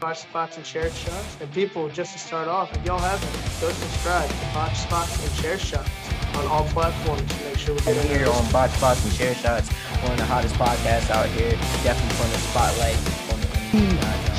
Botch 0.00 0.20
Spots 0.20 0.56
and 0.56 0.64
Chair 0.64 0.90
Shots. 0.90 1.36
And 1.40 1.52
people, 1.52 1.88
just 1.90 2.14
to 2.14 2.18
start 2.18 2.48
off, 2.48 2.74
if 2.74 2.84
y'all 2.86 2.98
haven't, 2.98 3.32
go 3.60 3.70
subscribe 3.70 4.28
to 4.28 4.46
Botch 4.54 4.76
Spots 4.76 5.22
and 5.22 5.42
Chair 5.42 5.58
Shots 5.58 5.90
on 6.34 6.46
all 6.46 6.64
platforms 6.64 7.22
to 7.22 7.44
make 7.44 7.58
sure 7.58 7.74
we 7.74 7.80
get 7.82 8.04
here 8.06 8.26
on 8.26 8.50
Botch 8.50 8.70
Spots 8.72 9.04
and 9.04 9.14
Chair 9.14 9.34
Shots, 9.34 9.68
one 9.68 10.12
of 10.12 10.18
the 10.18 10.24
hottest 10.24 10.54
podcasts 10.54 11.10
out 11.10 11.26
here. 11.28 11.52
Definitely 11.84 12.16
putting 12.16 12.32
the 12.32 12.38
spotlight 12.48 12.96
on 13.30 13.40
the 13.40 13.46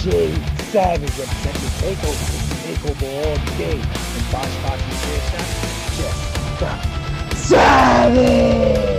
DJ 0.02 0.34
Savage 0.72 1.18
representing 1.20 1.70
Takeover, 1.78 2.26
Takeover 2.66 3.08
all 3.22 3.38
day. 3.58 3.78
And 3.78 4.26
Botch 4.32 4.50
Spots 4.50 4.82
and 4.82 4.98
Chair 5.06 5.22
Shots, 5.30 5.54
just 6.60 7.48
Savage! 7.48 8.91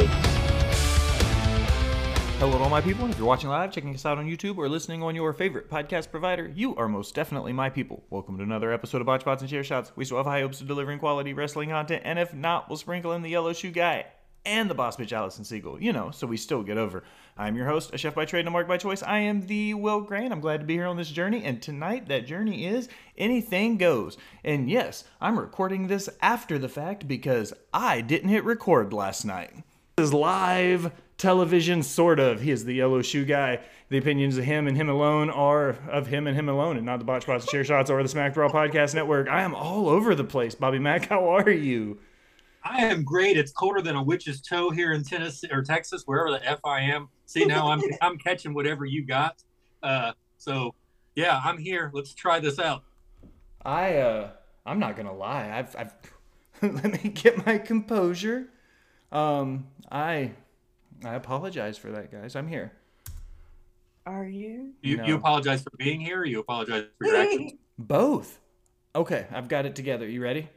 Hello 2.43 2.59
to 2.59 2.65
all 2.65 2.71
my 2.71 2.81
people, 2.81 3.05
and 3.05 3.13
if 3.15 3.21
you're 3.21 3.29
watching 3.29 3.51
live, 3.51 3.71
checking 3.71 3.95
us 3.95 4.05
out 4.05 4.19
on 4.19 4.29
YouTube, 4.29 4.59
or 4.59 4.69
listening 4.69 5.01
on 5.01 5.15
your 5.15 5.33
favorite 5.33 5.71
podcast 5.71 6.11
provider, 6.11 6.49
you 6.49 6.75
are 6.75 6.89
most 6.89 7.15
definitely 7.15 7.53
my 7.53 7.71
people. 7.71 8.03
Welcome 8.11 8.37
to 8.37 8.43
another 8.43 8.73
episode 8.73 9.01
of 9.01 9.07
Botch 9.07 9.25
Bots 9.25 9.43
and 9.43 9.49
Chair 9.49 9.63
Shots. 9.63 9.93
We 9.95 10.05
still 10.05 10.17
have 10.17 10.27
high 10.27 10.41
hopes 10.41 10.61
of 10.61 10.67
delivering 10.67 10.99
quality 10.99 11.35
wrestling 11.35 11.69
content, 11.69 12.03
and 12.05 12.19
if 12.19 12.35
not, 12.35 12.69
we'll 12.69 12.79
sprinkle 12.79 13.13
in 13.13 13.23
the 13.23 13.31
yellow 13.31 13.53
shoe 13.53 13.71
guy 13.71 14.07
and 14.45 14.69
the 14.69 14.75
boss 14.75 14.97
bitch 14.97 15.13
Allison 15.13 15.45
Siegel, 15.45 15.81
you 15.81 15.93
know, 15.93 16.11
so 16.11 16.27
we 16.27 16.37
still 16.37 16.65
get 16.65 16.79
over. 16.79 17.05
I'm 17.39 17.55
your 17.55 17.67
host, 17.67 17.95
a 17.95 17.97
chef 17.97 18.17
by 18.17 18.25
trade 18.25 18.41
and 18.41 18.49
a 18.49 18.51
mark 18.51 18.67
by 18.67 18.77
choice. 18.77 19.05
I 19.05 19.19
am 19.19 19.47
the 19.47 19.75
Will 19.75 20.01
Grain. 20.01 20.33
I'm 20.33 20.41
glad 20.41 20.59
to 20.59 20.67
be 20.67 20.75
here 20.75 20.87
on 20.87 20.97
this 20.97 21.13
journey, 21.13 21.45
and 21.45 21.63
tonight 21.63 22.09
that 22.09 22.27
journey 22.27 22.67
is 22.67 22.89
anything 23.17 23.79
goes. 23.79 24.19
And 24.43 24.69
yes, 24.69 25.05
I'm 25.21 25.39
recording 25.39 25.87
this 25.87 26.09
after 26.21 26.59
the 26.59 26.69
fact 26.69 27.07
because 27.07 27.53
I 27.73 28.01
didn't 28.01 28.31
hit 28.31 28.43
record 28.43 28.93
last 28.93 29.25
night. 29.25 29.53
Is 30.03 30.13
live 30.13 30.91
television, 31.17 31.85
sort 31.85 32.19
of. 32.19 32.41
He 32.41 32.51
is 32.51 32.65
the 32.65 32.75
yellow 32.75 33.03
shoe 33.03 33.25
guy. 33.25 33.61
The 33.89 33.99
opinions 33.99 34.37
of 34.37 34.43
him 34.43 34.67
and 34.67 34.77
him 34.77 34.89
alone 34.89 35.31
are 35.31 35.77
of 35.89 36.09
him 36.09 36.27
and 36.27 36.37
him 36.37 36.49
alone, 36.49 36.77
and 36.77 36.85
not 36.85 36.99
the 36.99 37.05
Botch 37.05 37.23
Spots 37.23 37.45
and 37.45 37.51
Chair 37.53 37.63
Shots 37.63 37.89
or 37.89 38.03
the 38.03 38.09
Smack 38.09 38.35
Brawl 38.35 38.51
Podcast 38.51 38.97
Network. 38.97 39.29
I 39.29 39.43
am 39.43 39.55
all 39.55 39.89
over 39.89 40.17
the 40.17 40.25
place. 40.25 40.57
Bobby 40.57 40.81
Mack, 40.81 41.07
how 41.07 41.29
are 41.29 41.49
you? 41.49 42.01
I 42.65 42.85
am 42.85 43.05
great. 43.05 43.37
It's 43.37 43.53
colder 43.53 43.81
than 43.81 43.95
a 43.95 44.03
witch's 44.03 44.41
toe 44.41 44.71
here 44.71 44.93
in 44.93 45.05
Tennessee 45.05 45.49
or 45.53 45.63
Texas, 45.63 46.03
wherever 46.05 46.33
the 46.33 46.45
f 46.45 46.59
I 46.65 46.81
am. 46.81 47.09
See 47.27 47.45
now, 47.45 47.71
I'm 47.71 47.81
I'm 48.03 48.19
catching 48.19 48.55
whatever 48.55 48.85
you 48.85 49.07
got. 49.07 49.41
Uh, 49.85 50.15
so 50.39 50.75
yeah, 51.15 51.41
I'm 51.45 51.59
here. 51.59 51.93
Let's 51.95 52.13
try 52.13 52.41
this 52.41 52.59
out. 52.59 52.83
I 53.65 53.99
uh, 53.99 54.31
I'm 54.67 54.81
not 54.81 54.97
gonna 54.97 55.15
lie. 55.15 55.49
I've 55.53 55.77
I've 55.77 55.95
let 56.63 57.05
me 57.05 57.11
get 57.11 57.47
my 57.47 57.59
composure. 57.59 58.49
Um, 59.13 59.67
I 59.91 60.33
I 61.05 61.15
apologize 61.15 61.77
for 61.79 61.91
that, 61.93 62.11
guys. 62.11 62.35
I'm 62.37 62.49
here. 62.49 62.73
Are 64.07 64.25
you? 64.25 64.73
You, 64.83 64.97
No. 64.97 65.05
you 65.07 65.15
apologize 65.17 65.63
for 65.63 65.71
being 65.77 66.01
here. 66.01 66.21
Or 66.21 66.25
you 66.25 66.41
apologize 66.41 66.85
for 66.99 67.07
your 67.07 67.17
actions. 67.17 67.53
Both. 67.79 68.41
Okay, 68.95 69.27
I've 69.33 69.49
got 69.49 69.65
it 69.67 69.75
together. 69.77 70.09
You 70.09 70.23
ready? 70.23 70.49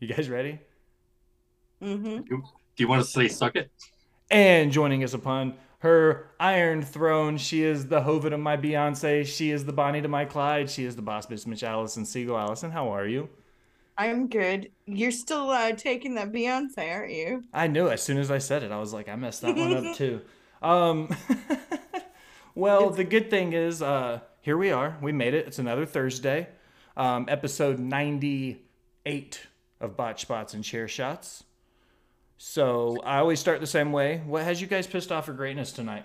You 0.00 0.08
guys 0.08 0.28
ready? 0.28 0.58
mm-hmm. 1.82 2.22
Do 2.22 2.42
you 2.76 2.88
want 2.88 3.04
to 3.04 3.08
say 3.08 3.28
suck 3.28 3.56
it? 3.56 3.70
And 4.30 4.70
joining 4.72 5.02
us 5.04 5.14
upon 5.14 5.54
her 5.80 6.30
iron 6.38 6.82
throne, 6.82 7.38
she 7.38 7.62
is 7.62 7.86
the 7.86 8.00
Hovid 8.00 8.32
of 8.32 8.40
my 8.40 8.56
Beyonce. 8.56 9.26
She 9.26 9.50
is 9.50 9.64
the 9.64 9.72
Bonnie 9.72 10.02
to 10.02 10.08
my 10.08 10.24
Clyde. 10.24 10.68
She 10.70 10.84
is 10.84 10.96
the 10.96 11.02
boss 11.02 11.26
bitch 11.26 11.46
Mitch 11.46 11.62
Allison 11.62 12.04
Siegel. 12.04 12.36
Allison, 12.36 12.70
how 12.70 12.88
are 12.90 13.06
you? 13.06 13.28
I'm 13.98 14.28
good. 14.28 14.70
You're 14.86 15.10
still 15.10 15.50
uh, 15.50 15.72
taking 15.72 16.14
that 16.14 16.30
Beyonce, 16.30 16.94
aren't 16.94 17.12
you? 17.12 17.42
I 17.52 17.66
knew 17.66 17.88
as 17.88 18.00
soon 18.00 18.16
as 18.16 18.30
I 18.30 18.38
said 18.38 18.62
it, 18.62 18.70
I 18.70 18.78
was 18.78 18.92
like, 18.92 19.08
I 19.08 19.16
messed 19.16 19.42
that 19.42 19.56
one 19.56 19.88
up 19.88 19.96
too. 19.96 20.20
Um, 20.62 21.14
well, 22.54 22.90
the 22.90 23.02
good 23.02 23.28
thing 23.28 23.54
is, 23.54 23.82
uh, 23.82 24.20
here 24.40 24.56
we 24.56 24.70
are. 24.70 24.96
We 25.02 25.10
made 25.10 25.34
it. 25.34 25.48
It's 25.48 25.58
another 25.58 25.84
Thursday, 25.84 26.46
um, 26.96 27.26
episode 27.28 27.80
98 27.80 29.46
of 29.80 29.96
Botch 29.96 30.22
Spots 30.22 30.54
and 30.54 30.62
Chair 30.62 30.86
Shots. 30.86 31.42
So 32.36 32.98
I 33.02 33.18
always 33.18 33.40
start 33.40 33.60
the 33.60 33.66
same 33.66 33.90
way. 33.90 34.22
What 34.24 34.44
has 34.44 34.60
you 34.60 34.68
guys 34.68 34.86
pissed 34.86 35.10
off 35.10 35.26
for 35.26 35.32
greatness 35.32 35.72
tonight? 35.72 36.04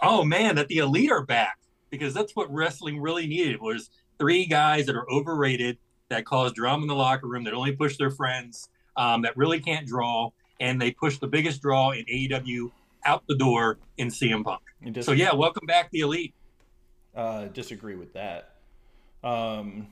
Oh 0.00 0.24
man, 0.24 0.54
that 0.54 0.68
the 0.68 0.78
elite 0.78 1.10
are 1.10 1.24
back 1.24 1.58
because 1.90 2.14
that's 2.14 2.36
what 2.36 2.52
wrestling 2.52 3.00
really 3.00 3.26
needed 3.26 3.60
was 3.60 3.90
three 4.18 4.46
guys 4.46 4.86
that 4.86 4.96
are 4.96 5.08
overrated 5.10 5.78
that 6.08 6.24
cause 6.24 6.52
drama 6.52 6.82
in 6.82 6.88
the 6.88 6.94
locker 6.94 7.26
room 7.26 7.44
that 7.44 7.54
only 7.54 7.72
push 7.72 7.96
their 7.96 8.10
friends 8.10 8.68
um, 8.96 9.22
that 9.22 9.36
really 9.36 9.60
can't 9.60 9.86
draw 9.86 10.30
and 10.60 10.80
they 10.80 10.90
push 10.90 11.18
the 11.18 11.26
biggest 11.26 11.60
draw 11.60 11.90
in 11.90 12.04
AEW 12.06 12.70
out 13.04 13.22
the 13.28 13.36
door 13.36 13.78
in 13.98 14.08
CM 14.08 14.44
Punk. 14.44 14.62
So 15.02 15.12
yeah, 15.12 15.34
welcome 15.34 15.66
back 15.66 15.90
the 15.90 16.00
elite. 16.00 16.34
uh, 17.14 17.46
disagree 17.46 17.96
with 17.96 18.12
that. 18.12 18.50
Um, 19.24 19.88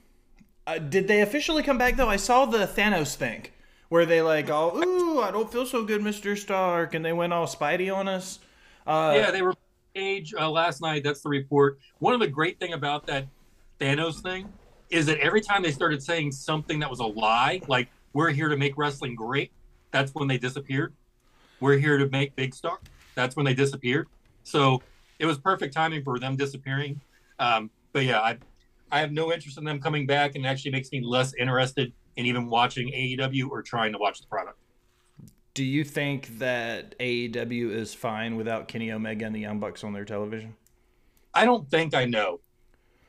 uh, 0.66 0.78
did 0.78 1.08
they 1.08 1.22
officially 1.22 1.62
come 1.62 1.78
back 1.78 1.96
though? 1.96 2.08
I 2.08 2.16
saw 2.16 2.46
the 2.46 2.66
Thanos 2.66 3.14
thing 3.14 3.46
where 3.88 4.06
they 4.06 4.22
like, 4.22 4.50
all, 4.50 4.76
ooh, 4.76 5.20
I 5.20 5.30
don't 5.30 5.50
feel 5.50 5.66
so 5.66 5.84
good, 5.84 6.02
Mister 6.02 6.36
Stark, 6.36 6.94
and 6.94 7.04
they 7.04 7.12
went 7.12 7.32
all 7.32 7.46
Spidey 7.46 7.94
on 7.94 8.08
us. 8.08 8.38
Uh, 8.86 9.14
yeah, 9.16 9.30
they 9.30 9.42
were 9.42 9.54
age 9.94 10.34
uh, 10.38 10.50
last 10.50 10.80
night. 10.80 11.04
That's 11.04 11.20
the 11.20 11.28
report. 11.28 11.78
One 11.98 12.14
of 12.14 12.20
the 12.20 12.28
great 12.28 12.58
thing 12.58 12.72
about 12.72 13.06
that 13.06 13.26
Thanos 13.84 14.22
thing 14.22 14.50
is 14.88 15.04
that 15.06 15.18
every 15.18 15.42
time 15.42 15.62
they 15.62 15.70
started 15.70 16.02
saying 16.02 16.32
something 16.32 16.78
that 16.78 16.88
was 16.88 17.00
a 17.00 17.04
lie, 17.04 17.60
like 17.68 17.88
"We're 18.14 18.30
here 18.30 18.48
to 18.48 18.56
make 18.56 18.78
wrestling 18.78 19.14
great," 19.14 19.52
that's 19.90 20.14
when 20.14 20.26
they 20.26 20.38
disappeared. 20.38 20.94
We're 21.60 21.76
here 21.76 21.98
to 21.98 22.08
make 22.08 22.34
big 22.34 22.54
star. 22.54 22.78
That's 23.14 23.36
when 23.36 23.44
they 23.44 23.52
disappeared. 23.52 24.08
So 24.42 24.82
it 25.18 25.26
was 25.26 25.38
perfect 25.38 25.74
timing 25.74 26.02
for 26.02 26.18
them 26.18 26.34
disappearing. 26.34 26.98
Um, 27.38 27.70
but 27.92 28.04
yeah, 28.04 28.20
I 28.20 28.38
I 28.90 29.00
have 29.00 29.12
no 29.12 29.32
interest 29.32 29.58
in 29.58 29.64
them 29.64 29.80
coming 29.80 30.06
back, 30.06 30.34
and 30.34 30.46
it 30.46 30.48
actually 30.48 30.70
makes 30.70 30.90
me 30.90 31.02
less 31.02 31.34
interested 31.34 31.92
in 32.16 32.24
even 32.24 32.48
watching 32.48 32.88
AEW 32.88 33.50
or 33.50 33.60
trying 33.60 33.92
to 33.92 33.98
watch 33.98 34.22
the 34.22 34.26
product. 34.28 34.58
Do 35.52 35.62
you 35.62 35.84
think 35.84 36.38
that 36.38 36.98
AEW 36.98 37.70
is 37.70 37.92
fine 37.92 38.36
without 38.36 38.66
Kenny 38.66 38.90
Omega 38.90 39.26
and 39.26 39.34
the 39.34 39.40
Young 39.40 39.60
Bucks 39.60 39.84
on 39.84 39.92
their 39.92 40.06
television? 40.06 40.56
I 41.34 41.44
don't 41.44 41.68
think 41.68 41.94
I 41.94 42.06
know. 42.06 42.40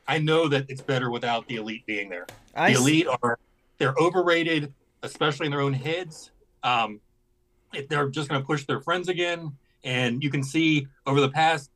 I 0.08 0.18
know 0.18 0.48
that 0.48 0.66
it's 0.68 0.80
better 0.80 1.10
without 1.10 1.46
the 1.48 1.56
elite 1.56 1.84
being 1.86 2.08
there. 2.08 2.26
I 2.54 2.72
the 2.72 2.78
s- 2.78 2.80
elite 2.80 3.06
are 3.22 3.38
they're 3.78 3.94
overrated, 3.98 4.72
especially 5.02 5.46
in 5.46 5.52
their 5.52 5.60
own 5.60 5.72
heads. 5.72 6.30
Um, 6.62 7.00
if 7.74 7.88
they're 7.88 8.08
just 8.08 8.28
going 8.28 8.40
to 8.40 8.46
push 8.46 8.64
their 8.64 8.80
friends 8.80 9.08
again, 9.08 9.52
and 9.84 10.22
you 10.22 10.30
can 10.30 10.42
see 10.42 10.86
over 11.06 11.20
the 11.20 11.28
past 11.28 11.70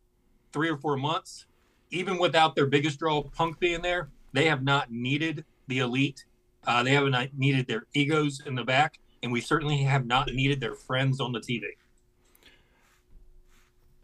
three 0.52 0.68
or 0.68 0.76
four 0.76 0.96
months, 0.96 1.46
even 1.90 2.18
without 2.18 2.54
their 2.54 2.66
biggest 2.66 2.98
draw, 2.98 3.22
Punk 3.22 3.58
being 3.58 3.82
there, 3.82 4.10
they 4.32 4.46
have 4.46 4.62
not 4.62 4.90
needed 4.90 5.44
the 5.66 5.80
elite. 5.80 6.24
Uh, 6.66 6.82
they 6.82 6.92
haven't 6.92 7.36
needed 7.36 7.66
their 7.66 7.84
egos 7.94 8.40
in 8.46 8.54
the 8.54 8.64
back, 8.64 8.98
and 9.22 9.32
we 9.32 9.40
certainly 9.40 9.78
have 9.78 10.06
not 10.06 10.28
needed 10.32 10.60
their 10.60 10.74
friends 10.74 11.20
on 11.20 11.32
the 11.32 11.40
TV. 11.40 11.62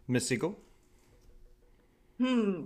Miss 0.07 0.27
Siegel. 0.27 0.57
Hmm. 2.17 2.65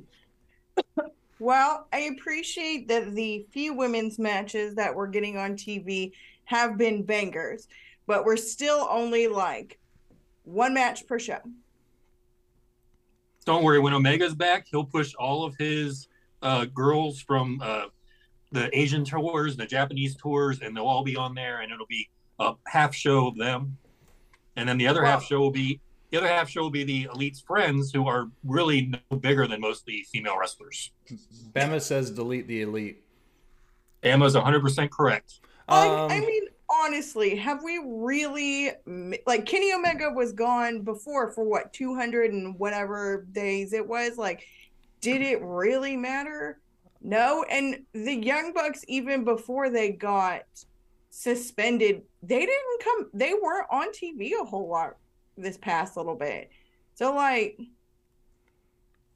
Well, 1.41 1.87
I 1.91 2.01
appreciate 2.01 2.87
that 2.89 3.15
the 3.15 3.47
few 3.49 3.73
women's 3.73 4.19
matches 4.19 4.75
that 4.75 4.93
we're 4.93 5.07
getting 5.07 5.37
on 5.37 5.55
TV 5.55 6.11
have 6.45 6.77
been 6.77 7.01
bangers, 7.01 7.67
but 8.05 8.25
we're 8.25 8.37
still 8.37 8.87
only 8.91 9.27
like 9.27 9.79
one 10.43 10.75
match 10.75 11.07
per 11.07 11.17
show. 11.17 11.39
Don't 13.43 13.63
worry, 13.63 13.79
when 13.79 13.91
Omega's 13.91 14.35
back, 14.35 14.67
he'll 14.69 14.85
push 14.85 15.15
all 15.15 15.43
of 15.43 15.55
his 15.57 16.07
uh, 16.43 16.65
girls 16.65 17.19
from 17.19 17.59
uh, 17.63 17.85
the 18.51 18.69
Asian 18.77 19.03
tours, 19.03 19.57
the 19.57 19.65
Japanese 19.65 20.15
tours, 20.15 20.59
and 20.61 20.77
they'll 20.77 20.85
all 20.85 21.03
be 21.03 21.15
on 21.15 21.33
there, 21.33 21.61
and 21.61 21.71
it'll 21.71 21.87
be 21.87 22.07
a 22.37 22.53
half 22.67 22.93
show 22.93 23.25
of 23.25 23.35
them, 23.35 23.75
and 24.57 24.69
then 24.69 24.77
the 24.77 24.85
other 24.85 25.03
half 25.03 25.25
show 25.25 25.39
will 25.39 25.49
be 25.49 25.81
the 26.11 26.17
other 26.17 26.27
half 26.27 26.49
show 26.49 26.61
will 26.61 26.69
be 26.69 26.83
the 26.83 27.05
elite's 27.13 27.39
friends, 27.39 27.91
who 27.91 28.07
are 28.07 28.27
really 28.43 28.91
no 29.09 29.17
bigger 29.17 29.47
than 29.47 29.61
most 29.61 29.81
of 29.81 29.85
the 29.85 30.05
female 30.11 30.37
wrestlers. 30.37 30.91
Bama 31.53 31.81
says 31.81 32.11
delete 32.11 32.47
the 32.47 32.61
elite. 32.61 33.03
Emma's 34.03 34.35
100% 34.35 34.89
correct. 34.89 35.39
Um, 35.69 36.11
I 36.11 36.19
mean, 36.19 36.47
honestly, 36.69 37.35
have 37.37 37.63
we 37.63 37.79
really 37.85 38.71
like 39.25 39.45
Kenny 39.45 39.73
Omega 39.73 40.09
was 40.09 40.33
gone 40.33 40.81
before 40.81 41.31
for 41.31 41.45
what 41.45 41.71
200 41.71 42.33
and 42.33 42.59
whatever 42.59 43.25
days 43.31 43.71
it 43.71 43.87
was? 43.87 44.17
Like, 44.17 44.45
did 44.99 45.21
it 45.21 45.41
really 45.41 45.95
matter? 45.95 46.59
No. 47.01 47.45
And 47.49 47.83
the 47.93 48.15
Young 48.15 48.51
Bucks, 48.53 48.83
even 48.89 49.23
before 49.23 49.69
they 49.69 49.91
got 49.91 50.43
suspended, 51.09 52.01
they 52.21 52.39
didn't 52.39 52.83
come, 52.83 53.09
they 53.13 53.33
weren't 53.41 53.67
on 53.71 53.93
TV 53.93 54.31
a 54.39 54.43
whole 54.43 54.67
lot 54.67 54.95
this 55.37 55.57
past 55.57 55.97
little 55.97 56.15
bit. 56.15 56.49
So, 56.95 57.13
like, 57.15 57.59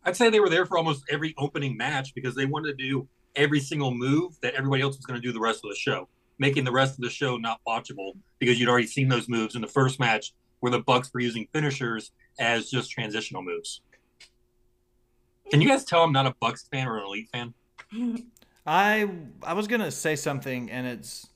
I'd 0.04 0.16
say 0.16 0.30
they 0.30 0.40
were 0.40 0.50
there 0.50 0.66
for 0.66 0.78
almost 0.78 1.04
every 1.10 1.34
opening 1.38 1.76
match 1.76 2.14
because 2.14 2.36
they 2.36 2.46
wanted 2.46 2.78
to 2.78 2.84
do 2.84 3.08
every 3.36 3.60
single 3.60 3.92
move 3.92 4.40
that 4.42 4.54
everybody 4.54 4.82
else 4.82 4.96
was 4.96 5.06
going 5.06 5.20
to 5.20 5.26
do 5.26 5.34
the 5.34 5.40
rest 5.40 5.62
of 5.64 5.70
the 5.70 5.76
show, 5.76 6.08
making 6.38 6.64
the 6.64 6.72
rest 6.72 6.94
of 6.94 7.02
the 7.02 7.10
show 7.10 7.38
not 7.38 7.60
watchable 7.68 8.14
because 8.40 8.60
you'd 8.60 8.70
already 8.70 8.88
seen 8.88 9.10
those 9.10 9.28
moves 9.28 9.56
in 9.56 9.62
the 9.62 9.68
first 9.68 10.00
match 10.00 10.34
where 10.60 10.72
the 10.72 10.80
Bucks 10.80 11.14
were 11.14 11.20
using 11.20 11.48
finishers 11.54 12.12
as 12.40 12.70
just 12.70 12.92
transitional 12.92 13.42
moves. 13.42 13.82
Can 15.52 15.62
you 15.62 15.68
guys 15.68 15.86
tell 15.86 16.04
I'm 16.04 16.12
not 16.12 16.26
a 16.26 16.36
Bucks 16.40 16.68
fan 16.72 16.88
or 16.88 16.98
an 16.98 17.06
Elite 17.06 17.30
fan? 17.32 17.54
I 18.66 19.10
I 19.44 19.54
was 19.54 19.68
gonna 19.68 19.92
say 19.92 20.16
something, 20.16 20.72
and 20.72 20.88
it's 20.88 21.28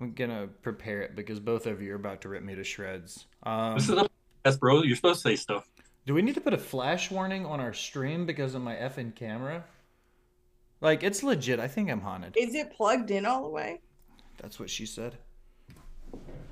I'm 0.00 0.12
gonna 0.12 0.48
prepare 0.62 1.02
it 1.02 1.14
because 1.14 1.38
both 1.40 1.66
of 1.66 1.82
you 1.82 1.92
are 1.92 1.96
about 1.96 2.22
to 2.22 2.28
rip 2.28 2.42
me 2.42 2.54
to 2.54 2.64
shreds. 2.64 3.26
Um, 3.42 3.74
This 3.74 3.84
is 3.88 3.90
a 3.90 4.08
yes, 4.44 4.56
bro. 4.56 4.82
You're 4.82 4.96
supposed 4.96 5.22
to 5.22 5.28
say 5.28 5.36
stuff. 5.36 5.68
do 6.06 6.14
we 6.14 6.22
need 6.22 6.34
to 6.34 6.40
put 6.40 6.54
a 6.54 6.58
flash 6.58 7.10
warning 7.10 7.44
on 7.44 7.60
our 7.60 7.74
stream 7.74 8.24
because 8.24 8.54
of 8.54 8.62
my 8.62 8.74
effing 8.74 9.14
camera? 9.14 9.64
Like 10.80 11.02
it's 11.02 11.22
legit. 11.22 11.60
I 11.60 11.68
think 11.68 11.90
I'm 11.90 12.00
haunted. 12.00 12.34
Is 12.38 12.54
it 12.54 12.72
plugged 12.72 13.10
in 13.10 13.26
all 13.26 13.42
the 13.42 13.48
way? 13.50 13.80
That's 14.38 14.58
what 14.58 14.70
she 14.70 14.86
said. 14.86 15.18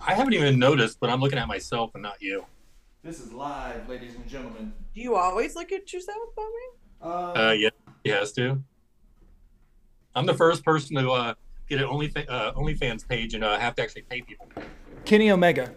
I 0.06 0.12
haven't 0.14 0.34
even 0.34 0.58
noticed, 0.58 1.00
but 1.00 1.08
I'm 1.10 1.20
looking 1.20 1.38
at 1.38 1.48
myself 1.48 1.92
and 1.94 2.02
not 2.02 2.20
you. 2.20 2.44
This 3.02 3.20
is 3.20 3.32
live, 3.32 3.88
ladies 3.88 4.14
and 4.14 4.26
gentlemen. 4.28 4.72
Do 4.94 5.00
you 5.00 5.14
always 5.16 5.54
look 5.56 5.72
at 5.72 5.90
yourself, 5.92 6.18
Bobby? 6.36 7.40
Uh, 7.40 7.52
yeah, 7.52 7.70
he 8.04 8.10
has 8.10 8.32
to. 8.32 8.62
I'm 10.14 10.26
the 10.26 10.34
first 10.34 10.64
person 10.64 10.96
to 10.96 11.10
uh, 11.10 11.34
get 11.68 11.80
an 11.80 11.86
Only 11.86 12.12
uh, 12.28 12.52
OnlyFans 12.52 13.06
page 13.06 13.34
and 13.34 13.44
uh, 13.44 13.58
have 13.58 13.74
to 13.76 13.82
actually 13.82 14.02
pay 14.02 14.22
people. 14.22 14.48
Kenny 15.04 15.30
Omega. 15.30 15.74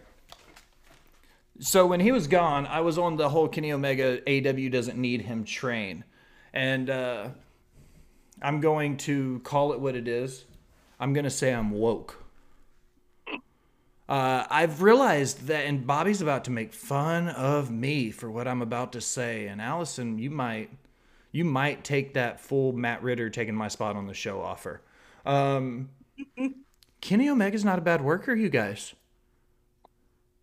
So 1.60 1.86
when 1.86 2.00
he 2.00 2.12
was 2.12 2.28
gone, 2.28 2.66
I 2.66 2.82
was 2.82 2.98
on 2.98 3.18
the 3.18 3.30
whole 3.30 3.48
Kenny 3.48 3.72
Omega 3.72 4.20
AW 4.28 4.70
doesn't 4.70 4.98
need 4.98 5.22
him 5.22 5.44
train. 5.44 6.04
And 6.54 6.90
uh, 6.90 7.30
I'm 8.42 8.62
going 8.62 8.98
to 8.98 9.40
call 9.44 9.74
it 9.74 9.80
what 9.80 9.96
it 9.96 10.08
is. 10.08 10.46
I'm 11.00 11.14
going 11.14 11.24
to 11.24 11.30
say 11.30 11.54
I'm 11.54 11.72
woke. 11.72 12.18
Uh, 14.10 14.46
I've 14.50 14.82
realized 14.82 15.48
that, 15.48 15.66
and 15.66 15.88
Bobby's 15.88 16.22
about 16.22 16.44
to 16.46 16.52
make 16.52 16.74
fun 16.74 17.30
of 17.30 17.72
me 17.72 18.12
for 18.12 18.30
what 18.30 18.48
I'm 18.48 18.62
about 18.62 18.92
to 18.94 19.02
say. 19.02 19.48
And 19.48 19.62
Allison, 19.62 20.20
you 20.20 20.30
might, 20.30 20.70
you 21.32 21.46
might 21.46 21.84
take 21.84 22.16
that 22.16 22.42
full 22.42 22.74
Matt 22.74 23.04
Ritter 23.04 23.30
taking 23.30 23.56
my 23.56 23.70
spot 23.70 23.96
on 23.96 24.08
the 24.08 24.14
show 24.14 24.42
offer. 24.42 24.82
Um, 25.26 25.90
Kenny 27.02 27.30
Omega's 27.30 27.66
not 27.66 27.80
a 27.80 27.82
bad 27.82 28.02
worker, 28.02 28.34
you 28.34 28.50
guys. 28.50 28.94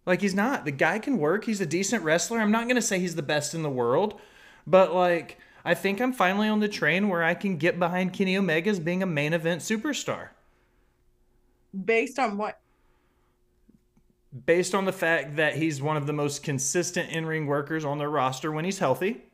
Like 0.07 0.23
he's 0.23 0.35
not. 0.35 0.65
The 0.65 0.71
guy 0.71 0.99
can 0.99 1.19
work. 1.19 1.45
He's 1.45 1.61
a 1.61 1.67
decent 1.67 2.03
wrestler. 2.03 2.41
I'm 2.41 2.51
not 2.51 2.65
going 2.65 2.77
to 2.77 2.83
say 2.83 2.99
he's 2.99 3.15
the 3.15 3.23
best 3.23 3.55
in 3.55 3.63
the 3.63 3.71
world, 3.71 4.19
but 4.67 4.95
like 4.95 5.39
I 5.65 5.75
think 5.75 6.01
I'm 6.01 6.13
finally 6.13 6.49
on 6.49 6.61
the 6.61 6.69
train 6.69 7.09
where 7.09 7.23
I 7.23 7.35
can 7.35 7.59
get 7.59 7.79
behind 7.79 8.15
Kenny 8.15 8.37
Omega 8.37 8.71
as 8.71 8.81
being 8.81 9.03
a 9.03 9.07
main 9.07 9.35
event 9.35 9.61
superstar. 9.61 10.29
Based 11.85 12.19
on 12.19 12.39
what? 12.39 12.59
Based 14.47 14.75
on 14.75 14.87
the 14.87 14.93
fact 14.93 15.37
that 15.37 15.57
he's 15.57 15.83
one 15.83 15.97
of 15.97 16.07
the 16.07 16.13
most 16.15 16.43
consistent 16.43 17.11
in-ring 17.11 17.47
workers 17.47 17.85
on 17.85 17.99
their 17.99 18.11
roster 18.11 18.51
when 18.51 18.65
he's 18.65 18.79
healthy. 18.79 19.25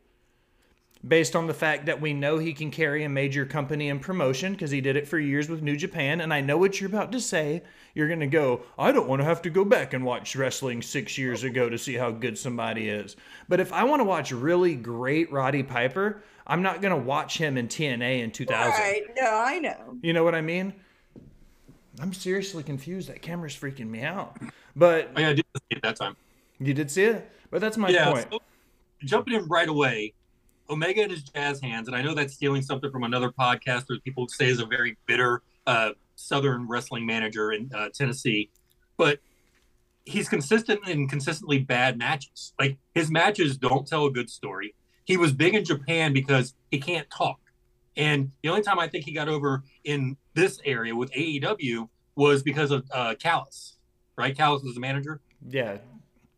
Based 1.07 1.37
on 1.37 1.47
the 1.47 1.55
fact 1.55 1.85
that 1.87 2.01
we 2.01 2.15
know 2.15 2.39
he 2.39 2.55
can 2.55 2.71
carry 2.71 3.05
a 3.05 3.09
major 3.11 3.45
company 3.45 3.89
in 3.89 4.01
promotion 4.01 4.53
because 4.53 4.71
he 4.71 4.81
did 4.81 4.97
it 4.97 5.07
for 5.07 5.19
years 5.19 5.51
with 5.51 5.61
New 5.61 5.77
Japan. 5.77 6.23
And 6.23 6.33
I 6.33 6.41
know 6.41 6.57
what 6.57 6.81
you're 6.81 6.89
about 6.89 7.13
to 7.13 7.21
say. 7.21 7.63
You're 7.95 8.09
going 8.09 8.21
to 8.21 8.27
go, 8.27 8.63
I 8.79 8.91
don't 8.91 9.07
want 9.07 9.21
to 9.21 9.27
have 9.27 9.43
to 9.43 9.51
go 9.51 9.67
back 9.67 9.93
and 9.93 10.03
watch 10.05 10.35
wrestling 10.35 10.81
six 10.81 11.19
years 11.19 11.45
ago 11.45 11.69
to 11.69 11.77
see 11.77 11.95
how 11.95 12.11
good 12.11 12.39
somebody 12.39 12.89
is. 12.89 13.17
But 13.51 13.61
if 13.61 13.71
I 13.73 13.85
want 13.85 14.01
to 14.01 14.05
watch 14.05 14.33
really 14.33 14.75
great 14.77 15.31
Roddy 15.31 15.63
Piper, 15.63 16.23
I'm 16.47 16.63
not 16.63 16.81
going 16.81 16.91
to 16.99 17.07
watch 17.07 17.37
him 17.37 17.59
in 17.59 17.69
TNA 17.69 18.23
in 18.23 18.31
2000. 18.31 18.71
Right. 18.71 19.03
No, 19.21 19.31
I 19.31 19.59
know. 19.59 19.99
You 20.03 20.15
know 20.15 20.25
what 20.25 20.35
I 20.35 20.41
mean? 20.41 20.73
I'm 22.01 22.13
seriously 22.15 22.63
confused. 22.63 23.09
That 23.11 23.21
camera's 23.23 23.55
freaking 23.55 23.89
me 23.89 24.03
out. 24.03 24.39
But 24.75 25.11
Oh, 25.17 25.21
yeah, 25.21 25.29
I 25.29 25.33
did 25.35 25.45
see 25.55 25.77
it 25.77 25.83
that 25.83 25.97
time. 25.97 26.17
you 26.59 26.73
did 26.75 26.91
see 26.91 27.05
it? 27.05 27.31
But 27.51 27.61
that's 27.61 27.77
my 27.77 27.91
yeah, 27.91 28.11
point. 28.11 28.27
so 28.31 28.41
jumping 29.05 29.35
in 29.35 29.47
right 29.49 29.69
away, 29.69 30.13
Omega 30.71 31.03
and 31.03 31.11
his 31.11 31.23
jazz 31.23 31.61
hands, 31.61 31.89
and 31.89 31.97
I 31.97 32.03
know 32.03 32.15
that's 32.15 32.35
stealing 32.35 32.63
something 32.63 32.91
from 32.91 33.05
another 33.05 33.31
podcast 33.31 33.87
that 33.87 34.03
people 34.05 34.29
say 34.29 34.49
is 34.49 34.61
a 34.61 34.67
very 34.67 34.97
bitter 35.07 35.43
uh, 35.67 35.91
Southern 36.17 36.69
wrestling 36.69 37.05
manager 37.05 37.53
in 37.53 37.71
uh, 37.75 37.89
Tennessee, 37.93 38.51
but 38.97 39.19
he's 40.05 40.29
consistent 40.29 40.87
in 40.89 41.09
consistently 41.09 41.59
bad 41.59 41.99
matches. 41.99 42.53
Like 42.59 42.79
his 42.95 43.11
matches 43.11 43.57
don't 43.57 43.87
tell 43.87 44.07
a 44.07 44.11
good 44.11 44.31
story. 44.31 44.75
He 45.05 45.17
was 45.17 45.33
big 45.33 45.55
in 45.55 45.65
Japan 45.65 46.13
because 46.13 46.55
he 46.71 46.79
can't 46.79 47.09
talk, 47.11 47.41
and 47.97 48.33
the 48.43 48.49
only 48.49 48.63
time 48.63 48.79
I 48.79 48.89
think 48.89 49.05
he 49.05 49.13
got 49.13 49.29
over 49.29 49.63
in 49.85 50.17
this 50.35 50.61
area 50.65 50.97
with 50.97 51.11
AEW 51.13 51.89
was 52.17 52.43
because 52.43 52.71
of 52.71 52.85
uh, 52.93 53.15
Callis, 53.19 53.77
right? 54.17 54.37
Callis 54.37 54.63
was 54.63 54.75
the 54.75 54.81
manager. 54.81 55.21
Yeah. 55.47 55.79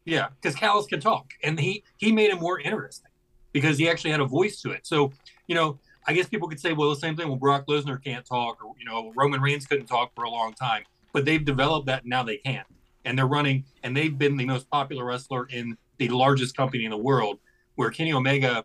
Yeah, 0.04 0.28
because 0.40 0.54
Callis 0.54 0.86
can 0.86 1.00
talk, 1.00 1.32
and 1.42 1.58
he 1.58 1.82
he 1.96 2.12
made 2.12 2.30
him 2.30 2.38
more 2.38 2.60
interesting 2.60 3.10
because 3.56 3.78
he 3.78 3.88
actually 3.88 4.10
had 4.10 4.20
a 4.20 4.26
voice 4.26 4.60
to 4.60 4.70
it. 4.70 4.86
So 4.86 5.10
you 5.46 5.54
know, 5.54 5.78
I 6.06 6.12
guess 6.12 6.28
people 6.28 6.46
could 6.46 6.60
say, 6.60 6.74
well, 6.74 6.90
the 6.90 6.96
same 6.96 7.16
thing. 7.16 7.26
Well, 7.28 7.38
Brock 7.38 7.66
Lesnar 7.68 8.02
can't 8.04 8.26
talk, 8.26 8.62
or 8.62 8.74
you 8.78 8.84
know, 8.84 9.14
Roman 9.16 9.40
Reigns 9.40 9.64
couldn't 9.64 9.86
talk 9.86 10.14
for 10.14 10.24
a 10.24 10.30
long 10.30 10.52
time, 10.52 10.82
but 11.14 11.24
they've 11.24 11.42
developed 11.42 11.86
that 11.86 12.02
and 12.02 12.10
now 12.10 12.22
they 12.22 12.36
can, 12.36 12.64
and 13.06 13.18
they're 13.18 13.26
running, 13.26 13.64
and 13.82 13.96
they've 13.96 14.18
been 14.18 14.36
the 14.36 14.44
most 14.44 14.68
popular 14.68 15.06
wrestler 15.06 15.46
in 15.46 15.74
the 15.96 16.10
largest 16.10 16.54
company 16.54 16.84
in 16.84 16.90
the 16.90 16.98
world. 16.98 17.38
Where 17.76 17.90
Kenny 17.90 18.12
Omega, 18.12 18.62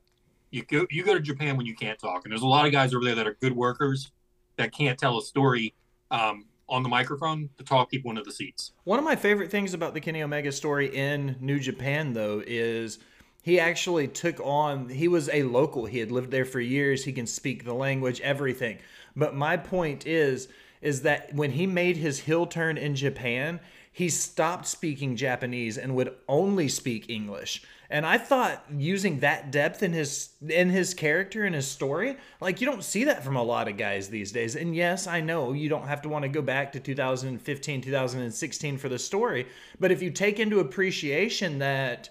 you 0.50 0.64
go 0.64 0.86
you 0.90 1.06
go 1.06 1.14
to 1.14 1.22
Japan 1.22 1.56
when 1.56 1.66
you 1.66 1.76
can't 1.76 1.98
talk, 1.98 2.26
and 2.26 2.34
there's 2.34 2.42
a 2.42 2.48
lot 2.48 2.66
of 2.66 2.74
guys 2.74 2.94
over 2.94 3.06
there 3.06 3.16
that 3.16 3.28
are 3.28 3.38
good 3.40 3.56
workers 3.56 4.12
that 4.58 4.74
can't 4.74 5.00
tell 5.00 5.18
a 5.18 5.22
story 5.22 5.74
um, 6.12 6.46
on 6.68 6.84
the 6.84 6.90
microphone 6.90 7.50
to 7.58 7.64
talk 7.64 7.90
people 7.90 8.12
into 8.12 8.24
the 8.24 8.32
seats. 8.32 8.74
One 8.84 9.00
of 9.00 9.06
my 9.06 9.16
favorite 9.16 9.50
things 9.50 9.74
about 9.74 9.94
the 9.94 10.02
Kenny 10.02 10.22
Omega 10.22 10.52
story 10.52 10.94
in 10.94 11.38
New 11.40 11.60
Japan, 11.60 12.12
though, 12.12 12.44
is 12.46 13.00
he 13.42 13.60
actually 13.60 14.08
took 14.08 14.40
on, 14.40 14.90
he 14.90 15.08
was 15.08 15.30
a 15.30 15.44
local. 15.44 15.86
He 15.86 16.00
had 16.00 16.12
lived 16.12 16.32
there 16.32 16.46
for 16.46 16.60
years. 16.60 17.06
He 17.06 17.14
can 17.14 17.26
speak 17.26 17.66
the 17.66 17.74
language, 17.74 18.22
everything. 18.22 18.78
But 19.16 19.36
my 19.36 19.58
point 19.58 20.06
is, 20.06 20.48
is 20.82 21.02
that 21.02 21.34
when 21.34 21.52
he 21.52 21.68
made 21.68 21.98
his 21.98 22.20
hill 22.20 22.46
turn 22.46 22.78
in 22.78 22.96
Japan, 22.96 23.60
he 23.92 24.10
stopped 24.10 24.68
speaking 24.68 25.16
Japanese 25.16 25.78
and 25.78 25.96
would 25.96 26.16
only 26.28 26.68
speak 26.68 27.10
English. 27.10 27.64
And 27.90 28.06
I 28.06 28.18
thought 28.18 28.64
using 28.78 29.20
that 29.20 29.52
depth 29.52 29.84
in 29.84 29.92
his 29.92 30.30
in 30.48 30.70
his 30.70 30.94
character 30.94 31.44
and 31.44 31.54
his 31.54 31.68
story, 31.68 32.16
like 32.40 32.62
you 32.62 32.68
don't 32.68 32.86
see 32.86 33.04
that 33.04 33.22
from 33.22 33.36
a 33.36 33.44
lot 33.44 33.68
of 33.68 33.76
guys 33.76 34.08
these 34.08 34.32
days. 34.32 34.56
And 34.56 34.74
yes, 34.74 35.08
I 35.08 35.20
know 35.20 35.52
you 35.52 35.68
don't 35.68 35.88
have 35.88 36.02
to 36.04 36.10
want 36.10 36.24
to 36.24 36.30
go 36.30 36.42
back 36.42 36.72
to 36.72 36.80
2015, 36.80 37.82
2016 37.82 38.78
for 38.78 38.88
the 38.88 38.98
story, 38.98 39.46
but 39.78 39.92
if 39.92 40.02
you 40.02 40.10
take 40.10 40.40
into 40.40 40.62
appreciation 40.62 41.60
that 41.60 42.10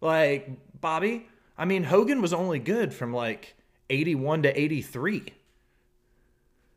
like 0.00 0.50
Bobby, 0.80 1.26
I 1.56 1.64
mean 1.64 1.84
Hogan 1.84 2.20
was 2.20 2.32
only 2.32 2.58
good 2.58 2.92
from 2.92 3.12
like 3.12 3.54
81 3.90 4.42
to 4.44 4.60
83. 4.60 5.24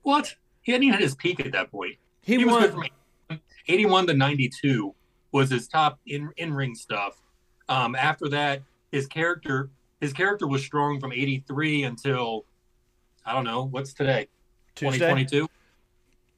What? 0.03 0.35
He 0.61 0.71
hadn't 0.71 0.83
even 0.83 0.93
had 0.93 1.03
his 1.03 1.15
peak 1.15 1.39
at 1.39 1.51
that 1.51 1.71
point. 1.71 1.95
He, 2.21 2.37
He 2.37 2.45
was 2.45 2.53
won 2.53 2.61
good 2.61 2.71
from 2.71 3.39
81 3.67 4.07
to 4.07 4.13
92 4.13 4.93
was 5.31 5.49
his 5.49 5.67
top 5.67 5.99
in 6.07 6.31
in 6.37 6.53
ring 6.53 6.75
stuff. 6.75 7.21
Um, 7.67 7.95
after 7.95 8.27
that, 8.29 8.61
his 8.91 9.07
character 9.07 9.69
his 10.01 10.13
character 10.13 10.47
was 10.47 10.63
strong 10.63 10.99
from 10.99 11.11
83 11.11 11.83
until 11.83 12.45
I 13.25 13.33
don't 13.33 13.43
know 13.43 13.65
what's 13.65 13.93
today 13.93 14.27
Tuesday. 14.75 14.97
2022. 14.99 15.47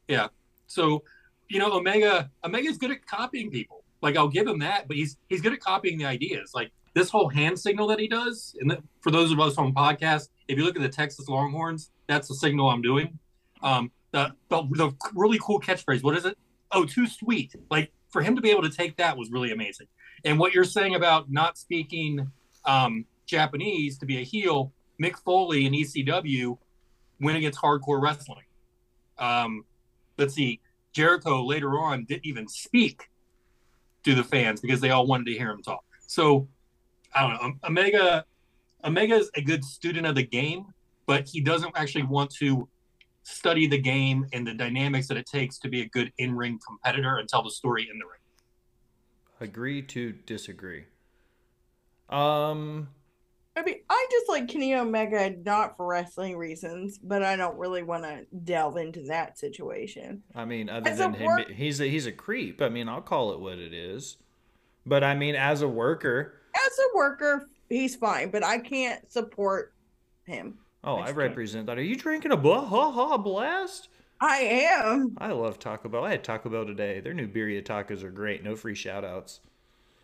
Yeah. 0.08 0.28
So 0.68 1.04
you 1.48 1.60
know 1.60 1.72
Omega 1.74 2.30
Omega's 2.44 2.78
good 2.78 2.92
at 2.92 3.06
copying 3.06 3.50
people. 3.50 3.84
Like 4.02 4.18
I'll 4.18 4.28
give 4.28 4.48
him 4.48 4.60
that, 4.60 4.88
but 4.88 4.98
he's 4.98 5.18
he's 5.30 5.42
good 5.42 5.54
at 5.54 5.60
copying 5.60 5.98
the 5.98 6.06
ideas. 6.06 6.52
Like 6.54 6.72
this 6.94 7.10
whole 7.10 7.30
hand 7.30 7.58
signal 7.60 7.88
that 7.88 8.00
he 8.00 8.08
does, 8.08 8.56
and 8.60 8.72
the, 8.72 8.84
for 9.00 9.12
those 9.12 9.32
of 9.32 9.40
us 9.40 9.58
on 9.58 9.74
podcast, 9.74 10.30
if 10.48 10.58
you 10.58 10.66
look 10.66 10.76
at 10.76 10.82
the 10.82 10.90
Texas 10.90 11.28
Longhorns, 11.30 11.92
that's 12.08 12.28
the 12.28 12.36
signal 12.36 12.70
I'm 12.70 12.82
doing. 12.82 13.18
Um, 13.64 13.92
the, 14.12 14.34
the 14.50 14.64
the 14.72 14.92
really 15.16 15.40
cool 15.42 15.60
catchphrase. 15.60 16.04
What 16.04 16.18
is 16.18 16.26
it? 16.26 16.38
Oh, 16.72 16.86
too 16.86 17.08
sweet. 17.08 17.56
Like 17.70 17.92
for 18.10 18.22
him 18.22 18.36
to 18.36 18.42
be 18.42 18.52
able 18.52 18.64
to 18.64 18.70
take 18.70 18.98
that 18.98 19.18
was 19.18 19.32
really 19.32 19.52
amazing. 19.52 19.88
And 20.26 20.38
what 20.38 20.54
you're 20.54 20.64
saying 20.64 20.96
about 20.96 21.32
not 21.32 21.58
speaking 21.58 22.30
um, 22.66 23.06
Japanese 23.26 23.98
to 24.00 24.06
be 24.06 24.18
a 24.18 24.24
heel, 24.24 24.72
Mick 25.02 25.18
Foley 25.18 25.66
in 25.66 25.74
ECW 25.74 26.58
went 27.20 27.38
against 27.38 27.60
hardcore 27.60 28.02
wrestling. 28.02 28.44
Um, 29.18 29.66
let's 30.18 30.34
see, 30.34 30.60
Jericho 30.94 31.46
later 31.46 31.80
on 31.80 32.06
didn't 32.06 32.26
even 32.26 32.48
speak 32.48 33.10
to 34.04 34.16
the 34.16 34.24
fans 34.24 34.60
because 34.60 34.82
they 34.82 34.90
all 34.90 35.08
wanted 35.08 35.28
to 35.28 35.34
hear 35.34 35.52
him 35.52 35.62
talk. 35.62 35.84
So 36.08 36.48
I 37.14 37.22
don't 37.28 37.42
know. 37.42 37.54
Omega 37.68 38.26
Omega 38.84 39.16
is 39.16 39.30
a 39.36 39.42
good 39.42 39.64
student 39.64 40.08
of 40.08 40.16
the 40.16 40.24
game, 40.24 40.66
but 41.06 41.28
he 41.28 41.42
doesn't 41.42 41.72
actually 41.76 42.04
want 42.04 42.32
to 42.36 42.68
study 43.24 43.68
the 43.68 43.78
game 43.78 44.26
and 44.34 44.46
the 44.48 44.54
dynamics 44.54 45.08
that 45.08 45.18
it 45.18 45.28
takes 45.28 45.60
to 45.60 45.70
be 45.70 45.82
a 45.82 45.86
good 45.90 46.12
in-ring 46.18 46.60
competitor 46.68 47.18
and 47.18 47.30
tell 47.30 47.44
the 47.44 47.52
story 47.52 47.88
in 47.92 48.00
the 48.00 48.06
ring. 48.06 49.50
Agree 49.50 49.82
to 49.84 50.14
disagree. 50.26 50.86
Um 52.10 52.90
I 53.56 53.64
mean, 53.64 53.82
I 53.90 54.08
just 54.10 54.30
like 54.30 54.48
Kenny 54.48 54.74
Omega 54.76 55.36
not 55.44 55.76
for 55.76 55.86
wrestling 55.86 56.38
reasons, 56.38 56.98
but 56.98 57.22
I 57.22 57.36
don't 57.36 57.58
really 57.58 57.84
want 57.84 58.04
to 58.04 58.26
delve 58.46 58.78
into 58.78 59.04
that 59.04 59.38
situation. 59.38 60.24
I 60.34 60.46
mean, 60.46 60.70
other 60.70 60.90
As 60.90 61.00
a 61.00 61.04
than 61.04 61.14
him, 61.16 61.26
work- 61.26 61.50
he's 61.52 61.82
a 61.82 61.86
he's 61.90 62.06
a 62.06 62.14
creep. 62.14 62.62
I 62.62 62.70
mean, 62.70 62.88
I'll 62.88 63.02
call 63.02 63.34
it 63.34 63.40
what 63.42 63.60
it 63.60 63.74
is. 63.74 64.18
But 64.86 65.04
I 65.04 65.16
mean, 65.16 65.36
as 65.36 65.62
a 65.62 65.68
worker, 65.68 66.41
As 66.56 66.80
a 66.80 66.96
worker, 66.98 67.50
he's 67.70 67.96
fine, 67.96 68.30
but 68.32 68.44
I 68.44 68.58
can't 68.60 69.10
support 69.12 69.74
him. 70.26 70.58
Oh, 70.84 70.96
I 70.96 71.02
Ice 71.04 71.14
cream. 71.14 71.18
represent 71.28 71.66
that. 71.68 71.78
Are 71.78 71.84
you 71.84 71.96
drinking 71.96 72.32
a 72.32 72.38
blah 72.38 72.66
ha 72.66 72.92
ha 72.92 73.18
blast? 73.18 73.90
I 74.20 74.38
am. 74.38 75.16
I 75.20 75.32
love 75.32 75.58
Taco 75.60 75.90
Bell. 75.90 76.04
I 76.06 76.12
had 76.12 76.24
Taco 76.24 76.50
Bell 76.50 76.66
today. 76.66 77.00
Their 77.00 77.14
new 77.14 77.28
birria 77.28 77.64
tacos 77.64 78.04
are 78.04 78.12
great. 78.12 78.44
No 78.44 78.56
free 78.56 78.76
shout 78.76 79.04
outs. 79.04 79.40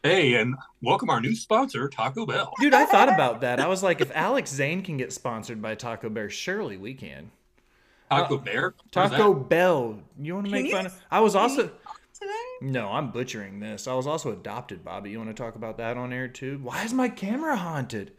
Hey, 0.04 0.36
and 0.36 0.56
welcome 0.82 1.10
our 1.10 1.20
new 1.20 1.36
sponsor, 1.36 1.90
Taco 1.90 2.26
Bell. 2.26 2.52
Dude, 2.60 2.74
I 2.74 2.86
thought 2.86 3.10
about 3.10 3.42
that. 3.42 3.60
I 3.60 3.68
was 3.68 3.84
like, 3.84 4.00
if 4.02 4.12
Alex 4.16 4.52
Zane 4.52 4.82
can 4.84 4.98
get 4.98 5.12
sponsored 5.12 5.62
by 5.62 5.76
Taco 5.76 6.10
Bell, 6.10 6.30
surely 6.30 6.78
we 6.78 6.94
can. 6.94 7.32
Taco 8.10 8.36
Uh, 8.36 8.42
Bear. 8.42 8.74
Taco? 8.92 9.34
Bell. 9.34 10.00
You 10.20 10.36
want 10.36 10.46
to 10.46 10.52
make 10.52 10.66
you- 10.68 10.72
fun 10.72 10.86
of? 10.86 11.04
I 11.12 11.20
was 11.20 11.36
also. 11.36 11.72
No, 12.62 12.90
I'm 12.90 13.12
butchering 13.12 13.60
this. 13.60 13.88
I 13.88 13.94
was 13.94 14.08
also 14.08 14.32
adopted, 14.32 14.84
Bobby. 14.84 15.12
You 15.12 15.20
want 15.20 15.30
to 15.30 15.44
talk 15.44 15.56
about 15.56 15.78
that 15.78 15.98
on 15.98 16.12
air 16.12 16.28
too? 16.28 16.60
Why 16.62 16.84
is 16.84 16.94
my 16.94 17.10
camera 17.10 17.56
haunted? 17.56 18.14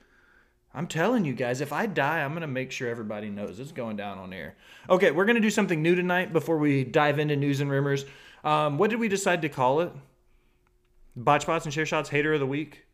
I'm 0.74 0.86
telling 0.86 1.24
you 1.24 1.32
guys, 1.32 1.60
if 1.60 1.72
I 1.72 1.86
die, 1.86 2.20
I'm 2.20 2.32
going 2.32 2.42
to 2.42 2.46
make 2.46 2.70
sure 2.70 2.88
everybody 2.88 3.30
knows 3.30 3.58
it's 3.58 3.72
going 3.72 3.96
down 3.96 4.18
on 4.18 4.32
air. 4.32 4.56
Okay, 4.88 5.10
we're 5.10 5.24
going 5.24 5.36
to 5.36 5.42
do 5.42 5.50
something 5.50 5.82
new 5.82 5.94
tonight 5.94 6.32
before 6.32 6.58
we 6.58 6.84
dive 6.84 7.18
into 7.18 7.36
news 7.36 7.60
and 7.60 7.70
rumors. 7.70 8.04
Um, 8.44 8.78
what 8.78 8.90
did 8.90 9.00
we 9.00 9.08
decide 9.08 9.42
to 9.42 9.48
call 9.48 9.80
it? 9.80 9.92
Botch 11.16 11.46
Bots 11.46 11.64
and 11.64 11.74
Chair 11.74 11.86
Shots 11.86 12.10
Hater 12.10 12.34
of 12.34 12.40
the 12.40 12.46
Week? 12.46 12.84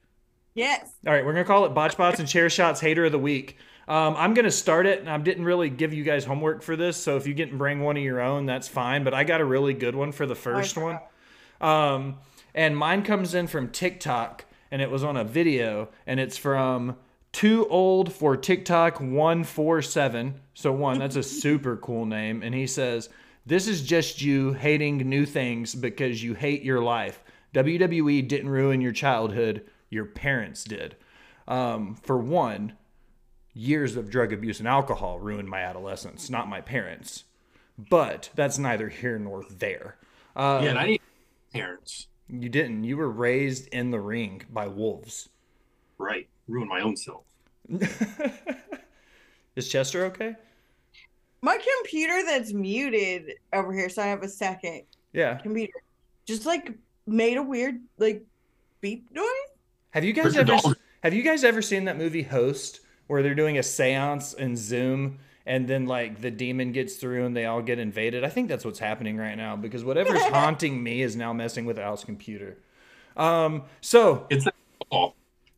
Yes. 0.55 0.93
All 1.07 1.13
right, 1.13 1.27
we're 1.27 1.33
going 1.33 1.45
to 1.45 1.49
call 1.49 1.67
it 1.67 1.75
Botch 1.75 1.97
Bots 1.97 2.21
and 2.21 2.29
Chair 2.29 2.49
Shots 2.49 2.81
Hater 2.81 3.05
of 3.07 3.13
the 3.13 3.19
Week. 3.19 3.59
Um, 3.87 4.15
I'm 4.17 4.33
going 4.33 4.47
to 4.47 4.51
start 4.51 4.87
it, 4.87 5.01
and 5.01 5.11
I 5.11 5.19
didn't 5.19 5.45
really 5.45 5.69
give 5.69 5.93
you 5.93 6.05
guys 6.05 6.25
homework 6.25 6.63
for 6.63 6.77
this, 6.77 6.97
so 6.97 7.17
if 7.17 7.27
you 7.27 7.35
get 7.35 7.51
and 7.51 7.59
bring 7.59 7.81
one 7.81 7.99
of 7.99 8.03
your 8.03 8.21
own, 8.21 8.47
that's 8.47 8.69
fine. 8.69 9.05
But 9.05 9.13
I 9.13 9.25
got 9.25 9.43
a 9.43 9.45
really 9.45 9.75
good 9.75 9.95
one 9.95 10.13
for 10.13 10.25
the 10.25 10.35
first 10.35 10.79
one. 10.79 11.01
Um, 11.64 12.16
and 12.54 12.76
mine 12.76 13.02
comes 13.02 13.35
in 13.35 13.47
from 13.47 13.71
TikTok, 13.71 14.44
and 14.71 14.83
it 14.83 14.90
was 14.90 15.02
on 15.02 15.16
a 15.16 15.25
video, 15.25 15.88
and 16.06 16.21
it's 16.21 16.37
from 16.37 16.97
Too 17.33 17.66
Old 17.68 18.12
for 18.12 18.37
TikTok 18.37 19.00
147. 19.00 20.40
So, 20.52 20.73
one, 20.73 20.99
that's 20.99 21.16
a 21.16 21.23
super 21.42 21.76
cool 21.78 22.04
name. 22.04 22.42
And 22.42 22.54
he 22.54 22.66
says, 22.66 23.09
This 23.47 23.66
is 23.66 23.83
just 23.83 24.21
you 24.21 24.52
hating 24.52 24.99
new 24.99 25.25
things 25.25 25.75
because 25.75 26.23
you 26.23 26.35
hate 26.35 26.62
your 26.62 26.80
life. 26.80 27.25
WWE 27.54 28.28
didn't 28.28 28.50
ruin 28.50 28.80
your 28.80 28.92
childhood, 28.92 29.64
your 29.88 30.04
parents 30.04 30.64
did. 30.64 30.97
Um, 31.49 31.94
for 31.94 32.18
one, 32.18 32.75
years 33.54 33.97
of 33.97 34.11
drug 34.11 34.33
abuse 34.33 34.59
and 34.59 34.68
alcohol 34.68 35.18
ruined 35.18 35.49
my 35.49 35.61
adolescence, 35.61 36.28
not 36.28 36.49
my 36.49 36.61
parents. 36.61 37.25
But 37.78 38.30
that's 38.35 38.59
neither 38.59 38.88
here 38.88 39.18
nor 39.18 39.44
there. 39.49 39.97
Uh, 40.37 40.61
Yeah, 40.62 40.71
and 40.71 40.78
I 40.78 40.87
need 40.87 41.00
parents. 41.65 42.09
you 42.29 42.49
didn't. 42.49 42.85
You 42.85 42.97
were 42.97 43.11
raised 43.11 43.69
in 43.69 43.91
the 43.91 44.01
ring 44.01 44.43
by 44.51 44.67
wolves. 44.67 45.29
Right. 45.99 46.29
Ruin 46.49 46.69
my 46.69 46.81
own 46.81 46.97
self. 46.97 47.23
Is 49.57 49.69
Chester 49.69 50.05
okay? 50.07 50.35
My 51.41 51.59
computer 51.79 52.23
that's 52.27 52.53
muted 52.53 53.35
over 53.53 53.73
here, 53.73 53.89
so 53.89 54.03
I 54.03 54.07
have 54.07 54.23
a 54.23 54.29
second 54.29 54.83
Yeah. 55.13 55.35
computer, 55.37 55.73
just 56.27 56.45
like 56.47 56.73
made 57.07 57.37
a 57.37 57.43
weird 57.43 57.81
like 57.99 58.23
beep 58.81 59.07
noise. 59.13 59.25
Have 59.91 60.05
you 60.05 60.13
guys 60.13 60.25
Where's 60.35 60.49
your 60.49 60.57
ever 60.57 60.77
have 61.03 61.15
you 61.15 61.23
guys 61.23 61.45
ever 61.45 61.63
seen 61.63 61.85
that 61.85 61.97
movie 61.99 62.23
Host 62.23 62.81
where 63.07 63.23
they're 63.23 63.35
doing 63.35 63.59
a 63.59 63.61
séance 63.61 64.35
in 64.37 64.57
Zoom 64.57 65.19
and 65.47 65.69
then 65.69 65.87
like 65.87 66.21
the 66.21 66.31
demon 66.31 66.73
gets 66.73 66.95
through 66.97 67.25
and 67.27 67.37
they 67.37 67.45
all 67.47 67.63
get 67.63 67.79
invaded? 67.79 68.25
I 68.25 68.29
think 68.29 68.49
that's 68.49 68.65
what's 68.65 68.79
happening 68.79 69.17
right 69.17 69.35
now 69.37 69.57
because 69.57 69.85
whatever's 69.85 70.23
haunting 70.25 70.83
me 70.83 71.03
is 71.03 71.17
now 71.17 71.33
messing 71.33 71.67
with 71.67 71.79
Al's 71.79 72.05
computer. 72.05 72.59
Um, 73.17 73.65
so 73.81 74.27
It's 74.31 74.47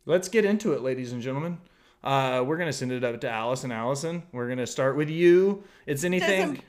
let's 0.05 0.29
get 0.29 0.45
into 0.45 0.73
it, 0.73 0.83
ladies 0.83 1.13
and 1.13 1.23
gentlemen. 1.23 1.59
Uh, 2.05 2.45
we're 2.47 2.57
gonna 2.57 2.73
send 2.73 2.93
it 2.93 3.03
up 3.03 3.21
to 3.21 3.29
Allison. 3.31 3.73
Allison, 3.73 4.23
we're 4.33 4.49
gonna 4.49 4.67
start 4.67 4.97
with 4.97 5.11
you. 5.11 5.65
It's 5.87 6.05
anything. 6.05 6.41
Doesn't- 6.41 6.65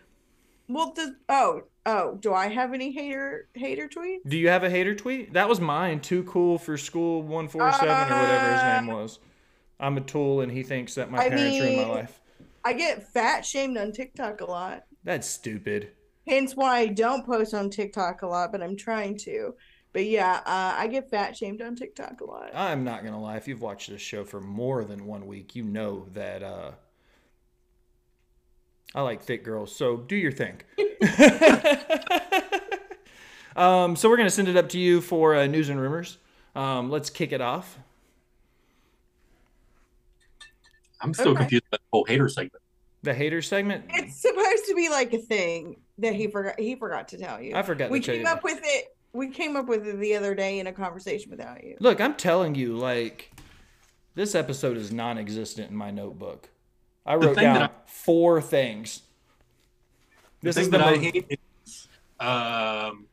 Well, 0.69 0.93
does 0.95 1.11
oh 1.29 1.63
oh 1.85 2.15
do 2.19 2.33
I 2.33 2.47
have 2.47 2.73
any 2.73 2.91
hater 2.91 3.47
hater 3.53 3.87
tweet? 3.87 4.27
Do 4.27 4.37
you 4.37 4.49
have 4.49 4.63
a 4.63 4.69
hater 4.69 4.95
tweet? 4.95 5.33
That 5.33 5.47
was 5.47 5.59
mine. 5.61 5.99
Too 5.99 6.23
cool 6.23 6.57
for 6.57 6.77
school. 6.77 7.21
One 7.21 7.47
four 7.47 7.71
seven 7.73 7.87
or 7.89 8.19
whatever 8.21 8.53
his 8.53 8.63
name 8.63 8.87
was. 8.87 9.19
I'm 9.79 9.95
a 9.97 10.01
tool, 10.01 10.41
and 10.41 10.51
he 10.51 10.63
thinks 10.63 10.95
that 10.95 11.11
my 11.11 11.19
I 11.19 11.29
parents 11.29 11.59
ruined 11.59 11.77
my 11.77 11.87
life. 11.87 12.19
I 12.63 12.73
get 12.73 13.11
fat 13.13 13.45
shamed 13.45 13.77
on 13.77 13.91
TikTok 13.91 14.41
a 14.41 14.45
lot. 14.45 14.83
That's 15.03 15.27
stupid. 15.27 15.91
Hence 16.27 16.55
why 16.55 16.79
I 16.79 16.87
don't 16.87 17.25
post 17.25 17.53
on 17.53 17.69
TikTok 17.69 18.21
a 18.21 18.27
lot, 18.27 18.51
but 18.51 18.61
I'm 18.61 18.75
trying 18.75 19.17
to. 19.19 19.55
But 19.93 20.05
yeah, 20.05 20.41
uh, 20.45 20.75
I 20.77 20.87
get 20.87 21.09
fat 21.09 21.37
shamed 21.37 21.61
on 21.61 21.75
TikTok 21.75 22.21
a 22.21 22.25
lot. 22.25 22.51
I'm 22.53 22.83
not 22.83 23.03
gonna 23.03 23.21
lie. 23.21 23.37
If 23.37 23.47
you've 23.47 23.61
watched 23.61 23.89
this 23.89 24.01
show 24.01 24.25
for 24.25 24.41
more 24.41 24.83
than 24.83 25.05
one 25.05 25.25
week, 25.25 25.55
you 25.55 25.63
know 25.63 26.07
that 26.13 26.43
uh, 26.43 26.71
I 28.93 29.01
like 29.01 29.21
thick 29.21 29.43
girls. 29.43 29.75
So 29.75 29.97
do 29.97 30.15
your 30.15 30.33
thing. 30.33 30.61
um, 33.55 33.95
so 33.95 34.09
we're 34.09 34.17
gonna 34.17 34.29
send 34.29 34.49
it 34.49 34.57
up 34.57 34.69
to 34.69 34.77
you 34.77 35.01
for 35.01 35.35
uh, 35.35 35.47
news 35.47 35.69
and 35.69 35.79
rumors. 35.79 36.17
Um, 36.55 36.89
let's 36.89 37.09
kick 37.09 37.31
it 37.31 37.41
off. 37.41 37.79
I'm 41.01 41.13
still 41.13 41.29
Okay. 41.29 41.39
confused 41.39 41.65
about 41.69 41.79
the 41.79 41.87
whole 41.93 42.05
hater 42.05 42.27
segment. 42.29 42.61
The 43.03 43.13
hater 43.13 43.41
segment. 43.41 43.85
It's 43.89 44.19
supposed 44.21 44.65
to 44.67 44.75
be 44.75 44.89
like 44.89 45.13
a 45.13 45.19
thing 45.19 45.77
that 45.99 46.13
he 46.13 46.27
forgot. 46.27 46.59
He 46.59 46.75
forgot 46.75 47.07
to 47.09 47.17
tell 47.17 47.41
you. 47.41 47.55
I 47.55 47.61
forgot 47.63 47.89
we 47.89 47.99
to 47.99 48.05
tell 48.05 48.15
came 48.15 48.25
you. 48.25 48.31
up 48.31 48.43
with 48.43 48.59
it. 48.63 48.95
We 49.13 49.29
came 49.29 49.55
up 49.55 49.67
with 49.67 49.87
it 49.87 49.99
the 49.99 50.15
other 50.15 50.35
day 50.35 50.59
in 50.59 50.67
a 50.67 50.73
conversation 50.73 51.31
without 51.31 51.63
you. 51.63 51.77
Look, 51.79 52.01
I'm 52.01 52.15
telling 52.15 52.55
you, 52.55 52.75
like, 52.75 53.31
this 54.15 54.35
episode 54.35 54.77
is 54.77 54.91
non 54.91 55.17
existent 55.17 55.69
in 55.71 55.75
my 55.77 55.91
notebook. 55.91 56.49
I 57.05 57.15
wrote 57.15 57.37
down 57.37 57.55
that 57.59 57.89
four 57.89 58.41
things. 58.41 59.01
The 60.41 60.49
This 60.49 60.55
thing 60.55 60.65
is 60.65 60.69
the 60.71 60.77
that 60.79 60.87
I 60.87 60.97
hate 60.97 61.39
is 61.59 61.87
um, 62.19 63.07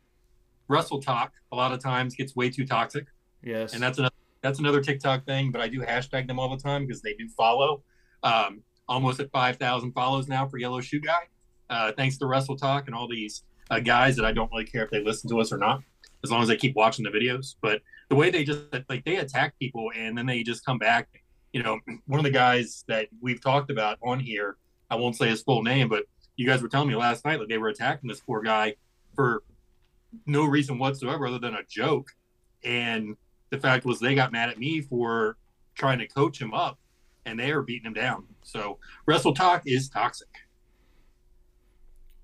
Wrestle 0.69 1.01
Talk. 1.01 1.33
A 1.53 1.57
lot 1.57 1.73
of 1.73 1.81
times 1.81 2.15
gets 2.17 2.35
way 2.35 2.51
too 2.51 2.67
toxic, 2.67 3.07
yes. 3.43 3.73
and 3.75 3.83
that's 3.83 3.99
another 3.99 4.15
that's 4.45 4.59
another 4.59 4.83
TikTok 4.83 5.25
thing. 5.25 5.51
But 5.51 5.63
I 5.63 5.69
do 5.69 5.81
hashtag 5.81 6.29
them 6.29 6.39
all 6.39 6.55
the 6.55 6.63
time 6.63 6.87
because 6.87 7.01
they 7.01 7.15
do 7.15 7.29
follow. 7.31 7.83
Um, 8.23 8.63
almost 8.87 9.19
at 9.19 9.31
five 9.33 9.57
thousand 9.57 9.93
follows 9.93 10.29
now 10.29 10.47
for 10.47 10.59
Yellow 10.59 10.81
Shoe 10.81 11.01
Guy. 11.01 11.23
Uh, 11.71 11.93
thanks 11.97 12.19
to 12.19 12.27
Wrestle 12.27 12.57
Talk 12.57 12.87
and 12.87 12.95
all 12.95 13.09
these 13.09 13.43
uh, 13.71 13.81
guys 13.81 14.15
that 14.17 14.27
I 14.27 14.33
don't 14.33 14.53
really 14.53 14.67
care 14.67 14.85
if 14.85 14.91
they 14.91 15.03
listen 15.03 15.31
to 15.31 15.41
us 15.41 15.51
or 15.51 15.57
not, 15.57 15.81
as 16.23 16.31
long 16.31 16.43
as 16.43 16.49
they 16.49 16.57
keep 16.57 16.77
watching 16.77 17.05
the 17.05 17.11
videos. 17.11 17.57
But 17.61 17.81
the 18.11 18.15
way 18.15 18.31
they 18.31 18.45
just 18.45 18.61
like 18.89 19.05
they 19.05 19.17
attack 19.17 19.59
people 19.59 19.91
and 19.97 20.17
then 20.17 20.27
they 20.27 20.43
just 20.43 20.65
come 20.65 20.79
back. 20.79 21.09
You 21.53 21.63
know, 21.63 21.81
one 22.07 22.21
of 22.21 22.25
the 22.25 22.31
guys 22.31 22.85
that 22.87 23.09
we've 23.21 23.43
talked 23.43 23.71
about 23.71 23.99
on 24.03 24.21
here, 24.21 24.59
I 24.91 24.97
won't 24.97 25.17
say 25.17 25.29
his 25.31 25.43
full 25.43 25.63
name, 25.63 25.89
but 25.89 26.05
you 26.37 26.47
guys 26.47 26.61
were 26.61 26.69
telling 26.69 26.89
me 26.89 26.97
last 26.97 27.25
night 27.25 27.39
that 27.39 27.49
they 27.49 27.59
were 27.59 27.69
attacking 27.69 28.09
this 28.09 28.21
poor 28.21 28.43
guy 28.43 28.75
for 29.15 29.43
no 30.27 30.45
reason 30.45 30.79
whatsoever 30.79 31.27
other 31.27 31.39
than 31.39 31.55
a 31.55 31.63
joke. 31.69 32.11
And 32.63 33.17
the 33.51 33.59
fact 33.59 33.85
was 33.85 34.01
they 34.01 34.15
got 34.15 34.33
mad 34.33 34.49
at 34.49 34.59
me 34.59 34.81
for 34.81 35.37
trying 35.75 35.99
to 35.99 36.07
coach 36.07 36.41
him 36.41 36.55
up 36.55 36.79
and 37.27 37.39
they 37.39 37.51
are 37.51 37.63
beating 37.63 37.87
him 37.87 37.95
down. 37.95 38.25
So 38.43 38.79
Wrestle 39.07 39.35
Talk 39.35 39.63
is 39.67 39.89
toxic. 39.89 40.29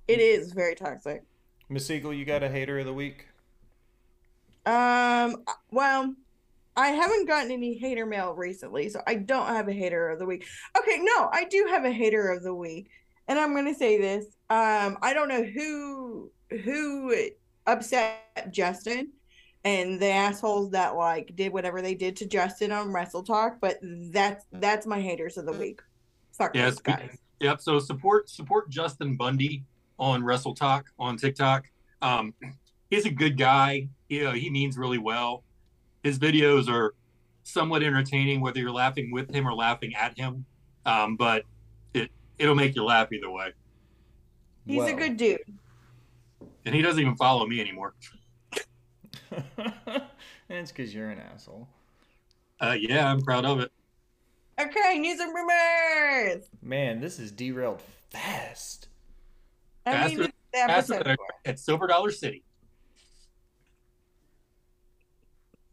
It 0.08 0.20
is 0.20 0.52
very 0.52 0.74
toxic. 0.74 1.22
Miss 1.68 1.86
Siegel, 1.86 2.12
you 2.12 2.24
got 2.24 2.42
a 2.42 2.48
hater 2.48 2.78
of 2.80 2.86
the 2.86 2.92
week? 2.92 3.28
Um. 4.66 5.44
Well, 5.70 6.14
I 6.76 6.88
haven't 6.88 7.26
gotten 7.26 7.50
any 7.50 7.74
hater 7.74 8.06
mail 8.06 8.34
recently, 8.34 8.88
so 8.88 9.00
I 9.06 9.14
don't 9.14 9.46
have 9.46 9.68
a 9.68 9.72
hater 9.72 10.08
of 10.08 10.18
the 10.18 10.26
week. 10.26 10.46
Okay, 10.76 10.98
no, 11.00 11.28
I 11.32 11.44
do 11.44 11.66
have 11.70 11.84
a 11.84 11.92
hater 11.92 12.28
of 12.30 12.42
the 12.42 12.54
week, 12.54 12.90
and 13.28 13.38
I'm 13.38 13.54
gonna 13.54 13.74
say 13.74 13.98
this. 13.98 14.26
Um, 14.50 14.98
I 15.00 15.14
don't 15.14 15.28
know 15.28 15.44
who 15.44 16.30
who 16.64 17.14
upset 17.66 18.50
Justin 18.50 19.12
and 19.64 20.00
the 20.00 20.08
assholes 20.10 20.70
that 20.70 20.96
like 20.96 21.34
did 21.36 21.52
whatever 21.52 21.82
they 21.82 21.94
did 21.94 22.16
to 22.16 22.26
Justin 22.26 22.72
on 22.72 22.92
Wrestle 22.92 23.22
Talk, 23.22 23.58
but 23.60 23.78
that's 23.82 24.44
that's 24.52 24.86
my 24.86 25.00
haters 25.00 25.36
of 25.36 25.46
the 25.46 25.52
week. 25.52 25.80
Fuck 26.32 26.54
Yeah, 26.54 26.64
those 26.70 26.78
it's- 26.80 26.96
guys. 26.98 27.18
Yep. 27.40 27.60
So 27.62 27.78
support 27.78 28.28
support 28.28 28.68
Justin 28.70 29.16
Bundy 29.16 29.64
on 29.98 30.22
Wrestle 30.22 30.54
Talk 30.54 30.86
on 30.98 31.16
TikTok. 31.16 31.64
Um, 32.02 32.34
he's 32.90 33.06
a 33.06 33.10
good 33.10 33.38
guy. 33.38 33.88
You 34.08 34.24
know, 34.24 34.32
he 34.32 34.50
means 34.50 34.76
really 34.76 34.98
well. 34.98 35.42
His 36.02 36.18
videos 36.18 36.68
are 36.68 36.94
somewhat 37.42 37.82
entertaining, 37.82 38.40
whether 38.40 38.60
you're 38.60 38.70
laughing 38.70 39.10
with 39.10 39.34
him 39.34 39.46
or 39.48 39.54
laughing 39.54 39.94
at 39.94 40.16
him. 40.18 40.44
Um, 40.86 41.16
but 41.16 41.44
it 41.94 42.10
it'll 42.38 42.54
make 42.54 42.74
you 42.74 42.84
laugh 42.84 43.10
either 43.12 43.30
way. 43.30 43.52
He's 44.66 44.84
a 44.88 44.92
good 44.94 45.16
dude. 45.16 45.40
And 46.66 46.74
he 46.74 46.82
doesn't 46.82 47.00
even 47.00 47.16
follow 47.16 47.46
me 47.46 47.60
anymore. 47.60 47.94
it's 50.48 50.72
because 50.72 50.94
you're 50.94 51.10
an 51.10 51.18
asshole. 51.18 51.68
Uh, 52.60 52.76
yeah, 52.78 53.10
I'm 53.10 53.22
proud 53.22 53.44
of 53.44 53.60
it. 53.60 53.72
Okay, 54.60 54.98
news 54.98 55.20
and 55.20 55.34
rumors. 55.34 56.44
Man, 56.62 57.00
this 57.00 57.18
is 57.18 57.32
derailed 57.32 57.82
fast. 58.10 58.88
I 59.86 60.08
mean, 60.08 60.18
Faster- 60.18 60.32
the 60.52 60.58
Faster 60.68 61.04
than 61.04 61.16
at 61.46 61.58
Silver 61.58 61.86
Dollar 61.86 62.10
City. 62.10 62.44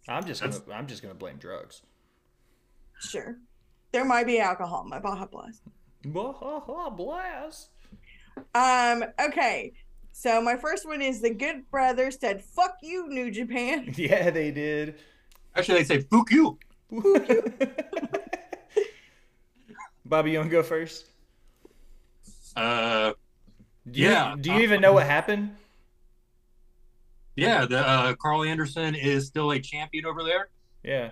I'm 0.08 0.26
just 0.26 0.42
gonna 0.42 0.58
I'm 0.74 0.88
just 0.88 1.02
gonna 1.02 1.14
blame 1.14 1.38
drugs. 1.38 1.82
Sure. 3.00 3.38
there 3.92 4.06
might 4.06 4.26
be 4.26 4.40
alcohol 4.40 4.84
in 4.84 4.90
my 4.90 5.00
Baja 5.00 5.26
Blast. 5.26 5.62
Baja 6.06 6.90
Blast. 6.90 7.70
Um, 8.56 9.04
okay. 9.20 9.74
So 10.20 10.42
my 10.42 10.58
first 10.58 10.88
one 10.88 11.04
is 11.04 11.22
the 11.22 11.30
Good 11.30 11.70
Brothers 11.70 12.18
said, 12.20 12.44
"Fuck 12.44 12.78
you, 12.82 13.08
New 13.08 13.30
Japan." 13.30 13.94
Yeah, 13.98 14.32
they 14.32 14.50
did. 14.50 14.96
Actually, 15.56 15.84
they 15.84 15.84
say 15.84 16.00
"fuck 16.02 16.32
you." 16.32 16.58
Bobby, 20.06 20.32
you 20.32 20.40
want 20.40 20.50
to 20.50 20.52
go 20.52 20.64
first? 20.64 21.06
Uh, 22.56 23.14
Do 23.92 24.00
you, 24.02 24.08
Yeah. 24.10 24.36
Do 24.42 24.54
you 24.54 24.62
even 24.62 24.82
know 24.82 24.94
what 24.94 25.06
happened? 25.06 25.56
yeah, 27.36 27.66
the 27.66 27.88
uh, 27.88 28.16
Karl 28.16 28.44
Anderson 28.44 28.96
is 28.96 29.28
still 29.28 29.52
a 29.52 29.60
champion 29.60 30.08
over 30.08 30.24
there. 30.24 30.50
Yeah. 30.84 31.12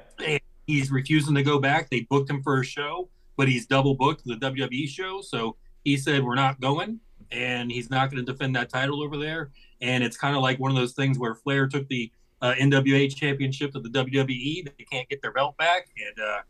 He's 0.66 0.90
refusing 0.90 1.36
to 1.36 1.44
go 1.44 1.60
back. 1.60 1.92
They 1.92 2.08
booked 2.10 2.32
him 2.32 2.42
for 2.42 2.60
a 2.60 2.66
show, 2.66 3.10
but 3.38 3.48
he's 3.48 3.68
double 3.68 3.94
booked 3.94 4.26
the 4.26 4.34
WWE 4.38 4.88
show. 4.90 5.22
So 5.22 5.58
he 5.84 5.96
said, 5.96 6.24
"We're 6.24 6.34
not 6.34 6.60
going," 6.60 7.02
and 7.32 7.72
he's 7.72 7.90
not 7.90 8.12
going 8.12 8.24
to 8.24 8.32
defend 8.32 8.56
that 8.56 8.70
title 8.70 9.02
over 9.02 9.18
there. 9.18 9.52
And 9.82 10.04
it's 10.04 10.18
kind 10.18 10.36
of 10.36 10.42
like 10.42 10.60
one 10.60 10.72
of 10.72 10.78
those 10.78 10.94
things 10.94 11.20
where 11.20 11.36
Flair 11.36 11.68
took 11.68 11.88
the 11.88 12.12
uh, 12.42 12.54
NWA 12.54 13.14
championship 13.14 13.72
to 13.74 13.80
the 13.80 13.90
WWE. 13.90 14.66
They 14.78 14.84
can't 14.90 15.08
get 15.10 15.22
their 15.22 15.32
belt 15.32 15.58
back, 15.58 15.88
and 15.98 16.26
uh, 16.26 16.42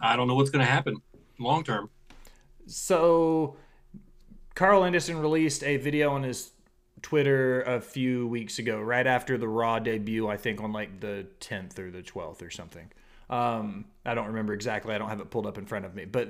I 0.00 0.16
don't 0.16 0.28
know 0.28 0.34
what's 0.34 0.50
going 0.50 0.64
to 0.64 0.70
happen 0.70 0.96
long 1.38 1.64
term. 1.64 1.90
So, 2.66 3.56
Karl 4.54 4.84
Anderson 4.84 5.18
released 5.18 5.64
a 5.64 5.76
video 5.78 6.12
on 6.12 6.22
his 6.22 6.52
Twitter 7.02 7.62
a 7.62 7.80
few 7.80 8.26
weeks 8.26 8.58
ago, 8.58 8.80
right 8.80 9.06
after 9.06 9.38
the 9.38 9.48
Raw 9.48 9.78
debut, 9.78 10.28
I 10.28 10.36
think 10.36 10.60
on 10.60 10.72
like 10.72 11.00
the 11.00 11.26
10th 11.40 11.78
or 11.78 11.90
the 11.90 12.02
12th 12.02 12.42
or 12.42 12.50
something. 12.50 12.90
Um, 13.28 13.86
I 14.04 14.14
don't 14.14 14.26
remember 14.26 14.52
exactly. 14.52 14.94
I 14.94 14.98
don't 14.98 15.08
have 15.08 15.20
it 15.20 15.30
pulled 15.30 15.46
up 15.46 15.56
in 15.56 15.66
front 15.66 15.84
of 15.84 15.94
me. 15.94 16.04
But 16.04 16.28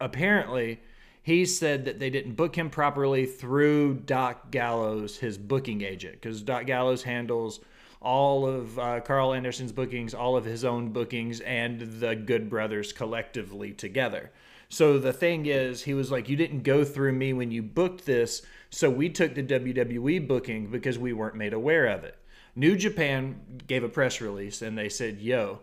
apparently, 0.00 0.80
he 1.22 1.44
said 1.44 1.84
that 1.84 1.98
they 1.98 2.10
didn't 2.10 2.34
book 2.34 2.56
him 2.56 2.68
properly 2.68 3.26
through 3.26 3.94
Doc 3.94 4.50
Gallows, 4.50 5.18
his 5.18 5.38
booking 5.38 5.82
agent, 5.82 6.14
because 6.14 6.42
Doc 6.42 6.66
Gallows 6.66 7.04
handles 7.04 7.60
all 8.00 8.46
of 8.46 8.78
uh, 8.78 9.00
Karl 9.00 9.32
Anderson's 9.32 9.72
bookings, 9.72 10.14
all 10.14 10.36
of 10.36 10.44
his 10.44 10.64
own 10.64 10.90
bookings, 10.90 11.40
and 11.40 11.80
the 12.00 12.16
Good 12.16 12.50
Brothers 12.50 12.92
collectively 12.92 13.72
together. 13.72 14.32
So 14.68 14.98
the 14.98 15.12
thing 15.12 15.46
is, 15.46 15.82
he 15.82 15.94
was 15.94 16.10
like, 16.10 16.28
You 16.28 16.36
didn't 16.36 16.62
go 16.62 16.84
through 16.84 17.12
me 17.12 17.32
when 17.32 17.50
you 17.50 17.62
booked 17.62 18.04
this. 18.04 18.42
So 18.70 18.90
we 18.90 19.08
took 19.08 19.34
the 19.34 19.42
WWE 19.42 20.26
booking 20.26 20.70
because 20.70 20.98
we 20.98 21.12
weren't 21.12 21.36
made 21.36 21.52
aware 21.52 21.86
of 21.86 22.04
it. 22.04 22.16
New 22.56 22.76
Japan 22.76 23.40
gave 23.66 23.84
a 23.84 23.88
press 23.88 24.20
release 24.20 24.62
and 24.62 24.76
they 24.76 24.88
said, 24.88 25.20
Yo, 25.20 25.60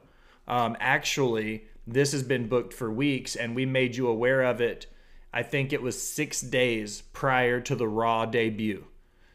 um, 0.47 0.77
actually, 0.79 1.65
this 1.85 2.11
has 2.11 2.23
been 2.23 2.47
booked 2.47 2.71
for 2.71 2.91
weeks 2.91 3.35
and 3.35 3.55
we 3.55 3.65
made 3.65 3.95
you 3.95 4.07
aware 4.07 4.43
of 4.43 4.61
it. 4.61 4.85
I 5.33 5.43
think 5.43 5.71
it 5.71 5.81
was 5.81 6.01
six 6.01 6.41
days 6.41 7.03
prior 7.13 7.61
to 7.61 7.75
the 7.75 7.87
Raw 7.87 8.25
debut. 8.25 8.85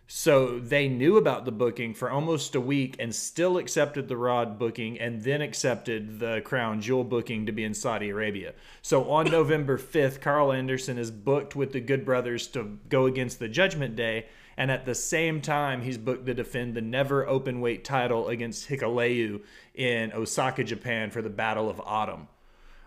So 0.07 0.59
they 0.59 0.87
knew 0.87 1.17
about 1.17 1.45
the 1.45 1.53
booking 1.53 1.95
for 1.95 2.11
almost 2.11 2.55
a 2.55 2.61
week 2.61 2.97
and 2.99 3.15
still 3.15 3.57
accepted 3.57 4.07
the 4.07 4.17
Raw 4.17 4.45
booking 4.45 5.01
and 5.01 5.23
then 5.23 5.41
accepted 5.41 6.19
the 6.19 6.43
Crown 6.45 6.81
Jewel 6.81 7.05
booking 7.05 7.47
to 7.47 7.53
be 7.53 7.65
in 7.65 7.73
Saudi 7.73 8.11
Arabia. 8.11 8.53
So 8.83 9.11
on 9.11 9.31
November 9.31 9.79
5th, 9.79 10.21
Karl 10.21 10.53
Anderson 10.53 10.99
is 10.99 11.11
booked 11.11 11.57
with 11.57 11.73
the 11.73 11.81
Good 11.81 12.05
Brothers 12.05 12.49
to 12.49 12.79
go 12.89 13.07
against 13.07 13.39
the 13.39 13.49
Judgment 13.49 13.97
Day. 13.97 14.27
And 14.57 14.71
at 14.71 14.85
the 14.85 14.95
same 14.95 15.41
time, 15.41 15.83
he's 15.83 15.99
booked 15.99 16.27
to 16.27 16.35
defend 16.35 16.75
the 16.75 16.83
never 16.83 17.27
open 17.27 17.61
weight 17.61 17.83
title 17.83 18.29
against 18.29 18.69
Hikuleo 18.69 19.41
in 19.75 20.13
Osaka, 20.13 20.65
Japan 20.65 21.11
for 21.11 21.23
the 21.23 21.31
Battle 21.31 21.71
of 21.71 21.81
Autumn. 21.81 22.29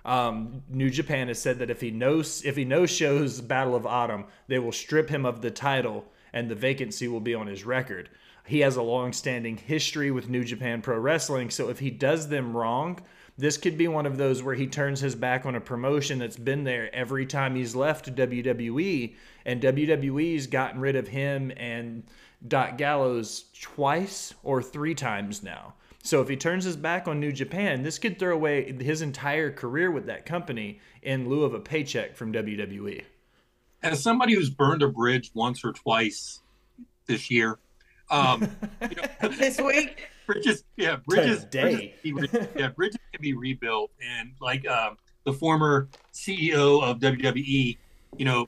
Um, 0.08 0.64
New 0.70 0.90
Japan 0.90 1.28
has 1.28 1.38
said 1.38 1.60
that 1.60 1.70
if 1.70 1.82
he 1.82 1.92
knows 1.92 2.42
if 2.46 2.56
he 2.56 2.64
no 2.64 2.86
shows 2.86 3.42
Battle 3.42 3.76
of 3.76 3.86
Autumn, 3.86 4.26
they 4.48 4.58
will 4.58 4.72
strip 4.72 5.10
him 5.10 5.26
of 5.26 5.42
the 5.42 5.52
title 5.52 6.06
and 6.32 6.50
the 6.50 6.56
vacancy 6.56 7.10
will 7.10 7.20
be 7.20 7.36
on 7.36 7.48
his 7.48 7.66
record. 7.66 8.10
He 8.46 8.62
has 8.62 8.78
a 8.78 8.82
long-standing 8.82 9.58
history 9.58 10.10
with 10.10 10.30
New 10.30 10.46
Japan 10.46 10.82
Pro 10.82 10.98
Wrestling, 10.98 11.50
so 11.50 11.70
if 11.70 11.80
he 11.80 11.90
does 11.90 12.30
them 12.30 12.56
wrong, 12.56 13.00
this 13.38 13.58
could 13.58 13.78
be 13.78 13.90
one 13.90 14.06
of 14.06 14.18
those 14.18 14.42
where 14.42 14.56
he 14.56 14.68
turns 14.68 15.02
his 15.02 15.16
back 15.16 15.46
on 15.46 15.56
a 15.56 15.62
promotion 15.62 16.20
that's 16.20 16.38
been 16.38 16.64
there 16.64 16.94
every 16.96 17.26
time 17.26 17.56
he's 17.56 17.76
left 17.76 18.16
WWE, 18.16 19.16
and 19.46 19.62
WWE's 19.62 20.48
gotten 20.48 20.80
rid 20.80 20.96
of 20.96 21.10
him 21.10 21.52
and 21.58 22.04
Doc 22.48 22.78
Gallows 22.78 23.46
twice 23.62 24.34
or 24.44 24.64
three 24.64 24.96
times 24.96 25.44
now. 25.44 25.74
So 26.08 26.22
if 26.22 26.30
he 26.30 26.38
turns 26.38 26.64
his 26.64 26.78
back 26.78 27.10
on 27.10 27.20
New 27.20 27.34
Japan, 27.34 27.84
this 27.84 28.00
could 28.00 28.18
throw 28.18 28.34
away 28.34 28.72
his 28.72 29.02
entire 29.02 29.52
career 29.52 29.92
with 29.92 30.06
that 30.06 30.26
company 30.26 30.80
in 31.02 31.28
lieu 31.28 31.44
of 31.44 31.54
a 31.54 31.60
paycheck 31.60 32.16
from. 32.16 32.32
WWE. 32.32 33.04
As 33.84 34.04
somebody 34.04 34.34
who's 34.34 34.50
burned 34.50 34.82
a 34.84 34.88
bridge 34.88 35.32
once 35.34 35.66
or 35.66 35.74
twice 35.74 36.40
this 37.08 37.30
year, 37.30 37.60
um, 38.10 38.50
you 38.90 38.96
know, 38.96 39.30
This 39.38 39.60
week, 39.60 40.08
bridges, 40.26 40.64
yeah, 40.78 40.96
bridges, 41.06 41.42
Today. 41.42 41.96
bridges 42.02 42.32
re- 42.32 42.48
yeah, 42.56 42.70
bridges 42.70 43.00
can 43.12 43.22
be 43.22 43.34
rebuilt, 43.34 43.92
and 44.02 44.32
like 44.40 44.66
um, 44.66 44.96
the 45.26 45.34
former 45.34 45.90
CEO 46.14 46.82
of 46.84 47.00
WWE, 47.00 47.78
you 48.18 48.26
know, 48.26 48.48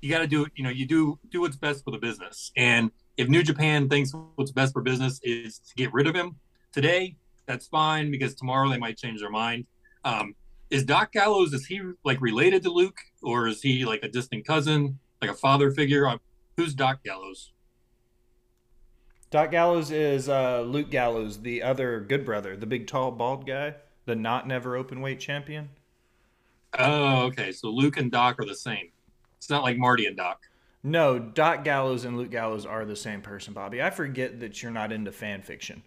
you 0.00 0.10
got 0.10 0.20
to 0.20 0.28
do, 0.28 0.44
it, 0.44 0.52
you 0.54 0.62
know, 0.62 0.70
you 0.70 0.86
do 0.86 1.18
do 1.30 1.40
what's 1.40 1.56
best 1.56 1.82
for 1.82 1.90
the 1.90 1.98
business, 1.98 2.52
and 2.56 2.92
if 3.16 3.28
New 3.28 3.42
Japan 3.42 3.88
thinks 3.88 4.12
what's 4.36 4.52
best 4.52 4.72
for 4.72 4.80
business 4.80 5.18
is 5.24 5.58
to 5.58 5.74
get 5.74 5.92
rid 5.92 6.06
of 6.06 6.14
him 6.14 6.36
today, 6.80 7.16
that's 7.46 7.66
fine 7.66 8.08
because 8.08 8.36
tomorrow 8.36 8.68
they 8.68 8.78
might 8.78 8.96
change 8.96 9.20
their 9.20 9.30
mind. 9.30 9.66
Um, 10.04 10.36
is 10.70 10.84
Doc 10.84 11.10
Gallows 11.10 11.52
is 11.52 11.66
he 11.66 11.80
like 12.04 12.20
related 12.20 12.62
to 12.62 12.70
Luke, 12.70 12.98
or 13.20 13.48
is 13.48 13.60
he 13.60 13.84
like 13.84 14.04
a 14.04 14.08
distant 14.08 14.46
cousin, 14.46 15.00
like 15.20 15.30
a 15.30 15.34
father 15.34 15.72
figure? 15.72 16.06
Uh, 16.06 16.18
Who's 16.56 16.74
Doc 16.74 17.02
Gallows? 17.04 17.52
Doc 19.30 19.50
Gallows 19.50 19.90
is 19.90 20.28
uh, 20.28 20.60
Luke 20.60 20.90
Gallows, 20.90 21.42
the 21.42 21.62
other 21.62 22.00
good 22.00 22.24
brother, 22.24 22.56
the 22.56 22.66
big, 22.66 22.86
tall, 22.86 23.10
bald 23.10 23.46
guy, 23.46 23.74
the 24.06 24.14
not 24.14 24.46
never 24.46 24.76
open 24.76 25.00
weight 25.00 25.18
champion. 25.18 25.70
Oh, 26.78 27.22
okay. 27.24 27.50
So 27.50 27.70
Luke 27.70 27.96
and 27.96 28.10
Doc 28.10 28.38
are 28.38 28.46
the 28.46 28.54
same. 28.54 28.90
It's 29.36 29.50
not 29.50 29.64
like 29.64 29.76
Marty 29.76 30.06
and 30.06 30.16
Doc. 30.16 30.42
No, 30.84 31.18
Doc 31.18 31.64
Gallows 31.64 32.04
and 32.04 32.16
Luke 32.16 32.30
Gallows 32.30 32.64
are 32.64 32.84
the 32.84 32.96
same 32.96 33.20
person, 33.20 33.52
Bobby. 33.52 33.82
I 33.82 33.90
forget 33.90 34.40
that 34.40 34.62
you're 34.62 34.70
not 34.70 34.92
into 34.92 35.10
fan 35.10 35.42
fiction. 35.42 35.82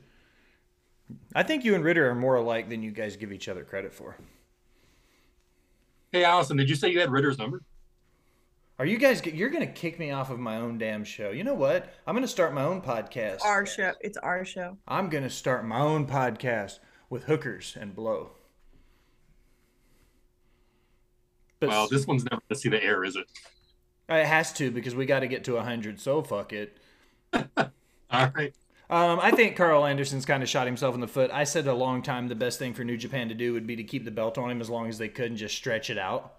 I 1.35 1.43
think 1.43 1.63
you 1.63 1.75
and 1.75 1.83
Ritter 1.83 2.09
are 2.09 2.15
more 2.15 2.35
alike 2.35 2.69
than 2.69 2.83
you 2.83 2.91
guys 2.91 3.15
give 3.15 3.31
each 3.31 3.47
other 3.47 3.63
credit 3.63 3.93
for. 3.93 4.15
Hey, 6.11 6.23
Allison, 6.23 6.57
did 6.57 6.69
you 6.69 6.75
say 6.75 6.89
you 6.89 6.99
had 6.99 7.09
Ritter's 7.09 7.37
number? 7.37 7.61
Are 8.79 8.85
you 8.85 8.97
guys? 8.97 9.23
You're 9.25 9.49
gonna 9.49 9.67
kick 9.67 9.99
me 9.99 10.11
off 10.11 10.29
of 10.29 10.39
my 10.39 10.57
own 10.57 10.77
damn 10.77 11.03
show. 11.03 11.29
You 11.31 11.43
know 11.43 11.53
what? 11.53 11.93
I'm 12.07 12.15
gonna 12.15 12.27
start 12.27 12.53
my 12.53 12.63
own 12.63 12.81
podcast. 12.81 13.45
our 13.45 13.65
show. 13.65 13.93
It's 14.01 14.17
our 14.17 14.43
show. 14.43 14.77
I'm 14.87 15.09
gonna 15.09 15.29
start 15.29 15.65
my 15.65 15.79
own 15.79 16.07
podcast 16.07 16.79
with 17.09 17.25
hookers 17.25 17.77
and 17.79 17.95
blow. 17.95 18.31
But 21.59 21.69
Well, 21.69 21.87
this 21.87 22.07
one's 22.07 22.23
never 22.23 22.37
going 22.37 22.49
to 22.49 22.55
see 22.55 22.69
the 22.69 22.83
air, 22.83 23.03
is 23.03 23.15
it? 23.15 23.27
Uh, 24.09 24.15
it 24.15 24.25
has 24.25 24.51
to 24.53 24.71
because 24.71 24.95
we 24.95 25.05
got 25.05 25.19
to 25.19 25.27
get 25.27 25.43
to 25.43 25.53
100. 25.53 25.99
So 25.99 26.23
fuck 26.23 26.53
it. 26.53 26.75
All 27.33 27.69
right. 28.09 28.53
Um, 28.91 29.21
I 29.21 29.31
think 29.31 29.55
Karl 29.55 29.85
Anderson's 29.85 30.25
kind 30.25 30.43
of 30.43 30.49
shot 30.49 30.67
himself 30.67 30.93
in 30.95 30.99
the 30.99 31.07
foot. 31.07 31.31
I 31.31 31.45
said 31.45 31.65
a 31.65 31.73
long 31.73 32.01
time 32.01 32.27
the 32.27 32.35
best 32.35 32.59
thing 32.59 32.73
for 32.73 32.83
New 32.83 32.97
Japan 32.97 33.29
to 33.29 33.33
do 33.33 33.53
would 33.53 33.65
be 33.65 33.77
to 33.77 33.85
keep 33.85 34.03
the 34.03 34.11
belt 34.11 34.37
on 34.37 34.51
him 34.51 34.59
as 34.59 34.69
long 34.69 34.89
as 34.89 34.97
they 34.97 35.07
could 35.07 35.27
and 35.27 35.37
just 35.37 35.55
stretch 35.55 35.89
it 35.89 35.97
out. 35.97 36.33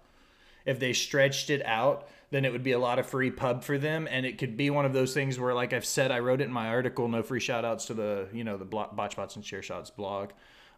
If 0.63 0.79
they 0.79 0.93
stretched 0.93 1.49
it 1.49 1.65
out, 1.65 2.07
then 2.29 2.45
it 2.45 2.51
would 2.51 2.63
be 2.63 2.73
a 2.73 2.79
lot 2.79 2.99
of 2.99 3.07
free 3.07 3.31
pub 3.31 3.63
for 3.63 3.79
them, 3.79 4.07
and 4.09 4.23
it 4.23 4.37
could 4.37 4.55
be 4.55 4.69
one 4.69 4.85
of 4.85 4.93
those 4.93 5.15
things 5.15 5.39
where, 5.39 5.53
like 5.53 5.73
I've 5.73 5.85
said, 5.85 6.11
I 6.11 6.19
wrote 6.19 6.41
it 6.41 6.45
in 6.45 6.53
my 6.53 6.67
article. 6.67 7.07
No 7.07 7.23
free 7.23 7.39
shout 7.39 7.65
outs 7.65 7.85
to 7.87 7.95
the 7.95 8.27
you 8.31 8.43
know 8.43 8.57
the 8.57 8.65
Blo- 8.65 8.89
Botch 8.93 9.15
Bots 9.15 9.35
and 9.35 9.43
Chair 9.43 9.63
Shots 9.63 9.89
blog. 9.89 10.29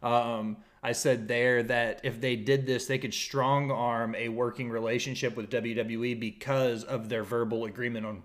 Um, 0.01 0.57
I 0.81 0.93
said 0.93 1.27
there 1.27 1.61
that 1.63 2.01
if 2.03 2.21
they 2.21 2.37
did 2.37 2.65
this, 2.65 2.85
they 2.85 2.97
could 2.97 3.13
strong 3.13 3.69
arm 3.69 4.15
a 4.15 4.29
working 4.29 4.69
relationship 4.69 5.35
with 5.35 5.49
WWE 5.49 6.19
because 6.19 6.83
of 6.85 7.09
their 7.09 7.23
verbal 7.23 7.65
agreement 7.65 8.05
on 8.05 8.23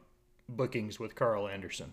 bookings 0.48 1.00
with 1.00 1.14
Karl 1.16 1.48
Anderson. 1.48 1.92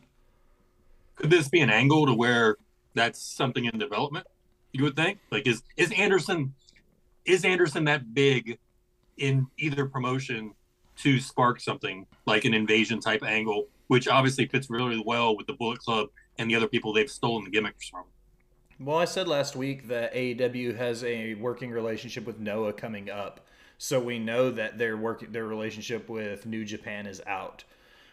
Could 1.17 1.29
this 1.29 1.49
be 1.49 1.61
an 1.61 1.69
angle 1.69 2.05
to 2.05 2.13
where 2.13 2.57
that's 2.93 3.21
something 3.21 3.65
in 3.65 3.77
development? 3.77 4.25
You 4.71 4.83
would 4.83 4.95
think. 4.95 5.19
Like, 5.31 5.47
is 5.47 5.63
is 5.75 5.91
Anderson 5.91 6.53
is 7.25 7.43
Anderson 7.43 7.83
that 7.85 8.13
big 8.13 8.57
in 9.17 9.47
either 9.57 9.85
promotion 9.85 10.53
to 10.97 11.19
spark 11.19 11.59
something 11.59 12.05
like 12.25 12.45
an 12.45 12.53
invasion 12.53 12.99
type 12.99 13.23
angle, 13.23 13.67
which 13.87 14.07
obviously 14.07 14.47
fits 14.47 14.69
really 14.69 15.01
well 15.05 15.35
with 15.35 15.47
the 15.47 15.53
Bullet 15.53 15.79
Club 15.79 16.09
and 16.37 16.49
the 16.49 16.55
other 16.55 16.67
people 16.67 16.93
they've 16.93 17.09
stolen 17.09 17.43
the 17.43 17.49
gimmicks 17.49 17.89
from. 17.89 18.03
Well, 18.79 18.97
I 18.97 19.05
said 19.05 19.27
last 19.27 19.55
week 19.55 19.87
that 19.87 20.13
AEW 20.13 20.77
has 20.77 21.03
a 21.03 21.33
working 21.35 21.71
relationship 21.71 22.25
with 22.25 22.39
Noah 22.39 22.73
coming 22.73 23.09
up, 23.09 23.47
so 23.79 23.99
we 23.99 24.19
know 24.19 24.51
that 24.51 24.77
their 24.77 24.95
work 24.95 25.31
their 25.31 25.45
relationship 25.45 26.09
with 26.09 26.45
New 26.45 26.63
Japan 26.63 27.07
is 27.07 27.21
out. 27.25 27.63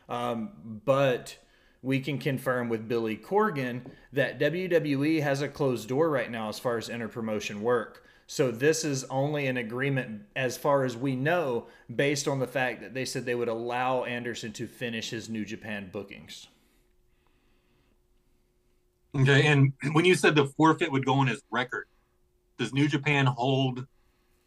Um, 0.08 0.80
but 0.84 1.36
we 1.85 2.01
can 2.01 2.18
confirm 2.18 2.70
with 2.70 2.88
Billy 2.88 3.16
Corgan 3.16 3.83
that 4.14 4.40
WWE 4.40 5.20
has 5.23 5.42
a 5.42 5.49
closed 5.49 5.87
door 5.87 6.09
right 6.09 6.31
now 6.31 6.49
as 6.49 6.59
far 6.59 6.79
as 6.79 6.88
interpromotion 6.88 7.61
work. 7.61 8.07
So 8.27 8.51
this 8.51 8.87
is 8.87 9.05
only 9.05 9.47
an 9.49 9.59
agreement, 9.59 10.23
as 10.35 10.57
far 10.57 10.85
as 10.85 10.97
we 10.97 11.14
know, 11.14 11.66
based 11.94 12.27
on 12.27 12.38
the 12.38 12.47
fact 12.47 12.81
that 12.81 12.94
they 12.94 13.05
said 13.05 13.27
they 13.27 13.35
would 13.35 13.49
allow 13.49 14.05
Anderson 14.05 14.51
to 14.55 14.66
finish 14.66 15.11
his 15.11 15.29
New 15.29 15.44
Japan 15.44 15.90
bookings. 15.92 16.49
Okay, 19.14 19.47
and 19.47 19.75
when 19.92 20.07
you 20.07 20.14
said 20.14 20.35
the 20.35 20.47
forfeit 20.47 20.90
would 20.90 21.05
go 21.05 21.14
on 21.14 21.27
his 21.27 21.42
record, 21.51 21.87
does 22.59 22.73
New 22.73 22.88
Japan 22.88 23.27
hold 23.27 23.87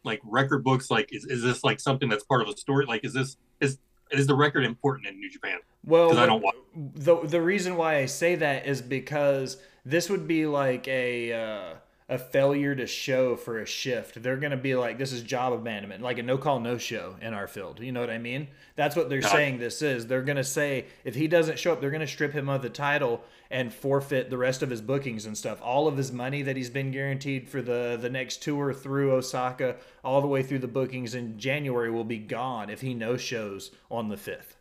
like 0.02 0.20
record 0.24 0.64
books? 0.64 0.90
Like, 0.90 1.14
is, 1.14 1.24
is 1.24 1.42
this 1.42 1.62
like 1.62 1.78
something 1.78 2.08
that's 2.08 2.24
part 2.24 2.42
of 2.42 2.48
a 2.48 2.56
story? 2.56 2.84
Like, 2.84 3.04
is 3.04 3.14
this 3.14 3.36
is 3.60 3.78
is 4.10 4.26
the 4.26 4.34
record 4.34 4.64
important 4.64 5.06
in 5.06 5.18
New 5.20 5.30
Japan? 5.30 5.60
Well, 5.88 6.18
I 6.18 6.26
don't 6.26 6.42
watch. 6.42 6.56
the 6.76 7.16
the 7.24 7.40
reason 7.40 7.76
why 7.76 7.96
I 7.96 8.06
say 8.06 8.34
that 8.36 8.66
is 8.66 8.82
because 8.82 9.56
this 9.84 10.10
would 10.10 10.28
be 10.28 10.44
like 10.46 10.86
a 10.86 11.32
uh, 11.32 11.74
a 12.10 12.18
failure 12.18 12.74
to 12.74 12.86
show 12.86 13.36
for 13.36 13.58
a 13.58 13.66
shift. 13.66 14.22
They're 14.22 14.36
gonna 14.36 14.56
be 14.56 14.74
like, 14.74 14.98
this 14.98 15.12
is 15.12 15.22
job 15.22 15.52
abandonment, 15.52 16.02
like 16.02 16.18
a 16.18 16.22
no 16.22 16.36
call 16.38 16.60
no 16.60 16.76
show 16.78 17.16
in 17.22 17.32
our 17.32 17.46
field. 17.46 17.80
You 17.80 17.92
know 17.92 18.00
what 18.00 18.10
I 18.10 18.18
mean? 18.18 18.48
That's 18.76 18.96
what 18.96 19.08
they're 19.08 19.22
saying. 19.22 19.58
This 19.58 19.80
is 19.82 20.06
they're 20.06 20.22
gonna 20.22 20.44
say 20.44 20.86
if 21.04 21.14
he 21.14 21.26
doesn't 21.26 21.58
show 21.58 21.72
up, 21.72 21.80
they're 21.80 21.90
gonna 21.90 22.06
strip 22.06 22.32
him 22.32 22.48
of 22.48 22.62
the 22.62 22.70
title 22.70 23.22
and 23.50 23.72
forfeit 23.72 24.28
the 24.28 24.36
rest 24.36 24.62
of 24.62 24.68
his 24.68 24.82
bookings 24.82 25.24
and 25.24 25.36
stuff. 25.36 25.58
All 25.62 25.88
of 25.88 25.96
his 25.96 26.12
money 26.12 26.42
that 26.42 26.56
he's 26.56 26.70
been 26.70 26.90
guaranteed 26.90 27.48
for 27.48 27.62
the 27.62 27.98
the 28.00 28.10
next 28.10 28.42
tour 28.42 28.74
through 28.74 29.12
Osaka, 29.12 29.76
all 30.04 30.20
the 30.20 30.26
way 30.26 30.42
through 30.42 30.60
the 30.60 30.68
bookings 30.68 31.14
in 31.14 31.38
January, 31.38 31.90
will 31.90 32.04
be 32.04 32.18
gone 32.18 32.68
if 32.68 32.82
he 32.82 32.92
no 32.92 33.16
shows 33.16 33.70
on 33.90 34.08
the 34.10 34.18
fifth. 34.18 34.57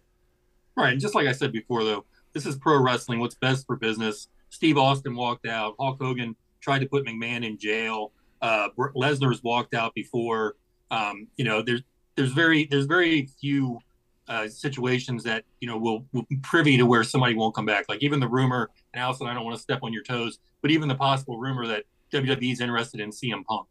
Right, 0.78 0.92
and 0.92 1.02
just 1.02 1.16
like 1.16 1.28
I 1.28 1.32
said 1.32 1.52
before, 1.52 1.84
though, 1.84 2.06
this 2.34 2.46
is 2.46 2.56
pro 2.56 2.80
wrestling. 2.80 3.20
What's 3.20 3.36
best 3.36 3.66
for 3.66 3.76
business? 3.76 4.28
Steve 4.50 4.78
Austin 4.78 5.16
walked 5.16 5.48
out. 5.48 5.76
Hulk 5.80 5.98
Hogan 6.00 6.36
tried 6.62 6.80
to 6.80 6.86
put 6.86 7.04
McMahon 7.04 7.44
in 7.44 7.58
jail. 7.58 8.12
Uh, 8.42 8.70
Lesnar's 8.78 9.42
walked 9.44 9.74
out 9.74 9.96
before. 9.96 10.56
Um, 10.92 11.28
you 11.36 11.46
know, 11.46 11.64
there's 11.64 11.82
there's 12.16 12.32
very 12.32 12.66
there's 12.66 12.86
very 12.86 13.28
few 13.42 13.80
uh, 14.28 14.48
situations 14.48 15.24
that 15.24 15.46
you 15.62 15.68
know 15.68 15.78
will, 15.78 16.06
will 16.14 16.26
privy 16.44 16.78
to 16.78 16.86
where 16.86 17.04
somebody 17.04 17.34
won't 17.34 17.56
come 17.56 17.66
back. 17.66 17.86
Like 17.90 18.04
even 18.04 18.20
the 18.20 18.28
rumor, 18.28 18.70
and 18.94 19.02
Allison, 19.02 19.26
I 19.28 19.34
don't 19.34 19.46
want 19.46 19.56
to 19.56 19.62
step 19.62 19.80
on 19.82 19.92
your 19.92 20.04
toes, 20.04 20.38
but 20.62 20.70
even 20.70 20.88
the 20.88 20.96
possible 20.96 21.40
rumor 21.40 21.66
that 21.68 21.86
WWE 22.12 22.52
is 22.52 22.62
interested 22.62 23.00
in 23.00 23.10
CM 23.10 23.44
Punk. 23.46 23.68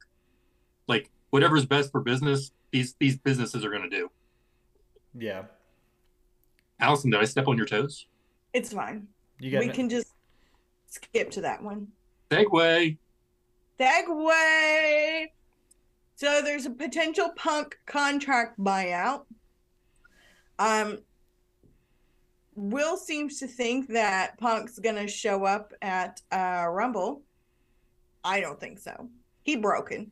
Like 0.89 1.11
whatever's 1.31 1.67
best 1.67 1.93
for 1.93 2.01
business, 2.01 2.51
these 2.73 2.97
these 2.99 3.17
businesses 3.17 3.65
are 3.65 3.71
going 3.71 3.89
to 3.89 3.91
do. 3.91 4.11
Yeah, 5.19 5.45
Allison, 6.81 7.11
did 7.11 7.21
I 7.21 7.25
step 7.25 7.49
on 7.49 7.57
your 7.57 7.67
toes? 7.67 8.07
It's 8.53 8.73
fine. 8.73 9.07
you 9.39 9.51
got 9.51 9.61
We 9.61 9.69
can 9.69 9.89
just 9.89 10.09
skip 10.89 11.31
to 11.33 11.41
that 11.43 11.63
one. 11.63 11.89
Segue. 12.31 12.97
Segue. 13.79 15.27
So 16.17 16.41
there's 16.43 16.67
a 16.67 16.71
potential 16.71 17.31
punk 17.37 17.79
contract 17.87 18.59
buyout. 18.59 19.25
Um, 20.59 20.99
Will 22.55 22.97
seems 22.97 23.39
to 23.41 23.47
think 23.47 23.89
that 23.89 24.39
Punk's 24.39 24.79
gonna 24.79 25.07
show 25.07 25.45
up 25.45 25.75
at 25.83 26.23
uh, 26.33 26.67
Rumble. 26.71 27.23
I 28.25 28.41
don't 28.41 28.59
think 28.59 28.79
so. 28.79 29.09
He 29.43 29.57
broken. 29.57 30.11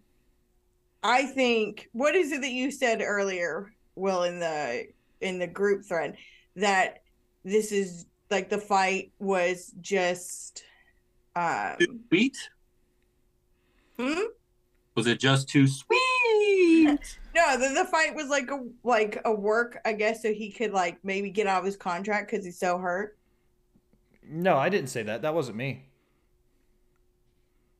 I 1.02 1.24
think 1.24 1.88
what 1.92 2.14
is 2.14 2.32
it 2.32 2.42
that 2.42 2.50
you 2.50 2.70
said 2.70 3.00
earlier, 3.02 3.72
Will, 3.94 4.24
in 4.24 4.38
the 4.38 4.86
in 5.22 5.38
the 5.38 5.46
group 5.46 5.84
thread, 5.86 6.16
that 6.56 7.02
this 7.44 7.72
is 7.72 8.06
like 8.30 8.48
the 8.50 8.58
fight 8.58 9.12
was 9.18 9.72
just 9.80 10.62
um 11.36 11.76
Sweet? 12.08 12.36
hmm? 13.98 14.20
Was 14.94 15.06
it 15.06 15.18
just 15.20 15.48
too 15.48 15.66
sweet? 15.66 16.00
No, 17.34 17.58
the, 17.58 17.74
the 17.74 17.84
fight 17.86 18.14
was 18.14 18.28
like 18.28 18.48
a 18.52 18.60
like 18.84 19.20
a 19.24 19.32
work, 19.34 19.80
I 19.84 19.92
guess, 19.92 20.22
so 20.22 20.32
he 20.32 20.52
could 20.52 20.70
like 20.72 20.98
maybe 21.04 21.30
get 21.30 21.48
out 21.48 21.58
of 21.58 21.64
his 21.64 21.76
contract 21.76 22.30
because 22.30 22.44
he's 22.44 22.58
so 22.60 22.78
hurt. 22.78 23.18
No, 24.24 24.56
I 24.56 24.68
didn't 24.68 24.88
say 24.88 25.02
that. 25.02 25.22
That 25.22 25.34
wasn't 25.34 25.56
me. 25.56 25.88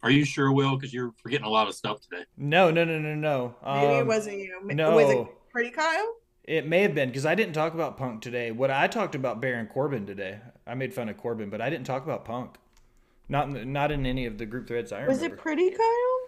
Are 0.02 0.10
you 0.10 0.24
sure, 0.24 0.50
Will? 0.50 0.76
Because 0.76 0.92
you're 0.92 1.12
forgetting 1.22 1.46
a 1.46 1.50
lot 1.50 1.68
of 1.68 1.74
stuff 1.76 2.00
today. 2.00 2.24
No, 2.36 2.72
no, 2.72 2.84
no, 2.84 2.98
no, 2.98 3.14
no. 3.14 3.54
Maybe 3.64 3.94
it 3.94 4.00
Um, 4.02 4.08
wasn't 4.08 4.38
you. 4.38 4.58
M- 4.68 4.76
no. 4.76 4.96
Was 4.96 5.10
it 5.10 5.26
Pretty 5.52 5.70
Kyle? 5.70 6.14
It 6.44 6.66
may 6.68 6.82
have 6.82 6.94
been 6.94 7.08
because 7.08 7.24
I 7.24 7.34
didn't 7.34 7.54
talk 7.54 7.72
about 7.72 7.96
Punk 7.96 8.20
today. 8.20 8.50
What 8.50 8.70
I 8.70 8.86
talked 8.86 9.14
about 9.14 9.40
Baron 9.40 9.66
Corbin 9.66 10.04
today. 10.06 10.40
I 10.66 10.74
made 10.74 10.92
fun 10.92 11.08
of 11.08 11.16
Corbin, 11.16 11.48
but 11.48 11.60
I 11.60 11.70
didn't 11.70 11.86
talk 11.86 12.04
about 12.04 12.24
Punk. 12.24 12.56
Not 13.28 13.56
in, 13.56 13.72
not 13.72 13.90
in 13.90 14.04
any 14.04 14.26
of 14.26 14.36
the 14.36 14.44
group 14.44 14.68
threads 14.68 14.92
I 14.92 15.06
Was 15.06 15.22
it. 15.22 15.38
Pretty 15.38 15.70
Kyle? 15.70 16.20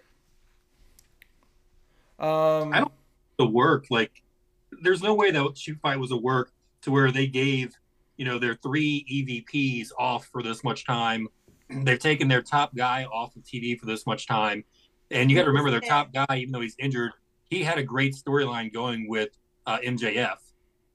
um, 2.18 2.72
I 2.72 2.80
don't- 2.80 2.92
The 3.38 3.46
work, 3.46 3.86
like, 3.90 4.22
there's 4.82 5.02
no 5.02 5.12
way 5.14 5.30
that 5.30 5.58
shoot 5.58 5.78
fight 5.82 5.98
was 5.98 6.10
a 6.10 6.16
work 6.16 6.52
to 6.82 6.90
where 6.90 7.12
they 7.12 7.26
gave, 7.26 7.74
you 8.16 8.24
know, 8.24 8.38
their 8.38 8.54
three 8.54 9.04
EVPs 9.10 9.90
off 9.98 10.26
for 10.32 10.42
this 10.42 10.64
much 10.64 10.86
time. 10.86 11.28
They've 11.68 11.98
taken 11.98 12.28
their 12.28 12.40
top 12.40 12.74
guy 12.74 13.04
off 13.04 13.36
of 13.36 13.42
TV 13.42 13.78
for 13.78 13.84
this 13.84 14.06
much 14.06 14.26
time, 14.26 14.64
and 15.10 15.30
you 15.30 15.36
got 15.36 15.42
to 15.42 15.48
remember 15.48 15.70
their 15.70 15.80
top 15.80 16.14
guy, 16.14 16.38
even 16.38 16.52
though 16.52 16.60
he's 16.62 16.76
injured, 16.78 17.12
he 17.50 17.62
had 17.62 17.76
a 17.76 17.82
great 17.82 18.14
storyline 18.14 18.72
going 18.72 19.06
with 19.08 19.36
uh, 19.66 19.78
MJF. 19.78 20.36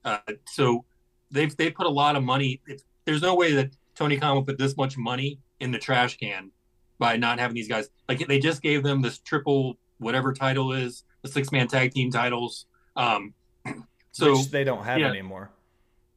Uh, 0.04 0.18
so 0.48 0.86
they've 1.30 1.56
they 1.58 1.70
put 1.70 1.88
a 1.88 1.90
lot 1.90 2.16
of 2.16 2.24
money. 2.24 2.62
There's 3.06 3.22
no 3.22 3.36
way 3.36 3.54
that 3.54 3.72
Tony 3.96 4.18
Khan 4.18 4.36
would 4.36 4.46
put 4.46 4.58
this 4.58 4.76
much 4.78 4.98
money 4.98 5.40
in 5.60 5.72
the 5.72 5.80
trash 5.80 6.18
can 6.18 6.52
by 7.00 7.18
not 7.18 7.40
having 7.40 7.56
these 7.56 7.68
guys. 7.68 7.90
Like 8.08 8.28
they 8.28 8.40
just 8.40 8.62
gave 8.62 8.84
them 8.84 9.02
this 9.02 9.20
triple 9.20 9.78
whatever 10.00 10.34
title 10.34 10.74
is 10.74 11.04
the 11.22 11.30
six 11.30 11.52
man 11.52 11.68
tag 11.68 11.92
team 11.94 12.12
titles. 12.12 12.66
Um, 12.96 13.34
so 14.12 14.34
which 14.34 14.50
they 14.50 14.64
don't 14.64 14.84
have 14.84 15.00
yeah. 15.00 15.10
anymore. 15.10 15.52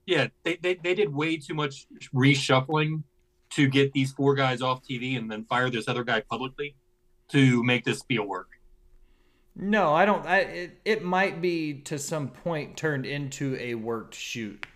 yeah, 0.06 0.28
they, 0.42 0.56
they 0.56 0.74
they 0.74 0.94
did 0.94 1.12
way 1.12 1.36
too 1.36 1.54
much 1.54 1.86
reshuffling 2.14 3.02
to 3.50 3.68
get 3.68 3.92
these 3.92 4.12
four 4.12 4.34
guys 4.34 4.62
off 4.62 4.82
TV 4.82 5.16
and 5.16 5.30
then 5.30 5.44
fire 5.44 5.70
this 5.70 5.86
other 5.86 6.02
guy 6.02 6.20
publicly 6.20 6.74
to 7.28 7.62
make 7.62 7.84
this 7.84 8.02
feel 8.02 8.26
work. 8.26 8.48
No, 9.56 9.94
I 9.94 10.04
don't. 10.04 10.26
I, 10.26 10.38
it, 10.40 10.80
it 10.84 11.04
might 11.04 11.40
be 11.40 11.74
to 11.82 11.98
some 11.98 12.28
point 12.28 12.76
turned 12.76 13.06
into 13.06 13.56
a 13.60 13.74
worked 13.76 14.14
shoot. 14.14 14.66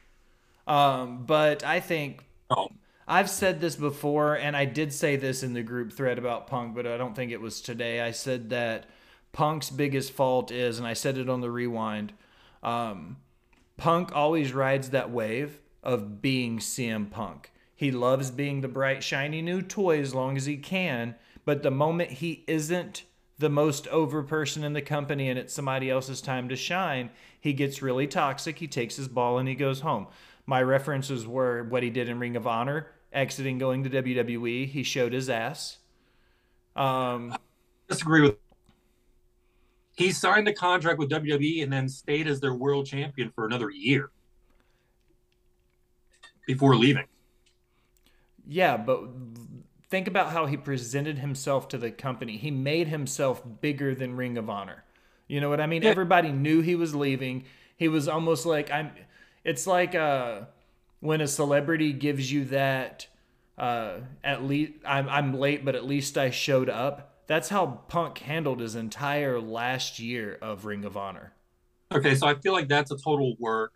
Um, 0.67 1.25
but 1.27 1.64
I 1.64 1.81
think 1.81 2.25
Oh. 2.51 2.69
I've 3.07 3.29
said 3.31 3.61
this 3.61 3.77
before, 3.77 4.35
and 4.37 4.57
I 4.57 4.64
did 4.64 4.93
say 4.93 5.17
this 5.17 5.43
in 5.43 5.53
the 5.55 5.62
group 5.62 5.93
thread 5.93 6.19
about 6.19 6.47
Punk, 6.47 6.75
but 6.75 6.87
I 6.87 6.97
don't 6.97 7.14
think 7.14 7.33
it 7.33 7.41
was 7.41 7.61
today. 7.61 8.01
I 8.01 8.11
said 8.11 8.51
that 8.51 8.87
Punk's 9.33 9.71
biggest 9.71 10.12
fault 10.12 10.51
is, 10.51 10.79
and 10.79 10.87
I 10.87 10.93
said 10.95 11.19
it 11.19 11.29
on 11.29 11.41
the 11.41 11.51
rewind, 11.51 12.12
um, 12.62 13.17
Punk 13.77 14.14
always 14.14 14.53
rides 14.53 14.91
that 14.91 15.11
wave 15.11 15.61
of 15.83 16.21
being 16.21 16.59
CM 16.59 17.11
Punk. 17.11 17.51
He 17.75 17.91
loves 17.91 18.31
being 18.31 18.61
the 18.61 18.69
bright, 18.69 19.03
shiny 19.03 19.41
new 19.43 19.62
toy 19.62 20.01
as 20.01 20.14
long 20.14 20.37
as 20.37 20.47
he 20.47 20.57
can, 20.57 21.14
but 21.45 21.62
the 21.62 21.71
moment 21.71 22.11
he 22.11 22.45
isn't 22.47 23.05
the 23.38 23.48
most 23.48 23.87
over 23.88 24.22
person 24.22 24.64
in 24.64 24.72
the 24.72 24.83
company 24.83 25.29
and 25.29 25.38
it's 25.38 25.55
somebody 25.55 25.90
else's 25.90 26.20
time 26.20 26.48
to 26.48 26.57
shine, 26.57 27.11
he 27.40 27.53
gets 27.53 27.83
really 27.83 28.07
toxic. 28.07 28.59
He 28.59 28.66
takes 28.66 28.96
his 28.96 29.09
ball 29.09 29.38
and 29.38 29.48
he 29.48 29.55
goes 29.55 29.81
home. 29.81 30.09
My 30.46 30.62
references 30.62 31.27
were 31.27 31.64
what 31.64 31.83
he 31.83 31.90
did 31.90 32.09
in 32.09 32.18
Ring 32.18 32.37
of 32.37 32.46
Honor, 32.46 32.88
exiting, 33.12 33.59
going 33.59 33.85
to 33.85 33.90
WWE. 33.90 34.66
He 34.66 34.83
showed 34.83 35.12
his 35.12 35.31
ass. 35.31 35.79
Um, 36.74 37.37
Disagree 37.88 38.22
with. 38.22 38.37
He 39.96 40.12
signed 40.12 40.46
a 40.48 40.53
contract 40.53 40.98
with 40.98 41.11
WWE 41.11 41.62
and 41.62 41.72
then 41.72 41.88
stayed 41.88 42.29
as 42.29 42.40
their 42.40 42.55
world 42.55 42.87
champion 42.87 43.31
for 43.35 43.46
another 43.46 43.70
year 43.70 44.11
before 46.46 46.77
leaving. 46.77 47.05
yeah, 48.46 48.77
but 48.77 49.01
think 49.88 50.07
about 50.07 50.33
how 50.33 50.46
he 50.46 50.57
presented 50.57 51.18
himself 51.18 51.68
to 51.68 51.79
the 51.79 51.90
company. 51.90 52.37
He 52.37 52.51
made 52.51 52.88
himself 52.88 53.42
bigger 53.61 53.94
than 53.94 54.16
Ring 54.16 54.37
of 54.38 54.51
Honor. 54.51 54.85
You 55.27 55.40
know 55.40 55.48
what 55.48 55.61
I 55.61 55.66
mean? 55.66 55.83
Yeah. 55.83 55.90
Everybody 55.90 56.33
knew 56.33 56.61
he 56.61 56.74
was 56.74 56.94
leaving. 56.94 57.44
He 57.77 57.88
was 57.88 58.09
almost 58.09 58.46
like 58.46 58.70
I'm. 58.70 58.90
It's 59.44 59.66
like 59.66 59.94
uh, 59.94 60.42
when 61.01 61.20
a 61.20 61.29
celebrity 61.29 61.92
gives 61.92 62.33
you 62.33 62.44
that. 62.46 63.07
Uh, 63.57 64.01
at 64.22 64.44
least 64.44 64.72
I'm 64.87 65.09
I'm 65.09 65.35
late, 65.35 65.64
but 65.64 65.74
at 65.74 65.85
least 65.85 66.16
I 66.16 66.31
showed 66.31 66.70
up. 66.70 67.16
That's 67.27 67.48
how 67.48 67.81
Punk 67.88 68.18
handled 68.18 68.61
his 68.61 68.74
entire 68.74 69.40
last 69.40 69.98
year 69.98 70.38
of 70.40 70.64
Ring 70.64 70.85
of 70.85 70.96
Honor. 70.96 71.33
Okay, 71.92 72.14
so 72.14 72.27
I 72.27 72.35
feel 72.35 72.53
like 72.53 72.68
that's 72.68 72.90
a 72.90 72.96
total 72.96 73.35
work. 73.38 73.72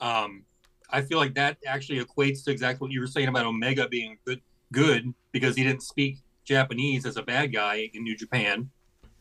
Um, 0.00 0.44
I 0.90 1.02
feel 1.02 1.18
like 1.18 1.34
that 1.34 1.58
actually 1.66 2.04
equates 2.04 2.44
to 2.44 2.50
exactly 2.50 2.86
what 2.86 2.92
you 2.92 3.00
were 3.00 3.06
saying 3.06 3.28
about 3.28 3.46
Omega 3.46 3.88
being 3.88 4.18
good, 4.24 4.40
good 4.72 5.12
because 5.32 5.56
he 5.56 5.62
didn't 5.62 5.82
speak 5.82 6.18
Japanese 6.44 7.06
as 7.06 7.16
a 7.16 7.22
bad 7.22 7.52
guy 7.52 7.90
in 7.94 8.02
New 8.02 8.16
Japan. 8.16 8.70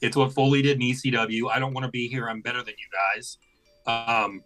It's 0.02 0.18
what 0.18 0.34
Foley 0.34 0.62
did 0.62 0.82
in 0.82 0.88
ECW. 0.88 1.52
I 1.52 1.60
don't 1.60 1.74
want 1.74 1.86
to 1.86 1.92
be 1.92 2.08
here. 2.08 2.28
I'm 2.28 2.42
better 2.42 2.64
than 2.64 2.74
you 2.78 2.88
guys. 2.92 3.38
Um, 3.86 4.44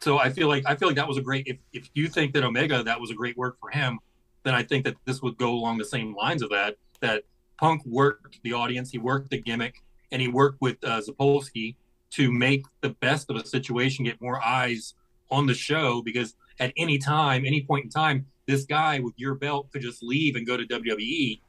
so 0.00 0.18
I 0.18 0.28
feel 0.30 0.48
like 0.48 0.64
I 0.66 0.76
feel 0.76 0.88
like 0.88 0.96
that 0.96 1.08
was 1.08 1.16
a 1.16 1.22
great. 1.22 1.46
If 1.46 1.56
if 1.72 1.88
you 1.94 2.08
think 2.08 2.34
that 2.34 2.44
Omega 2.44 2.82
that 2.82 3.00
was 3.00 3.10
a 3.10 3.14
great 3.14 3.36
work 3.36 3.58
for 3.58 3.70
him, 3.70 3.98
then 4.42 4.54
I 4.54 4.62
think 4.62 4.84
that 4.84 4.96
this 5.06 5.22
would 5.22 5.38
go 5.38 5.52
along 5.52 5.78
the 5.78 5.84
same 5.84 6.14
lines 6.14 6.42
of 6.42 6.50
that. 6.50 6.76
That 7.00 7.24
Punk 7.58 7.82
worked 7.86 8.38
the 8.42 8.52
audience. 8.52 8.90
He 8.90 8.98
worked 8.98 9.30
the 9.30 9.40
gimmick. 9.40 9.82
and 10.12 10.22
he 10.22 10.28
worked 10.28 10.60
with 10.60 10.76
uh, 10.84 11.00
Sapolsky 11.00 11.74
to 12.10 12.30
make 12.30 12.64
the 12.80 12.90
best 12.90 13.28
of 13.30 13.36
a 13.36 13.44
situation, 13.44 14.04
get 14.04 14.20
more 14.20 14.40
eyes 14.44 14.94
on 15.30 15.46
the 15.46 15.54
show 15.54 16.00
because 16.00 16.36
at 16.60 16.72
any 16.76 16.98
time, 16.98 17.44
any 17.44 17.62
point 17.62 17.84
in 17.84 17.90
time, 17.90 18.26
this 18.46 18.64
guy 18.64 19.00
with 19.00 19.14
your 19.16 19.34
belt 19.34 19.70
could 19.72 19.82
just 19.82 20.02
leave 20.02 20.36
and 20.36 20.46
go 20.46 20.56
to 20.56 20.64
WWE, 20.64 21.40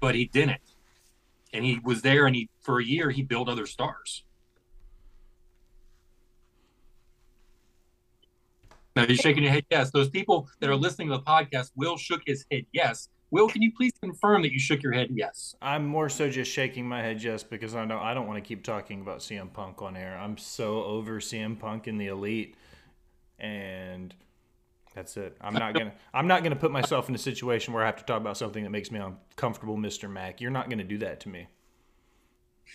but 0.00 0.14
he 0.14 0.26
didn't. 0.26 0.60
And 1.52 1.64
he 1.64 1.78
was 1.84 2.02
there 2.02 2.26
and 2.26 2.34
he 2.34 2.48
for 2.60 2.80
a 2.80 2.84
year 2.84 3.10
he 3.10 3.22
built 3.22 3.48
other 3.48 3.66
stars. 3.66 4.24
Now 8.96 9.04
you're 9.06 9.16
shaking 9.16 9.42
your 9.42 9.52
head 9.52 9.64
yes. 9.70 9.90
Those 9.90 10.10
people 10.10 10.48
that 10.60 10.68
are 10.68 10.76
listening 10.76 11.08
to 11.08 11.16
the 11.16 11.22
podcast, 11.22 11.70
Will 11.76 11.96
shook 11.96 12.22
his 12.26 12.44
head 12.50 12.66
yes. 12.72 13.08
Will, 13.30 13.48
can 13.48 13.62
you 13.62 13.72
please 13.74 13.92
confirm 14.02 14.42
that 14.42 14.52
you 14.52 14.58
shook 14.58 14.82
your 14.82 14.92
head 14.92 15.08
yes? 15.10 15.54
I'm 15.62 15.86
more 15.86 16.10
so 16.10 16.28
just 16.28 16.50
shaking 16.52 16.86
my 16.86 17.00
head 17.00 17.22
yes 17.22 17.42
because 17.42 17.74
I 17.74 17.86
know 17.86 17.98
I 17.98 18.12
don't 18.12 18.26
want 18.26 18.42
to 18.42 18.46
keep 18.46 18.62
talking 18.62 19.00
about 19.00 19.20
CM 19.20 19.50
Punk 19.50 19.80
on 19.80 19.96
air. 19.96 20.18
I'm 20.18 20.36
so 20.36 20.84
over 20.84 21.18
CM 21.18 21.58
Punk 21.58 21.88
in 21.88 21.96
the 21.96 22.08
elite, 22.08 22.56
and 23.38 24.14
that's 24.94 25.16
it. 25.16 25.36
I'm 25.40 25.54
not 25.54 25.74
gonna 25.74 25.92
I'm 26.12 26.26
not 26.26 26.42
gonna 26.42 26.56
put 26.56 26.70
myself 26.70 27.08
in 27.08 27.14
a 27.14 27.18
situation 27.18 27.74
where 27.74 27.82
I 27.82 27.86
have 27.86 27.96
to 27.96 28.04
talk 28.04 28.20
about 28.20 28.36
something 28.36 28.64
that 28.64 28.70
makes 28.70 28.90
me 28.90 28.98
uncomfortable, 28.98 29.76
Mr. 29.76 30.10
Mack. 30.10 30.40
You're 30.40 30.50
not 30.50 30.68
gonna 30.70 30.84
do 30.84 30.98
that 30.98 31.20
to 31.20 31.28
me. 31.28 31.48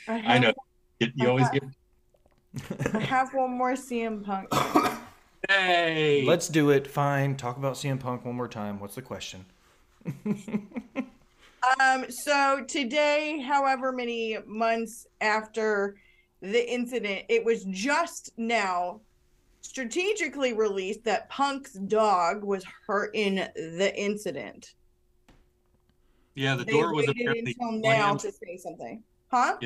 I, 0.08 0.36
I 0.36 0.38
know. 0.40 0.54
You, 1.00 1.12
you 1.16 1.30
always 1.30 1.50
get 1.50 1.64
I 2.94 3.00
have 3.00 3.34
one 3.34 3.52
more 3.52 3.74
CM 3.74 4.24
Punk. 4.24 4.48
hey. 5.50 6.24
Let's 6.26 6.48
do 6.48 6.72
it. 6.72 6.88
Fine. 6.88 7.36
Talk 7.38 7.58
about 7.58 7.76
CM 7.76 8.00
Punk 8.00 8.26
one 8.26 8.36
more 8.36 8.48
time. 8.48 8.80
What's 8.80 8.96
the 8.96 9.02
question? 9.02 9.46
Um, 11.80 12.06
so 12.10 12.64
today, 12.68 13.44
however 13.46 13.92
many 13.92 14.38
months 14.46 15.08
after 15.22 15.96
the 16.42 16.72
incident, 16.72 17.26
it 17.30 17.44
was 17.44 17.66
just 17.66 18.32
now 18.38 19.02
strategically 19.68 20.54
released 20.54 21.04
that 21.04 21.30
Punk's 21.30 21.74
dog 21.74 22.44
was 22.44 22.64
hurt 22.88 23.12
in 23.14 23.36
the 23.56 23.92
incident. 23.96 24.74
yeah, 26.36 26.56
the 26.56 26.64
They 26.64 26.72
door 26.72 26.94
was 26.94 27.08
apparently 27.10 27.56
until 27.60 27.72
now 27.80 28.18
slammed. 28.18 28.20
to 28.22 28.32
say 28.32 28.58
something. 28.58 29.04
Huh? 29.30 29.58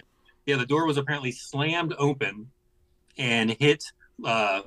Yeah, 0.45 0.55
the 0.57 0.65
door 0.65 0.85
was 0.87 0.97
apparently 0.97 1.31
slammed 1.31 1.93
open 1.99 2.49
and 3.17 3.51
hit. 3.59 3.83
Uh, 4.25 4.61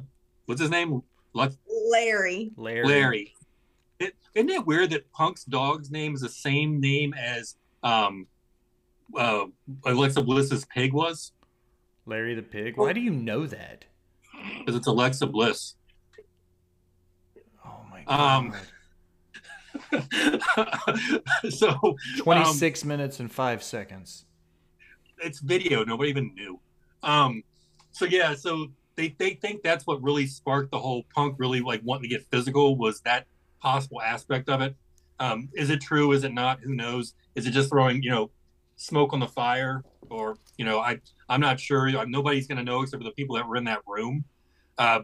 what's 0.47 0.61
his 0.61 0.70
name? 0.70 1.03
Lux- 1.33 1.59
Larry. 1.90 2.53
Larry. 2.57 2.87
Larry. 2.87 3.35
It, 3.99 4.14
isn't 4.35 4.51
it 4.51 4.64
weird 4.66 4.90
that 4.90 5.11
Punk's 5.12 5.44
dog's 5.44 5.90
name 5.90 6.14
is 6.14 6.20
the 6.20 6.29
same 6.29 6.81
name 6.81 7.12
as 7.14 7.57
um, 7.83 8.27
uh, 9.16 9.47
Alexa 9.85 10.23
Bliss's 10.23 10.64
pig 10.66 10.92
was? 10.92 11.33
Larry 12.07 12.35
the 12.35 12.42
pig. 12.42 12.77
Why 12.77 12.92
do 12.92 13.01
you 13.01 13.11
know 13.11 13.47
that? 13.47 13.85
Because 14.59 14.76
it's 14.76 14.87
Alexa 14.87 15.26
Bliss. 15.26 15.74
Oh 17.64 17.80
my 17.90 18.02
god. 18.04 18.20
Um, 18.20 18.54
so 21.50 21.96
26 22.18 22.85
minutes 22.85 23.20
and 23.20 23.30
5 23.30 23.62
seconds. 23.62 24.26
it's 25.18 25.40
video. 25.40 25.85
Nobody 25.85 26.11
even 26.11 26.35
knew. 26.35 26.61
Um, 27.02 27.42
so 27.92 28.04
yeah, 28.04 28.35
so 28.35 28.68
they 28.96 29.14
they 29.18 29.35
think 29.35 29.62
that's 29.62 29.87
what 29.87 30.02
really 30.02 30.26
sparked 30.26 30.70
the 30.70 30.78
whole 30.78 31.04
punk 31.14 31.37
really 31.38 31.61
like 31.61 31.80
wanting 31.85 32.04
to 32.04 32.09
get 32.09 32.24
physical 32.30 32.76
was 32.76 33.00
that 33.02 33.26
possible 33.61 34.00
aspect 34.00 34.48
of 34.48 34.61
it. 34.61 34.74
Um, 35.20 35.48
is 35.54 35.70
it 35.70 35.80
true? 35.80 36.12
Is 36.12 36.24
it 36.24 36.33
not? 36.33 36.61
Who 36.61 36.74
knows? 36.74 37.14
Is 37.35 37.46
it 37.46 37.50
just 37.50 37.70
throwing 37.70 38.02
you 38.02 38.11
know 38.11 38.30
smoke 38.76 39.12
on 39.12 39.20
the 39.20 39.28
fire, 39.28 39.85
or 40.11 40.37
you 40.57 40.64
know 40.64 40.80
I 40.80 40.98
I'm 41.28 41.40
not 41.40 41.61
sure. 41.61 41.90
Nobody's 42.07 42.46
gonna 42.46 42.64
know 42.64 42.83
except 42.83 43.02
for 43.02 43.09
the 43.09 43.14
people 43.14 43.37
that 43.37 43.46
were 43.46 43.57
in 43.57 43.64
that 43.64 43.80
room. 43.87 44.24
Uh, 44.78 45.00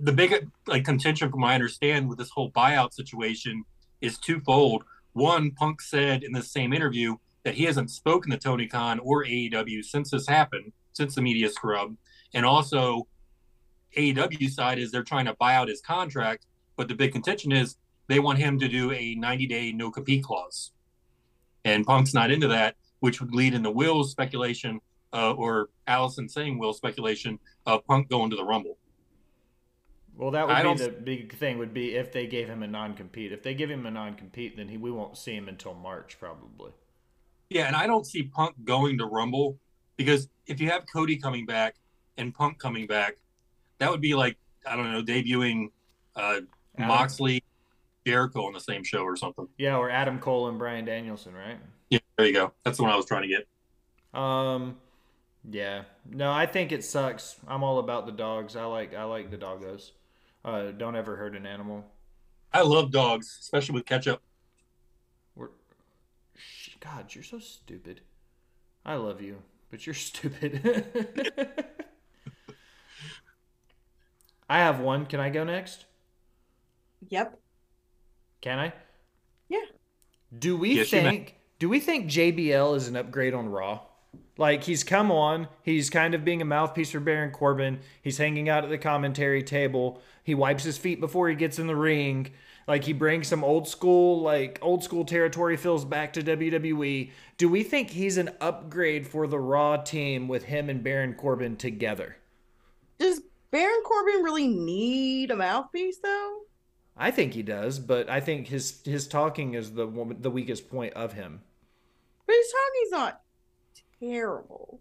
the 0.00 0.12
big 0.12 0.50
like 0.66 0.84
contention, 0.84 1.30
from 1.30 1.40
my 1.40 1.54
understand, 1.54 2.08
with 2.08 2.18
this 2.18 2.30
whole 2.30 2.50
buyout 2.50 2.92
situation 2.92 3.64
is 4.00 4.18
twofold. 4.18 4.84
One, 5.12 5.50
Punk 5.52 5.80
said 5.80 6.24
in 6.24 6.32
the 6.32 6.42
same 6.42 6.72
interview 6.72 7.16
that 7.44 7.54
he 7.54 7.64
hasn't 7.64 7.90
spoken 7.90 8.30
to 8.30 8.38
Tony 8.38 8.66
Khan 8.66 8.98
or 8.98 9.24
AEW 9.24 9.84
since 9.84 10.10
this 10.10 10.26
happened, 10.26 10.72
since 10.92 11.14
the 11.14 11.22
media 11.22 11.50
scrub. 11.50 11.94
And 12.32 12.44
also, 12.44 13.06
AEW 13.96 14.50
side 14.50 14.78
is 14.78 14.90
they're 14.90 15.02
trying 15.02 15.26
to 15.26 15.34
buy 15.34 15.54
out 15.54 15.68
his 15.68 15.80
contract, 15.80 16.46
but 16.76 16.88
the 16.88 16.94
big 16.94 17.12
contention 17.12 17.52
is 17.52 17.76
they 18.08 18.18
want 18.18 18.38
him 18.38 18.58
to 18.58 18.68
do 18.68 18.90
a 18.92 19.14
90 19.14 19.46
day 19.46 19.72
no 19.72 19.90
compete 19.90 20.24
clause. 20.24 20.72
And 21.64 21.86
Punk's 21.86 22.14
not 22.14 22.30
into 22.30 22.48
that, 22.48 22.76
which 23.00 23.20
would 23.20 23.34
lead 23.34 23.54
into 23.54 23.70
Will's 23.70 24.10
speculation 24.10 24.80
uh, 25.14 25.32
or 25.32 25.68
Allison 25.86 26.28
saying 26.28 26.58
will 26.58 26.74
speculation 26.74 27.38
of 27.66 27.86
Punk 27.86 28.10
going 28.10 28.30
to 28.30 28.36
the 28.36 28.44
Rumble. 28.44 28.76
Well, 30.16 30.32
that 30.32 30.46
would 30.46 30.56
I 30.56 30.62
be 30.62 30.78
the 30.78 30.90
big 30.90 31.34
thing. 31.36 31.58
Would 31.58 31.74
be 31.74 31.94
if 31.94 32.12
they 32.12 32.26
gave 32.26 32.48
him 32.48 32.62
a 32.62 32.66
non-compete. 32.66 33.32
If 33.32 33.42
they 33.42 33.54
give 33.54 33.70
him 33.70 33.86
a 33.86 33.90
non-compete, 33.90 34.56
then 34.56 34.68
he 34.68 34.76
we 34.76 34.90
won't 34.90 35.16
see 35.16 35.34
him 35.34 35.48
until 35.48 35.74
March 35.74 36.18
probably. 36.18 36.72
Yeah, 37.48 37.66
and 37.66 37.76
I 37.76 37.86
don't 37.86 38.06
see 38.06 38.24
Punk 38.24 38.54
going 38.64 38.98
to 38.98 39.06
Rumble 39.06 39.58
because 39.96 40.28
if 40.46 40.60
you 40.60 40.70
have 40.70 40.84
Cody 40.92 41.16
coming 41.16 41.46
back 41.46 41.76
and 42.16 42.34
Punk 42.34 42.58
coming 42.58 42.86
back, 42.86 43.16
that 43.78 43.90
would 43.90 44.00
be 44.00 44.14
like 44.14 44.36
I 44.66 44.76
don't 44.76 44.92
know 44.92 45.02
debuting 45.02 45.70
uh, 46.16 46.40
Adam- 46.76 46.88
Moxley, 46.88 47.42
Jericho 48.06 48.46
on 48.46 48.52
the 48.52 48.60
same 48.60 48.84
show 48.84 49.02
or 49.02 49.16
something. 49.16 49.48
Yeah, 49.58 49.76
or 49.76 49.90
Adam 49.90 50.18
Cole 50.18 50.48
and 50.48 50.58
Bryan 50.58 50.84
Danielson, 50.84 51.34
right? 51.34 51.58
Yeah, 51.90 51.98
there 52.16 52.26
you 52.26 52.32
go. 52.32 52.52
That's 52.64 52.76
the 52.76 52.84
one 52.84 52.92
I 52.92 52.96
was 52.96 53.06
trying 53.06 53.22
to 53.22 53.28
get. 53.28 53.48
Um, 54.18 54.76
yeah. 55.50 55.84
No, 56.06 56.30
I 56.30 56.46
think 56.46 56.72
it 56.72 56.84
sucks. 56.84 57.36
I'm 57.46 57.62
all 57.62 57.78
about 57.78 58.06
the 58.06 58.12
dogs. 58.12 58.56
I 58.56 58.64
like 58.64 58.94
I 58.94 59.04
like 59.04 59.30
the 59.30 59.38
doggos. 59.38 59.90
Uh, 60.44 60.70
don't 60.72 60.96
ever 60.96 61.16
hurt 61.16 61.34
an 61.36 61.46
animal. 61.46 61.84
I 62.52 62.62
love 62.62 62.90
dogs, 62.90 63.36
especially 63.40 63.74
with 63.74 63.86
ketchup. 63.86 64.22
We're, 65.36 65.50
God, 66.80 67.14
you're 67.14 67.24
so 67.24 67.38
stupid. 67.38 68.00
I 68.84 68.96
love 68.96 69.20
you, 69.22 69.42
but 69.70 69.86
you're 69.86 69.94
stupid. 70.10 70.84
I 74.48 74.58
have 74.60 74.80
one. 74.80 75.04
Can 75.04 75.20
I 75.20 75.28
go 75.28 75.44
next? 75.44 75.84
Yep. 77.08 77.38
Can 78.40 78.58
I? 78.58 78.72
Yeah. 79.48 79.64
Do 80.36 80.56
we 80.56 80.74
Yes, 80.74 80.90
think 80.90 81.36
do 81.58 81.68
we 81.68 81.80
think 81.80 82.10
JBL 82.10 82.76
is 82.76 82.88
an 82.88 82.96
upgrade 82.96 83.34
on 83.34 83.48
Raw? 83.48 83.80
Like 84.36 84.64
he's 84.64 84.82
come 84.82 85.10
on, 85.12 85.48
he's 85.62 85.90
kind 85.90 86.14
of 86.14 86.24
being 86.24 86.42
a 86.42 86.44
mouthpiece 86.44 86.90
for 86.90 87.00
Baron 87.00 87.30
Corbin. 87.30 87.80
He's 88.02 88.18
hanging 88.18 88.48
out 88.48 88.64
at 88.64 88.70
the 88.70 88.78
commentary 88.78 89.42
table. 89.42 90.00
He 90.22 90.34
wipes 90.34 90.64
his 90.64 90.78
feet 90.78 91.00
before 91.00 91.28
he 91.28 91.34
gets 91.34 91.58
in 91.58 91.66
the 91.66 91.76
ring. 91.76 92.30
Like 92.66 92.84
he 92.84 92.92
brings 92.92 93.28
some 93.28 93.44
old 93.44 93.68
school, 93.68 94.22
like 94.22 94.58
old 94.62 94.82
school 94.82 95.04
territory 95.04 95.56
feels 95.56 95.84
back 95.84 96.12
to 96.14 96.22
WWE. 96.22 97.10
Do 97.36 97.48
we 97.48 97.62
think 97.62 97.90
he's 97.90 98.16
an 98.16 98.30
upgrade 98.40 99.06
for 99.06 99.26
the 99.26 99.38
Raw 99.38 99.76
team 99.76 100.28
with 100.28 100.44
him 100.44 100.70
and 100.70 100.82
Baron 100.82 101.14
Corbin 101.14 101.56
together? 101.56 102.16
Does 102.98 103.20
Baron 103.50 103.82
Corbin 103.84 104.22
really 104.22 104.48
need 104.48 105.30
a 105.30 105.36
mouthpiece 105.36 105.98
though? 105.98 106.40
I 106.96 107.10
think 107.10 107.34
he 107.34 107.42
does, 107.42 107.78
but 107.78 108.08
I 108.08 108.20
think 108.20 108.48
his 108.48 108.80
his 108.84 109.06
talking 109.06 109.54
is 109.54 109.72
the 109.72 109.86
the 110.18 110.30
weakest 110.30 110.70
point 110.70 110.94
of 110.94 111.12
him. 111.12 111.42
But 112.26 112.36
his 112.36 112.52
talking's 112.52 112.90
not 112.90 113.23
terrible. 114.08 114.80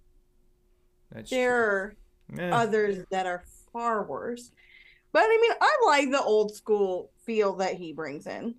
That's 1.12 1.30
There 1.30 1.56
are 1.56 1.96
Eh. 2.40 2.50
others 2.50 3.06
that 3.12 3.26
are 3.26 3.44
far 3.72 4.04
worse. 4.06 4.52
But 5.12 5.24
I 5.26 5.38
mean, 5.42 5.52
I 5.62 5.78
like 5.86 6.10
the 6.12 6.22
old 6.22 6.56
school 6.56 7.12
feel 7.26 7.56
that 7.58 7.76
he 7.76 7.94
brings 7.94 8.26
in. 8.26 8.56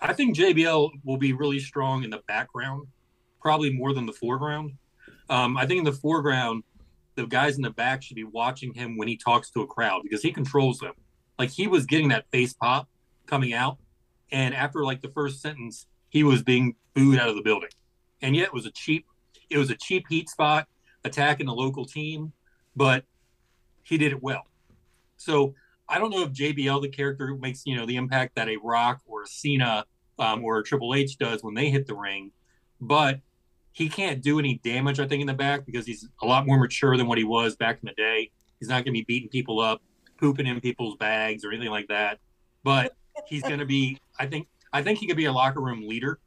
I 0.00 0.12
think 0.12 0.36
JBL 0.36 0.90
will 1.04 1.16
be 1.16 1.32
really 1.32 1.60
strong 1.60 2.02
in 2.02 2.10
the 2.10 2.22
background, 2.26 2.88
probably 3.40 3.70
more 3.72 3.92
than 3.92 4.06
the 4.06 4.12
foreground. 4.12 4.72
Um, 5.30 5.56
I 5.56 5.66
think 5.66 5.78
in 5.78 5.84
the 5.84 5.92
foreground, 5.92 6.64
the 7.14 7.26
guys 7.26 7.56
in 7.56 7.62
the 7.62 7.70
back 7.70 8.02
should 8.02 8.16
be 8.16 8.24
watching 8.24 8.74
him 8.74 8.96
when 8.96 9.06
he 9.06 9.16
talks 9.16 9.50
to 9.52 9.60
a 9.62 9.66
crowd 9.66 10.02
because 10.02 10.22
he 10.22 10.32
controls 10.32 10.78
them. 10.80 10.94
Like 11.38 11.50
he 11.50 11.68
was 11.68 11.86
getting 11.86 12.08
that 12.08 12.26
face 12.32 12.52
pop 12.54 12.88
coming 13.26 13.52
out, 13.52 13.78
and 14.32 14.54
after 14.54 14.84
like 14.84 15.00
the 15.00 15.08
first 15.10 15.40
sentence, 15.40 15.86
he 16.08 16.24
was 16.24 16.42
being 16.42 16.74
booed 16.94 17.18
out 17.18 17.28
of 17.28 17.36
the 17.36 17.42
building. 17.42 17.70
And 18.20 18.34
yet 18.34 18.46
it 18.46 18.52
was 18.52 18.66
a 18.66 18.70
cheap, 18.72 19.06
it 19.50 19.58
was 19.58 19.70
a 19.70 19.76
cheap 19.76 20.06
heat 20.08 20.28
spot 20.28 20.66
attacking 21.04 21.46
the 21.46 21.54
local 21.54 21.84
team, 21.84 22.32
but 22.74 23.04
he 23.82 23.98
did 23.98 24.12
it 24.12 24.22
well. 24.22 24.46
So 25.16 25.54
I 25.88 25.98
don't 25.98 26.10
know 26.10 26.22
if 26.22 26.30
JBL, 26.30 26.82
the 26.82 26.88
character, 26.88 27.34
makes 27.36 27.62
you 27.66 27.76
know 27.76 27.86
the 27.86 27.96
impact 27.96 28.36
that 28.36 28.48
a 28.48 28.56
Rock 28.56 29.00
or 29.06 29.22
a 29.22 29.26
Cena 29.26 29.84
um, 30.18 30.44
or 30.44 30.58
a 30.58 30.62
Triple 30.62 30.94
H 30.94 31.18
does 31.18 31.42
when 31.42 31.54
they 31.54 31.70
hit 31.70 31.86
the 31.86 31.94
ring, 31.94 32.32
but 32.80 33.20
he 33.72 33.88
can't 33.88 34.22
do 34.22 34.38
any 34.38 34.60
damage. 34.64 35.00
I 35.00 35.06
think 35.06 35.20
in 35.20 35.26
the 35.26 35.34
back 35.34 35.66
because 35.66 35.86
he's 35.86 36.08
a 36.22 36.26
lot 36.26 36.46
more 36.46 36.58
mature 36.58 36.96
than 36.96 37.06
what 37.06 37.18
he 37.18 37.24
was 37.24 37.56
back 37.56 37.78
in 37.82 37.86
the 37.86 37.94
day. 37.94 38.30
He's 38.60 38.68
not 38.68 38.84
going 38.84 38.86
to 38.86 38.92
be 38.92 39.04
beating 39.04 39.28
people 39.28 39.60
up, 39.60 39.82
pooping 40.18 40.46
in 40.46 40.60
people's 40.60 40.96
bags 40.96 41.44
or 41.44 41.50
anything 41.50 41.70
like 41.70 41.88
that. 41.88 42.18
But 42.62 42.96
he's 43.26 43.42
going 43.42 43.58
to 43.58 43.66
be. 43.66 43.98
I 44.18 44.26
think. 44.26 44.48
I 44.72 44.82
think 44.82 44.98
he 44.98 45.06
could 45.06 45.16
be 45.16 45.26
a 45.26 45.32
locker 45.32 45.60
room 45.60 45.86
leader, 45.86 46.18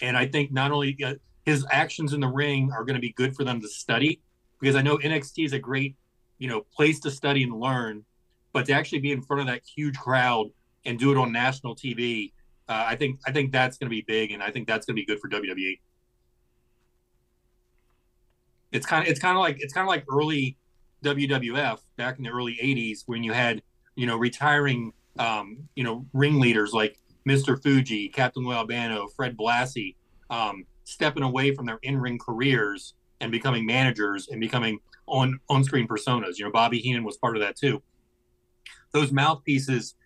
and 0.00 0.16
I 0.16 0.26
think 0.26 0.52
not 0.52 0.70
only 0.70 0.96
uh, 1.04 1.14
his 1.48 1.64
actions 1.70 2.12
in 2.12 2.20
the 2.20 2.28
ring 2.28 2.70
are 2.72 2.84
going 2.84 2.94
to 2.94 3.00
be 3.00 3.12
good 3.12 3.34
for 3.34 3.42
them 3.42 3.58
to 3.58 3.68
study 3.68 4.20
because 4.60 4.76
I 4.76 4.82
know 4.82 4.98
NXT 4.98 5.46
is 5.46 5.54
a 5.54 5.58
great, 5.58 5.96
you 6.38 6.46
know, 6.46 6.60
place 6.74 7.00
to 7.00 7.10
study 7.10 7.42
and 7.42 7.58
learn, 7.58 8.04
but 8.52 8.66
to 8.66 8.74
actually 8.74 8.98
be 8.98 9.12
in 9.12 9.22
front 9.22 9.40
of 9.40 9.46
that 9.46 9.62
huge 9.64 9.96
crowd 9.96 10.50
and 10.84 10.98
do 10.98 11.10
it 11.10 11.16
on 11.16 11.32
national 11.32 11.74
TV, 11.74 12.32
uh, 12.68 12.84
I 12.86 12.96
think 12.96 13.20
I 13.26 13.32
think 13.32 13.50
that's 13.50 13.78
going 13.78 13.86
to 13.86 13.90
be 13.90 14.02
big, 14.02 14.32
and 14.32 14.42
I 14.42 14.50
think 14.50 14.68
that's 14.68 14.84
going 14.84 14.94
to 14.94 15.00
be 15.00 15.06
good 15.06 15.20
for 15.20 15.30
WWE. 15.30 15.80
It's 18.70 18.84
kind 18.84 19.06
of 19.06 19.10
it's 19.10 19.18
kind 19.18 19.34
of 19.34 19.40
like 19.40 19.56
it's 19.58 19.72
kind 19.72 19.86
of 19.86 19.88
like 19.88 20.04
early 20.12 20.58
WWF 21.02 21.78
back 21.96 22.18
in 22.18 22.24
the 22.24 22.30
early 22.30 22.58
'80s 22.62 23.04
when 23.06 23.24
you 23.24 23.32
had 23.32 23.62
you 23.94 24.06
know 24.06 24.18
retiring 24.18 24.92
um, 25.18 25.66
you 25.76 25.84
know 25.84 26.04
ringleaders 26.12 26.74
like 26.74 26.98
Mr. 27.26 27.60
Fuji, 27.62 28.10
Captain 28.10 28.44
Lou 28.44 28.52
Albano, 28.52 29.08
Fred 29.08 29.34
Blassie, 29.34 29.94
um, 30.28 30.66
stepping 30.88 31.22
away 31.22 31.54
from 31.54 31.66
their 31.66 31.78
in-ring 31.82 32.18
careers 32.18 32.94
and 33.20 33.30
becoming 33.30 33.66
managers 33.66 34.28
and 34.28 34.40
becoming 34.40 34.78
on 35.06 35.38
on-screen 35.48 35.86
personas. 35.86 36.38
You 36.38 36.46
know, 36.46 36.50
Bobby 36.50 36.78
Heenan 36.78 37.04
was 37.04 37.18
part 37.18 37.36
of 37.36 37.42
that 37.42 37.56
too. 37.56 37.82
Those 38.92 39.12
mouthpieces 39.12 39.96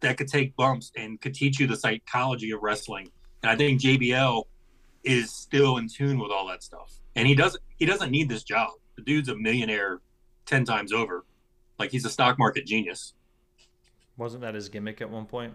that 0.00 0.18
could 0.18 0.28
take 0.28 0.54
bumps 0.56 0.92
and 0.94 1.18
could 1.20 1.32
teach 1.32 1.58
you 1.58 1.66
the 1.66 1.76
psychology 1.76 2.50
of 2.50 2.62
wrestling. 2.62 3.10
And 3.42 3.50
I 3.50 3.56
think 3.56 3.80
JBL 3.80 4.44
is 5.04 5.34
still 5.34 5.78
in 5.78 5.88
tune 5.88 6.18
with 6.18 6.30
all 6.30 6.46
that 6.48 6.62
stuff. 6.62 6.92
And 7.14 7.26
he 7.26 7.34
doesn't 7.34 7.62
he 7.78 7.86
doesn't 7.86 8.10
need 8.10 8.28
this 8.28 8.42
job. 8.42 8.72
The 8.96 9.02
dude's 9.02 9.30
a 9.30 9.36
millionaire 9.36 10.00
ten 10.44 10.64
times 10.64 10.92
over. 10.92 11.24
Like 11.78 11.90
he's 11.90 12.04
a 12.04 12.10
stock 12.10 12.38
market 12.38 12.66
genius. 12.66 13.14
Wasn't 14.18 14.42
that 14.42 14.54
his 14.54 14.68
gimmick 14.68 15.00
at 15.00 15.08
one 15.08 15.24
point? 15.24 15.54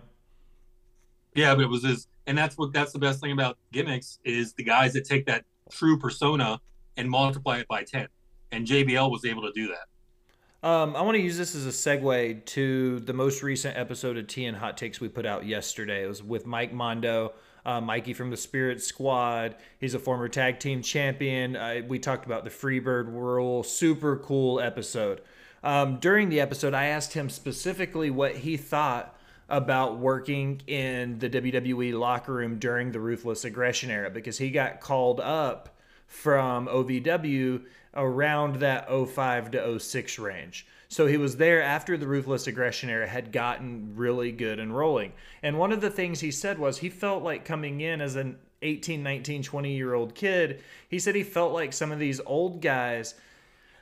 Yeah, 1.35 1.53
but 1.53 1.61
it 1.61 1.69
was 1.69 1.83
his 1.83 2.07
and 2.27 2.37
that's 2.37 2.57
what 2.57 2.73
that's 2.73 2.91
the 2.91 2.99
best 2.99 3.19
thing 3.19 3.31
about 3.31 3.57
gimmicks 3.71 4.19
is 4.23 4.53
the 4.53 4.63
guys 4.63 4.93
that 4.93 5.05
take 5.05 5.25
that 5.25 5.45
true 5.69 5.97
persona 5.97 6.59
and 6.97 7.09
multiply 7.09 7.59
it 7.59 7.67
by 7.67 7.83
10. 7.83 8.07
And 8.51 8.67
JBL 8.67 9.09
was 9.09 9.25
able 9.25 9.41
to 9.43 9.51
do 9.53 9.67
that. 9.67 10.67
Um, 10.67 10.95
I 10.95 11.01
want 11.01 11.15
to 11.15 11.21
use 11.21 11.37
this 11.37 11.55
as 11.55 11.65
a 11.65 11.69
segue 11.69 12.45
to 12.45 12.99
the 12.99 13.13
most 13.13 13.41
recent 13.41 13.77
episode 13.77 14.17
of 14.17 14.27
TN 14.27 14.55
Hot 14.55 14.77
Takes 14.77 15.01
we 15.01 15.07
put 15.07 15.25
out 15.25 15.45
yesterday. 15.45 16.03
It 16.03 16.07
was 16.07 16.21
with 16.21 16.45
Mike 16.45 16.71
Mondo, 16.71 17.33
uh, 17.65 17.81
Mikey 17.81 18.13
from 18.13 18.29
the 18.29 18.37
Spirit 18.37 18.81
Squad. 18.83 19.55
He's 19.79 19.95
a 19.95 19.99
former 19.99 20.27
tag 20.27 20.59
team 20.59 20.83
champion. 20.83 21.55
Uh, 21.55 21.81
we 21.87 21.97
talked 21.97 22.27
about 22.27 22.43
the 22.43 22.51
Freebird 22.51 23.07
Rule. 23.07 23.63
Super 23.63 24.17
cool 24.17 24.59
episode. 24.59 25.21
Um, 25.63 25.97
during 25.97 26.29
the 26.29 26.39
episode, 26.39 26.75
I 26.75 26.85
asked 26.85 27.13
him 27.13 27.29
specifically 27.29 28.11
what 28.11 28.37
he 28.37 28.55
thought 28.57 29.15
about 29.51 29.99
working 29.99 30.61
in 30.65 31.19
the 31.19 31.29
WWE 31.29 31.99
locker 31.99 32.33
room 32.33 32.57
during 32.57 32.91
the 32.91 32.99
Ruthless 32.99 33.45
Aggression 33.45 33.91
era 33.91 34.09
because 34.09 34.37
he 34.37 34.49
got 34.49 34.79
called 34.79 35.19
up 35.19 35.77
from 36.07 36.67
OVW 36.67 37.63
around 37.93 38.57
that 38.57 38.87
05 38.89 39.51
to 39.51 39.79
06 39.79 40.19
range. 40.19 40.65
So 40.87 41.07
he 41.07 41.17
was 41.17 41.37
there 41.37 41.61
after 41.61 41.97
the 41.97 42.07
ruthless 42.07 42.47
aggression 42.47 42.89
era 42.89 43.07
had 43.07 43.31
gotten 43.31 43.93
really 43.95 44.33
good 44.33 44.59
and 44.59 44.75
rolling. 44.75 45.13
And 45.41 45.57
one 45.57 45.71
of 45.71 45.79
the 45.79 45.89
things 45.89 46.19
he 46.19 46.31
said 46.31 46.59
was 46.59 46.79
he 46.79 46.89
felt 46.89 47.23
like 47.23 47.45
coming 47.45 47.79
in 47.79 48.01
as 48.01 48.17
an 48.17 48.37
18, 48.61 49.01
19, 49.01 49.41
20 49.41 49.73
year 49.73 49.93
old 49.93 50.13
kid, 50.15 50.61
he 50.89 50.99
said 50.99 51.15
he 51.15 51.23
felt 51.23 51.53
like 51.53 51.71
some 51.71 51.93
of 51.93 51.99
these 51.99 52.19
old 52.25 52.61
guys, 52.61 53.15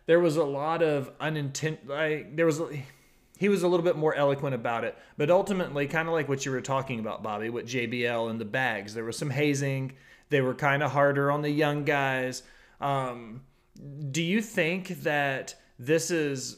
there 0.06 0.20
was 0.20 0.38
a 0.38 0.44
lot 0.44 0.84
of 0.84 1.12
unintent, 1.20 1.88
like, 1.88 2.36
there 2.36 2.46
was, 2.46 2.62
he 3.40 3.48
was 3.48 3.64
a 3.64 3.68
little 3.70 3.86
bit 3.86 3.96
more 3.96 4.14
eloquent 4.14 4.54
about 4.54 4.84
it. 4.84 4.98
But 5.18 5.32
ultimately, 5.32 5.88
kind 5.88 6.10
of 6.10 6.14
like 6.14 6.28
what 6.28 6.46
you 6.46 6.52
were 6.52 6.60
talking 6.60 7.00
about, 7.00 7.24
Bobby, 7.24 7.50
with 7.50 7.66
JBL 7.66 8.30
and 8.30 8.40
the 8.40 8.46
bags, 8.46 8.94
there 8.94 9.06
was 9.06 9.18
some 9.18 9.30
hazing. 9.30 9.94
They 10.30 10.42
were 10.42 10.54
kind 10.54 10.84
of 10.84 10.92
harder 10.92 11.32
on 11.32 11.42
the 11.42 11.50
young 11.50 11.86
guys. 11.86 12.44
Um, 12.82 13.44
do 14.12 14.22
you 14.22 14.42
think 14.42 15.04
that 15.04 15.56
this 15.80 16.12
is 16.12 16.58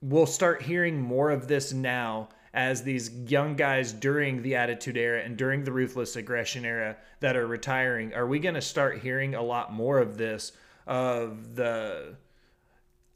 we'll 0.00 0.26
start 0.26 0.62
hearing 0.62 1.00
more 1.00 1.30
of 1.30 1.48
this 1.48 1.72
now 1.72 2.28
as 2.54 2.84
these 2.84 3.10
young 3.26 3.56
guys 3.56 3.92
during 3.92 4.40
the 4.42 4.54
attitude 4.54 4.96
era 4.96 5.20
and 5.20 5.36
during 5.36 5.64
the 5.64 5.72
ruthless 5.72 6.14
aggression 6.14 6.64
era 6.64 6.96
that 7.18 7.36
are 7.36 7.48
retiring 7.48 8.14
are 8.14 8.26
we 8.26 8.38
going 8.38 8.54
to 8.54 8.60
start 8.60 9.00
hearing 9.00 9.34
a 9.34 9.42
lot 9.42 9.72
more 9.72 9.98
of 9.98 10.16
this 10.16 10.52
of 10.86 11.56
the 11.56 12.14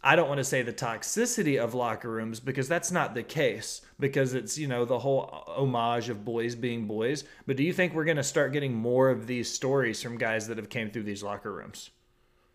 I 0.05 0.17
don't 0.17 0.29
want 0.29 0.38
to 0.38 0.45
say 0.45 0.62
the 0.62 0.73
toxicity 0.73 1.62
of 1.62 1.75
locker 1.75 2.11
rooms 2.11 2.41
because 2.41 2.69
that's 2.69 2.91
not 2.91 3.15
the 3.15 3.23
case 3.23 3.83
because 4.01 4.35
it's 4.35 4.59
you 4.59 4.67
know 4.67 4.85
the 4.85 4.99
whole 4.99 5.45
homage 5.47 6.09
of 6.09 6.25
boys 6.25 6.57
being 6.57 6.87
boys 6.87 7.23
but 7.47 7.57
do 7.57 7.62
you 7.62 7.73
think 7.73 7.95
we're 7.95 8.05
going 8.05 8.17
to 8.17 8.23
start 8.25 8.53
getting 8.53 8.75
more 8.75 9.11
of 9.11 9.29
these 9.29 9.49
stories 9.49 10.03
from 10.03 10.19
guys 10.19 10.49
that 10.49 10.57
have 10.57 10.69
came 10.69 10.91
through 10.91 11.05
these 11.05 11.23
locker 11.23 11.53
rooms 11.53 11.91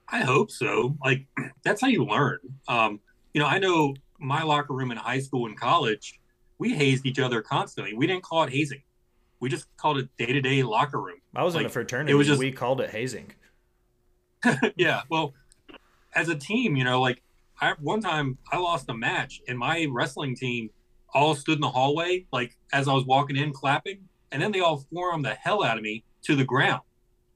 I 0.10 0.22
hope 0.22 0.52
so. 0.52 0.96
Like 1.04 1.26
that's 1.64 1.82
how 1.82 1.88
you 1.88 2.06
learn. 2.06 2.40
Um, 2.68 3.00
you 3.34 3.42
know, 3.42 3.48
I 3.48 3.60
know 3.60 3.96
my 4.20 4.44
locker 4.44 4.74
room 4.74 4.92
in 4.92 4.98
high 4.98 5.20
school 5.20 5.46
and 5.46 5.60
college, 5.60 6.20
we 6.58 6.74
hazed 6.74 7.06
each 7.06 7.20
other 7.20 7.42
constantly. 7.42 7.94
We 7.94 8.08
didn't 8.08 8.24
call 8.24 8.44
it 8.44 8.50
hazing. 8.52 8.82
We 9.40 9.50
just 9.50 9.68
called 9.78 10.00
it 10.00 10.10
day 10.18 10.28
to 10.28 10.42
day 10.42 10.64
locker 10.64 11.00
room. 11.00 11.20
I 11.36 11.44
was 11.44 11.54
like, 11.54 11.62
in 11.62 11.68
a 11.68 11.70
fraternity. 11.70 12.12
It 12.12 12.16
was 12.16 12.28
just 12.28 12.40
we 12.40 12.52
called 12.52 12.82
it 12.82 12.90
hazing. 12.90 13.32
yeah. 14.76 15.02
Well, 15.10 15.34
as 16.16 16.30
a 16.30 16.36
team, 16.36 16.76
you 16.76 16.84
know, 16.84 17.00
like 17.00 17.22
I 17.60 17.74
one 17.80 18.02
time 18.02 18.38
I 18.52 18.58
lost 18.58 18.90
a 18.90 18.94
match 18.94 19.42
and 19.48 19.58
my 19.58 19.88
wrestling 19.90 20.36
team 20.36 20.70
all 21.14 21.36
stood 21.36 21.56
in 21.56 21.62
the 21.62 21.70
hallway, 21.70 22.26
like 22.32 22.58
as 22.74 22.88
I 22.88 22.94
was 22.94 23.06
walking 23.06 23.38
in 23.38 23.54
clapping, 23.54 24.00
and 24.32 24.42
then 24.42 24.52
they 24.52 24.60
all 24.60 24.86
formed 24.94 25.26
the 25.26 25.34
hell 25.34 25.64
out 25.64 25.78
of 25.78 25.84
me 25.84 26.04
to 26.24 26.36
the 26.36 26.44
ground 26.44 26.82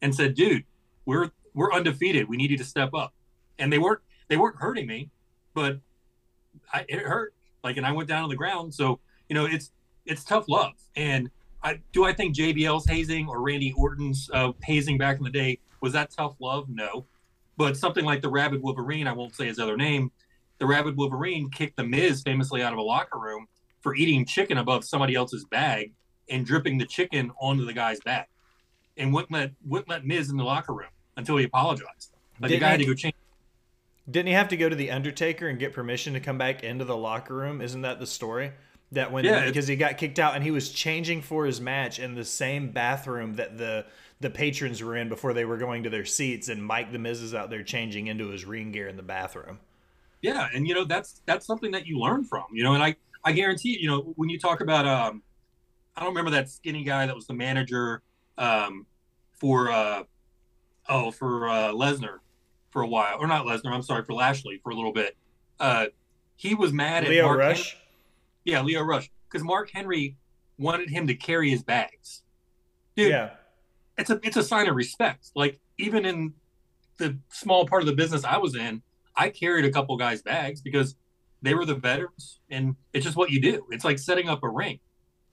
and 0.02 0.14
said, 0.14 0.36
dude, 0.36 0.64
we're 1.06 1.32
we're 1.54 1.74
undefeated. 1.74 2.30
We 2.30 2.38
need 2.38 2.52
you 2.52 2.58
to 2.58 2.64
step 2.64 2.94
up. 2.94 3.14
And 3.60 3.72
they 3.72 3.80
weren't 3.80 4.02
they 4.28 4.38
weren't 4.38 4.58
hurting 4.58 4.88
me, 4.88 5.10
but 5.54 5.80
I, 6.74 6.86
it 6.88 7.00
hurt. 7.00 7.34
Like, 7.64 7.78
and 7.78 7.86
I 7.86 7.92
went 7.92 8.10
down 8.10 8.24
on 8.24 8.30
the 8.30 8.36
ground. 8.36 8.74
So 8.74 9.00
you 9.30 9.36
know, 9.36 9.46
it's 9.46 9.72
it's 10.06 10.24
tough 10.24 10.46
love. 10.48 10.74
And 10.96 11.30
I 11.64 11.80
do 11.94 12.06
I 12.06 12.14
think 12.14 12.36
JBL's 12.36 12.88
hazing 12.88 13.28
or 13.28 13.42
Randy 13.42 13.74
Orton's 13.76 14.30
uh, 14.34 14.52
hazing 14.64 14.98
back 14.98 15.18
in 15.18 15.24
the 15.24 15.30
day 15.30 15.60
was 15.82 15.94
that 15.94 16.12
tough 16.12 16.36
love? 16.40 16.70
No, 16.70 17.06
but 17.62 17.78
something 17.78 18.06
like 18.06 18.22
the 18.22 18.30
Rabid 18.30 18.62
Wolverine, 18.62 19.08
I 19.08 19.14
won't 19.14 19.36
say 19.36 19.48
his 19.48 19.60
other 19.60 19.78
name. 19.78 20.12
The 20.58 20.66
Rabid 20.66 20.98
Wolverine 20.98 21.50
kicked 21.50 21.78
the 21.78 21.84
Miz 21.84 22.22
famously 22.22 22.62
out 22.62 22.74
of 22.74 22.80
a 22.80 22.84
locker 22.84 23.20
room 23.20 23.48
for 23.82 23.96
eating 23.96 24.26
chicken 24.26 24.58
above 24.58 24.84
somebody 24.84 25.16
else's 25.16 25.46
bag 25.46 25.94
and 26.30 26.46
dripping 26.46 26.78
the 26.78 26.86
chicken 26.86 27.32
onto 27.40 27.66
the 27.66 27.74
guy's 27.74 28.00
back, 28.00 28.30
and 28.98 29.14
wouldn't 29.14 29.32
let 29.32 29.52
wouldn't 29.66 29.90
let 29.90 30.06
Miz 30.06 30.30
in 30.30 30.38
the 30.38 30.44
locker 30.44 30.74
room 30.74 30.90
until 31.18 31.38
he 31.38 31.46
apologized. 31.46 32.12
Like 32.40 32.50
didn't 32.50 32.60
the 32.60 32.66
guy 32.66 32.72
had 32.72 32.80
to 32.80 32.86
go 32.86 32.94
change. 32.94 33.16
Didn't 34.10 34.28
he 34.28 34.34
have 34.34 34.50
to 34.50 34.58
go 34.58 34.68
to 34.68 34.76
the 34.76 34.92
Undertaker 34.92 35.48
and 35.48 35.60
get 35.60 35.74
permission 35.74 36.14
to 36.14 36.20
come 36.20 36.38
back 36.38 36.64
into 36.64 36.86
the 36.86 36.98
locker 36.98 37.36
room? 37.36 37.62
Isn't 37.62 37.82
that 37.82 38.00
the 38.00 38.08
story? 38.08 38.52
That 38.94 39.12
when 39.12 39.24
yeah, 39.24 39.46
because 39.46 39.68
he 39.68 39.76
got 39.78 39.98
kicked 39.98 40.20
out 40.20 40.36
and 40.36 40.44
he 40.44 40.52
was 40.52 40.70
changing 40.72 41.22
for 41.22 41.46
his 41.46 41.62
match 41.62 41.98
in 41.98 42.16
the 42.16 42.26
same 42.26 42.72
bathroom 42.72 43.36
that 43.36 43.58
the 43.58 43.86
the 44.22 44.30
patrons 44.30 44.82
were 44.82 44.96
in 44.96 45.10
before 45.10 45.34
they 45.34 45.46
were 45.46 45.58
going 45.58 45.84
to 45.84 45.90
their 45.90 46.06
seats, 46.06 46.48
and 46.48 46.64
Mike 46.64 46.92
the 46.92 47.00
Miz 47.00 47.22
is 47.22 47.34
out 47.34 47.50
there 47.50 47.64
changing 47.64 48.08
into 48.08 48.30
his 48.30 48.46
ring 48.46 48.72
gear 48.72 48.88
in 48.88 48.96
the 48.96 49.04
bathroom. 49.04 49.60
Yeah, 50.22 50.48
and 50.54 50.68
you 50.68 50.74
know 50.74 50.86
that's 50.86 51.22
that's 51.26 51.46
something 51.46 51.72
that 51.72 51.88
you 51.88 52.00
learn 52.00 52.24
from, 52.24 52.46
you 52.54 52.64
know, 52.64 52.74
and 52.74 52.84
I 52.84 52.96
I 53.24 53.32
guarantee 53.32 53.78
you 53.80 53.88
know 53.88 54.14
when 54.16 54.30
you 54.30 54.40
talk 54.40 54.62
about 54.62 54.86
um 54.86 55.24
I 55.96 56.02
don't 56.02 56.10
remember 56.10 56.32
that 56.32 56.50
skinny 56.50 56.84
guy 56.84 57.08
that 57.08 57.16
was 57.16 57.28
the 57.28 57.34
manager 57.34 58.04
um 58.38 58.86
for 59.34 59.72
uh 59.72 60.04
oh 60.88 61.12
for 61.12 61.50
uh, 61.50 61.72
Lesnar 61.72 62.20
for 62.70 62.82
a 62.82 62.88
while, 62.88 63.18
or 63.20 63.28
not 63.28 63.46
Lesnar. 63.46 63.72
I'm 63.72 63.82
sorry 63.82 64.04
for 64.04 64.14
Lashley 64.14 64.60
for 64.64 64.72
a 64.72 64.76
little 64.76 64.94
bit. 64.94 65.18
Uh, 65.60 65.88
he 66.36 66.56
was 66.56 66.72
mad 66.72 67.08
Lio 67.08 67.24
at 67.24 67.26
Mark 67.26 67.40
Rush. 67.40 67.72
Henry. 67.72 67.86
Yeah, 68.44 68.62
Lio 68.62 68.82
Rush, 68.82 69.12
because 69.30 69.44
Mark 69.44 69.70
Henry 69.72 70.18
wanted 70.58 70.90
him 70.90 71.08
to 71.08 71.16
carry 71.16 71.50
his 71.50 71.64
bags. 71.64 72.24
Dude, 72.96 73.10
yeah, 73.10 73.32
it's 73.98 74.10
a 74.10 74.20
it's 74.24 74.38
a 74.38 74.44
sign 74.44 74.68
of 74.68 74.76
respect. 74.76 75.32
Like 75.36 75.60
even 75.78 76.06
in 76.06 76.34
the 76.98 77.18
small 77.30 77.66
part 77.66 77.82
of 77.82 77.88
the 77.88 77.96
business 77.96 78.24
I 78.24 78.38
was 78.38 78.56
in, 78.56 78.82
I 79.16 79.30
carried 79.30 79.66
a 79.66 79.72
couple 79.72 79.96
guys' 79.98 80.22
bags 80.22 80.62
because 80.62 80.96
they 81.42 81.54
were 81.54 81.66
the 81.66 81.76
veterans, 81.76 82.40
and 82.50 82.76
it's 82.94 83.06
just 83.06 83.18
what 83.18 83.32
you 83.32 83.42
do. 83.42 83.66
It's 83.72 83.84
like 83.84 84.00
setting 84.00 84.30
up 84.30 84.44
a 84.44 84.50
ring. 84.50 84.80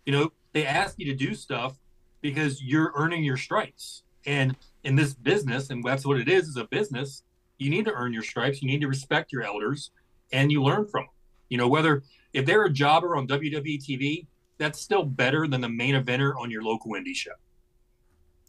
You 0.07 0.13
know, 0.13 0.33
they 0.53 0.65
ask 0.65 0.95
you 0.99 1.07
to 1.07 1.15
do 1.15 1.35
stuff 1.35 1.77
because 2.21 2.63
you're 2.63 2.93
earning 2.97 3.23
your 3.23 3.37
stripes. 3.37 4.03
And 4.27 4.57
in 4.85 4.97
this 4.97 5.15
business, 5.15 5.71
and 5.71 5.85
that's 5.85 6.07
what 6.07 6.19
it 6.19 6.29
is, 6.29 6.49
is 6.49 6.57
a 6.57 6.65
business, 6.65 7.23
you 7.59 7.71
need 7.71 7.85
to 7.85 7.93
earn 7.93 8.13
your 8.13 8.23
stripes. 8.23 8.63
You 8.63 8.69
need 8.69 8.81
to 8.81 8.89
respect 8.89 9.33
your 9.33 9.43
elders 9.43 9.91
and 10.33 10.51
you 10.51 10.63
learn 10.63 10.87
from 10.87 11.03
them. 11.03 11.15
You 11.49 11.59
know, 11.59 11.69
whether 11.69 12.03
if 12.33 12.47
they're 12.47 12.65
a 12.65 12.71
jobber 12.71 13.17
on 13.17 13.27
WWE 13.27 13.79
TV, 13.79 14.27
that's 14.59 14.81
still 14.81 15.05
better 15.05 15.47
than 15.47 15.61
the 15.61 15.69
main 15.69 15.95
eventer 15.95 16.35
on 16.39 16.51
your 16.51 16.63
local 16.63 16.93
indie 16.93 17.15
show. 17.15 17.33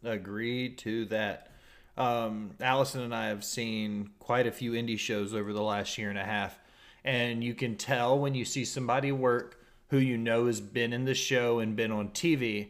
Agreed 0.03 0.77
to 0.79 1.05
that. 1.05 1.51
Um, 1.97 2.51
Allison 2.61 3.01
and 3.01 3.13
I 3.13 3.27
have 3.27 3.43
seen 3.43 4.11
quite 4.19 4.47
a 4.47 4.51
few 4.51 4.71
indie 4.71 4.97
shows 4.97 5.33
over 5.33 5.51
the 5.51 5.61
last 5.61 5.97
year 5.97 6.09
and 6.09 6.17
a 6.17 6.23
half, 6.23 6.57
and 7.03 7.43
you 7.43 7.53
can 7.53 7.75
tell 7.75 8.17
when 8.17 8.35
you 8.35 8.45
see 8.45 8.63
somebody 8.63 9.11
work 9.11 9.59
who 9.89 9.97
you 9.97 10.17
know 10.17 10.45
has 10.45 10.61
been 10.61 10.93
in 10.93 11.05
the 11.05 11.13
show 11.13 11.59
and 11.59 11.75
been 11.75 11.91
on 11.91 12.09
TV 12.09 12.69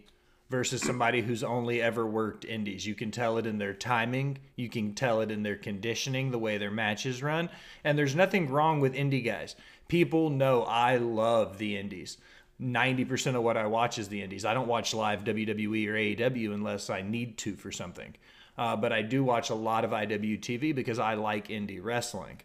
versus 0.49 0.81
somebody 0.81 1.21
who's 1.21 1.43
only 1.43 1.81
ever 1.81 2.07
worked 2.07 2.43
indies. 2.43 2.87
You 2.87 2.95
can 2.95 3.11
tell 3.11 3.37
it 3.37 3.45
in 3.45 3.59
their 3.59 3.73
timing, 3.73 4.39
you 4.55 4.67
can 4.67 4.95
tell 4.95 5.21
it 5.21 5.29
in 5.29 5.43
their 5.43 5.55
conditioning, 5.55 6.31
the 6.31 6.39
way 6.39 6.57
their 6.57 6.71
matches 6.71 7.21
run, 7.21 7.49
and 7.83 7.97
there's 7.97 8.15
nothing 8.15 8.49
wrong 8.49 8.79
with 8.79 8.95
indie 8.95 9.23
guys. 9.23 9.55
People 9.87 10.29
know 10.29 10.63
I 10.63 10.97
love 10.97 11.59
the 11.59 11.77
indies. 11.77 12.17
90% 12.61 13.35
of 13.35 13.43
what 13.43 13.57
I 13.57 13.65
watch 13.67 13.97
is 13.97 14.09
the 14.09 14.21
indies. 14.21 14.45
I 14.45 14.53
don't 14.53 14.67
watch 14.67 14.93
live 14.93 15.23
WWE 15.23 15.87
or 15.87 15.93
AEW 15.93 16.53
unless 16.53 16.89
I 16.89 17.01
need 17.01 17.37
to 17.39 17.55
for 17.55 17.71
something. 17.71 18.15
Uh, 18.57 18.75
but 18.75 18.91
I 18.91 19.01
do 19.01 19.23
watch 19.23 19.49
a 19.49 19.55
lot 19.55 19.85
of 19.85 19.91
IWTV 19.91 20.75
because 20.75 20.99
I 20.99 21.13
like 21.13 21.47
indie 21.47 21.81
wrestling. 21.81 22.41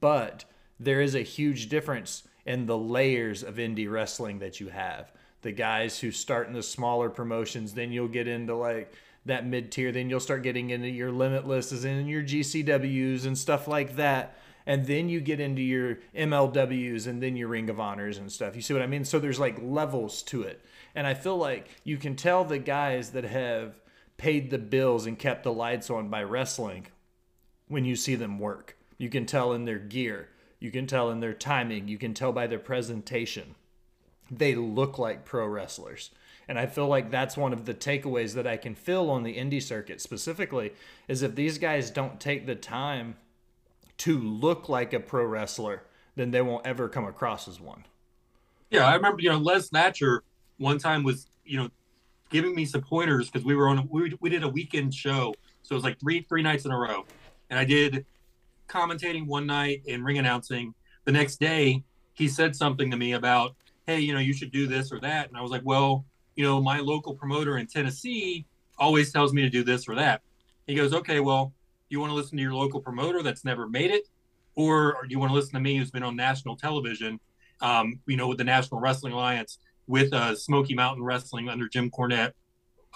But 0.00 0.44
there 0.78 1.00
is 1.00 1.14
a 1.14 1.22
huge 1.22 1.68
difference 1.68 2.22
in 2.46 2.66
the 2.66 2.78
layers 2.78 3.42
of 3.42 3.56
indie 3.56 3.90
wrestling 3.90 4.38
that 4.38 4.60
you 4.60 4.68
have 4.68 5.12
the 5.42 5.52
guys 5.52 5.98
who 5.98 6.10
start 6.10 6.46
in 6.48 6.52
the 6.52 6.62
smaller 6.62 7.08
promotions. 7.08 7.72
Then 7.72 7.92
you'll 7.92 8.08
get 8.08 8.28
into 8.28 8.54
like 8.54 8.92
that 9.26 9.46
mid 9.46 9.72
tier. 9.72 9.92
Then 9.92 10.10
you'll 10.10 10.20
start 10.20 10.42
getting 10.42 10.70
into 10.70 10.88
your 10.88 11.10
limitlesses 11.10 11.84
and 11.84 12.08
your 12.08 12.22
GCWs 12.22 13.26
and 13.26 13.36
stuff 13.36 13.66
like 13.68 13.96
that. 13.96 14.36
And 14.66 14.86
then 14.86 15.08
you 15.08 15.20
get 15.20 15.40
into 15.40 15.62
your 15.62 15.98
MLWs 16.14 17.06
and 17.06 17.22
then 17.22 17.36
your 17.36 17.48
Ring 17.48 17.70
of 17.70 17.80
Honors 17.80 18.18
and 18.18 18.30
stuff. 18.30 18.54
You 18.54 18.62
see 18.62 18.74
what 18.74 18.82
I 18.82 18.86
mean? 18.86 19.04
So 19.04 19.18
there's 19.18 19.40
like 19.40 19.58
levels 19.60 20.22
to 20.24 20.42
it. 20.42 20.64
And 20.94 21.06
I 21.06 21.14
feel 21.14 21.36
like 21.36 21.68
you 21.84 21.96
can 21.96 22.16
tell 22.16 22.44
the 22.44 22.58
guys 22.58 23.10
that 23.10 23.24
have 23.24 23.80
paid 24.16 24.50
the 24.50 24.58
bills 24.58 25.06
and 25.06 25.18
kept 25.18 25.44
the 25.44 25.52
lights 25.52 25.88
on 25.88 26.08
by 26.08 26.22
wrestling 26.22 26.86
when 27.68 27.84
you 27.84 27.96
see 27.96 28.14
them 28.14 28.38
work. 28.38 28.76
You 28.98 29.08
can 29.08 29.24
tell 29.24 29.52
in 29.52 29.64
their 29.64 29.78
gear. 29.78 30.28
You 30.58 30.70
can 30.70 30.86
tell 30.86 31.10
in 31.10 31.20
their 31.20 31.32
timing. 31.32 31.88
You 31.88 31.96
can 31.96 32.12
tell 32.12 32.32
by 32.32 32.46
their 32.46 32.58
presentation 32.58 33.54
they 34.30 34.54
look 34.54 34.98
like 34.98 35.24
pro 35.24 35.46
wrestlers. 35.46 36.10
And 36.46 36.58
I 36.58 36.66
feel 36.66 36.86
like 36.86 37.10
that's 37.10 37.36
one 37.36 37.52
of 37.52 37.64
the 37.64 37.74
takeaways 37.74 38.34
that 38.34 38.46
I 38.46 38.56
can 38.56 38.74
feel 38.74 39.10
on 39.10 39.22
the 39.22 39.36
indie 39.36 39.62
circuit 39.62 40.00
specifically 40.00 40.72
is 41.08 41.22
if 41.22 41.34
these 41.34 41.58
guys 41.58 41.90
don't 41.90 42.20
take 42.20 42.46
the 42.46 42.54
time 42.54 43.16
to 44.00 44.18
look 44.18 44.68
like 44.68 44.92
a 44.94 45.00
pro 45.00 45.24
wrestler, 45.24 45.82
then 46.16 46.30
they 46.30 46.40
won't 46.40 46.66
ever 46.66 46.88
come 46.88 47.04
across 47.04 47.46
as 47.46 47.60
one. 47.60 47.84
Yeah, 48.70 48.86
I 48.86 48.94
remember, 48.94 49.20
you 49.20 49.28
know, 49.28 49.38
Les 49.38 49.68
Thatcher 49.68 50.22
one 50.58 50.78
time 50.78 51.02
was, 51.02 51.28
you 51.44 51.58
know, 51.58 51.68
giving 52.30 52.54
me 52.54 52.64
some 52.64 52.80
pointers 52.80 53.28
because 53.28 53.44
we 53.44 53.54
were 53.54 53.68
on, 53.68 53.78
a, 53.78 53.82
we, 53.90 54.16
we 54.20 54.30
did 54.30 54.42
a 54.42 54.48
weekend 54.48 54.94
show. 54.94 55.34
So 55.62 55.74
it 55.74 55.76
was 55.76 55.84
like 55.84 56.00
three, 56.00 56.24
three 56.28 56.42
nights 56.42 56.64
in 56.64 56.70
a 56.70 56.78
row. 56.78 57.04
And 57.50 57.58
I 57.58 57.64
did 57.64 58.06
commentating 58.68 59.26
one 59.26 59.46
night 59.46 59.82
and 59.88 60.04
ring 60.04 60.18
announcing. 60.18 60.74
The 61.04 61.12
next 61.12 61.40
day, 61.40 61.82
he 62.14 62.28
said 62.28 62.56
something 62.56 62.90
to 62.90 62.96
me 62.96 63.12
about, 63.12 63.54
hey, 63.86 64.00
you 64.00 64.14
know, 64.14 64.20
you 64.20 64.32
should 64.32 64.52
do 64.52 64.66
this 64.66 64.92
or 64.92 65.00
that. 65.00 65.28
And 65.28 65.36
I 65.36 65.42
was 65.42 65.50
like, 65.50 65.62
well, 65.64 66.06
you 66.36 66.44
know, 66.44 66.62
my 66.62 66.78
local 66.78 67.14
promoter 67.14 67.58
in 67.58 67.66
Tennessee 67.66 68.46
always 68.78 69.12
tells 69.12 69.32
me 69.34 69.42
to 69.42 69.50
do 69.50 69.62
this 69.62 69.88
or 69.88 69.94
that. 69.96 70.22
He 70.66 70.74
goes, 70.74 70.94
okay, 70.94 71.20
well, 71.20 71.52
you 71.90 72.00
want 72.00 72.10
to 72.10 72.14
listen 72.14 72.36
to 72.36 72.42
your 72.42 72.54
local 72.54 72.80
promoter 72.80 73.22
that's 73.22 73.44
never 73.44 73.68
made 73.68 73.90
it? 73.90 74.08
Or, 74.54 74.96
do 75.02 75.08
you 75.10 75.18
want 75.18 75.30
to 75.30 75.34
listen 75.34 75.54
to 75.54 75.60
me 75.60 75.76
who's 75.76 75.90
been 75.90 76.02
on 76.02 76.16
national 76.16 76.56
television, 76.56 77.20
um, 77.60 78.00
you 78.06 78.16
know, 78.16 78.28
with 78.28 78.38
the 78.38 78.44
National 78.44 78.80
Wrestling 78.80 79.12
Alliance, 79.12 79.58
with 79.86 80.12
uh, 80.12 80.34
Smoky 80.34 80.74
Mountain 80.74 81.04
Wrestling 81.04 81.48
under 81.48 81.68
Jim 81.68 81.90
Cornette? 81.90 82.32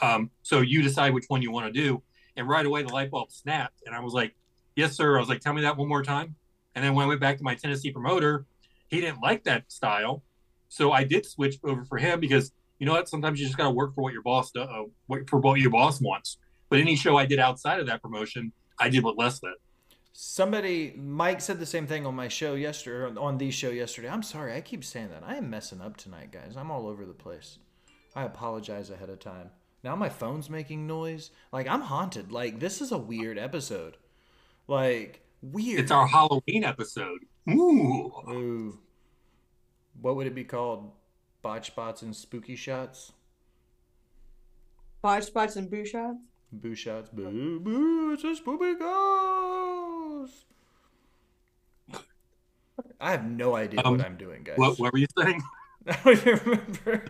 Um, 0.02 0.30
so 0.42 0.60
you 0.60 0.82
decide 0.82 1.14
which 1.14 1.26
one 1.28 1.42
you 1.42 1.50
want 1.50 1.72
to 1.72 1.72
do. 1.72 2.02
And 2.36 2.48
right 2.48 2.66
away, 2.66 2.82
the 2.82 2.92
light 2.92 3.10
bulb 3.10 3.30
snapped. 3.30 3.82
And 3.86 3.94
I 3.94 4.00
was 4.00 4.12
like, 4.12 4.34
yes, 4.74 4.96
sir. 4.96 5.16
I 5.16 5.20
was 5.20 5.28
like, 5.28 5.40
tell 5.40 5.54
me 5.54 5.62
that 5.62 5.76
one 5.76 5.88
more 5.88 6.02
time. 6.02 6.34
And 6.74 6.84
then 6.84 6.94
when 6.94 7.04
I 7.04 7.08
went 7.08 7.20
back 7.20 7.38
to 7.38 7.44
my 7.44 7.54
Tennessee 7.54 7.92
promoter, 7.92 8.46
he 8.88 9.00
didn't 9.00 9.20
like 9.20 9.44
that 9.44 9.70
style. 9.70 10.22
So 10.68 10.90
I 10.90 11.04
did 11.04 11.24
switch 11.24 11.58
over 11.64 11.84
for 11.84 11.98
him 11.98 12.18
because 12.18 12.52
you 12.78 12.86
know 12.86 12.92
what? 12.92 13.08
Sometimes 13.08 13.38
you 13.38 13.46
just 13.46 13.56
got 13.56 13.64
to 13.64 13.70
work 13.70 13.94
for 13.94 14.02
what 14.02 14.12
your 14.12 14.22
boss 14.22 14.50
does, 14.50 14.68
uh, 14.68 15.16
for 15.28 15.38
what 15.38 15.60
your 15.60 15.70
boss 15.70 16.00
wants. 16.00 16.38
But 16.68 16.80
any 16.80 16.96
show 16.96 17.16
I 17.16 17.24
did 17.24 17.38
outside 17.38 17.78
of 17.78 17.86
that 17.86 18.02
promotion, 18.02 18.52
I 18.78 18.88
did 18.88 19.04
what 19.04 19.18
Les 19.18 19.38
did. 19.38 19.54
Somebody, 20.12 20.94
Mike 20.96 21.40
said 21.40 21.58
the 21.58 21.66
same 21.66 21.86
thing 21.86 22.06
on 22.06 22.14
my 22.14 22.28
show 22.28 22.54
yesterday, 22.54 23.18
on 23.18 23.38
the 23.38 23.50
show 23.50 23.70
yesterday. 23.70 24.08
I'm 24.08 24.22
sorry, 24.22 24.54
I 24.54 24.60
keep 24.60 24.84
saying 24.84 25.10
that. 25.10 25.24
I 25.24 25.36
am 25.36 25.50
messing 25.50 25.80
up 25.80 25.96
tonight, 25.96 26.30
guys. 26.30 26.56
I'm 26.56 26.70
all 26.70 26.86
over 26.86 27.04
the 27.04 27.12
place. 27.12 27.58
I 28.14 28.22
apologize 28.22 28.90
ahead 28.90 29.10
of 29.10 29.18
time. 29.18 29.50
Now 29.82 29.96
my 29.96 30.08
phone's 30.08 30.48
making 30.48 30.86
noise. 30.86 31.30
Like 31.52 31.68
I'm 31.68 31.82
haunted. 31.82 32.32
Like 32.32 32.60
this 32.60 32.80
is 32.80 32.92
a 32.92 32.98
weird 32.98 33.38
episode. 33.38 33.96
Like 34.68 35.20
weird. 35.42 35.80
It's 35.80 35.90
our 35.90 36.06
Halloween 36.06 36.64
episode. 36.64 37.20
Ooh. 37.50 38.12
Ooh 38.28 38.78
what 40.00 40.16
would 40.16 40.26
it 40.26 40.34
be 40.34 40.44
called? 40.44 40.90
Botch 41.42 41.68
spots 41.68 42.02
and 42.02 42.14
spooky 42.14 42.56
shots. 42.56 43.12
Botch 45.02 45.24
spots 45.24 45.56
and 45.56 45.70
boo 45.70 45.84
shots. 45.84 46.18
Boo 46.60 46.74
shots. 46.74 47.10
Boo 47.10 47.60
boo! 47.60 48.12
It's 48.12 48.24
a 48.24 48.34
spooky 48.36 48.74
ghost. 48.74 50.46
I 53.00 53.10
have 53.10 53.24
no 53.24 53.56
idea 53.56 53.80
um, 53.84 53.96
what 53.96 54.06
I'm 54.06 54.16
doing, 54.16 54.42
guys. 54.44 54.56
What, 54.56 54.78
what 54.78 54.92
were 54.92 54.98
you 54.98 55.06
saying? 55.18 55.42
I 55.88 56.14
don't 56.14 56.44
remember. 56.44 57.04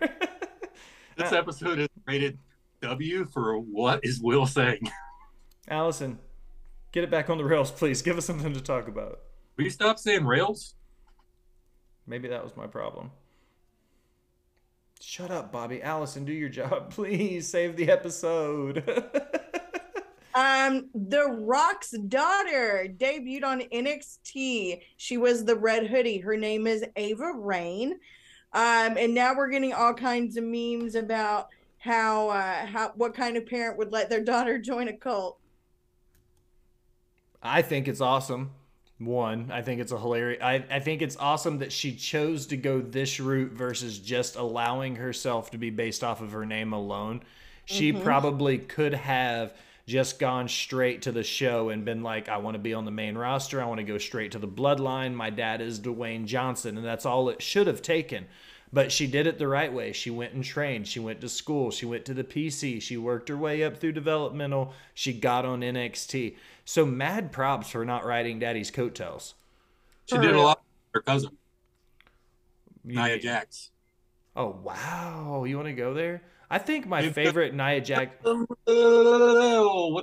this 1.17 1.31
episode 1.31 1.79
is 1.79 1.87
rated 2.05 2.37
W 2.81 3.25
for 3.25 3.57
what 3.59 4.01
is 4.03 4.19
Will 4.21 4.45
saying? 4.45 4.89
Allison, 5.67 6.19
get 6.91 7.03
it 7.03 7.11
back 7.11 7.29
on 7.29 7.37
the 7.37 7.45
rails, 7.45 7.71
please. 7.71 8.01
Give 8.01 8.17
us 8.17 8.25
something 8.25 8.53
to 8.53 8.61
talk 8.61 8.87
about. 8.87 9.19
Will 9.57 9.63
you 9.63 9.69
stop 9.69 9.99
saying 9.99 10.25
rails? 10.25 10.75
Maybe 12.07 12.27
that 12.27 12.43
was 12.43 12.55
my 12.57 12.67
problem. 12.67 13.11
Shut 15.01 15.31
up, 15.31 15.51
Bobby. 15.51 15.81
Allison, 15.81 16.25
do 16.25 16.33
your 16.33 16.49
job. 16.49 16.89
Please 16.93 17.47
save 17.47 17.75
the 17.75 17.89
episode. 17.89 18.77
um, 20.35 20.89
The 20.93 21.27
Rock's 21.39 21.91
daughter 21.91 22.87
debuted 22.97 23.43
on 23.43 23.61
NXT. 23.61 24.81
She 24.97 25.17
was 25.17 25.45
the 25.45 25.55
red 25.55 25.87
hoodie. 25.87 26.19
Her 26.19 26.37
name 26.37 26.67
is 26.67 26.83
Ava 26.95 27.33
Raine. 27.35 27.99
Um, 28.53 28.97
and 28.97 29.13
now 29.13 29.35
we're 29.35 29.49
getting 29.49 29.73
all 29.73 29.93
kinds 29.93 30.37
of 30.37 30.43
memes 30.45 30.95
about 30.95 31.49
how 31.85 32.29
uh 32.29 32.65
how 32.65 32.91
what 32.95 33.13
kind 33.13 33.37
of 33.37 33.45
parent 33.45 33.77
would 33.77 33.91
let 33.91 34.09
their 34.09 34.23
daughter 34.23 34.57
join 34.57 34.87
a 34.87 34.93
cult. 34.93 35.37
I 37.43 37.61
think 37.61 37.87
it's 37.87 38.01
awesome. 38.01 38.51
One, 38.97 39.51
I 39.51 39.61
think 39.61 39.81
it's 39.81 39.91
a 39.91 39.99
hilarious. 39.99 40.41
I, 40.41 40.63
I 40.71 40.79
think 40.79 41.01
it's 41.01 41.17
awesome 41.17 41.59
that 41.59 41.73
she 41.73 41.93
chose 41.93 42.45
to 42.47 42.57
go 42.57 42.79
this 42.79 43.19
route 43.19 43.51
versus 43.51 43.99
just 43.99 44.37
allowing 44.37 44.95
herself 44.95 45.51
to 45.51 45.57
be 45.57 45.69
based 45.69 46.03
off 46.03 46.21
of 46.21 46.31
her 46.31 46.45
name 46.45 46.71
alone. 46.71 47.21
She 47.65 47.91
mm-hmm. 47.91 48.03
probably 48.03 48.57
could 48.57 48.93
have 48.93 49.53
just 49.85 50.17
gone 50.17 50.47
straight 50.47 51.03
to 51.03 51.11
the 51.11 51.23
show 51.23 51.69
and 51.69 51.83
been 51.85 52.03
like, 52.03 52.29
I 52.29 52.37
want 52.37 52.55
to 52.55 52.59
be 52.59 52.73
on 52.73 52.85
the 52.85 52.91
main 52.91 53.17
roster. 53.17 53.61
I 53.61 53.65
want 53.65 53.79
to 53.79 53.83
go 53.83 53.97
straight 53.97 54.31
to 54.31 54.39
the 54.39 54.47
bloodline. 54.47 55.13
My 55.13 55.29
dad 55.29 55.61
is 55.61 55.79
Dwayne 55.79 56.25
Johnson. 56.25 56.77
And 56.77 56.85
that's 56.85 57.05
all 57.05 57.29
it 57.29 57.41
should 57.41 57.67
have 57.67 57.81
taken. 57.81 58.25
But 58.75 58.91
she 58.91 59.07
did 59.07 59.25
it 59.25 59.39
the 59.39 59.47
right 59.47 59.71
way. 59.71 59.93
She 59.93 60.11
went 60.11 60.33
and 60.33 60.43
trained. 60.43 60.85
She 60.85 60.99
went 60.99 61.21
to 61.21 61.29
school. 61.29 61.71
She 61.71 61.85
went 61.85 62.03
to 62.07 62.13
the 62.13 62.25
PC. 62.25 62.81
She 62.81 62.97
worked 62.97 63.29
her 63.29 63.37
way 63.37 63.63
up 63.63 63.77
through 63.77 63.93
developmental. 63.93 64.73
She 64.93 65.13
got 65.13 65.45
on 65.45 65.61
NXT. 65.61 66.35
So 66.65 66.85
mad 66.85 67.31
props 67.31 67.69
for 67.69 67.85
not 67.85 68.03
riding 68.05 68.37
daddy's 68.37 68.71
coattails. 68.71 69.35
She 70.07 70.17
did 70.17 70.35
a 70.35 70.41
lot 70.41 70.61
her 70.93 70.99
cousin. 70.99 71.37
Nia 72.83 73.17
Jax. 73.17 73.69
Oh 74.35 74.59
wow. 74.61 75.45
You 75.45 75.55
want 75.55 75.69
to 75.69 75.73
go 75.73 75.93
there? 75.93 76.23
I 76.51 76.57
think 76.57 76.85
my 76.85 77.09
favorite 77.11 77.53
Nia 77.53 77.79
Jax 77.85 78.13
what 78.25 78.49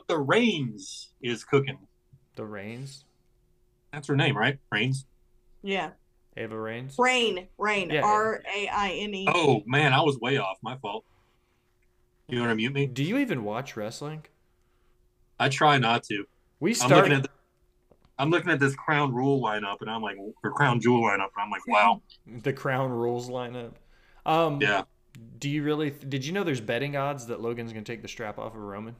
the 0.08 0.18
Reigns 0.18 1.10
is 1.20 1.44
cooking. 1.44 1.76
The 2.36 2.46
Reigns? 2.46 3.04
That's 3.92 4.08
her 4.08 4.16
name, 4.16 4.34
right? 4.34 4.58
Reigns? 4.70 5.04
Yeah. 5.62 5.90
Ava 6.36 6.58
Raines? 6.58 6.96
Rain. 6.98 7.48
Rain. 7.58 7.90
Yeah. 7.90 8.02
R 8.02 8.42
A 8.54 8.68
I 8.68 8.90
N 8.90 9.14
E. 9.14 9.28
Oh 9.28 9.62
man, 9.66 9.92
I 9.92 10.00
was 10.00 10.18
way 10.18 10.38
off. 10.38 10.58
My 10.62 10.76
fault. 10.76 11.04
You 12.28 12.38
want 12.38 12.50
to 12.50 12.54
mute 12.54 12.72
me? 12.72 12.86
Do 12.86 13.02
you 13.02 13.18
even 13.18 13.44
watch 13.44 13.76
wrestling? 13.76 14.24
I 15.38 15.48
try 15.48 15.76
not 15.76 16.04
to. 16.04 16.24
We 16.60 16.72
started. 16.72 16.94
I'm 16.94 17.00
looking 17.00 17.12
at, 17.12 17.22
the, 17.24 17.28
I'm 18.18 18.30
looking 18.30 18.50
at 18.50 18.60
this 18.60 18.74
Crown 18.74 19.12
Rule 19.12 19.42
lineup, 19.42 19.80
and 19.80 19.90
I'm 19.90 20.00
like, 20.00 20.16
or 20.42 20.50
Crown 20.52 20.80
Jewel 20.80 21.02
lineup, 21.02 21.28
and 21.36 21.42
I'm 21.42 21.50
like, 21.50 21.66
wow. 21.66 22.00
the 22.42 22.52
Crown 22.52 22.90
Rules 22.90 23.28
lineup. 23.28 23.72
Um, 24.24 24.60
yeah. 24.60 24.84
Do 25.40 25.50
you 25.50 25.62
really? 25.62 25.90
Did 25.90 26.24
you 26.24 26.32
know 26.32 26.44
there's 26.44 26.60
betting 26.60 26.96
odds 26.96 27.26
that 27.26 27.40
Logan's 27.40 27.72
gonna 27.72 27.84
take 27.84 28.00
the 28.00 28.08
strap 28.08 28.38
off 28.38 28.54
of 28.54 28.60
Roman? 28.60 28.96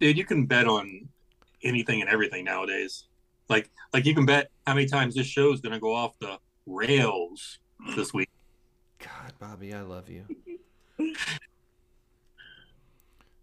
Dude, 0.00 0.16
you 0.16 0.24
can 0.24 0.46
bet 0.46 0.66
on 0.66 1.08
anything 1.62 2.00
and 2.00 2.08
everything 2.08 2.44
nowadays. 2.44 3.04
Like, 3.48 3.70
like 3.92 4.04
you 4.04 4.14
can 4.14 4.26
bet 4.26 4.50
how 4.66 4.74
many 4.74 4.86
times 4.86 5.14
this 5.14 5.26
show 5.26 5.52
is 5.52 5.60
gonna 5.60 5.80
go 5.80 5.94
off 5.94 6.18
the 6.18 6.38
rails 6.66 7.58
this 7.94 8.12
week. 8.12 8.28
God, 8.98 9.32
Bobby, 9.38 9.74
I 9.74 9.82
love 9.82 10.08
you. 10.08 10.24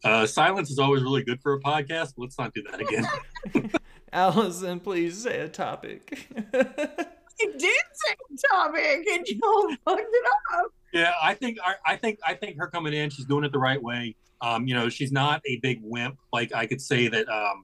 Uh, 0.04 0.26
silence 0.26 0.70
is 0.70 0.80
always 0.80 1.02
really 1.02 1.24
good 1.24 1.42
for 1.42 1.54
a 1.54 1.60
podcast. 1.62 2.14
Let's 2.18 2.38
not 2.38 2.54
do 2.54 2.64
that 2.70 2.82
again. 2.82 3.72
Allison, 4.14 4.80
please 4.80 5.24
say 5.24 5.40
a 5.40 5.48
topic. 5.48 6.28
I 6.54 7.46
did 7.46 7.62
say 7.62 8.12
a 8.12 8.48
topic, 8.52 9.08
and 9.12 9.28
you 9.28 9.40
all 9.42 9.70
fucked 9.86 10.02
it 10.02 10.26
up. 10.56 10.66
Yeah, 10.92 11.14
I 11.22 11.34
think 11.34 11.58
I, 11.66 11.76
I 11.86 11.96
think 11.96 12.20
I 12.28 12.34
think 12.34 12.58
her 12.60 12.68
coming 12.68 12.94
in, 12.94 13.10
she's 13.10 13.26
doing 13.26 13.44
it 13.44 13.52
the 13.52 13.60
right 13.60 13.82
way. 13.82 14.16
Um, 14.42 14.68
you 14.68 14.76
know, 14.76 14.90
she's 14.90 15.12
not 15.12 15.42
a 15.46 15.58
big 15.62 15.80
wimp 15.82 16.20
like 16.34 16.54
I 16.54 16.66
could 16.66 16.82
say 16.82 17.08
that 17.08 17.28
um, 17.30 17.64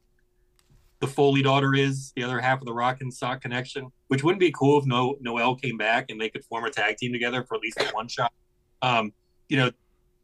the 1.00 1.08
Foley 1.08 1.42
daughter 1.42 1.74
is 1.74 2.12
the 2.16 2.24
other 2.24 2.40
half 2.40 2.60
of 2.60 2.66
the 2.66 2.74
Rock 2.74 2.98
and 3.02 3.14
Sock 3.14 3.42
connection, 3.42 3.90
which 4.08 4.24
wouldn't 4.24 4.40
be 4.40 4.52
cool 4.52 4.80
if 4.80 4.86
no 4.86 5.16
Noelle 5.22 5.56
came 5.56 5.78
back 5.78 6.06
and 6.10 6.20
they 6.20 6.30
could 6.30 6.44
form 6.46 6.66
a 6.66 6.70
tag 6.70 6.98
team 6.98 7.14
together 7.14 7.44
for 7.44 7.56
at 7.56 7.62
least 7.62 7.82
one 7.94 8.08
shot. 8.08 8.34
Um, 8.82 9.14
you 9.48 9.58
know, 9.58 9.72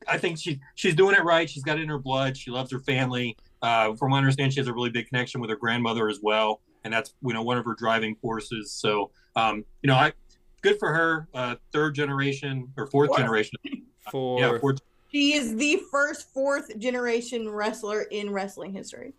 I 0.08 0.18
think 0.18 0.38
she 0.38 0.60
she's 0.76 0.96
doing 0.96 1.16
it 1.16 1.24
right. 1.24 1.50
She's 1.50 1.64
got 1.64 1.78
it 1.78 1.84
in 1.84 1.90
her 1.90 2.00
blood. 2.00 2.38
She 2.38 2.52
loves 2.52 2.72
her 2.72 2.80
family. 2.80 3.38
Uh, 3.62 3.96
from 3.96 4.12
what 4.12 4.18
I 4.18 4.20
understand, 4.20 4.54
she 4.54 4.60
has 4.60 4.68
a 4.68 4.74
really 4.74 4.90
big 4.90 5.08
connection 5.08 5.42
with 5.42 5.50
her 5.50 5.56
grandmother 5.56 6.10
as 6.10 6.20
well, 6.22 6.62
and 6.84 6.94
that's 6.94 7.14
you 7.24 7.34
know 7.34 7.42
one 7.42 7.58
of 7.58 7.66
her 7.66 7.74
driving 7.74 8.16
forces. 8.16 8.74
So 8.74 9.12
um, 9.36 9.64
you 9.82 9.88
know, 9.88 9.96
I 9.96 10.14
good 10.62 10.78
for 10.78 10.94
her. 10.94 11.28
Uh, 11.34 11.56
third 11.72 11.96
generation 11.96 12.68
or 12.78 12.86
fourth 12.88 13.10
Fourth. 13.10 13.20
generation. 13.20 13.58
For 14.12 14.40
Yeah, 14.40 14.60
fourth. 14.60 14.82
She 15.12 15.34
is 15.34 15.56
the 15.56 15.82
first 15.90 16.32
fourth 16.32 16.78
generation 16.78 17.50
wrestler 17.50 18.04
in 18.04 18.30
wrestling 18.30 18.72
history. 18.72 19.14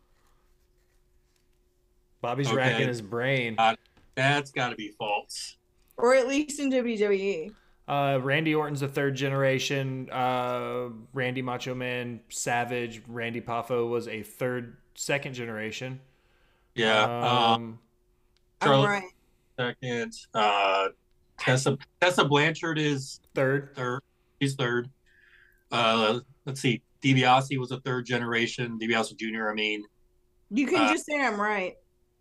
Bobby's 2.27 2.49
Okay. 2.49 2.57
racking 2.57 2.89
his 2.89 3.01
brain. 3.01 3.55
Uh, 3.57 3.77
That's 4.16 4.51
got 4.51 4.70
to 4.70 4.74
be 4.77 4.89
false. 4.99 5.59
Or 5.97 6.12
at 6.16 6.27
least 6.27 6.59
in. 6.59 6.70
WWE. 6.72 7.53
Uh, 7.87 8.18
Randy 8.20 8.53
Orton's 8.53 8.83
a 8.83 8.89
third 8.89 9.14
generation. 9.14 10.11
Uh, 10.11 10.89
Randy 11.12 11.41
Macho 11.41 11.72
Man 11.72 12.18
Savage. 12.29 13.01
Randy 13.07 13.41
Poffo 13.41 13.89
was 13.89 14.09
a 14.09 14.24
third, 14.24 14.77
second 14.97 15.35
generation. 15.35 16.01
Yeah. 16.74 17.05
Um, 17.05 17.22
Um, 17.22 17.79
I'm 18.61 18.66
Charlotte- 18.68 18.89
right. 18.89 19.05
second. 19.57 20.12
Uh, 20.35 20.89
Tessa 21.39 21.79
Tessa 22.01 22.24
Blanchard 22.24 22.77
is 22.81 23.20
third. 23.37 23.70
third. 23.77 24.01
She's 24.43 24.57
third. 24.57 24.91
Uh, 25.70 26.18
let's 26.45 26.61
see. 26.61 26.83
DiBiase 27.03 27.57
was 27.57 27.70
a 27.70 27.79
third 27.83 28.05
generation. 28.05 28.81
DiBiase 28.81 29.16
Jr. 29.16 29.49
I 29.51 29.55
mean, 29.55 29.85
You 30.51 30.66
can 30.66 30.81
Uh, 30.81 30.93
just 30.93 31.07
say 31.07 31.20
I'm 31.20 31.41
right. 31.41 31.77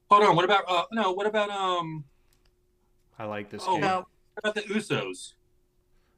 Hold 0.10 0.24
on. 0.24 0.36
What 0.36 0.46
about? 0.46 0.64
Uh, 0.68 0.84
no. 0.92 1.12
What 1.12 1.28
about 1.28 1.50
um? 1.50 2.04
I 3.18 3.26
like 3.26 3.50
this 3.50 3.64
Oh, 3.66 3.74
game. 3.74 3.82
No. 3.82 4.06
What 4.42 4.52
about 4.52 4.56
the 4.56 4.62
Usos? 4.74 5.34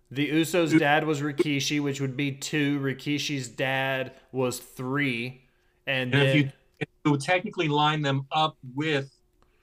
The 0.10 0.30
Usos' 0.32 0.80
dad 0.80 1.06
was 1.06 1.22
Rikishi, 1.22 1.82
which 1.82 2.00
would 2.02 2.16
be 2.18 2.32
two. 2.32 2.80
Rikishi's 2.80 3.50
dad 3.50 4.14
was 4.32 4.60
three. 4.60 5.44
And 5.86 6.14
And 6.14 6.14
then 6.14 6.28
if 6.28 6.36
you 6.36 6.52
if 6.80 6.88
you 7.06 7.12
would 7.12 7.22
technically 7.22 7.68
line 7.68 8.02
them 8.02 8.26
up 8.32 8.58
with, 8.76 9.12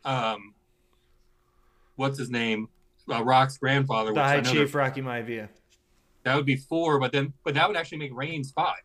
um, 0.05 0.55
what's 1.97 2.19
his 2.19 2.31
name? 2.31 2.69
Uh, 3.11 3.23
Rock's 3.25 3.59
grandfather. 3.59 4.11
the 4.11 4.15
which 4.15 4.23
I 4.23 4.29
High 4.37 4.41
know 4.41 4.53
Chief 4.53 4.73
that- 4.73 4.79
Rocky 4.79 5.03
Maivia. 5.03 5.49
That 6.25 6.37
would 6.37 6.47
be 6.47 6.57
four, 6.57 6.99
but 7.01 7.13
then 7.13 7.33
but 7.45 7.55
that 7.55 7.67
would 7.69 7.77
actually 7.77 7.99
make 7.99 8.15
Reigns 8.15 8.51
five. 8.53 8.81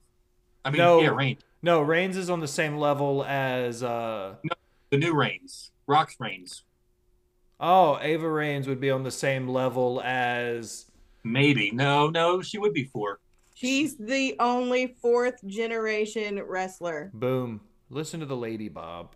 I 0.65 0.71
mean, 0.71 0.79
No. 0.79 0.99
yeah, 1.01 1.09
Reigns. 1.09 1.41
No, 1.61 1.81
Reigns 1.81 2.17
is 2.17 2.29
on 2.29 2.39
the 2.41 2.47
same 2.47 2.77
level 2.77 3.23
as. 3.25 3.81
uh 3.83 4.35
The 4.91 4.97
new 4.97 5.13
Reigns. 5.13 5.71
Rock's 5.87 6.15
Reigns. 6.19 6.63
Oh, 7.59 7.99
Ava 8.01 8.29
Reigns 8.29 8.67
would 8.67 8.79
be 8.79 8.89
on 8.89 9.03
the 9.03 9.11
same 9.11 9.47
level 9.47 10.01
as. 10.03 10.85
Maybe. 11.23 11.71
No, 11.71 12.09
no, 12.09 12.41
she 12.41 12.57
would 12.57 12.73
be 12.73 12.85
four. 12.85 13.19
She's 13.53 13.97
the 13.97 14.35
only 14.39 14.95
fourth 15.01 15.45
generation 15.45 16.41
wrestler. 16.41 17.11
Boom. 17.13 17.59
Listen 17.89 18.19
to 18.21 18.25
the 18.25 18.35
lady, 18.35 18.69
Bob. 18.69 19.15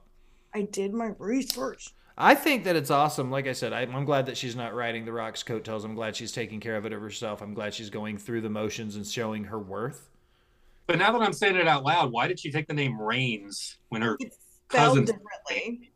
I 0.54 0.64
did 0.64 0.94
my 0.94 1.12
research. 1.18 1.94
I 2.18 2.36
think 2.36 2.66
that 2.66 2.76
it's 2.76 2.92
awesome. 2.92 3.32
Like 3.32 3.48
I 3.48 3.54
said, 3.54 3.74
I, 3.74 3.82
I'm 3.82 4.06
glad 4.06 4.28
that 4.28 4.38
she's 4.38 4.56
not 4.56 4.76
riding 4.76 5.06
the 5.06 5.12
Rock's 5.12 5.42
coattails. 5.42 5.84
I'm 5.84 5.96
glad 5.96 6.16
she's 6.16 6.32
taking 6.32 6.60
care 6.60 6.76
of 6.76 6.86
it 6.86 6.92
herself. 6.92 7.42
I'm 7.42 7.54
glad 7.54 7.74
she's 7.74 7.90
going 7.90 8.18
through 8.18 8.42
the 8.42 8.50
motions 8.50 8.96
and 8.96 9.08
showing 9.08 9.46
her 9.46 9.58
worth. 9.58 10.10
But 10.86 11.00
now 11.00 11.12
that 11.12 11.22
I'm 11.22 11.34
saying 11.34 11.56
it 11.56 11.68
out 11.68 11.84
loud, 11.84 12.12
why 12.12 12.28
did 12.28 12.40
she 12.40 12.52
take 12.52 12.68
the 12.68 12.74
name 12.74 13.02
Reigns 13.02 13.78
when 13.90 14.02
her 14.02 14.18
It's 14.20 14.36
spelled 14.36 14.43
Cousins. 14.78 15.10
differently. 15.12 15.92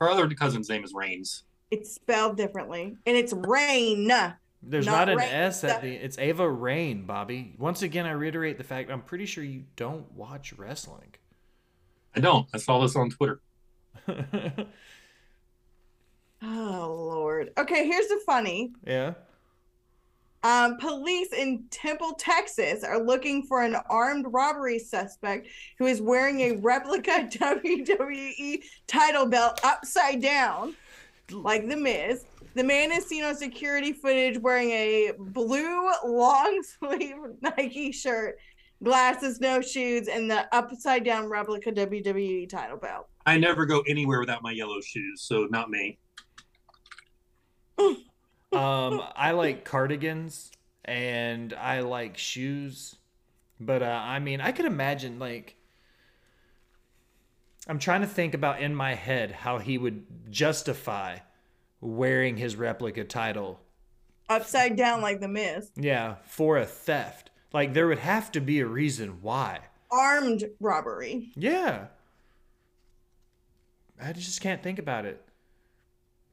her 0.00 0.10
other 0.10 0.28
cousin's 0.34 0.68
name 0.68 0.84
is 0.84 0.92
Reigns? 0.94 1.44
It's 1.70 1.94
spelled 1.94 2.36
differently. 2.36 2.96
And 3.06 3.16
it's 3.16 3.32
rain. 3.32 4.08
There's 4.62 4.86
Not 4.86 4.92
not, 5.06 5.08
an 5.10 5.18
Reigns, 5.18 5.32
S 5.32 5.64
at 5.64 5.80
the- 5.82 5.88
the. 5.88 5.94
It's 5.96 6.18
Ava 6.18 6.48
Raine, 6.48 7.04
Bobby. 7.06 7.54
Once 7.58 7.82
again, 7.82 8.06
I 8.06 8.12
reiterate 8.12 8.58
the 8.58 8.64
fact 8.64 8.90
I'm 8.90 9.02
pretty 9.02 9.26
sure 9.26 9.42
you 9.42 9.64
don't 9.76 10.10
watch 10.12 10.52
wrestling. 10.52 11.14
I 12.14 12.20
don't. 12.20 12.46
I 12.54 12.58
saw 12.58 12.80
this 12.80 12.94
on 12.96 13.10
Twitter. 13.10 13.40
Oh 16.44 17.06
Lord. 17.08 17.50
Okay, 17.56 17.86
here's 17.86 18.08
the 18.08 18.20
funny. 18.26 18.72
yeah. 18.84 19.14
Um, 20.44 20.76
police 20.76 21.32
in 21.32 21.64
Temple, 21.70 22.14
Texas 22.18 22.82
are 22.82 23.00
looking 23.00 23.44
for 23.44 23.62
an 23.62 23.76
armed 23.88 24.26
robbery 24.28 24.78
suspect 24.78 25.46
who 25.78 25.86
is 25.86 26.02
wearing 26.02 26.40
a 26.40 26.52
replica 26.56 27.28
WWE 27.30 28.62
title 28.88 29.26
belt 29.26 29.60
upside 29.62 30.20
down, 30.20 30.74
like 31.30 31.68
The 31.68 31.76
Miz. 31.76 32.24
The 32.54 32.64
man 32.64 32.90
is 32.90 33.06
seen 33.06 33.24
on 33.24 33.36
security 33.36 33.92
footage 33.92 34.38
wearing 34.38 34.70
a 34.70 35.12
blue 35.16 35.90
long 36.04 36.62
sleeve 36.78 37.16
Nike 37.40 37.92
shirt, 37.92 38.36
glasses, 38.82 39.40
no 39.40 39.60
shoes, 39.60 40.08
and 40.08 40.28
the 40.28 40.54
upside 40.54 41.04
down 41.04 41.28
replica 41.28 41.70
WWE 41.70 42.48
title 42.48 42.76
belt. 42.76 43.08
I 43.24 43.38
never 43.38 43.64
go 43.64 43.82
anywhere 43.88 44.18
without 44.18 44.42
my 44.42 44.50
yellow 44.50 44.80
shoes, 44.80 45.22
so 45.22 45.46
not 45.50 45.70
me. 45.70 45.98
Um, 48.52 49.02
I 49.16 49.30
like 49.32 49.64
cardigans 49.64 50.52
and 50.84 51.54
I 51.54 51.80
like 51.80 52.18
shoes, 52.18 52.96
but 53.58 53.82
uh, 53.82 54.00
I 54.04 54.18
mean, 54.18 54.40
I 54.40 54.52
could 54.52 54.66
imagine 54.66 55.18
like. 55.18 55.56
I'm 57.68 57.78
trying 57.78 58.00
to 58.00 58.08
think 58.08 58.34
about 58.34 58.60
in 58.60 58.74
my 58.74 58.94
head 58.94 59.30
how 59.30 59.58
he 59.58 59.78
would 59.78 60.04
justify 60.32 61.18
wearing 61.80 62.36
his 62.36 62.56
replica 62.56 63.04
title. 63.04 63.60
Upside 64.28 64.76
down 64.76 65.00
like 65.00 65.20
The 65.20 65.28
Miz. 65.28 65.70
Yeah, 65.76 66.16
for 66.24 66.58
a 66.58 66.66
theft. 66.66 67.30
Like 67.52 67.72
there 67.72 67.86
would 67.86 67.98
have 67.98 68.32
to 68.32 68.40
be 68.40 68.60
a 68.60 68.66
reason 68.66 69.18
why. 69.22 69.60
Armed 69.90 70.50
robbery. 70.58 71.30
Yeah. 71.36 71.86
I 74.02 74.12
just 74.12 74.40
can't 74.40 74.62
think 74.62 74.78
about 74.78 75.04
it. 75.04 75.22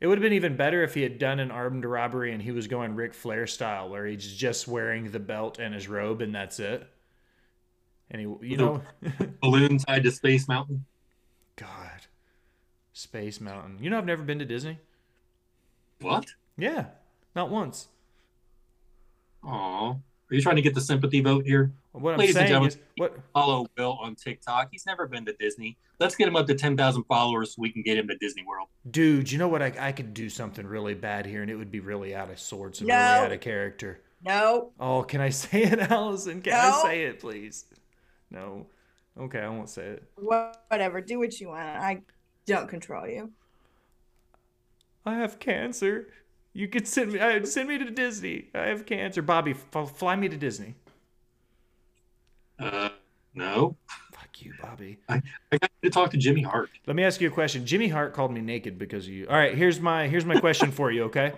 It 0.02 0.08
would 0.08 0.18
have 0.18 0.24
been 0.24 0.34
even 0.34 0.56
better 0.56 0.82
if 0.84 0.94
he 0.94 1.02
had 1.02 1.20
done 1.20 1.40
an 1.40 1.52
armed 1.52 1.84
robbery 1.84 2.32
and 2.32 2.42
he 2.42 2.52
was 2.52 2.68
going 2.68 2.96
Ric 2.96 3.14
Flair 3.14 3.46
style, 3.48 3.90
where 3.90 4.06
he's 4.06 4.34
just 4.34 4.68
wearing 4.68 5.12
the 5.12 5.20
belt 5.20 5.60
and 5.60 5.74
his 5.74 5.90
robe 5.90 6.22
and 6.22 6.34
that's 6.34 6.60
it. 6.60 6.88
And 8.10 8.22
he, 8.22 8.48
you 8.48 8.58
know, 8.58 8.82
Balloon 9.42 9.78
tied 9.78 10.04
to 10.04 10.12
Space 10.12 10.48
Mountain. 10.48 10.86
God, 11.58 12.08
Space 12.94 13.42
Mountain. 13.42 13.80
You 13.82 13.90
know, 13.90 13.98
I've 13.98 14.06
never 14.06 14.24
been 14.24 14.40
to 14.40 14.46
Disney. 14.46 14.80
What? 16.00 16.28
Yeah, 16.58 16.86
not 17.36 17.50
once. 17.50 17.90
Aw. 19.44 19.96
Are 20.32 20.36
you 20.36 20.42
trying 20.42 20.58
to 20.58 20.62
get 20.62 20.76
the 20.76 20.82
sympathy 20.82 21.22
vote 21.22 21.44
here? 21.46 21.72
What 21.92 22.14
I'm 22.14 22.20
Ladies 22.20 22.36
and 22.36 22.42
saying 22.42 22.50
gentlemen. 22.50 22.70
is, 22.70 22.78
what 22.98 23.18
Follow 23.34 23.66
Will 23.78 23.98
on 24.00 24.14
TikTok. 24.16 24.70
He's 24.72 24.86
never 24.86 25.08
been 25.08 25.26
to 25.26 25.34
Disney. 25.34 25.76
Let's 26.00 26.16
get 26.16 26.28
him 26.28 26.36
up 26.36 26.46
to 26.48 26.54
10,000 26.56 27.04
followers 27.06 27.56
so 27.56 27.62
we 27.62 27.72
can 27.72 27.82
get 27.82 27.98
him 27.98 28.08
to 28.10 28.16
Disney 28.18 28.44
World. 28.48 28.68
dude? 28.92 29.32
You 29.32 29.40
know 29.40 29.48
what? 29.48 29.64
I, 29.64 29.74
I 29.80 29.92
could 29.92 30.14
do 30.14 30.30
something 30.30 30.66
really 30.68 30.94
bad 30.94 31.26
here, 31.26 31.42
and 31.42 31.50
it 31.50 31.56
would 31.56 31.72
be 31.72 31.80
really 31.80 32.14
out 32.14 32.30
of 32.30 32.40
sorts 32.40 32.80
and 32.80 32.88
No. 32.90 32.96
really 32.96 33.26
out 33.26 33.32
of 33.32 33.42
character. 33.42 34.02
No. 34.24 34.72
Oh, 34.80 35.02
can 35.02 35.20
I 35.20 35.30
say 35.32 35.64
it, 35.64 35.80
Allison? 35.80 36.42
Can 36.44 36.54
I 36.54 36.82
say 36.84 37.04
it, 37.06 37.20
please? 37.20 37.66
No. 38.30 38.68
Okay, 39.20 39.40
I 39.40 39.50
won't 39.50 39.70
say 39.70 39.86
it. 39.88 40.04
Whatever. 40.16 41.02
Do 41.02 41.18
what 41.18 41.40
you 41.40 41.48
want. 41.50 41.62
I 41.68 42.02
don't 42.46 42.70
control 42.70 43.08
you. 43.08 43.32
I 45.06 45.16
have 45.16 45.40
cancer. 45.40 46.10
You 46.54 46.68
could 46.68 46.88
send 46.88 47.14
me. 47.14 47.20
I, 47.20 47.44
send 47.44 47.70
me 47.70 47.78
to 47.78 47.90
Disney. 47.90 48.48
I 48.56 48.68
have 48.68 48.86
cancer. 48.86 49.22
Bobby, 49.22 49.56
f- 49.74 49.96
fly 49.96 50.16
me 50.16 50.30
to 50.30 50.38
Disney. 50.38 50.76
Uh, 52.60 52.90
no. 53.34 53.76
Fuck 54.12 54.42
you, 54.42 54.54
Bobby. 54.62 54.98
I 55.08 55.22
got 55.52 55.72
to 55.84 55.90
talk 55.90 56.12
to 56.12 56.18
Jimmy 56.18 56.42
Hart. 56.42 56.70
Let 56.88 56.96
me 56.96 57.04
ask 57.04 57.22
you 57.22 57.28
a 57.28 57.32
question. 57.32 57.66
Jimmy 57.66 57.88
Hart 57.88 58.14
called 58.14 58.34
me 58.34 58.42
naked 58.42 58.78
because 58.78 59.06
of 59.06 59.14
you. 59.14 59.28
All 59.28 59.36
right, 59.38 59.56
here's 59.56 59.80
my 59.80 60.08
here's 60.08 60.26
my 60.26 60.40
question 60.40 60.72
for 60.72 60.92
you. 60.92 61.04
Okay, 61.04 61.34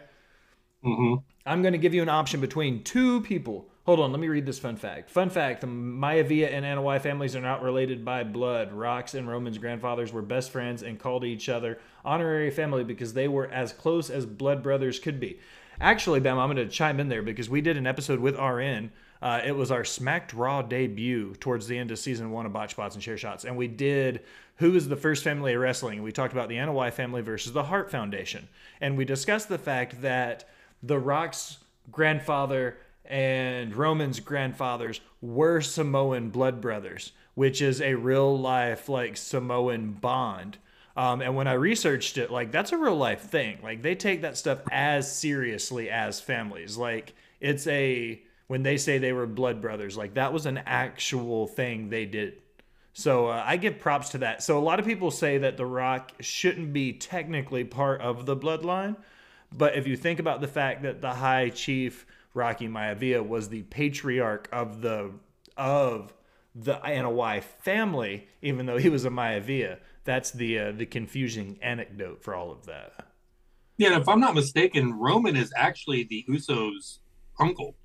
hmm 0.84 1.16
I'm 1.46 1.64
going 1.64 1.74
to 1.74 1.80
give 1.80 1.96
you 1.96 2.04
an 2.04 2.10
option 2.10 2.40
between 2.40 2.84
two 2.84 3.22
people. 3.22 3.68
Hold 3.88 4.00
on, 4.00 4.12
let 4.12 4.20
me 4.20 4.28
read 4.28 4.46
this 4.46 4.60
fun 4.60 4.76
fact. 4.76 5.10
Fun 5.10 5.32
fact: 5.32 5.62
the 5.62 5.68
Maivia 5.68 6.54
and 6.54 6.64
Anoa'i 6.64 7.02
families 7.02 7.36
are 7.36 7.42
not 7.42 7.64
related 7.64 8.06
by 8.06 8.24
blood. 8.24 8.72
Rock's 8.72 9.16
and 9.16 9.28
Roman's 9.28 9.58
grandfathers 9.58 10.14
were 10.14 10.22
best 10.22 10.52
friends 10.52 10.84
and 10.84 11.00
called 11.00 11.26
each 11.26 11.50
other 11.50 11.80
honorary 12.06 12.52
family 12.52 12.84
because 12.84 13.14
they 13.14 13.28
were 13.28 13.48
as 13.48 13.74
close 13.74 14.10
as 14.12 14.26
blood 14.26 14.62
brothers 14.62 15.00
could 15.00 15.20
be. 15.20 15.40
Actually, 15.80 16.20
Bam, 16.20 16.38
I'm 16.38 16.54
going 16.54 16.68
to 16.68 16.72
chime 16.72 17.00
in 17.00 17.10
there 17.10 17.24
because 17.24 17.50
we 17.50 17.60
did 17.62 17.76
an 17.76 17.88
episode 17.88 18.20
with 18.20 18.38
RN. 18.38 18.92
Uh, 19.20 19.42
it 19.44 19.56
was 19.56 19.72
our 19.72 19.84
Smacked 19.84 20.34
Raw 20.34 20.62
debut 20.62 21.34
towards 21.40 21.68
the 21.68 21.78
end 21.78 21.90
of 21.90 21.98
season 21.98 22.32
one 22.32 22.46
of 22.46 22.54
Botch 22.54 22.72
Spots 22.72 22.96
and 22.96 23.04
Chair 23.04 23.18
Shots, 23.18 23.46
and 23.46 23.58
we 23.58 23.68
did 23.68 24.22
who 24.58 24.76
is 24.76 24.88
the 24.88 24.96
first 24.96 25.24
family 25.24 25.54
of 25.56 25.62
wrestling. 25.62 26.04
We 26.04 26.12
talked 26.12 26.34
about 26.34 26.50
the 26.50 26.58
Anoa'i 26.58 26.94
family 26.94 27.22
versus 27.22 27.52
the 27.54 27.64
Hart 27.64 27.90
Foundation, 27.90 28.48
and 28.80 28.96
we 28.96 29.06
discussed 29.06 29.50
the 29.50 29.58
fact 29.58 30.02
that 30.04 30.48
the 30.84 31.00
Rock's 31.00 31.58
grandfather 31.92 32.78
and 33.06 33.76
Roman's 33.76 34.20
grandfathers 34.20 35.02
were 35.22 35.62
Samoan 35.62 36.30
blood 36.30 36.62
brothers, 36.62 37.12
which 37.36 37.62
is 37.62 37.82
a 37.82 37.96
real 37.96 38.38
life 38.38 38.88
like 38.90 39.18
Samoan 39.18 39.92
bond. 39.94 40.58
Um, 40.96 41.22
and 41.22 41.36
when 41.36 41.48
I 41.48 41.54
researched 41.54 42.18
it, 42.18 42.32
like 42.32 42.52
that's 42.52 42.72
a 42.72 42.78
real 42.78 42.96
life 42.96 43.22
thing. 43.22 43.60
Like 43.64 43.82
they 43.82 43.96
take 43.96 44.22
that 44.22 44.38
stuff 44.38 44.60
as 44.72 45.14
seriously 45.14 45.90
as 45.90 46.20
families. 46.20 46.78
Like 46.78 47.14
it's 47.40 47.68
a 47.68 48.22
when 48.48 48.64
they 48.64 48.78
say 48.78 48.98
they 48.98 49.14
were 49.14 49.28
blood 49.28 49.62
brothers, 49.62 49.98
like 49.98 50.16
that 50.16 50.34
was 50.34 50.46
an 50.46 50.58
actual 50.66 51.48
thing 51.48 51.90
they 51.90 52.06
did. 52.06 52.42
So 52.94 53.28
uh, 53.28 53.44
I 53.46 53.58
give 53.58 53.80
props 53.80 54.10
to 54.10 54.18
that. 54.20 54.44
So 54.44 54.58
a 54.58 54.60
lot 54.60 54.80
of 54.80 54.86
people 54.86 55.12
say 55.12 55.38
that 55.38 55.56
The 55.56 55.66
Rock 55.66 56.12
shouldn't 56.20 56.74
be 56.74 56.94
technically 56.94 57.64
part 57.64 58.02
of 58.02 58.26
the 58.26 58.36
bloodline, 58.36 58.98
but 59.52 59.76
if 59.76 59.88
you 59.88 59.98
think 59.98 60.20
about 60.20 60.42
the 60.42 60.48
fact 60.48 60.84
that 60.84 61.02
the 61.02 61.14
High 61.14 61.50
Chief 61.50 62.06
Rocky 62.34 62.68
Maivia 62.68 63.26
was 63.26 63.50
the 63.50 63.64
patriarch 63.64 64.48
of 64.52 64.82
the 64.82 65.12
of 65.58 66.14
the 66.56 66.76
Anoa'i 66.76 67.42
family, 67.44 68.28
even 68.42 68.66
though 68.66 68.78
he 68.78 68.90
was 68.90 69.06
a 69.06 69.10
Maivia, 69.10 69.80
that's 70.04 70.32
the 70.32 70.60
uh, 70.60 70.72
the 70.72 70.86
confusing 70.86 71.60
anecdote 71.62 72.24
for 72.24 72.36
all 72.36 72.52
of 72.52 72.66
that. 72.66 73.08
Yeah, 73.78 74.00
if 74.00 74.08
I'm 74.08 74.20
not 74.20 74.36
mistaken, 74.36 74.94
Roman 74.94 75.36
is 75.36 75.52
actually 75.56 76.04
the 76.04 76.26
Usos' 76.30 77.00
uncle. 77.40 77.76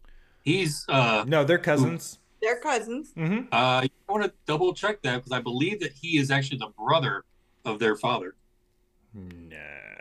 He's 0.42 0.84
uh 0.88 1.24
No, 1.26 1.44
they're 1.44 1.58
cousins. 1.58 2.18
They're 2.40 2.60
cousins. 2.60 3.12
Mm-hmm. 3.16 3.52
uh 3.52 3.82
you 3.82 3.90
want 4.08 4.24
to 4.24 4.32
double 4.46 4.74
check 4.74 5.02
that 5.02 5.16
because 5.16 5.32
I 5.32 5.40
believe 5.40 5.80
that 5.80 5.92
he 5.92 6.18
is 6.18 6.30
actually 6.30 6.58
the 6.58 6.70
brother 6.78 7.24
of 7.64 7.78
their 7.78 7.96
father. 7.96 8.34
Nah, 9.14 9.95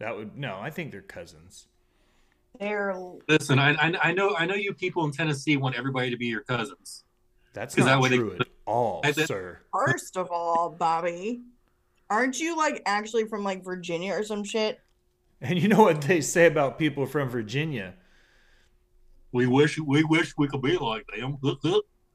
that 0.00 0.16
would 0.16 0.36
no. 0.36 0.58
I 0.60 0.70
think 0.70 0.90
they're 0.90 1.00
cousins. 1.02 1.68
They're 2.58 2.94
Listen, 3.28 3.58
I, 3.60 3.74
I 3.74 3.94
I 4.08 4.12
know 4.12 4.34
I 4.36 4.44
know 4.46 4.54
you 4.56 4.74
people 4.74 5.04
in 5.04 5.12
Tennessee 5.12 5.56
want 5.56 5.76
everybody 5.76 6.10
to 6.10 6.16
be 6.16 6.26
your 6.26 6.40
cousins. 6.42 7.04
That's 7.52 7.76
Is 7.78 7.84
that 7.84 7.92
not 7.92 8.00
what 8.00 8.10
they- 8.10 8.18
at 8.18 8.46
all, 8.66 9.00
I 9.04 9.12
said- 9.12 9.26
sir. 9.28 9.60
first 9.72 10.16
of 10.16 10.28
all, 10.30 10.70
Bobby. 10.70 11.42
Aren't 12.08 12.40
you 12.40 12.56
like 12.56 12.82
actually 12.86 13.26
from 13.28 13.44
like 13.44 13.64
Virginia 13.64 14.14
or 14.14 14.24
some 14.24 14.42
shit? 14.42 14.80
And 15.40 15.58
you 15.62 15.68
know 15.68 15.80
what 15.82 16.02
they 16.02 16.20
say 16.20 16.46
about 16.46 16.76
people 16.78 17.06
from 17.06 17.28
Virginia? 17.28 17.94
We 19.32 19.46
wish 19.46 19.78
we 19.78 20.02
wish 20.04 20.34
we 20.36 20.48
could 20.48 20.60
be 20.60 20.76
like 20.76 21.06
them. 21.16 21.38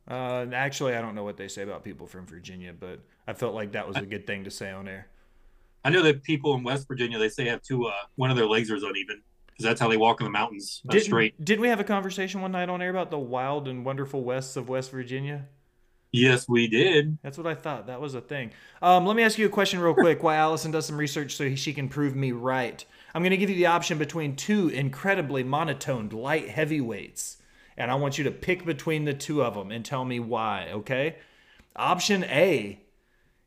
Uh, 0.07 0.45
actually, 0.53 0.95
I 0.95 1.01
don't 1.01 1.15
know 1.15 1.23
what 1.23 1.37
they 1.37 1.47
say 1.47 1.63
about 1.63 1.83
people 1.83 2.05
from 2.07 2.27
Virginia, 2.27 2.73
but 2.77 2.99
I 3.25 3.33
felt 3.33 3.55
like 3.55 3.71
that 3.71 3.87
was 3.87 3.95
a 3.97 4.05
good 4.05 4.27
thing 4.27 4.43
to 4.43 4.51
say 4.51 4.69
on 4.71 4.87
air. 4.87 5.07
I 5.85 5.89
know 5.91 6.01
that 6.01 6.23
people 6.23 6.55
in 6.55 6.63
West 6.63 6.87
Virginia 6.87 7.17
they 7.17 7.29
say 7.29 7.45
have 7.47 7.61
two 7.61 7.85
uh 7.85 7.93
one 8.15 8.29
of 8.31 8.35
their 8.35 8.47
legs 8.47 8.69
is 8.69 8.83
uneven 8.83 9.21
because 9.45 9.63
that's 9.63 9.79
how 9.79 9.87
they 9.87 9.97
walk 9.97 10.19
in 10.19 10.25
the 10.25 10.31
mountains 10.31 10.81
uh, 10.89 10.91
Didn't, 10.91 11.05
straight. 11.05 11.45
didn't 11.45 11.61
we 11.61 11.69
have 11.69 11.79
a 11.79 11.85
conversation 11.85 12.41
one 12.41 12.51
night 12.51 12.67
on 12.67 12.81
air 12.81 12.89
about 12.89 13.11
the 13.11 13.19
wild 13.19 13.69
and 13.69 13.85
wonderful 13.85 14.23
wests 14.23 14.57
of 14.57 14.67
West 14.67 14.91
Virginia? 14.91 15.45
Yes, 16.11 16.47
we 16.47 16.67
did. 16.67 17.17
That's 17.23 17.37
what 17.37 17.47
I 17.47 17.55
thought. 17.55 17.87
That 17.87 17.99
was 17.99 18.15
a 18.15 18.21
thing. 18.21 18.51
Um, 18.81 19.05
let 19.05 19.15
me 19.15 19.23
ask 19.23 19.37
you 19.37 19.45
a 19.45 19.49
question 19.49 19.79
real 19.79 19.93
quick 19.93 20.23
while 20.23 20.39
Allison 20.39 20.71
does 20.71 20.85
some 20.85 20.97
research 20.97 21.35
so 21.35 21.53
she 21.55 21.73
can 21.73 21.89
prove 21.89 22.15
me 22.15 22.31
right. 22.31 22.83
I'm 23.13 23.21
going 23.21 23.31
to 23.31 23.37
give 23.37 23.49
you 23.49 23.55
the 23.57 23.65
option 23.65 23.97
between 23.97 24.37
two 24.37 24.69
incredibly 24.69 25.43
monotoned 25.43 26.13
light 26.13 26.49
heavyweights. 26.49 27.37
And 27.77 27.91
I 27.91 27.95
want 27.95 28.17
you 28.17 28.23
to 28.25 28.31
pick 28.31 28.65
between 28.65 29.03
the 29.03 29.13
two 29.13 29.43
of 29.43 29.55
them 29.55 29.71
and 29.71 29.83
tell 29.83 30.05
me 30.05 30.21
why, 30.21 30.69
okay? 30.71 31.17
Option 31.75 32.23
A 32.25 32.79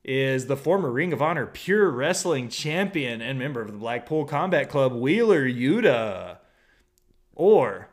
is 0.08 0.46
the 0.46 0.56
former 0.56 0.90
Ring 0.90 1.12
of 1.12 1.20
Honor 1.20 1.44
Pure 1.44 1.90
Wrestling 1.90 2.48
Champion 2.48 3.20
and 3.20 3.38
member 3.38 3.60
of 3.60 3.70
the 3.70 3.76
Blackpool 3.76 4.24
Combat 4.24 4.70
Club, 4.70 4.94
Wheeler 4.94 5.46
Yuta. 5.46 6.38
Or 7.34 7.90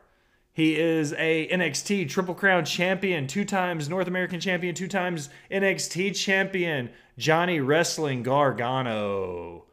he 0.54 0.80
is 0.80 1.12
a 1.18 1.46
NXT 1.48 2.08
Triple 2.08 2.34
Crown 2.34 2.64
champion, 2.64 3.26
two 3.26 3.44
times 3.44 3.90
North 3.90 4.06
American 4.06 4.40
champion, 4.40 4.74
two 4.74 4.88
times 4.88 5.28
NXT 5.50 6.16
champion, 6.16 6.88
Johnny 7.18 7.60
Wrestling 7.60 8.22
Gargano. 8.22 9.66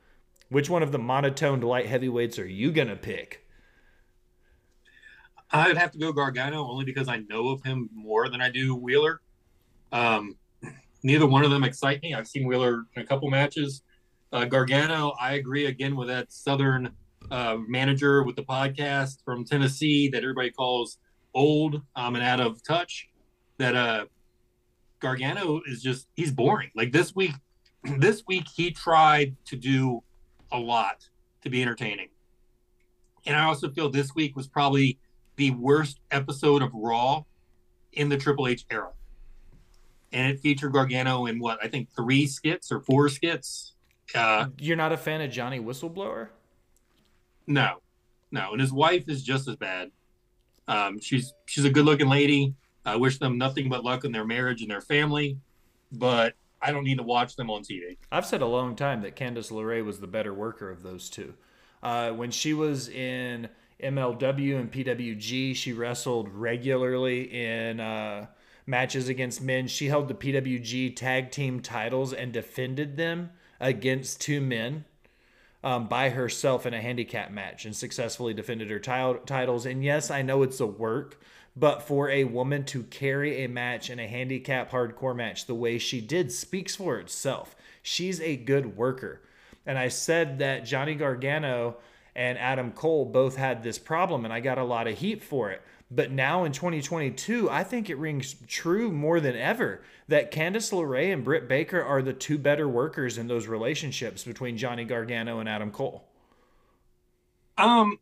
Which 0.49 0.69
one 0.69 0.83
of 0.83 0.91
the 0.91 0.99
monotoned 0.99 1.63
light 1.63 1.85
heavyweights 1.85 2.37
are 2.39 2.45
you 2.45 2.73
gonna 2.73 2.97
pick? 2.97 3.47
I'd 5.49 5.77
have 5.77 5.93
to 5.93 5.97
go 5.97 6.11
Gargano 6.11 6.67
only 6.67 6.83
because 6.83 7.07
I 7.07 7.19
know 7.19 7.47
of 7.49 7.63
him 7.63 7.89
more 7.93 8.27
than 8.27 8.41
I 8.41 8.49
do 8.49 8.75
Wheeler. 8.75 9.21
Um, 9.93 10.35
neither 11.04 11.28
one 11.28 11.43
of 11.43 11.51
them 11.51 11.64
excite 11.64 12.01
me. 12.01 12.14
I've 12.14 12.28
seen 12.28 12.47
Wheeler 12.47 12.86
in 12.95 13.01
a 13.01 13.06
couple 13.06 13.30
matches. 13.30 13.84
Uh, 14.32 14.45
Gargano, 14.45 15.14
I 15.22 15.34
agree 15.34 15.68
again 15.68 15.95
with 15.95 16.08
that 16.08 16.32
Southern 16.34 16.91
uh, 17.30 17.58
manager 17.68 18.24
with 18.24 18.36
the 18.36 18.43
podcast 18.43 19.18
from 19.24 19.45
Tennessee 19.45 20.10
that 20.10 20.24
everybody 20.24 20.49
calls 20.49 20.97
old 21.34 21.82
um, 21.95 22.16
and 22.16 22.24
out 22.24 22.39
of 22.39 22.64
touch. 22.64 23.10
That 23.60 23.76
uh, 23.76 24.06
Gargano 24.99 25.62
is 25.68 25.84
just 25.84 26.08
he's 26.16 26.32
boring. 26.32 26.72
Like 26.76 26.91
this 26.91 27.14
week, 27.16 27.34
this 27.97 28.24
week 28.28 28.47
he 28.54 28.72
tried 28.72 29.36
to 29.45 29.56
do 29.56 30.01
a 30.51 30.58
lot 30.58 31.08
to 31.43 31.49
be 31.49 31.62
entertaining, 31.62 32.10
and 33.28 33.36
I 33.36 33.43
also 33.43 33.70
feel 33.70 33.89
this 33.89 34.16
week 34.16 34.36
was 34.36 34.47
probably 34.47 34.97
the 35.36 35.51
worst 35.51 35.99
episode 36.12 36.62
of 36.62 36.72
Raw 36.74 37.24
in 37.91 38.10
the 38.10 38.18
Triple 38.18 38.47
H 38.47 38.66
era. 38.72 38.89
And 40.14 40.32
it 40.32 40.39
featured 40.39 40.72
Gargano 40.74 41.26
in 41.26 41.39
what 41.39 41.57
I 41.64 41.68
think 41.68 41.89
three 41.95 42.28
skits 42.28 42.72
or 42.72 42.80
four 42.80 43.09
skits. 43.09 43.74
Uh, 44.14 44.47
You're 44.59 44.78
not 44.78 44.91
a 44.91 44.97
fan 44.97 45.22
of 45.22 45.32
Johnny 45.32 45.59
Whistleblower? 45.59 46.30
no, 47.47 47.82
no, 48.32 48.51
and 48.53 48.61
his 48.61 48.72
wife 48.72 49.09
is 49.09 49.22
just 49.24 49.47
as 49.47 49.55
bad. 49.57 49.91
Um, 50.68 50.99
she's 50.99 51.34
she's 51.45 51.66
a 51.66 51.70
good 51.70 51.86
looking 51.86 52.07
lady. 52.07 52.53
I 52.86 52.95
wish 52.95 53.18
them 53.20 53.38
nothing 53.38 53.70
but 53.70 53.84
luck 53.84 54.05
in 54.05 54.11
their 54.11 54.26
marriage 54.26 54.61
and 54.61 54.72
their 54.72 54.82
family, 54.82 55.38
but 55.91 56.36
I 56.61 56.72
don't 56.72 56.84
need 56.84 56.97
to 56.97 57.03
watch 57.03 57.36
them 57.36 57.49
on 57.49 57.64
TV. 57.64 57.97
I've 58.11 58.26
said 58.26 58.41
a 58.41 58.45
long 58.45 58.76
time 58.76 59.01
that 59.01 59.16
Candice 59.16 59.51
LeRae 59.51 59.84
was 59.84 59.99
the 59.99 60.07
better 60.07 60.34
worker 60.34 60.70
of 60.70 60.84
those 60.84 61.09
two. 61.09 61.34
Uh, 61.82 62.11
when 62.11 62.32
she 62.32 62.53
was 62.53 62.88
in 62.88 63.49
MLW 63.82 64.57
and 64.59 64.72
PWG, 64.72 65.55
she 65.55 65.74
wrestled 65.74 66.30
regularly 66.30 67.24
in 67.24 67.80
uh, 67.82 68.28
matches 68.66 69.09
against 69.09 69.41
men. 69.41 69.68
She 69.68 69.88
held 69.88 70.07
the 70.07 70.14
PWG 70.14 70.95
tag 70.95 71.32
team 71.32 71.59
titles 71.59 72.14
and 72.14 72.32
defended 72.32 72.97
them 72.97 73.32
against 73.59 74.22
two 74.22 74.41
men 74.41 74.86
um, 75.64 75.88
by 75.88 76.09
herself 76.09 76.66
in 76.66 76.74
a 76.74 76.82
handicap 76.82 77.32
match 77.32 77.66
and 77.66 77.76
successfully 77.76 78.34
defended 78.34 78.70
her 78.70 78.80
ti- 78.80 79.20
titles. 79.26 79.66
And 79.66 79.84
yes, 79.84 80.11
I 80.11 80.22
know 80.22 80.43
it's 80.43 80.59
a 80.59 80.68
work, 80.68 81.20
but 81.55 81.84
for 81.84 82.09
a 82.09 82.26
woman 82.26 82.66
to 82.66 82.84
carry 82.84 83.43
a 83.43 83.49
match 83.49 83.89
in 83.89 83.99
a 83.99 84.07
handicap 84.07 84.72
hardcore 84.72 85.16
match 85.16 85.45
the 85.45 85.55
way 85.55 85.78
she 85.78 86.01
did 86.01 86.32
speaks 86.32 86.76
for 86.76 86.99
itself. 86.99 87.55
She's 87.82 88.20
a 88.20 88.36
good 88.36 88.76
worker. 88.78 89.22
And 89.66 89.78
I 89.78 89.88
said 89.88 90.39
that 90.39 90.66
Johnny 90.66 90.95
Gargano 90.95 91.78
and 92.16 92.38
Adam 92.38 92.72
Cole 92.72 93.05
both 93.05 93.38
had 93.38 93.64
this 93.64 93.80
problem, 93.80 94.26
and 94.26 94.34
I 94.34 94.39
got 94.39 94.57
a 94.57 94.64
lot 94.64 94.88
of 94.88 94.97
heat 94.97 95.24
for 95.24 95.51
it. 95.51 95.61
But 95.95 96.11
now 96.11 96.43
in 96.43 96.51
2022, 96.53 97.49
I 97.51 97.63
think 97.63 97.89
it 97.89 97.97
rings 97.97 98.35
true 98.47 98.91
more 98.91 99.19
than 99.19 99.35
ever 99.35 99.83
that 100.07 100.31
Candice 100.31 100.71
LeRae 100.71 101.13
and 101.13 101.23
Britt 101.23 101.47
Baker 101.47 101.83
are 101.83 102.01
the 102.01 102.13
two 102.13 102.39
better 102.39 102.67
workers 102.67 103.19
in 103.19 103.27
those 103.27 103.47
relationships 103.47 104.23
between 104.23 104.57
Johnny 104.57 104.85
Gargano 104.85 105.39
and 105.39 105.47
Adam 105.47 105.69
Cole. 105.69 106.07
Um, 107.59 107.99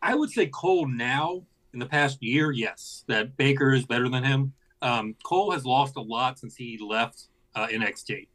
I 0.00 0.14
would 0.14 0.30
say 0.30 0.46
Cole 0.46 0.86
now 0.86 1.42
in 1.74 1.80
the 1.80 1.86
past 1.86 2.22
year, 2.22 2.50
yes, 2.50 3.04
that 3.08 3.36
Baker 3.36 3.74
is 3.74 3.84
better 3.84 4.08
than 4.08 4.24
him. 4.24 4.54
Um, 4.80 5.14
Cole 5.22 5.50
has 5.50 5.66
lost 5.66 5.96
a 5.96 6.00
lot 6.00 6.38
since 6.38 6.56
he 6.56 6.78
left 6.78 7.24
uh, 7.54 7.66
NXT. 7.66 8.28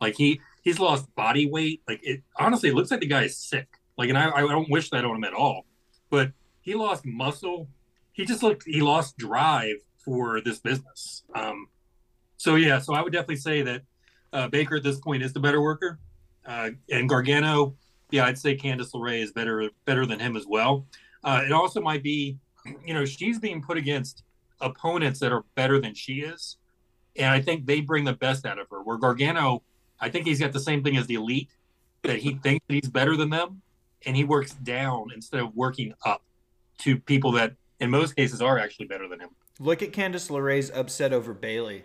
Like 0.00 0.14
he 0.14 0.40
he's 0.62 0.78
lost 0.78 1.14
body 1.14 1.46
weight. 1.46 1.82
Like 1.86 2.00
it 2.02 2.22
honestly, 2.38 2.70
it 2.70 2.74
looks 2.74 2.90
like 2.90 3.00
the 3.00 3.06
guy 3.06 3.24
is 3.24 3.36
sick. 3.36 3.68
Like, 3.98 4.08
and 4.08 4.16
I 4.16 4.30
I 4.30 4.40
don't 4.40 4.70
wish 4.70 4.90
that 4.90 5.04
on 5.04 5.16
him 5.16 5.24
at 5.24 5.34
all. 5.34 5.66
But 6.10 6.32
he 6.60 6.74
lost 6.74 7.04
muscle. 7.04 7.68
He 8.16 8.24
just 8.24 8.42
looked. 8.42 8.64
He 8.66 8.80
lost 8.80 9.16
drive 9.16 9.76
for 10.04 10.40
this 10.40 10.58
business. 10.58 11.22
Um, 11.34 11.68
so 12.36 12.56
yeah, 12.56 12.80
so 12.80 12.94
I 12.94 13.02
would 13.02 13.12
definitely 13.12 13.36
say 13.36 13.62
that 13.62 13.82
uh, 14.32 14.48
Baker 14.48 14.76
at 14.76 14.82
this 14.82 14.98
point 14.98 15.22
is 15.22 15.32
the 15.32 15.40
better 15.40 15.62
worker, 15.62 16.00
uh, 16.44 16.70
and 16.90 17.08
Gargano 17.08 17.76
yeah, 18.10 18.24
I'd 18.24 18.38
say 18.38 18.56
Candice 18.56 18.92
LeRae 18.92 19.22
is 19.22 19.32
better 19.32 19.68
better 19.84 20.06
than 20.06 20.20
him 20.20 20.36
as 20.36 20.46
well. 20.46 20.86
Uh, 21.24 21.42
it 21.44 21.52
also 21.52 21.80
might 21.80 22.02
be, 22.02 22.38
you 22.84 22.94
know, 22.94 23.04
she's 23.04 23.38
being 23.38 23.62
put 23.62 23.76
against 23.76 24.22
opponents 24.60 25.20
that 25.20 25.32
are 25.32 25.44
better 25.54 25.80
than 25.80 25.94
she 25.94 26.20
is, 26.20 26.56
and 27.16 27.26
I 27.26 27.40
think 27.40 27.66
they 27.66 27.80
bring 27.80 28.04
the 28.04 28.12
best 28.12 28.46
out 28.46 28.58
of 28.58 28.68
her. 28.70 28.82
Where 28.82 28.96
Gargano, 28.96 29.62
I 30.00 30.08
think 30.08 30.26
he's 30.26 30.40
got 30.40 30.52
the 30.52 30.60
same 30.60 30.84
thing 30.84 30.96
as 30.96 31.06
the 31.06 31.14
elite, 31.14 31.50
that 32.02 32.18
he 32.18 32.34
thinks 32.34 32.64
that 32.68 32.74
he's 32.74 32.88
better 32.88 33.16
than 33.16 33.30
them, 33.30 33.62
and 34.04 34.16
he 34.16 34.24
works 34.24 34.52
down 34.52 35.08
instead 35.14 35.40
of 35.40 35.54
working 35.54 35.94
up 36.04 36.22
to 36.78 36.98
people 36.98 37.32
that, 37.32 37.54
in 37.80 37.90
most 37.90 38.16
cases, 38.16 38.40
are 38.42 38.58
actually 38.58 38.86
better 38.86 39.08
than 39.08 39.20
him. 39.20 39.30
Look 39.58 39.82
at 39.82 39.92
Candice 39.92 40.30
LeRae's 40.30 40.70
upset 40.70 41.12
over 41.12 41.32
Bayley. 41.34 41.84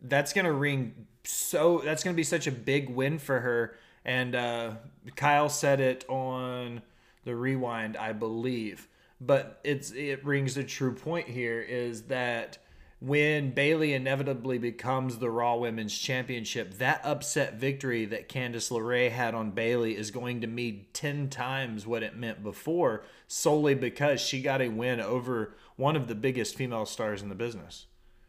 That's 0.00 0.32
gonna 0.32 0.52
ring 0.52 1.06
so. 1.24 1.82
That's 1.84 2.02
gonna 2.02 2.16
be 2.16 2.22
such 2.24 2.46
a 2.46 2.52
big 2.52 2.88
win 2.90 3.18
for 3.18 3.40
her. 3.40 3.76
And 4.04 4.34
uh, 4.34 4.72
Kyle 5.16 5.48
said 5.50 5.80
it 5.80 6.04
on 6.08 6.82
the 7.24 7.36
rewind, 7.36 7.96
I 7.98 8.12
believe. 8.12 8.88
but 9.20 9.60
it's 9.64 9.90
it 9.92 10.24
rings 10.24 10.56
a 10.56 10.64
true 10.64 10.94
point 10.94 11.28
here 11.28 11.60
is 11.60 12.02
that 12.04 12.58
when 13.00 13.50
Bayley 13.52 13.94
inevitably 13.94 14.58
becomes 14.58 15.18
the 15.18 15.30
Raw 15.30 15.56
Women's 15.56 15.96
Championship, 15.96 16.74
that 16.78 17.00
upset 17.02 17.54
victory 17.54 18.04
that 18.04 18.28
Candice 18.28 18.70
LeRae 18.70 19.10
had 19.10 19.34
on 19.34 19.52
Bayley 19.52 19.96
is 19.96 20.10
going 20.10 20.42
to 20.42 20.46
mean 20.46 20.84
10 20.92 21.30
times 21.30 21.86
what 21.86 22.02
it 22.02 22.14
meant 22.16 22.42
before, 22.42 23.02
solely 23.26 23.74
because 23.74 24.20
she 24.20 24.42
got 24.42 24.60
a 24.60 24.68
win 24.68 25.00
over 25.00 25.54
one 25.76 25.96
of 25.96 26.08
the 26.08 26.14
biggest 26.14 26.54
female 26.54 26.84
stars 26.84 27.22
in 27.22 27.30
the 27.30 27.34
business. 27.34 27.86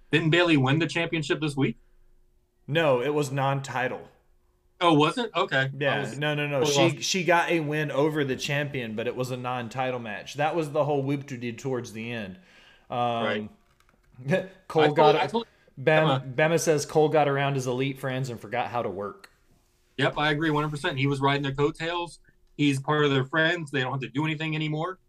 Didn't 0.09 0.30
Bayley 0.30 0.55
win 0.57 0.80
the 0.80 0.88
championship 0.88 1.41
this 1.41 1.55
week? 1.57 1.78
No, 2.65 3.01
it 3.01 3.13
was 3.13 3.30
non 3.32 3.61
title. 3.61 4.07
Oh, 4.80 4.93
was 4.93 5.17
it? 5.17 5.30
Okay. 5.36 5.69
Yeah, 5.78 5.99
was- 5.99 6.17
no, 6.17 6.34
no, 6.34 6.47
no. 6.47 6.63
She 6.65 6.80
well- 6.80 6.95
she 7.01 7.24
got 7.24 7.51
a 7.51 7.59
win 7.59 7.91
over 7.91 8.24
the 8.24 8.36
champion, 8.38 8.95
but 8.95 9.05
it 9.05 9.15
was 9.15 9.30
a 9.32 9.38
non-title 9.38 9.99
match. 9.99 10.36
That 10.36 10.55
was 10.55 10.72
the 10.72 10.86
whole 10.86 11.03
whoop 11.03 11.28
to 11.28 11.38
did 11.38 11.59
towards 11.59 11.93
the 11.93 12.11
end. 12.11 12.39
Um, 12.89 13.24
Right. 13.24 13.49
Cole 14.67 14.93
got 14.93 15.13
told-. 15.13 15.15
I 15.15 15.28
told- 15.28 15.47
Bam, 15.78 16.34
Bama 16.36 16.59
says 16.59 16.86
Cole 16.86 17.09
got 17.09 17.28
around 17.28 17.55
his 17.55 17.65
elite 17.65 17.99
friends 17.99 18.30
and 18.30 18.39
forgot 18.39 18.67
how 18.67 18.84
to 18.84 18.89
work. 18.89 19.30
Yep, 19.97 20.13
I 20.17 20.32
agree 20.32 20.49
100%. 20.49 20.97
He 20.97 21.07
was 21.07 21.19
riding 21.19 21.41
their 21.41 21.53
coattails. 21.53 22.19
He's 22.55 22.80
part 22.80 23.03
of 23.05 23.11
their 23.11 23.26
friends. 23.26 23.72
They 23.72 23.82
don't 23.82 23.91
have 23.91 24.01
to 24.01 24.09
do 24.09 24.26
anything 24.26 24.55
anymore. 24.55 24.99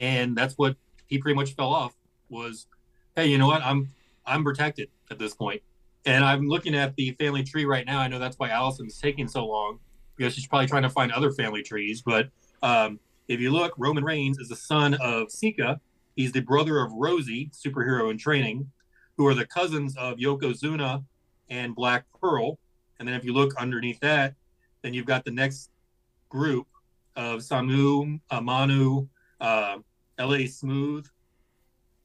And 0.00 0.36
that's 0.36 0.54
what 0.54 0.76
he 1.06 1.18
pretty 1.18 1.36
much 1.36 1.54
fell 1.54 1.72
off 1.72 1.94
was, 2.28 2.66
hey, 3.16 3.26
you 3.26 3.38
know 3.38 3.46
what? 3.46 3.62
I'm 3.62 3.88
I'm 4.26 4.44
protected 4.44 4.88
at 5.10 5.18
this 5.18 5.34
point. 5.34 5.62
And 6.04 6.24
I'm 6.24 6.46
looking 6.48 6.74
at 6.74 6.96
the 6.96 7.12
family 7.12 7.42
tree 7.42 7.64
right 7.64 7.84
now. 7.86 7.98
I 7.98 8.08
know 8.08 8.18
that's 8.18 8.38
why 8.38 8.50
Allison's 8.50 8.98
taking 8.98 9.28
so 9.28 9.46
long 9.46 9.78
because 10.16 10.34
she's 10.34 10.46
probably 10.46 10.66
trying 10.66 10.82
to 10.82 10.90
find 10.90 11.12
other 11.12 11.30
family 11.32 11.62
trees. 11.62 12.02
But 12.02 12.28
um, 12.62 12.98
if 13.28 13.40
you 13.40 13.50
look, 13.50 13.74
Roman 13.76 14.04
Reigns 14.04 14.38
is 14.38 14.48
the 14.48 14.56
son 14.56 14.94
of 14.94 15.30
Sika. 15.30 15.80
He's 16.18 16.32
the 16.32 16.40
brother 16.40 16.80
of 16.80 16.90
Rosie, 16.94 17.48
superhero 17.54 18.10
in 18.10 18.18
training, 18.18 18.68
who 19.16 19.24
are 19.28 19.34
the 19.34 19.46
cousins 19.46 19.96
of 19.96 20.16
Yokozuna 20.16 21.04
and 21.48 21.76
Black 21.76 22.06
Pearl. 22.20 22.58
And 22.98 23.06
then 23.06 23.14
if 23.14 23.24
you 23.24 23.32
look 23.32 23.54
underneath 23.54 24.00
that, 24.00 24.34
then 24.82 24.92
you've 24.94 25.06
got 25.06 25.24
the 25.24 25.30
next 25.30 25.70
group 26.28 26.66
of 27.14 27.38
Samu, 27.38 28.18
Amanu, 28.32 29.08
uh, 29.40 29.76
L.A. 30.18 30.46
Smooth, 30.48 31.06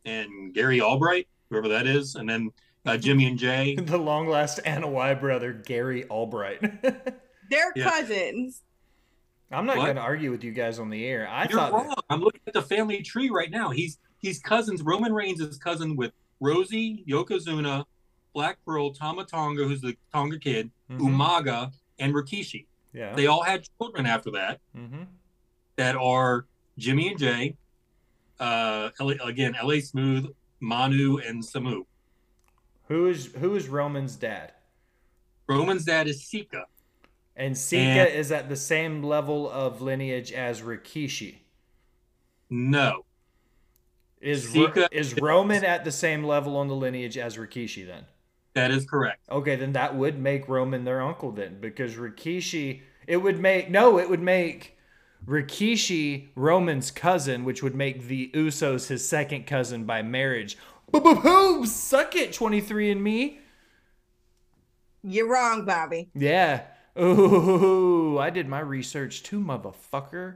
and 0.06 0.54
Gary 0.54 0.80
Albright, 0.80 1.28
whoever 1.50 1.70
that 1.70 1.88
is, 1.88 2.14
and 2.14 2.30
then 2.30 2.52
uh, 2.86 2.98
Jimmy 2.98 3.26
and 3.26 3.40
Jay. 3.40 3.74
the 3.82 3.98
long 3.98 4.28
last 4.28 4.60
Anoa'i 4.64 5.20
brother, 5.20 5.54
Gary 5.54 6.06
Albright. 6.08 6.62
They're 7.50 7.74
Yeah. 7.76 7.90
cousins. 7.90 8.62
I'm 9.52 9.66
not 9.66 9.78
going 9.78 9.96
to 9.96 10.02
argue 10.02 10.32
with 10.32 10.44
you 10.44 10.52
guys 10.52 10.80
on 10.80 10.90
the 10.90 11.06
air. 11.06 11.28
I 11.28 11.48
You're 11.48 11.60
thought 11.60 11.74
wrong. 11.74 11.94
I'm 12.10 12.22
looking 12.22 12.42
at 12.48 12.54
the 12.54 12.62
family 12.62 13.02
tree 13.04 13.30
right 13.30 13.52
now. 13.52 13.70
He's 13.70 14.00
he's 14.24 14.40
cousins. 14.40 14.82
Roman 14.82 15.14
Reigns 15.14 15.40
is 15.42 15.58
cousin 15.60 15.96
with 15.96 16.14
Rosie, 16.40 17.04
Yokozuna, 17.08 17.86
Black 18.34 18.58
Pearl, 18.66 18.92
Tama 18.92 19.26
Tonga, 19.26 19.66
who's 19.66 19.82
the 19.82 19.96
Tonga 20.12 20.40
kid, 20.40 20.72
Mhm. 20.90 21.00
Umaga, 21.00 21.72
and 22.00 22.14
Rikishi. 22.14 22.66
yeah. 22.94 23.14
They 23.14 23.28
all 23.28 23.44
had 23.44 23.68
children 23.78 24.08
after 24.08 24.32
that. 24.32 24.60
hmm 24.74 25.04
that 25.76 25.96
are 25.96 26.46
Jimmy 26.78 27.10
and 27.10 27.18
Jay, 27.20 27.58
uh, 28.40 28.92
LA, 29.00 29.14
again, 29.24 29.56
LA 29.60 29.80
Smooth, 29.80 30.32
Manu, 30.60 31.18
and 31.18 31.42
Samu. 31.44 31.86
Who 32.90 33.08
is 33.08 33.34
who 33.40 33.56
is 33.56 33.68
Roman's 33.68 34.16
dad? 34.16 34.54
Roman's 35.50 35.84
dad 35.86 36.08
is 36.08 36.24
Sika. 36.28 36.66
And 37.36 37.58
Sika 37.58 37.82
And- 37.82 38.14
is 38.14 38.32
at 38.32 38.50
the 38.50 38.56
same 38.56 39.02
level 39.02 39.50
of 39.50 39.82
lineage 39.82 40.32
as 40.32 40.62
Rikishi. 40.62 41.38
No, 42.52 43.06
Is 44.24 44.50
Sika- 44.50 44.88
is 44.92 45.16
Roman 45.16 45.64
at 45.66 45.84
the 45.84 45.92
same 45.92 46.24
level 46.24 46.56
on 46.58 46.68
the 46.70 46.76
lineage 46.76 47.18
as 47.18 47.38
Rikishi 47.38 47.86
then? 47.86 48.06
that 48.56 48.72
is 48.72 48.86
correct. 48.86 49.20
Okay, 49.30 49.56
then 49.56 49.74
that 49.74 49.96
would 49.96 50.20
make 50.20 50.48
Roman 50.48 50.86
their 50.86 51.02
uncle 51.02 51.32
then, 51.32 51.60
because 51.60 51.96
Rikishi. 51.96 52.82
It 53.06 53.18
would 53.18 53.40
make 53.40 53.70
no, 53.70 54.00
it 54.00 54.10
would 54.10 54.22
make 54.22 54.78
Rikishi 55.26 56.30
Roman's 56.36 56.90
cousin, 56.90 57.44
which 57.44 57.62
would 57.62 57.76
make 57.76 58.08
the 58.08 58.32
Usos 58.34 58.88
his 58.88 59.08
second 59.08 59.46
cousin 59.46 59.84
by 59.86 60.02
marriage. 60.02 60.58
Boom, 60.92 61.66
suck 61.66 62.16
it, 62.16 62.32
twenty 62.34 62.62
three 62.62 62.92
and 62.92 63.04
me. 63.04 63.40
You're 65.04 65.28
wrong, 65.30 65.66
Bobby. 65.66 66.10
Yeah. 66.16 66.62
Ooh, 66.98 68.20
I 68.20 68.30
did 68.30 68.48
my 68.48 68.60
research 68.60 69.24
too, 69.24 69.40
motherfucker. 69.40 70.36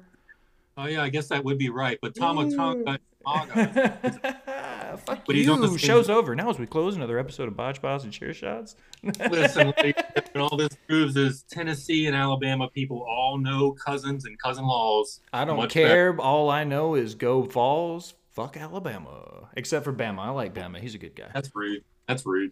Oh 0.78 0.86
yeah, 0.86 1.01
I 1.01 1.09
guess 1.09 1.28
that 1.30 1.43
would 1.43 1.57
be 1.57 1.69
right. 1.69 1.97
But 2.01 2.15
Tama 2.15 2.55
Tonga, 2.55 2.99
Umaga, 3.25 4.99
Fuck 5.05 5.25
But 5.25 5.36
he's 5.36 5.49
on 5.49 5.59
the 5.59 5.71
you. 5.71 5.78
Show's 5.78 6.09
over. 6.09 6.36
Now 6.36 6.51
as 6.51 6.59
we 6.59 6.67
close 6.67 6.95
another 6.95 7.17
episode 7.17 7.47
of 7.47 7.57
Botch 7.57 7.82
Boss 7.82 8.03
and 8.03 8.13
Chair 8.13 8.34
Shots. 8.34 8.75
listen, 9.03 9.73
ladies 9.78 10.03
and 10.34 10.41
all 10.41 10.55
this 10.55 10.69
proves 10.88 11.15
is 11.15 11.43
Tennessee 11.43 12.05
and 12.05 12.15
Alabama 12.15 12.69
people 12.69 13.03
all 13.09 13.38
know 13.39 13.71
cousins 13.71 14.25
and 14.25 14.38
cousin-laws. 14.39 15.21
I 15.34 15.45
don't 15.45 15.57
Much 15.57 15.71
care. 15.71 16.15
All 16.19 16.49
I 16.49 16.63
know 16.63 16.93
is 16.93 17.15
go 17.15 17.41
Vols. 17.41 18.13
Fuck 18.32 18.55
Alabama. 18.55 19.49
Except 19.55 19.84
for 19.84 19.93
Bama. 19.93 20.19
I 20.19 20.30
like 20.30 20.53
Bama. 20.53 20.80
He's 20.80 20.93
a 20.93 20.99
good 20.99 21.15
guy. 21.15 21.30
That's 21.34 21.49
rude. 21.55 21.84
That's 22.07 22.23
rude. 22.23 22.51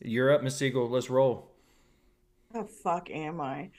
You're 0.00 0.32
up, 0.32 0.44
Miss 0.44 0.56
Siegel. 0.56 0.88
Let's 0.88 1.10
roll. 1.10 1.50
The 2.52 2.64
fuck 2.64 3.10
am 3.10 3.40
I? 3.40 3.70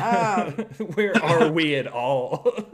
Um, 0.00 0.52
Where 0.94 1.16
are 1.22 1.50
we 1.50 1.76
at 1.76 1.86
all? 1.86 2.46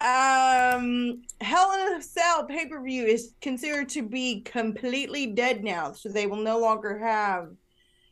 um, 0.00 1.22
Hell 1.40 1.72
in 1.72 1.96
a 1.96 2.02
Cell 2.02 2.44
pay 2.46 2.66
per 2.66 2.82
view 2.82 3.04
is 3.04 3.34
considered 3.40 3.88
to 3.90 4.02
be 4.02 4.40
completely 4.42 5.26
dead 5.26 5.64
now, 5.64 5.92
so 5.92 6.08
they 6.08 6.26
will 6.26 6.42
no 6.42 6.58
longer 6.58 6.98
have 6.98 7.50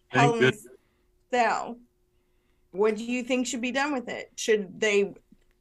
Hell 0.09 0.33
Thank 0.33 0.43
in 0.43 0.49
a. 0.49 1.37
Cell. 1.37 1.79
What 2.73 2.97
do 2.97 3.05
you 3.05 3.23
think 3.23 3.47
should 3.47 3.61
be 3.61 3.73
done 3.73 3.93
with 3.93 4.09
it? 4.09 4.31
Should 4.37 4.81
they 4.81 5.15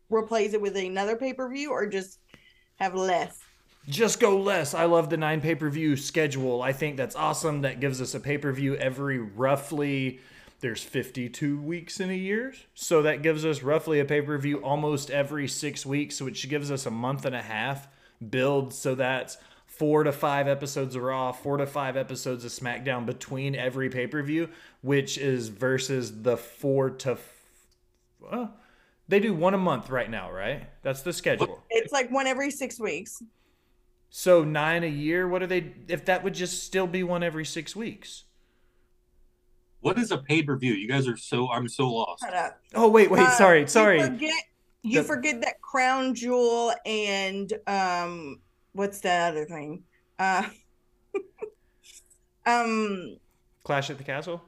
replace 0.09 0.53
it 0.53 0.61
with 0.61 0.75
another 0.75 1.15
pay 1.15 1.33
per 1.33 1.49
view 1.49 1.71
or 1.71 1.85
just 1.87 2.19
have 2.75 2.95
less? 2.95 3.39
Just 3.89 4.19
go 4.19 4.37
less. 4.39 4.73
I 4.73 4.85
love 4.85 5.09
the 5.09 5.17
nine 5.17 5.41
pay 5.41 5.55
per 5.55 5.69
view 5.69 5.97
schedule. 5.97 6.61
I 6.61 6.71
think 6.71 6.97
that's 6.97 7.15
awesome. 7.15 7.61
That 7.61 7.79
gives 7.79 8.01
us 8.01 8.13
a 8.13 8.19
pay 8.19 8.37
per 8.37 8.51
view 8.51 8.75
every 8.75 9.17
roughly. 9.17 10.19
There's 10.61 10.83
52 10.83 11.59
weeks 11.59 11.99
in 11.99 12.11
a 12.11 12.15
year. 12.15 12.53
So 12.75 13.01
that 13.01 13.23
gives 13.23 13.43
us 13.43 13.63
roughly 13.63 13.99
a 13.99 14.05
pay 14.05 14.21
per 14.21 14.37
view 14.37 14.57
almost 14.59 15.09
every 15.09 15.47
six 15.47 15.85
weeks, 15.85 16.21
which 16.21 16.47
gives 16.49 16.69
us 16.69 16.85
a 16.85 16.91
month 16.91 17.25
and 17.25 17.35
a 17.35 17.41
half 17.41 17.87
build. 18.29 18.71
So 18.71 18.93
that's 18.93 19.37
four 19.65 20.03
to 20.03 20.11
five 20.11 20.47
episodes 20.47 20.95
of 20.95 21.01
Raw, 21.01 21.31
four 21.31 21.57
to 21.57 21.65
five 21.65 21.97
episodes 21.97 22.45
of 22.45 22.51
SmackDown 22.51 23.07
between 23.07 23.55
every 23.55 23.89
pay 23.89 24.05
per 24.05 24.21
view, 24.21 24.49
which 24.81 25.17
is 25.17 25.49
versus 25.49 26.21
the 26.21 26.37
four 26.37 26.91
to. 26.91 27.13
F- 27.13 27.37
well, 28.19 28.53
they 29.07 29.19
do 29.19 29.33
one 29.33 29.55
a 29.55 29.57
month 29.57 29.89
right 29.89 30.09
now, 30.09 30.31
right? 30.31 30.69
That's 30.83 31.01
the 31.01 31.11
schedule. 31.11 31.63
It's 31.71 31.91
like 31.91 32.11
one 32.11 32.27
every 32.27 32.51
six 32.51 32.79
weeks. 32.79 33.23
So 34.11 34.43
nine 34.43 34.83
a 34.83 34.87
year. 34.87 35.27
What 35.27 35.41
are 35.41 35.47
they? 35.47 35.73
If 35.87 36.05
that 36.05 36.23
would 36.23 36.35
just 36.35 36.63
still 36.63 36.85
be 36.85 37.01
one 37.01 37.23
every 37.23 37.45
six 37.45 37.75
weeks. 37.75 38.25
What 39.81 39.97
is 39.99 40.11
a 40.11 40.17
pay-per-view? 40.19 40.73
You 40.73 40.87
guys 40.87 41.07
are 41.07 41.17
so 41.17 41.49
I'm 41.51 41.67
so 41.67 41.91
lost. 41.91 42.23
Oh 42.75 42.89
wait, 42.89 43.09
wait. 43.11 43.21
Uh, 43.21 43.31
sorry, 43.31 43.61
you 43.61 43.67
sorry. 43.67 44.01
forget, 44.01 44.33
you 44.83 45.01
The- 45.01 45.07
forget 45.07 45.41
that 45.41 45.59
Crown 45.61 46.13
Jewel 46.15 46.73
and 46.85 47.51
um, 47.67 48.39
what's 48.73 48.99
that 49.01 49.31
other 49.31 49.45
thing? 49.45 49.83
Uh, 50.19 50.43
um, 52.45 53.17
Clash 53.63 53.89
at 53.89 53.97
the 53.97 54.03
Castle. 54.03 54.41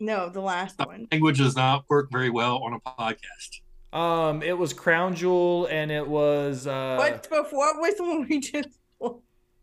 no, 0.00 0.28
the 0.28 0.40
last 0.40 0.78
one. 0.78 1.06
Language 1.12 1.38
does 1.38 1.56
not 1.56 1.84
work 1.88 2.10
very 2.10 2.30
well 2.30 2.58
on 2.58 2.72
a 2.74 2.80
podcast. 2.80 3.60
Um, 3.96 4.42
it 4.42 4.58
was 4.58 4.72
Crown 4.72 5.14
Jewel, 5.14 5.66
and 5.70 5.90
it 5.92 6.06
was 6.06 6.66
uh. 6.66 6.96
What 6.98 7.22
before? 7.28 7.44
What 7.58 7.76
was 7.80 7.94
the 7.94 8.02
one 8.04 8.26
we 8.28 8.40
just? 8.40 8.68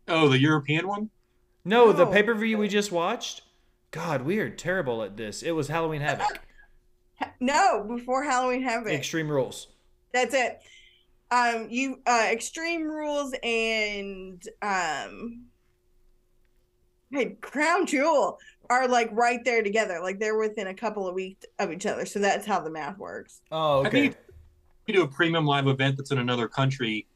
Oh, 0.08 0.28
the 0.28 0.38
European 0.38 0.88
one? 0.88 1.10
No, 1.64 1.92
the 1.92 2.04
No. 2.06 2.10
pay 2.10 2.22
per 2.22 2.34
view 2.34 2.58
we 2.58 2.66
just 2.68 2.90
watched. 2.90 3.42
God, 3.92 4.22
we 4.22 4.38
are 4.38 4.50
terrible 4.50 5.02
at 5.02 5.16
this. 5.16 5.42
It 5.42 5.52
was 5.52 5.68
Halloween 5.68 6.00
Havoc. 6.00 6.40
No, 7.38 7.84
before 7.88 8.24
Halloween 8.24 8.62
Havoc. 8.62 8.92
Extreme 8.92 9.28
Rules. 9.28 9.68
That's 10.12 10.34
it. 10.34 10.60
Um, 11.30 11.68
you 11.70 12.00
uh, 12.04 12.26
Extreme 12.30 12.82
Rules 12.82 13.32
and 13.44 14.42
um, 14.60 15.44
hey, 17.12 17.36
Crown 17.40 17.86
Jewel 17.86 18.38
are 18.70 18.88
like 18.88 19.08
right 19.12 19.44
there 19.44 19.62
together. 19.62 20.00
Like 20.02 20.18
they're 20.18 20.36
within 20.36 20.66
a 20.66 20.74
couple 20.74 21.06
of 21.06 21.14
weeks 21.14 21.46
of 21.60 21.70
each 21.70 21.86
other. 21.86 22.06
So 22.06 22.18
that's 22.18 22.44
how 22.44 22.58
the 22.60 22.70
math 22.70 22.98
works. 22.98 23.40
Oh, 23.52 23.82
I 23.82 23.86
okay. 23.86 23.90
think 23.90 24.16
you 24.86 24.94
do 24.94 25.02
a 25.02 25.08
premium 25.08 25.46
live 25.46 25.68
event 25.68 25.96
that's 25.96 26.10
in 26.10 26.18
another 26.18 26.48
country 26.48 27.06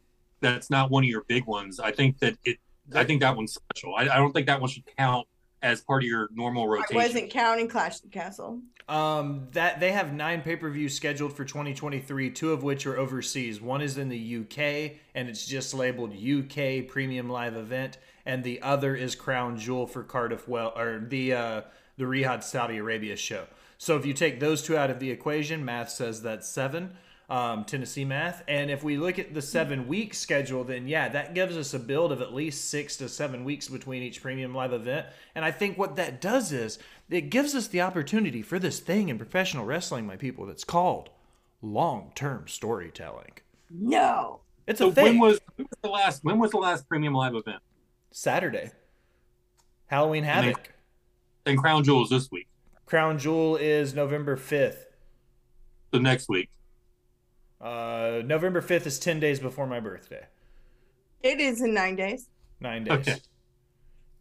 that's 0.41 0.71
not 0.71 0.91
one 0.91 1.03
of 1.03 1.09
your 1.09 1.25
big 1.25 1.47
ones. 1.47 1.81
I 1.81 1.91
think 1.91 2.19
that 2.21 2.37
it 2.45 2.59
I 2.95 3.03
think 3.03 3.21
that 3.23 3.37
one's 3.37 3.55
special. 3.55 3.97
I, 3.97 4.03
I 4.03 4.17
don't 4.19 4.33
think 4.33 4.47
that 4.47 4.61
one 4.61 4.71
should 4.71 4.85
count 4.97 5.27
as 5.63 5.81
part 5.81 6.03
of 6.03 6.09
your 6.09 6.29
normal 6.33 6.69
rotation. 6.69 6.97
I 6.97 7.07
wasn't 7.07 7.31
counting 7.31 7.69
Clash 7.69 7.97
of 7.97 8.03
the 8.03 8.09
Castle. 8.09 8.61
Um, 8.89 9.49
that 9.53 9.81
they 9.81 9.91
have 9.93 10.13
nine 10.13 10.43
pay 10.43 10.55
per 10.55 10.71
views 10.71 10.95
scheduled 10.95 11.33
for 11.33 11.45
2023, 11.45 12.31
two 12.31 12.53
of 12.53 12.63
which 12.63 12.87
are 12.87 12.97
overseas. 12.97 13.61
One 13.61 13.81
is 13.83 13.99
in 13.99 14.09
the 14.09 14.37
UK, 14.39 14.99
and 15.15 15.29
it's 15.29 15.45
just 15.47 15.75
labeled 15.75 16.13
UK 16.13 16.87
Premium 16.87 17.29
Live 17.29 17.57
Event, 17.57 17.99
and 18.25 18.45
the 18.45 18.63
other 18.63 18.95
is 18.95 19.17
Crown 19.17 19.59
Jewel 19.59 19.89
for 19.89 20.05
Cardiff, 20.05 20.47
well, 20.47 20.73
or 20.77 21.01
the 21.01 21.33
uh, 21.33 21.63
the 21.97 22.05
Riyadh 22.05 22.45
Saudi 22.45 22.77
Arabia 22.77 23.17
show. 23.17 23.47
So 23.79 23.97
if 23.97 24.07
you 24.07 24.13
take 24.13 24.41
those 24.41 24.63
two 24.63 24.77
out 24.77 24.91
of 24.91 25.01
the 25.01 25.11
equation, 25.11 25.65
math 25.65 25.91
says 25.91 26.23
that's 26.23 26.49
seven. 26.49 26.97
Um, 27.29 27.65
Tennessee 27.65 28.05
math, 28.05 28.45
and 28.47 28.71
if 28.71 28.85
we 28.85 28.97
look 28.97 29.19
at 29.19 29.35
the 29.35 29.43
seven 29.43 29.89
week 29.89 30.15
schedule, 30.15 30.63
then 30.63 30.87
yeah, 30.87 31.09
that 31.09 31.35
gives 31.35 31.57
us 31.57 31.75
a 31.75 31.79
build 31.81 32.13
of 32.13 32.23
at 32.23 32.33
least 32.33 32.71
six 32.71 32.97
to 32.99 33.09
seven 33.09 33.43
weeks 33.43 33.67
between 33.69 34.05
each 34.05 34.23
premium 34.23 34.55
live 34.55 34.73
event. 34.73 35.09
And 35.35 35.45
I 35.45 35.51
think 35.51 35.77
what 35.77 35.97
that 35.97 36.21
does 36.21 36.53
is 36.53 36.79
it 37.11 37.23
gives 37.23 37.57
us 37.57 37.67
the 37.67 37.81
opportunity 37.81 38.43
for 38.43 38.61
this 38.61 38.79
thing 38.79 39.09
in 39.09 39.19
professional 39.19 39.65
wrestling, 39.65 40.07
my 40.07 40.15
people, 40.15 40.47
that's 40.47 40.63
called 40.63 41.11
long 41.61 42.13
term 42.15 42.47
storytelling. 42.47 43.33
No. 43.71 44.39
It's 44.69 44.79
So 44.79 44.91
a 44.91 44.93
thing. 44.93 45.19
when 45.19 45.19
was, 45.19 45.41
when 45.57 45.67
was 45.69 45.79
the 45.83 45.89
last 45.91 46.23
when 46.25 46.39
was 46.39 46.51
the 46.53 46.59
last 46.59 46.89
premium 46.89 47.13
live 47.13 47.35
event? 47.35 47.61
Saturday. 48.13 48.71
Halloween 49.87 50.23
And 50.25 50.45
they- 50.45 50.49
Havoc. 50.51 50.73
And 51.45 51.59
Crown 51.59 51.83
Jewels 51.83 52.09
this 52.09 52.31
week. 52.31 52.47
Crown 52.87 53.19
Jewel 53.19 53.57
is 53.57 53.95
November 53.95 54.37
5th. 54.37 54.85
The 55.91 55.99
next 55.99 56.29
week. 56.29 56.51
Uh, 57.61 58.23
November 58.25 58.61
5th 58.61 58.87
is 58.87 58.99
10 58.99 59.21
days 59.21 59.41
before 59.41 59.67
my 59.67 59.81
birthday. 59.81 60.27
It 61.23 61.41
is 61.41 61.63
in 61.63 61.75
nine 61.75 61.97
days. 61.97 62.29
Nine 62.61 62.85
days. 62.85 62.99
Okay. 62.99 63.17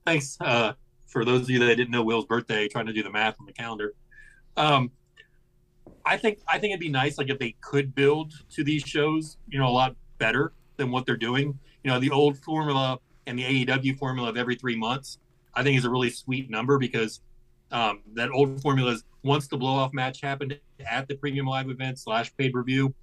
Thanks 0.06 0.38
uh, 0.40 0.74
for 1.08 1.26
those 1.26 1.42
of 1.42 1.50
you 1.50 1.60
that 1.60 1.76
didn't 1.76 1.92
know 1.92 2.04
Will's 2.04 2.26
birthday, 2.26 2.68
trying 2.68 2.86
to 2.86 2.94
do 2.94 3.04
the 3.04 3.10
math 3.10 3.36
on 3.40 3.46
the 3.46 3.54
calendar. 3.54 3.94
Um, 4.56 4.92
I 6.06 6.18
think 6.18 6.40
I 6.48 6.60
think 6.60 6.72
it'd 6.72 6.80
be 6.80 6.90
nice, 6.90 7.18
like 7.18 7.30
if 7.30 7.40
they 7.40 7.56
could 7.62 7.96
build 7.96 8.34
to 8.52 8.64
these 8.64 8.84
shows, 8.84 9.38
you 9.50 9.58
know, 9.58 9.68
a 9.68 9.70
lot 9.72 9.96
better 10.18 10.54
than 10.78 10.92
what 10.92 11.06
they're 11.06 11.18
doing. 11.18 11.58
You 11.84 11.92
know, 11.92 12.00
the 12.00 12.12
old 12.12 12.38
formula 12.38 13.00
and 13.28 13.38
the 13.38 13.66
AEW 13.66 13.98
formula 13.98 14.30
of 14.30 14.38
every 14.38 14.56
three 14.56 14.76
months, 14.76 15.18
I 15.54 15.64
think 15.64 15.78
is 15.78 15.86
a 15.86 15.90
really 15.90 16.12
sweet 16.12 16.50
number 16.50 16.78
because 16.78 17.22
um, 17.72 18.02
that 18.14 18.30
old 18.32 18.62
formula 18.62 18.92
is 18.92 19.04
once 19.24 19.48
the 19.48 19.58
blow 19.58 19.74
off 19.74 19.94
match 19.94 20.22
happened 20.22 20.60
at 20.88 21.08
the 21.08 21.16
premium 21.16 21.48
live 21.48 21.70
event 21.70 21.98
slash 21.98 22.32
pay 22.38 22.50
per 22.50 22.64
view, 22.64 22.94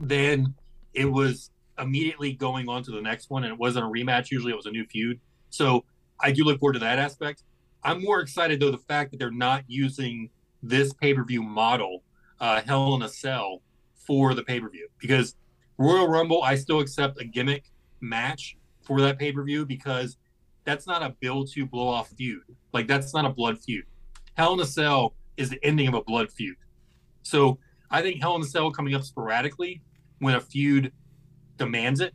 then 0.00 0.54
it 0.94 1.06
was 1.06 1.50
immediately 1.78 2.32
going 2.32 2.68
on 2.68 2.82
to 2.84 2.90
the 2.90 3.00
next 3.00 3.30
one, 3.30 3.44
and 3.44 3.52
it 3.52 3.58
wasn't 3.58 3.84
a 3.84 3.88
rematch. 3.88 4.30
Usually, 4.30 4.52
it 4.52 4.56
was 4.56 4.66
a 4.66 4.70
new 4.70 4.84
feud. 4.84 5.20
So 5.50 5.84
I 6.20 6.32
do 6.32 6.44
look 6.44 6.60
forward 6.60 6.74
to 6.74 6.78
that 6.80 6.98
aspect. 6.98 7.44
I'm 7.82 8.02
more 8.02 8.20
excited 8.20 8.60
though 8.60 8.70
the 8.70 8.78
fact 8.78 9.12
that 9.12 9.18
they're 9.18 9.30
not 9.30 9.64
using 9.68 10.30
this 10.62 10.92
pay 10.92 11.14
per 11.14 11.24
view 11.24 11.42
model, 11.42 12.02
uh, 12.40 12.60
Hell 12.62 12.94
in 12.96 13.02
a 13.02 13.08
Cell, 13.08 13.62
for 13.94 14.34
the 14.34 14.42
pay 14.42 14.58
per 14.58 14.68
view 14.68 14.88
because 14.98 15.36
Royal 15.76 16.08
Rumble, 16.08 16.42
I 16.42 16.56
still 16.56 16.80
accept 16.80 17.20
a 17.20 17.24
gimmick 17.24 17.70
match 18.00 18.56
for 18.80 19.00
that 19.02 19.18
pay 19.18 19.32
per 19.32 19.44
view 19.44 19.64
because 19.64 20.16
that's 20.64 20.86
not 20.86 21.02
a 21.02 21.14
build 21.20 21.50
to 21.52 21.66
blow 21.66 21.88
off 21.88 22.08
feud. 22.10 22.42
Like 22.72 22.88
that's 22.88 23.14
not 23.14 23.24
a 23.24 23.30
blood 23.30 23.58
feud. 23.58 23.84
Hell 24.34 24.54
in 24.54 24.60
a 24.60 24.66
Cell 24.66 25.14
is 25.36 25.50
the 25.50 25.64
ending 25.64 25.88
of 25.88 25.94
a 25.94 26.02
blood 26.02 26.32
feud. 26.32 26.56
So 27.22 27.58
I 27.90 28.02
think 28.02 28.20
Hell 28.20 28.34
in 28.36 28.42
a 28.42 28.46
Cell 28.46 28.70
coming 28.70 28.94
up 28.94 29.04
sporadically 29.04 29.82
when 30.18 30.34
a 30.34 30.40
feud 30.40 30.92
demands 31.56 32.00
it 32.00 32.14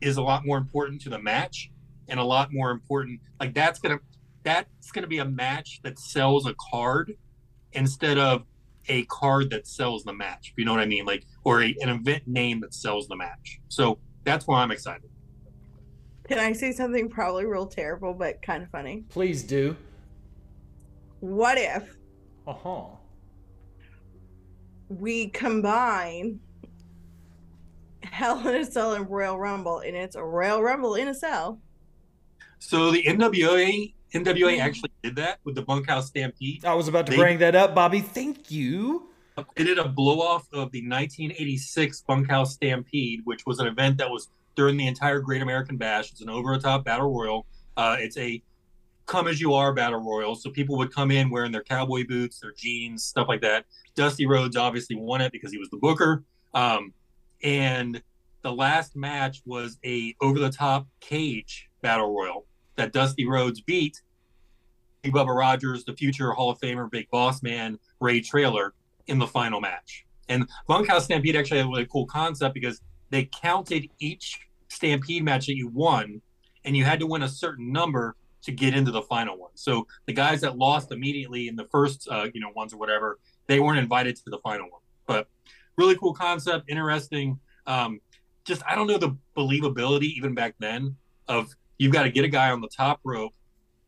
is 0.00 0.16
a 0.16 0.22
lot 0.22 0.46
more 0.46 0.58
important 0.58 1.00
to 1.02 1.08
the 1.08 1.18
match 1.18 1.70
and 2.08 2.18
a 2.20 2.24
lot 2.24 2.52
more 2.52 2.70
important. 2.70 3.20
Like 3.40 3.54
that's 3.54 3.78
gonna 3.80 3.98
that's 4.44 4.90
gonna 4.92 5.06
be 5.06 5.18
a 5.18 5.24
match 5.24 5.80
that 5.82 5.98
sells 5.98 6.46
a 6.46 6.54
card 6.70 7.14
instead 7.72 8.18
of 8.18 8.44
a 8.88 9.04
card 9.06 9.50
that 9.50 9.66
sells 9.66 10.04
the 10.04 10.12
match. 10.12 10.54
You 10.56 10.64
know 10.64 10.72
what 10.72 10.80
I 10.80 10.86
mean? 10.86 11.04
Like 11.04 11.24
or 11.44 11.62
a, 11.62 11.74
an 11.80 11.88
event 11.88 12.22
name 12.26 12.60
that 12.60 12.72
sells 12.74 13.08
the 13.08 13.16
match. 13.16 13.60
So 13.68 13.98
that's 14.24 14.46
why 14.46 14.62
I'm 14.62 14.70
excited. 14.70 15.10
Can 16.28 16.38
I 16.38 16.52
say 16.52 16.72
something 16.72 17.08
probably 17.08 17.46
real 17.46 17.66
terrible 17.66 18.14
but 18.14 18.40
kind 18.42 18.62
of 18.62 18.70
funny? 18.70 19.04
Please 19.08 19.42
do. 19.42 19.76
What 21.20 21.58
if 21.58 21.96
Uh 22.46 22.52
huh. 22.52 22.84
we 24.88 25.28
combine 25.28 26.40
Hell 28.02 28.46
in 28.48 28.54
a 28.56 28.64
Cell 28.64 28.94
and 28.94 29.08
Royal 29.08 29.38
Rumble 29.38 29.80
and 29.80 29.96
it's 29.96 30.16
a 30.16 30.22
Royal 30.22 30.62
Rumble 30.62 30.94
in 30.94 31.08
a 31.08 31.14
cell? 31.14 31.60
So 32.58 32.90
the 32.90 33.02
NWA 33.04 33.94
NWA 34.14 34.58
actually 34.58 34.90
did 35.02 35.16
that 35.16 35.38
with 35.44 35.54
the 35.54 35.62
Bunkhouse 35.62 36.06
Stampede. 36.08 36.64
I 36.64 36.74
was 36.74 36.88
about 36.88 37.06
to 37.06 37.10
They- 37.12 37.18
bring 37.18 37.38
that 37.38 37.54
up, 37.54 37.74
Bobby. 37.74 38.00
Thank 38.00 38.50
you. 38.50 39.10
They 39.54 39.64
did 39.64 39.78
a 39.78 39.86
blow 39.88 40.20
off 40.20 40.48
of 40.52 40.72
the 40.72 40.80
1986 40.80 42.00
Bunkhouse 42.02 42.54
Stampede, 42.54 43.20
which 43.24 43.46
was 43.46 43.60
an 43.60 43.66
event 43.68 43.98
that 43.98 44.10
was 44.10 44.28
during 44.56 44.76
the 44.76 44.86
entire 44.86 45.20
Great 45.20 45.42
American 45.42 45.76
Bash. 45.76 46.10
It's 46.10 46.20
an 46.22 46.28
over 46.30 46.54
the 46.56 46.60
top 46.62 46.84
battle 46.84 47.12
royal. 47.14 47.46
Uh, 47.76 47.96
it's 48.00 48.16
a 48.16 48.42
come 49.06 49.28
as 49.28 49.40
you 49.40 49.54
are 49.54 49.72
battle 49.72 50.00
royal. 50.00 50.34
So 50.34 50.50
people 50.50 50.76
would 50.78 50.92
come 50.92 51.10
in 51.10 51.30
wearing 51.30 51.52
their 51.52 51.62
cowboy 51.62 52.04
boots, 52.06 52.40
their 52.40 52.52
jeans, 52.52 53.04
stuff 53.04 53.28
like 53.28 53.40
that. 53.42 53.64
Dusty 53.94 54.26
Rhodes 54.26 54.56
obviously 54.56 54.96
won 54.96 55.20
it 55.20 55.30
because 55.32 55.52
he 55.52 55.58
was 55.58 55.70
the 55.70 55.76
booker. 55.78 56.24
Um, 56.54 56.92
and 57.42 58.02
the 58.42 58.52
last 58.52 58.96
match 58.96 59.42
was 59.44 59.78
a 59.84 60.14
over 60.20 60.38
the 60.38 60.50
top 60.50 60.86
cage 61.00 61.68
battle 61.82 62.14
royal 62.14 62.46
that 62.76 62.92
Dusty 62.92 63.26
Rhodes 63.26 63.60
beat 63.60 64.00
Big 65.02 65.12
Bubba 65.12 65.36
Rogers, 65.36 65.84
the 65.84 65.94
future 65.94 66.32
Hall 66.32 66.50
of 66.50 66.58
Famer, 66.60 66.90
Big 66.90 67.08
Boss 67.10 67.42
Man, 67.42 67.78
Ray 68.00 68.20
Traylor 68.20 68.74
in 69.06 69.18
the 69.18 69.26
final 69.26 69.60
match. 69.60 70.04
And 70.28 70.48
Bunkhouse 70.66 71.04
Stampede 71.04 71.36
actually 71.36 71.58
had 71.58 71.66
a 71.66 71.70
really 71.70 71.86
cool 71.86 72.06
concept 72.06 72.54
because 72.54 72.80
they 73.10 73.24
counted 73.24 73.88
each 73.98 74.38
Stampede 74.68 75.24
match 75.24 75.46
that 75.46 75.56
you 75.56 75.68
won, 75.68 76.20
and 76.64 76.76
you 76.76 76.84
had 76.84 77.00
to 77.00 77.06
win 77.06 77.22
a 77.22 77.28
certain 77.28 77.72
number 77.72 78.16
to 78.42 78.52
get 78.52 78.74
into 78.74 78.90
the 78.90 79.02
final 79.02 79.38
one. 79.38 79.50
So 79.54 79.86
the 80.06 80.12
guys 80.12 80.42
that 80.42 80.58
lost 80.58 80.92
immediately 80.92 81.48
in 81.48 81.56
the 81.56 81.64
first, 81.70 82.08
uh, 82.10 82.26
you 82.32 82.40
know, 82.40 82.50
ones 82.54 82.72
or 82.72 82.76
whatever, 82.76 83.18
they 83.46 83.60
weren't 83.60 83.78
invited 83.78 84.16
to 84.16 84.22
the 84.26 84.38
final 84.38 84.68
one. 84.70 84.82
But 85.06 85.28
really 85.78 85.96
cool 85.96 86.12
concept, 86.12 86.68
interesting. 86.68 87.38
Um, 87.66 88.00
just 88.44 88.62
I 88.68 88.74
don't 88.74 88.86
know 88.86 88.98
the 88.98 89.16
believability 89.36 90.12
even 90.16 90.34
back 90.34 90.54
then 90.58 90.96
of 91.28 91.54
you've 91.78 91.92
got 91.92 92.02
to 92.02 92.10
get 92.10 92.24
a 92.24 92.28
guy 92.28 92.50
on 92.50 92.60
the 92.60 92.68
top 92.68 93.00
rope 93.04 93.32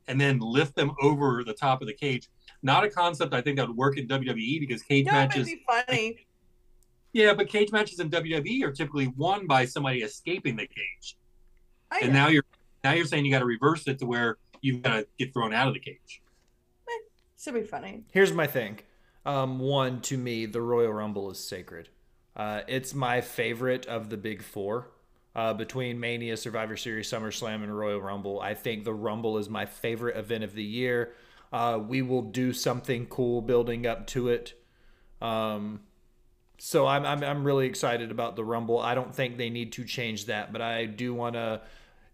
and 0.06 0.20
then 0.20 0.38
lift 0.38 0.74
them 0.76 0.92
over 1.02 1.42
the 1.44 1.52
top 1.54 1.80
of 1.82 1.86
the 1.88 1.94
cage. 1.94 2.28
Not 2.62 2.84
a 2.84 2.90
concept 2.90 3.32
I 3.34 3.40
think 3.40 3.56
that 3.58 3.66
would 3.68 3.76
work 3.76 3.96
in 3.98 4.06
WWE 4.06 4.60
because 4.60 4.82
cage 4.82 5.06
Yeah, 5.06 5.12
matches. 5.12 5.46
be 5.46 5.62
funny. 5.66 6.26
Yeah, 7.12 7.34
but 7.34 7.48
cage 7.48 7.72
matches 7.72 7.98
in 8.00 8.08
WWE 8.10 8.62
are 8.64 8.70
typically 8.70 9.08
won 9.16 9.46
by 9.46 9.64
somebody 9.64 10.02
escaping 10.02 10.56
the 10.56 10.66
cage. 10.66 11.16
I 11.90 12.00
And 12.02 12.12
know. 12.12 12.20
now 12.20 12.28
you're 12.28 12.44
now 12.84 12.92
you're 12.92 13.06
saying 13.06 13.24
you 13.24 13.32
got 13.32 13.40
to 13.40 13.44
reverse 13.46 13.86
it 13.88 13.98
to 13.98 14.06
where 14.06 14.36
you've 14.60 14.82
got 14.82 14.92
to 14.94 15.06
get 15.18 15.32
thrown 15.32 15.52
out 15.52 15.68
of 15.68 15.74
the 15.74 15.80
cage. 15.80 16.22
Should 17.42 17.54
be 17.54 17.62
funny. 17.62 18.04
Here's 18.12 18.32
my 18.34 18.46
thing. 18.46 18.80
Um, 19.30 19.60
one, 19.60 20.00
to 20.02 20.18
me, 20.18 20.46
the 20.46 20.60
Royal 20.60 20.92
Rumble 20.92 21.30
is 21.30 21.38
sacred. 21.38 21.88
Uh, 22.34 22.62
it's 22.66 22.94
my 22.94 23.20
favorite 23.20 23.86
of 23.86 24.10
the 24.10 24.16
big 24.16 24.42
four. 24.42 24.88
Uh, 25.36 25.54
between 25.54 26.00
Mania, 26.00 26.36
Survivor 26.36 26.76
Series, 26.76 27.08
SummerSlam, 27.08 27.62
and 27.62 27.76
Royal 27.76 28.00
Rumble, 28.00 28.40
I 28.40 28.54
think 28.54 28.82
the 28.82 28.92
Rumble 28.92 29.38
is 29.38 29.48
my 29.48 29.64
favorite 29.66 30.16
event 30.16 30.42
of 30.42 30.54
the 30.54 30.64
year. 30.64 31.12
Uh, 31.52 31.78
we 31.80 32.02
will 32.02 32.22
do 32.22 32.52
something 32.52 33.06
cool 33.06 33.40
building 33.40 33.86
up 33.86 34.08
to 34.08 34.28
it. 34.30 34.54
Um, 35.22 35.82
so 36.58 36.88
I'm, 36.88 37.06
I'm 37.06 37.22
I'm 37.22 37.44
really 37.44 37.66
excited 37.66 38.10
about 38.10 38.34
the 38.34 38.44
Rumble. 38.44 38.80
I 38.80 38.96
don't 38.96 39.14
think 39.14 39.38
they 39.38 39.50
need 39.50 39.70
to 39.72 39.84
change 39.84 40.26
that, 40.26 40.52
but 40.52 40.60
I 40.60 40.86
do 40.86 41.14
want 41.14 41.34
to 41.34 41.60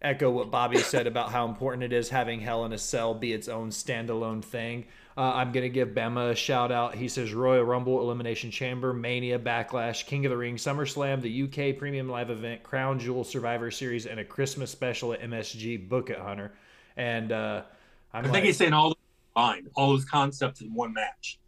echo 0.03 0.31
what 0.31 0.51
Bobby 0.51 0.79
said 0.79 1.07
about 1.07 1.33
how 1.33 1.49
important 1.49 1.83
it 1.83 1.95
is 1.95 2.11
having 2.11 2.41
Hell 2.41 2.67
in 2.67 2.73
a 2.75 2.79
Cell 2.79 3.15
be 3.15 3.33
its 3.33 3.49
own 3.49 3.71
standalone 3.71 4.45
thing. 4.45 4.85
Uh, 5.17 5.33
I'm 5.33 5.51
gonna 5.51 5.71
give 5.71 5.91
Bama 5.91 6.31
a 6.33 6.35
shout 6.35 6.71
out. 6.71 6.95
He 6.95 7.09
says 7.09 7.33
Royal 7.33 7.65
Rumble, 7.65 8.01
Elimination 8.03 8.51
Chamber, 8.51 8.93
Mania, 8.93 9.39
Backlash, 9.39 10.05
King 10.05 10.27
of 10.27 10.31
the 10.31 10.37
Ring, 10.37 10.57
SummerSlam, 10.57 11.23
the 11.23 11.43
UK 11.45 11.79
Premium 11.79 12.09
Live 12.09 12.29
Event, 12.29 12.63
Crown 12.63 12.99
Jewel 12.99 13.25
Survivor 13.25 13.71
Series, 13.71 14.05
and 14.05 14.21
a 14.21 14.25
Christmas 14.25 14.71
special 14.71 15.15
at 15.15 15.23
MSG. 15.23 15.89
Book 15.89 16.11
it, 16.11 16.19
Hunter. 16.19 16.53
And 16.99 17.33
uh, 17.33 17.63
I'm 18.13 18.21
I 18.21 18.23
think 18.25 18.35
like, 18.35 18.45
he's 18.45 18.59
saying 18.59 18.75
all 18.75 18.95
combined, 19.35 19.71
all 19.75 19.89
those 19.89 20.05
concepts 20.05 20.61
in 20.61 20.75
one 20.75 20.93
match. 20.93 21.39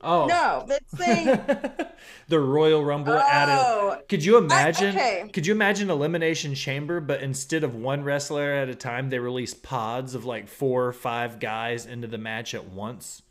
Oh 0.00 0.26
No, 0.26 0.64
that's 0.68 0.96
saying. 0.96 1.26
the 2.28 2.38
Royal 2.40 2.84
Rumble 2.84 3.14
added. 3.14 3.52
oh, 3.58 3.98
Could 4.08 4.24
you 4.24 4.36
imagine? 4.36 4.96
okay. 4.96 5.28
Could 5.32 5.46
you 5.46 5.52
imagine 5.54 5.90
elimination 5.90 6.54
chamber, 6.54 7.00
but 7.00 7.22
instead 7.22 7.64
of 7.64 7.74
one 7.74 8.04
wrestler 8.04 8.52
at 8.52 8.68
a 8.68 8.74
time, 8.74 9.10
they 9.10 9.18
release 9.18 9.54
pods 9.54 10.14
of 10.14 10.24
like 10.24 10.48
four 10.48 10.86
or 10.86 10.92
five 10.92 11.40
guys 11.40 11.86
into 11.86 12.06
the 12.06 12.18
match 12.18 12.54
at 12.54 12.68
once? 12.68 13.22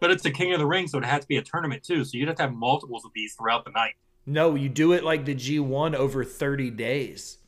But 0.00 0.10
it's 0.10 0.22
the 0.24 0.30
King 0.32 0.52
of 0.52 0.58
the 0.58 0.66
Ring, 0.66 0.88
so 0.88 0.98
it 0.98 1.04
has 1.04 1.22
to 1.22 1.28
be 1.28 1.36
a 1.36 1.42
tournament 1.42 1.82
too. 1.84 2.04
So 2.04 2.18
you'd 2.18 2.28
have 2.28 2.36
to 2.38 2.42
have 2.42 2.52
multiples 2.52 3.04
of 3.04 3.12
these 3.14 3.34
throughout 3.34 3.64
the 3.64 3.70
night. 3.70 3.94
No, 4.26 4.54
you 4.54 4.68
do 4.68 4.92
it 4.92 5.04
like 5.04 5.24
the 5.24 5.34
G1 5.34 5.94
over 5.94 6.24
30 6.24 6.70
days. 6.70 7.38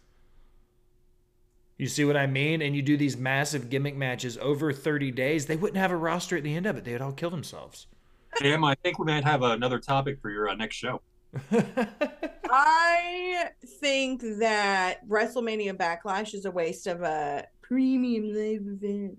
You 1.77 1.89
see 1.89 2.05
what 2.05 2.17
I 2.17 2.27
mean? 2.27 2.63
And 2.63 2.75
you 2.77 2.83
do 2.83 2.97
these 2.97 3.17
massive 3.17 3.69
gimmick 3.71 3.97
matches 3.97 4.39
over 4.39 4.73
30 4.73 5.11
days, 5.11 5.47
they 5.47 5.57
wouldn't 5.57 5.79
have 5.79 5.91
a 5.91 5.97
roster 5.97 6.37
at 6.37 6.45
the 6.45 6.55
end 6.55 6.67
of 6.67 6.77
it. 6.77 6.85
They 6.85 6.93
would 6.93 7.03
all 7.03 7.13
kill 7.13 7.31
themselves. 7.31 7.87
Sam, 8.39 8.65
I 8.65 8.75
think 8.75 8.99
we 8.99 9.07
might 9.07 9.25
have 9.25 9.43
another 9.43 9.79
topic 9.79 10.21
for 10.21 10.31
your 10.31 10.49
uh, 10.49 10.55
next 10.55 10.77
show. 10.77 11.01
I 12.51 13.49
think 13.81 14.23
that 14.39 15.09
WrestleMania 15.09 15.75
Backlash 15.77 16.35
is 16.35 16.45
a 16.45 16.51
waste 16.51 16.87
of 16.87 17.03
a 17.03 17.47
premium 17.63 18.29
live 18.29 18.67
event. 18.67 19.19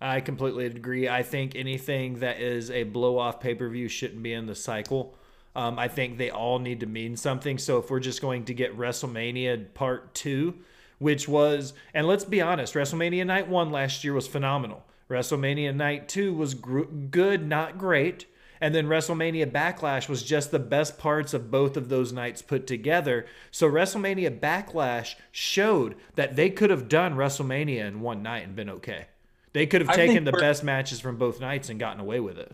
I 0.00 0.20
completely 0.20 0.66
agree. 0.66 1.08
I 1.08 1.22
think 1.22 1.56
anything 1.56 2.20
that 2.20 2.40
is 2.40 2.70
a 2.70 2.84
blow 2.84 3.18
off 3.18 3.40
pay 3.40 3.54
per 3.54 3.68
view 3.68 3.88
shouldn't 3.88 4.22
be 4.22 4.32
in 4.32 4.46
the 4.46 4.54
cycle. 4.54 5.16
Um, 5.56 5.78
I 5.78 5.88
think 5.88 6.18
they 6.18 6.30
all 6.30 6.60
need 6.60 6.80
to 6.80 6.86
mean 6.86 7.16
something. 7.16 7.58
So 7.58 7.78
if 7.78 7.90
we're 7.90 8.00
just 8.00 8.20
going 8.20 8.44
to 8.44 8.54
get 8.54 8.78
WrestleMania 8.78 9.74
Part 9.74 10.14
2, 10.14 10.54
which 10.98 11.26
was, 11.26 11.72
and 11.94 12.06
let's 12.06 12.24
be 12.24 12.40
honest, 12.40 12.74
WrestleMania 12.74 13.26
Night 13.26 13.48
1 13.48 13.70
last 13.70 14.04
year 14.04 14.14
was 14.14 14.28
phenomenal. 14.28 14.84
WrestleMania 15.08 15.74
Night 15.74 16.08
2 16.08 16.34
was 16.34 16.54
gr- 16.54 16.82
good, 16.82 17.46
not 17.46 17.78
great. 17.78 18.26
And 18.60 18.74
then 18.74 18.86
WrestleMania 18.86 19.50
Backlash 19.50 20.08
was 20.08 20.22
just 20.22 20.50
the 20.50 20.58
best 20.58 20.98
parts 20.98 21.32
of 21.32 21.50
both 21.50 21.76
of 21.76 21.88
those 21.88 22.12
nights 22.12 22.42
put 22.42 22.66
together. 22.66 23.26
So 23.50 23.70
WrestleMania 23.70 24.40
Backlash 24.40 25.14
showed 25.30 25.94
that 26.16 26.34
they 26.34 26.50
could 26.50 26.70
have 26.70 26.88
done 26.88 27.14
WrestleMania 27.14 27.86
in 27.86 28.00
one 28.00 28.22
night 28.22 28.44
and 28.44 28.56
been 28.56 28.70
okay. 28.70 29.06
They 29.52 29.66
could 29.66 29.80
have 29.80 29.94
taken 29.94 30.24
the 30.24 30.32
best 30.32 30.62
matches 30.64 31.00
from 31.00 31.16
both 31.16 31.40
nights 31.40 31.68
and 31.68 31.80
gotten 31.80 32.00
away 32.00 32.20
with 32.20 32.38
it. 32.38 32.52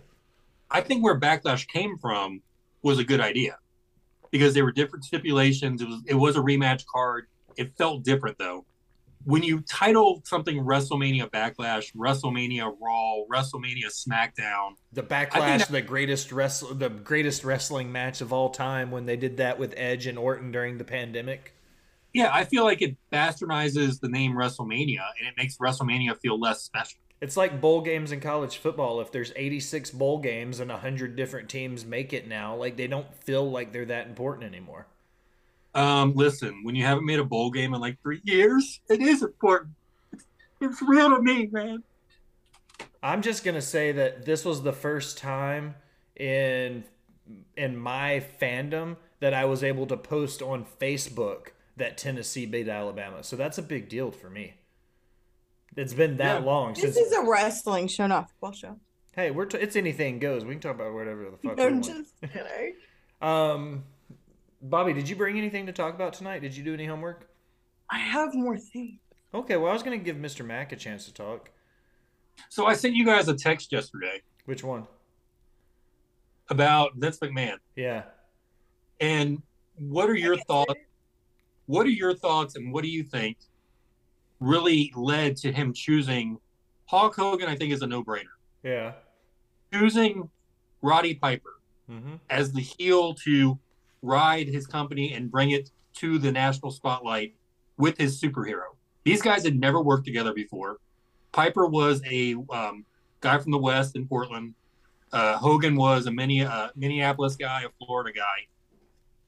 I 0.70 0.80
think 0.80 1.02
where 1.02 1.18
Backlash 1.18 1.66
came 1.68 1.98
from 1.98 2.42
was 2.82 2.98
a 2.98 3.04
good 3.04 3.20
idea 3.20 3.58
because 4.30 4.54
there 4.54 4.64
were 4.64 4.72
different 4.72 5.04
stipulations. 5.04 5.80
It 5.80 5.88
was 5.88 6.02
it 6.06 6.14
was 6.14 6.36
a 6.36 6.40
rematch 6.40 6.84
card. 6.92 7.26
It 7.56 7.76
felt 7.76 8.04
different 8.04 8.38
though. 8.38 8.64
When 9.24 9.42
you 9.42 9.60
title 9.62 10.22
something 10.24 10.58
WrestleMania 10.58 11.30
Backlash, 11.30 11.94
WrestleMania 11.96 12.74
Raw, 12.80 13.24
WrestleMania 13.30 13.86
SmackDown, 13.86 14.72
The 14.92 15.02
Backlash, 15.02 15.58
that- 15.60 15.68
the 15.70 15.80
greatest 15.82 16.30
wrestle, 16.30 16.74
the 16.74 16.90
greatest 16.90 17.42
wrestling 17.44 17.90
match 17.90 18.20
of 18.20 18.32
all 18.32 18.50
time 18.50 18.90
when 18.90 19.06
they 19.06 19.16
did 19.16 19.38
that 19.38 19.58
with 19.58 19.72
Edge 19.76 20.06
and 20.06 20.18
Orton 20.18 20.52
during 20.52 20.78
the 20.78 20.84
pandemic. 20.84 21.52
yeah, 22.12 22.30
I 22.32 22.44
feel 22.44 22.62
like 22.62 22.80
it 22.80 22.96
bastardizes 23.12 23.98
the 23.98 24.08
name 24.08 24.34
WrestleMania 24.34 25.00
and 25.18 25.26
it 25.26 25.34
makes 25.36 25.56
WrestleMania 25.56 26.16
feel 26.20 26.38
less 26.38 26.62
special. 26.62 27.00
It's 27.20 27.36
like 27.36 27.60
bowl 27.60 27.80
games 27.80 28.12
in 28.12 28.20
college 28.20 28.58
football. 28.58 29.00
If 29.00 29.10
there's 29.10 29.32
86 29.34 29.90
bowl 29.90 30.18
games 30.18 30.60
and 30.60 30.70
100 30.70 31.16
different 31.16 31.48
teams 31.48 31.84
make 31.84 32.12
it 32.12 32.28
now, 32.28 32.54
like 32.54 32.76
they 32.76 32.86
don't 32.86 33.12
feel 33.24 33.50
like 33.50 33.72
they're 33.72 33.86
that 33.86 34.06
important 34.06 34.44
anymore. 34.44 34.86
Um, 35.74 36.14
listen, 36.14 36.60
when 36.62 36.74
you 36.74 36.84
haven't 36.84 37.04
made 37.04 37.18
a 37.18 37.24
bowl 37.24 37.50
game 37.50 37.74
in 37.74 37.80
like 37.80 38.00
three 38.02 38.20
years, 38.24 38.80
it 38.88 39.00
is 39.00 39.22
important. 39.22 39.72
It's 40.60 40.80
real 40.80 41.10
to 41.10 41.20
me, 41.20 41.46
man. 41.50 41.82
I'm 43.02 43.20
just 43.22 43.44
gonna 43.44 43.60
say 43.62 43.92
that 43.92 44.24
this 44.24 44.44
was 44.44 44.62
the 44.62 44.72
first 44.72 45.18
time 45.18 45.74
in 46.16 46.84
in 47.56 47.76
my 47.76 48.24
fandom 48.40 48.96
that 49.20 49.34
I 49.34 49.44
was 49.46 49.64
able 49.64 49.86
to 49.88 49.96
post 49.96 50.42
on 50.42 50.64
Facebook 50.80 51.48
that 51.76 51.98
Tennessee 51.98 52.46
beat 52.46 52.68
Alabama. 52.68 53.22
So 53.24 53.36
that's 53.36 53.58
a 53.58 53.62
big 53.62 53.88
deal 53.88 54.10
for 54.10 54.30
me. 54.30 54.54
It's 55.76 55.92
been 55.94 56.18
that 56.18 56.40
Yeah. 56.40 56.46
long 56.46 56.74
This 56.74 56.82
since. 56.94 56.96
is 56.98 57.12
a 57.12 57.22
wrestling 57.28 57.88
show, 57.88 58.06
not 58.06 58.24
a 58.24 58.28
football 58.28 58.52
show. 58.52 58.78
hey, 59.16 59.30
we're 59.32 59.46
t- 59.46 59.58
it's 59.58 59.74
anything 59.76 60.18
goes. 60.18 60.44
We 60.44 60.52
can 60.54 60.60
talk 60.60 60.76
about 60.76 60.92
whatever 60.94 61.24
the 61.30 61.36
fuck. 61.36 61.56
we 61.56 61.64
I'm 61.64 61.72
want. 61.80 61.84
just 61.84 62.14
kidding. 62.20 62.74
Um, 63.22 63.84
Bobby, 64.64 64.94
did 64.94 65.08
you 65.08 65.14
bring 65.14 65.36
anything 65.36 65.66
to 65.66 65.72
talk 65.72 65.94
about 65.94 66.14
tonight? 66.14 66.40
Did 66.40 66.56
you 66.56 66.64
do 66.64 66.72
any 66.74 66.86
homework? 66.86 67.28
I 67.90 67.98
have 67.98 68.34
more 68.34 68.56
things. 68.56 68.98
Okay, 69.34 69.56
well, 69.56 69.70
I 69.70 69.74
was 69.74 69.82
gonna 69.82 69.98
give 69.98 70.16
Mr. 70.16 70.44
Mack 70.44 70.72
a 70.72 70.76
chance 70.76 71.04
to 71.04 71.12
talk. 71.12 71.50
So 72.48 72.66
I 72.66 72.72
sent 72.74 72.94
you 72.94 73.04
guys 73.04 73.28
a 73.28 73.34
text 73.34 73.72
yesterday 73.72 74.22
Which 74.46 74.64
one? 74.64 74.86
about 76.48 76.92
Vince 76.96 77.18
McMahon. 77.18 77.58
Yeah. 77.76 78.04
And 79.00 79.42
what 79.76 80.08
are 80.08 80.14
your 80.14 80.36
thoughts? 80.36 80.74
What 81.66 81.86
are 81.86 81.90
your 81.90 82.14
thoughts, 82.14 82.56
and 82.56 82.72
what 82.72 82.82
do 82.84 82.88
you 82.90 83.02
think 83.02 83.36
really 84.40 84.92
led 84.96 85.36
to 85.38 85.52
him 85.52 85.72
choosing 85.72 86.38
Hulk 86.86 87.14
Hogan? 87.16 87.48
I 87.48 87.56
think 87.56 87.72
is 87.72 87.82
a 87.82 87.86
no-brainer. 87.86 88.24
Yeah. 88.62 88.92
Choosing 89.72 90.30
Roddy 90.80 91.14
Piper 91.14 91.50
Mm-hmm. 91.90 92.14
as 92.30 92.50
the 92.50 92.62
heel 92.62 93.12
to 93.26 93.58
ride 94.04 94.48
his 94.48 94.66
company 94.66 95.14
and 95.14 95.30
bring 95.30 95.50
it 95.50 95.70
to 95.94 96.18
the 96.18 96.30
national 96.30 96.70
spotlight 96.70 97.34
with 97.76 97.96
his 97.98 98.20
superhero. 98.20 98.76
These 99.04 99.22
guys 99.22 99.44
had 99.44 99.58
never 99.58 99.80
worked 99.80 100.04
together 100.04 100.32
before. 100.32 100.78
Piper 101.32 101.66
was 101.66 102.02
a 102.08 102.36
um, 102.50 102.84
guy 103.20 103.38
from 103.38 103.52
the 103.52 103.58
West 103.58 103.96
in 103.96 104.06
Portland. 104.06 104.54
Uh, 105.12 105.36
Hogan 105.36 105.76
was 105.76 106.06
a 106.06 106.10
mini, 106.10 106.44
uh, 106.44 106.68
Minneapolis 106.74 107.36
guy, 107.36 107.62
a 107.62 107.68
Florida 107.84 108.12
guy. 108.12 108.46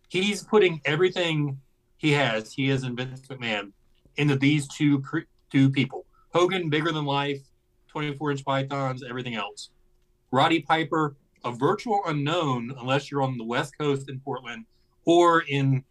He's 0.09 0.43
putting 0.43 0.81
everything 0.85 1.61
he 1.97 2.13
has, 2.13 2.53
he 2.53 2.71
is 2.71 2.85
in 2.85 2.95
Vince 2.95 3.21
McMahon, 3.23 3.73
into 4.17 4.37
these 4.37 4.69
two 4.69 5.03
two 5.51 5.71
people. 5.71 6.05
Hogan, 6.33 6.69
bigger 6.69 6.93
than 6.93 7.05
life, 7.05 7.41
24 7.89 8.33
inch 8.33 8.45
pythons, 8.45 9.03
everything 9.09 9.35
else. 9.35 9.71
Roddy 10.31 10.61
Piper, 10.61 11.17
a 11.45 11.53
virtual 11.53 12.01
unknown 12.07 12.75
unless 12.79 13.11
you're 13.11 13.23
on 13.23 13.37
the 13.37 13.45
West 13.45 13.77
Coast 13.79 14.09
in 14.09 14.21
Portland 14.21 14.67
or 15.05 15.43
in 15.43 15.85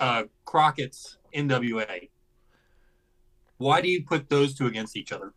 uh, 0.00 0.24
Crockett's 0.44 1.18
NWA. 1.34 2.08
Why 3.58 3.80
do 3.80 3.88
you 3.88 4.04
put 4.04 4.28
those 4.28 4.54
two 4.54 4.66
against 4.66 4.96
each 4.96 5.12
other? 5.12 5.34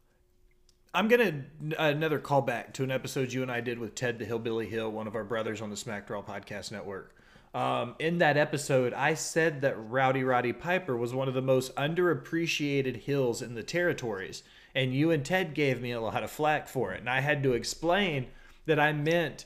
I'm 0.94 1.08
gonna 1.08 1.44
another 1.80 2.20
callback 2.20 2.74
to 2.74 2.84
an 2.84 2.92
episode 2.92 3.34
you 3.34 3.42
and 3.42 3.52
I 3.52 3.62
did 3.62 3.80
with 3.80 3.96
Ted 3.96 4.20
the 4.20 4.26
Hillbilly 4.26 4.68
Hill, 4.68 4.92
one 4.92 5.08
of 5.08 5.16
our 5.16 5.24
brothers 5.24 5.60
on 5.60 5.72
the 5.72 5.76
Smack 5.76 6.06
Draw 6.06 6.22
Podcast 6.22 6.72
Network. 6.72 7.16
Um, 7.56 7.96
in 8.00 8.20
that 8.20 8.38
episode, 8.38 8.94
I 8.94 9.16
said 9.16 9.62
that 9.62 9.76
Rowdy 9.78 10.24
Roddy 10.24 10.54
Piper 10.54 10.96
was 10.96 11.14
one 11.14 11.28
of 11.28 11.34
the 11.34 11.42
most 11.42 11.76
underappreciated 11.76 12.98
heels 12.98 13.42
in 13.42 13.56
the 13.56 13.64
territories, 13.64 14.44
and 14.76 14.94
you 14.94 15.10
and 15.10 15.26
Ted 15.26 15.56
gave 15.56 15.82
me 15.82 15.92
a 15.92 16.02
lot 16.02 16.24
of 16.24 16.32
flack 16.32 16.68
for 16.68 16.94
it, 16.94 17.00
and 17.00 17.10
I 17.10 17.22
had 17.22 17.42
to 17.44 17.54
explain 17.54 18.28
that 18.68 18.80
I 18.80 18.94
meant 18.94 19.46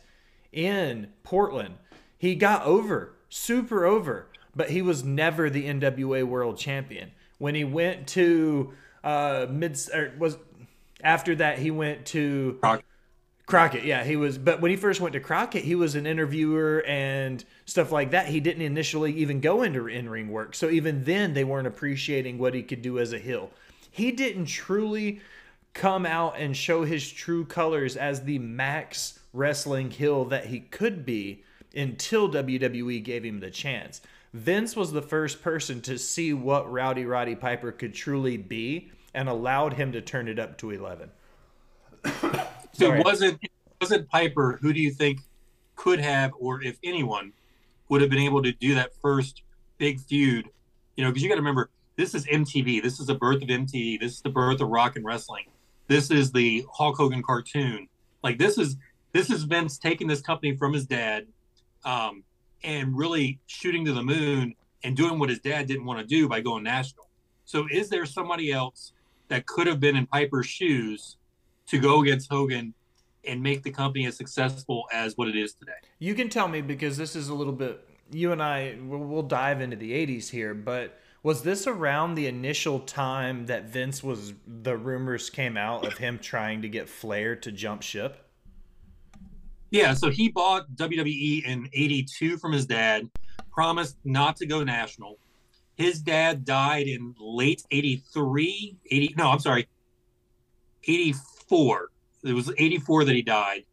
in 0.58 1.08
Portland. 1.22 1.76
He 2.18 2.34
got 2.34 2.64
over, 2.64 3.14
super 3.30 3.86
over, 3.86 4.28
but 4.56 4.72
he 4.72 4.82
was 4.82 5.04
never 5.04 5.50
the 5.50 5.66
NWA 5.66 6.24
World 6.24 6.58
Champion. 6.58 7.12
When 7.38 7.54
he 7.54 7.64
went 7.64 8.08
to 8.10 8.74
uh, 9.04 9.46
mid, 9.50 9.78
or 9.94 10.14
was 10.18 10.38
after 11.04 11.36
that 11.36 11.60
he 11.60 11.70
went 11.70 12.08
to 12.08 12.58
Crockett. 12.60 12.86
Crockett. 13.46 13.86
Yeah, 13.86 14.04
he 14.04 14.16
was. 14.16 14.40
But 14.40 14.60
when 14.60 14.72
he 14.72 14.78
first 14.78 15.00
went 15.00 15.14
to 15.14 15.20
Crockett, 15.20 15.64
he 15.64 15.76
was 15.76 15.94
an 15.94 16.08
interviewer 16.08 16.84
and 16.88 17.46
stuff 17.66 17.92
like 17.92 18.12
that. 18.12 18.28
He 18.28 18.40
didn't 18.40 18.64
initially 18.64 19.14
even 19.14 19.40
go 19.40 19.62
into 19.62 19.86
in 19.86 20.10
ring 20.10 20.30
work. 20.30 20.56
So 20.56 20.72
even 20.72 21.04
then, 21.04 21.36
they 21.36 21.44
weren't 21.44 21.68
appreciating 21.68 22.40
what 22.40 22.56
he 22.56 22.64
could 22.64 22.82
do 22.82 22.98
as 22.98 23.14
a 23.14 23.20
heel. 23.20 23.52
He 23.92 24.12
didn't 24.12 24.48
truly 24.48 25.22
come 25.74 26.08
out 26.08 26.40
and 26.40 26.58
show 26.58 26.84
his 26.84 27.10
true 27.12 27.46
colors 27.46 27.96
as 27.96 28.24
the 28.24 28.40
max 28.40 29.20
wrestling 29.34 29.92
heel 29.92 30.26
that 30.26 30.46
he 30.46 30.60
could 30.60 31.06
be 31.06 31.44
until 31.76 32.30
WWE 32.30 33.04
gave 33.04 33.24
him 33.24 33.40
the 33.40 33.52
chance. 33.52 34.02
Vince 34.34 34.76
was 34.76 34.92
the 34.92 35.02
first 35.02 35.42
person 35.42 35.82
to 35.82 35.98
see 35.98 36.34
what 36.34 36.72
Rowdy 36.72 37.06
Roddy 37.06 37.36
Piper 37.36 37.72
could 37.72 37.94
truly 37.94 38.38
be 38.38 38.92
and 39.14 39.30
allowed 39.30 39.74
him 39.74 39.92
to 39.94 40.02
turn 40.02 40.28
it 40.28 40.40
up 40.40 40.58
to 40.60 40.72
11. 40.72 41.10
So 42.74 42.96
wasn't 43.02 43.40
wasn't 43.82 44.08
Piper. 44.08 44.60
Who 44.62 44.72
do 44.72 44.80
you 44.80 44.92
think 44.92 45.22
could 45.76 46.00
have, 46.00 46.32
or 46.38 46.62
if 46.62 46.78
anyone, 46.84 47.34
would 47.90 48.02
have 48.02 48.10
been 48.12 48.20
able 48.20 48.44
to 48.44 48.52
do 48.52 48.76
that 48.76 48.92
first 49.02 49.42
big 49.80 50.00
feud? 50.00 50.48
You 50.96 51.04
know, 51.04 51.10
because 51.10 51.24
you 51.24 51.30
got 51.30 51.36
to 51.36 51.42
remember, 51.42 51.72
this 51.96 52.14
is 52.14 52.28
MTV. 52.28 52.84
This 52.84 53.00
is 53.00 53.08
the 53.08 53.16
birth 53.16 53.42
of 53.42 53.50
MTV. 53.50 54.00
This 54.00 54.14
is 54.14 54.22
the 54.22 54.30
birth 54.30 54.62
of 54.62 54.70
rock 54.70 54.96
and 54.96 55.04
wrestling. 55.04 55.46
This 55.88 56.12
is 56.12 56.32
the 56.32 56.66
Hulk 56.72 56.98
Hogan 56.98 57.24
cartoon. 57.24 57.88
Like 58.24 58.38
this 58.38 58.60
is 58.60 58.76
this 59.14 59.30
is 59.30 59.44
Vince 59.44 59.78
taking 59.78 60.08
this 60.08 60.22
company 60.22 60.56
from 60.56 60.74
his 60.74 60.86
dad, 60.86 61.28
um, 61.86 62.24
and 62.64 62.98
really 62.98 63.40
shooting 63.48 63.86
to 63.86 63.94
the 63.94 64.04
moon 64.04 64.56
and 64.84 64.96
doing 64.96 65.20
what 65.20 65.30
his 65.30 65.40
dad 65.40 65.68
didn't 65.68 65.86
want 65.86 66.00
to 66.00 66.06
do 66.06 66.28
by 66.28 66.42
going 66.42 66.64
national. 66.64 67.08
So, 67.46 67.68
is 67.72 67.90
there 67.90 68.06
somebody 68.06 68.52
else 68.52 68.94
that 69.30 69.46
could 69.46 69.68
have 69.68 69.80
been 69.80 69.96
in 69.96 70.06
Piper's 70.06 70.48
shoes 70.48 71.18
to 71.68 71.80
go 71.80 72.02
against 72.02 72.30
Hogan 72.32 72.74
and 73.26 73.42
make 73.42 73.64
the 73.64 73.72
company 73.72 74.06
as 74.06 74.18
successful 74.18 74.86
as 74.92 75.18
what 75.18 75.28
it 75.28 75.36
is 75.36 75.54
today? 75.54 75.72
You 76.00 76.14
can 76.14 76.30
tell 76.30 76.48
me 76.48 76.62
because 76.62 76.98
this 76.98 77.16
is 77.16 77.30
a 77.30 77.34
little 77.34 77.54
bit. 77.54 77.88
You 78.12 78.32
and 78.32 78.42
I, 78.42 78.78
we'll 78.82 79.24
dive 79.24 79.62
into 79.62 79.76
the 79.76 79.92
80s 79.92 80.30
here, 80.30 80.54
but 80.54 81.00
was 81.24 81.44
this 81.44 81.68
around 81.68 82.16
the 82.16 82.28
initial 82.28 82.80
time 82.80 83.48
that 83.48 83.66
Vince 83.66 84.02
was, 84.02 84.34
the 84.46 84.78
rumors 84.78 85.30
came 85.30 85.58
out 85.58 85.86
of 85.86 85.98
him 85.98 86.20
trying 86.20 86.62
to 86.62 86.70
get 86.70 86.88
Flair 86.88 87.36
to 87.38 87.52
jump 87.52 87.82
ship? 87.82 88.27
Yeah, 89.72 89.94
so 89.94 90.10
he 90.10 90.30
bought 90.30 90.70
WWE 90.76 91.44
in 91.46 91.70
82 91.74 92.38
from 92.38 92.54
his 92.54 92.66
dad, 92.66 93.10
promised 93.52 93.98
not 94.06 94.36
to 94.38 94.46
go 94.46 94.64
national. 94.64 95.18
his 95.76 96.02
dad 96.02 96.44
died 96.44 96.88
in 96.88 97.14
late 97.20 97.64
83, 97.70 98.78
80, 98.90 99.14
no, 99.18 99.30
I'm 99.30 99.40
sorry, 99.40 99.68
84. 100.86 101.90
It 102.24 102.34
was 102.34 102.52
84 102.58 103.06
that 103.06 103.16
he 103.16 103.22
died. 103.22 103.64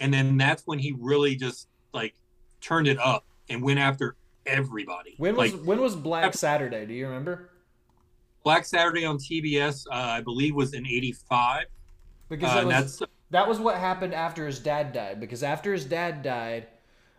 And 0.00 0.12
then 0.12 0.36
that's 0.36 0.66
when 0.66 0.78
he 0.78 0.92
really 0.98 1.36
just 1.36 1.68
like 1.92 2.14
turned 2.60 2.88
it 2.88 2.98
up 2.98 3.24
and 3.48 3.62
went 3.62 3.78
after 3.78 4.16
everybody. 4.46 5.14
When 5.18 5.36
was 5.36 5.52
like 5.54 5.62
when 5.64 5.80
was 5.80 5.94
Black 5.94 6.34
Saturday? 6.34 6.84
Do 6.86 6.94
you 6.94 7.06
remember? 7.06 7.50
Black 8.42 8.64
Saturday 8.64 9.04
on 9.04 9.18
TBS, 9.18 9.86
uh, 9.88 9.94
I 9.94 10.20
believe 10.20 10.56
was 10.56 10.74
in 10.74 10.84
85. 10.84 11.66
Because 12.28 12.50
Uh, 12.50 12.66
was, 12.66 12.74
that's 12.74 13.02
that 13.32 13.48
was 13.48 13.58
what 13.58 13.76
happened 13.76 14.14
after 14.14 14.46
his 14.46 14.58
dad 14.58 14.92
died. 14.92 15.18
Because 15.18 15.42
after 15.42 15.72
his 15.72 15.84
dad 15.84 16.22
died, 16.22 16.68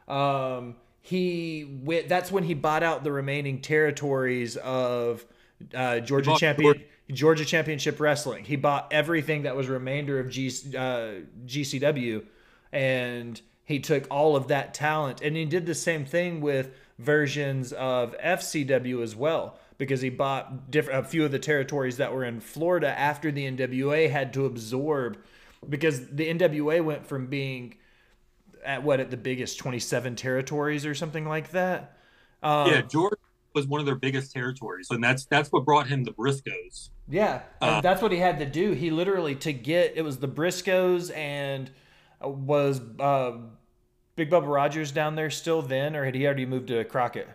um, 0.07 0.75
he 1.01 1.79
went. 1.83 2.07
That's 2.07 2.31
when 2.31 2.43
he 2.43 2.53
bought 2.53 2.83
out 2.83 3.03
the 3.03 3.11
remaining 3.11 3.61
territories 3.61 4.55
of 4.57 5.25
uh, 5.73 5.99
Georgia 5.99 6.35
champion 6.37 6.81
Georgia 7.11 7.43
Championship 7.43 7.99
Wrestling. 7.99 8.45
He 8.45 8.55
bought 8.55 8.87
everything 8.91 9.43
that 9.43 9.55
was 9.55 9.67
remainder 9.67 10.19
of 10.19 10.29
G, 10.29 10.47
uh, 10.47 11.25
GCW, 11.45 12.23
and 12.71 13.41
he 13.65 13.79
took 13.79 14.05
all 14.09 14.35
of 14.35 14.47
that 14.47 14.73
talent. 14.73 15.21
And 15.21 15.35
he 15.35 15.45
did 15.45 15.65
the 15.65 15.75
same 15.75 16.05
thing 16.05 16.41
with 16.41 16.71
versions 16.99 17.73
of 17.73 18.15
FCW 18.19 19.01
as 19.01 19.15
well. 19.15 19.57
Because 19.79 20.01
he 20.01 20.09
bought 20.09 20.69
different 20.69 21.05
a 21.05 21.09
few 21.09 21.25
of 21.25 21.31
the 21.31 21.39
territories 21.39 21.97
that 21.97 22.13
were 22.13 22.23
in 22.23 22.39
Florida 22.39 22.87
after 22.87 23.31
the 23.31 23.49
NWA 23.51 24.09
had 24.09 24.31
to 24.33 24.45
absorb 24.45 25.17
because 25.69 26.07
the 26.09 26.27
NWA 26.27 26.83
went 26.83 27.05
from 27.05 27.27
being 27.27 27.75
at 28.65 28.83
what 28.83 28.99
at 28.99 29.11
the 29.11 29.17
biggest 29.17 29.59
27 29.59 30.15
territories 30.15 30.85
or 30.85 30.95
something 30.95 31.27
like 31.27 31.51
that. 31.51 31.97
Um, 32.41 32.69
yeah, 32.69 32.81
Georgia 32.81 33.17
was 33.53 33.67
one 33.67 33.79
of 33.79 33.85
their 33.85 33.95
biggest 33.95 34.31
territories, 34.31 34.87
and 34.89 35.03
that's 35.03 35.25
that's 35.25 35.51
what 35.51 35.65
brought 35.65 35.87
him 35.87 36.03
the 36.03 36.11
Briscoes. 36.11 36.89
yeah, 37.09 37.41
Uh, 37.61 37.81
that's 37.81 38.01
what 38.01 38.11
he 38.11 38.17
had 38.17 38.39
to 38.39 38.45
do. 38.45 38.71
He 38.71 38.89
literally 38.89 39.35
to 39.35 39.53
get 39.53 39.93
it 39.95 40.01
was 40.01 40.17
the 40.17 40.27
Briscoes 40.27 41.15
and 41.15 41.69
uh, 42.23 42.29
was 42.29 42.81
uh, 42.99 43.37
Big 44.15 44.29
Bubba 44.29 44.53
Rogers 44.53 44.91
down 44.91 45.15
there 45.15 45.29
still 45.29 45.61
then, 45.61 45.95
or 45.95 46.05
had 46.05 46.15
he 46.15 46.25
already 46.25 46.45
moved 46.45 46.67
to 46.67 46.83
Crockett? 46.85 47.27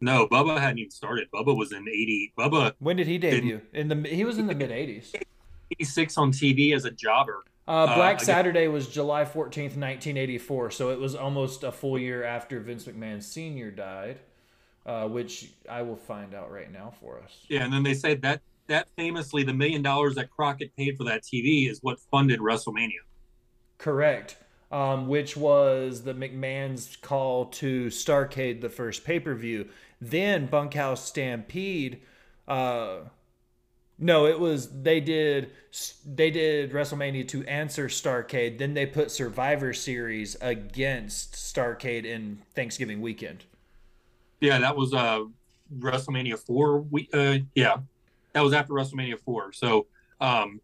No, 0.00 0.26
Bubba 0.26 0.58
hadn't 0.58 0.78
even 0.78 0.90
started. 0.90 1.28
Bubba 1.32 1.56
was 1.56 1.72
in 1.72 1.88
80. 1.88 2.32
Bubba 2.36 2.74
When 2.80 2.96
did 2.96 3.06
he 3.06 3.18
debut? 3.18 3.60
In 3.72 3.88
the 3.88 4.08
he 4.08 4.24
was 4.24 4.38
in 4.38 4.48
the 4.48 4.54
mid 4.54 4.70
80s. 4.70 5.14
86 5.70 6.18
on 6.18 6.32
TV 6.32 6.74
as 6.74 6.84
a 6.84 6.90
jobber. 6.90 7.44
Uh, 7.66 7.86
Black 7.94 8.16
I 8.16 8.18
guess- 8.18 8.26
Saturday 8.26 8.68
was 8.68 8.88
July 8.88 9.24
14th, 9.24 9.76
1984, 9.76 10.70
so 10.72 10.90
it 10.90 10.98
was 10.98 11.14
almost 11.14 11.62
a 11.62 11.70
full 11.70 11.98
year 11.98 12.24
after 12.24 12.58
Vince 12.60 12.84
McMahon 12.84 13.22
Sr. 13.22 13.70
died, 13.70 14.18
uh, 14.84 15.06
which 15.08 15.52
I 15.70 15.82
will 15.82 15.96
find 15.96 16.34
out 16.34 16.50
right 16.50 16.70
now 16.72 16.92
for 17.00 17.20
us. 17.22 17.46
Yeah, 17.48 17.64
and 17.64 17.72
then 17.72 17.82
they 17.82 17.94
said 17.94 18.22
that 18.22 18.40
that 18.68 18.88
famously 18.96 19.42
the 19.42 19.52
million 19.52 19.82
dollars 19.82 20.14
that 20.14 20.30
Crockett 20.30 20.74
paid 20.76 20.96
for 20.96 21.04
that 21.04 21.22
TV 21.22 21.68
is 21.68 21.80
what 21.82 21.98
funded 22.10 22.40
WrestleMania. 22.40 23.00
Correct. 23.78 24.36
Um, 24.70 25.06
which 25.08 25.36
was 25.36 26.04
the 26.04 26.14
McMahon's 26.14 26.96
call 26.96 27.46
to 27.46 27.86
Starcade, 27.88 28.60
the 28.62 28.70
first 28.70 29.04
pay 29.04 29.20
per 29.20 29.34
view. 29.34 29.68
Then 30.00 30.46
Bunkhouse 30.46 31.04
Stampede. 31.04 32.00
Uh, 32.48 33.00
no, 34.02 34.26
it 34.26 34.38
was 34.38 34.68
they 34.82 35.00
did 35.00 35.50
they 36.04 36.30
did 36.30 36.72
WrestleMania 36.72 37.26
to 37.28 37.44
answer 37.44 37.86
Starcade. 37.86 38.58
Then 38.58 38.74
they 38.74 38.84
put 38.84 39.12
Survivor 39.12 39.72
Series 39.72 40.36
against 40.40 41.34
Starcade 41.34 42.04
in 42.04 42.42
Thanksgiving 42.54 43.00
weekend. 43.00 43.44
Yeah, 44.40 44.58
that 44.58 44.76
was 44.76 44.92
uh 44.92 45.24
WrestleMania 45.78 46.36
four. 46.36 46.80
We 46.80 47.08
uh 47.14 47.38
yeah, 47.54 47.76
that 48.32 48.42
was 48.42 48.52
after 48.52 48.72
WrestleMania 48.72 49.20
four. 49.20 49.52
So 49.52 49.86
um 50.20 50.60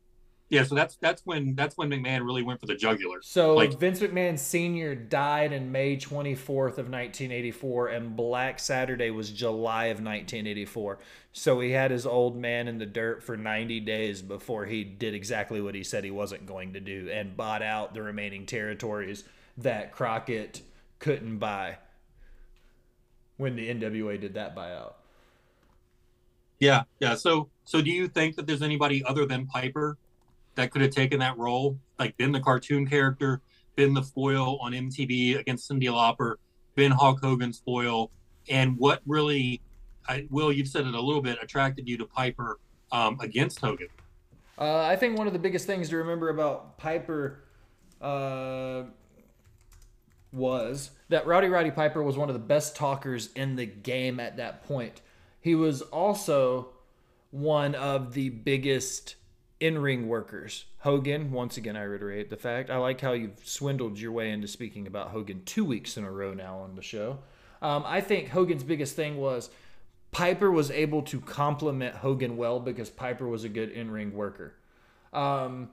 yeah, 0.51 0.63
so 0.63 0.75
that's 0.75 0.97
that's 0.97 1.23
when 1.27 1.55
that's 1.55 1.77
when 1.77 1.91
McMahon 1.91 2.25
really 2.25 2.43
went 2.43 2.59
for 2.61 2.67
the 2.67 2.75
jugular. 2.75 3.21
So 3.21 3.55
Like- 3.55 3.79
Vince 3.79 4.01
McMahon 4.01 4.39
Sr. 4.39 4.95
died 4.95 5.53
in 5.53 5.71
May 5.71 5.97
24th 5.97 6.79
of 6.79 6.89
1984, 6.89 7.89
and 7.89 8.17
Black 8.17 8.59
Saturday 8.59 9.11
was 9.11 9.31
July 9.31 9.87
of 9.87 9.99
1984. 9.99 10.99
So 11.33 11.61
he 11.61 11.73
had 11.73 11.91
his 11.91 12.07
old 12.07 12.37
man 12.37 12.67
in 12.67 12.79
the 12.79 12.87
dirt 12.87 13.23
for 13.23 13.37
90 13.37 13.81
days 13.81 14.23
before 14.23 14.65
he 14.67 14.85
did 14.85 15.15
exactly 15.15 15.61
what 15.61 15.75
he 15.75 15.85
said 15.85 16.03
he 16.03 16.11
wasn't 16.11 16.47
going 16.47 16.73
to 16.73 16.81
do 16.81 17.11
and 17.13 17.37
bought 17.37 17.63
out 17.63 17.93
the 17.95 18.03
remaining 18.03 18.47
territories 18.47 19.25
that 19.59 19.93
Crockett 19.93 20.63
couldn't 20.99 21.39
buy 21.39 21.79
when 23.37 23.55
the 23.55 23.69
NWA 23.69 24.19
did 24.21 24.35
that 24.35 24.57
buyout. 24.57 24.95
Yeah, 26.59 26.85
yeah. 27.01 27.15
So 27.15 27.51
so 27.65 27.83
do 27.83 27.91
you 27.91 28.09
think 28.09 28.37
that 28.37 28.47
there's 28.47 28.63
anybody 28.63 29.05
other 29.05 29.27
than 29.27 29.47
Piper 29.47 29.97
that 30.59 30.73
could 30.73 30.83
have 30.83 30.91
taken 30.91 31.21
that 31.21 31.39
role? 31.39 31.79
Like 32.01 32.17
been 32.17 32.33
the 32.33 32.41
cartoon 32.41 32.85
character, 32.85 33.41
been 33.77 33.95
the 33.95 34.03
foil 34.03 34.59
on 34.61 34.73
MTV 34.73 35.39
against 35.39 35.71
Cyndi 35.71 35.85
Lauper, 35.85 36.35
been 36.75 36.91
Hulk 36.91 37.21
Hogan's 37.23 37.61
foil, 37.61 38.11
and 38.51 38.77
what 38.77 39.01
really 39.07 39.63
I, 40.09 40.27
Will, 40.31 40.53
you've 40.53 40.67
said 40.67 40.85
it 40.87 40.95
a 40.95 41.01
little 41.01 41.23
bit, 41.23 41.39
attracted 41.41 41.89
you 41.89 41.97
to 41.99 42.07
Piper 42.07 42.59
um, 42.91 43.19
against 43.21 43.61
Hogan. 43.61 43.87
Uh, 44.59 44.79
I 44.79 44.97
think 44.97 45.17
one 45.17 45.29
of 45.29 45.33
the 45.33 45.39
biggest 45.39 45.67
things 45.67 45.91
to 45.91 45.97
remember 45.97 46.31
about 46.31 46.77
Piper 46.77 47.45
uh, 48.01 48.83
was 50.33 50.91
that 51.09 51.25
Rowdy 51.25 51.47
Roddy 51.47 51.71
Piper 51.71 52.03
was 52.03 52.19
one 52.19 52.29
of 52.29 52.33
the 52.33 52.41
best 52.41 52.75
talkers 52.75 53.31
in 53.37 53.55
the 53.55 53.67
game 53.67 54.19
at 54.19 54.39
that 54.39 54.67
point. 54.67 55.03
He 55.41 55.55
was 55.55 55.83
also 55.83 56.71
one 57.31 57.77
of 57.77 58.15
the 58.15 58.31
biggest 58.31 59.15
in 59.61 59.79
ring 59.79 60.09
workers. 60.09 60.67
Hogan, 60.79 61.33
once 61.33 61.57
again, 61.57 61.77
I 61.77 61.83
reiterate 61.83 62.31
the 62.31 62.37
fact. 62.37 62.71
I 62.71 62.77
like 62.77 63.01
how 63.01 63.13
you've 63.13 63.41
swindled 63.45 63.99
your 63.99 64.13
way 64.13 64.31
into 64.31 64.47
speaking 64.47 64.87
about 64.87 65.09
Hogan 65.09 65.43
two 65.45 65.65
weeks 65.65 65.97
in 65.97 66.05
a 66.05 66.11
row 66.11 66.33
now 66.33 66.59
on 66.59 66.77
the 66.77 66.83
show. 66.83 67.19
Um, 67.61 67.83
I 67.87 68.01
think 68.01 68.29
Hogan's 68.29 68.63
biggest 68.63 68.95
thing 68.95 69.17
was 69.17 69.51
Piper 70.13 70.51
was 70.51 70.71
able 70.71 71.03
to 71.03 71.21
complement 71.21 71.97
Hogan 71.97 72.37
well 72.37 72.61
because 72.61 72.89
Piper 72.89 73.27
was 73.27 73.45
a 73.45 73.49
good 73.49 73.71
in 73.71 73.91
ring 73.91 74.15
worker. 74.15 74.55
Um, 75.13 75.71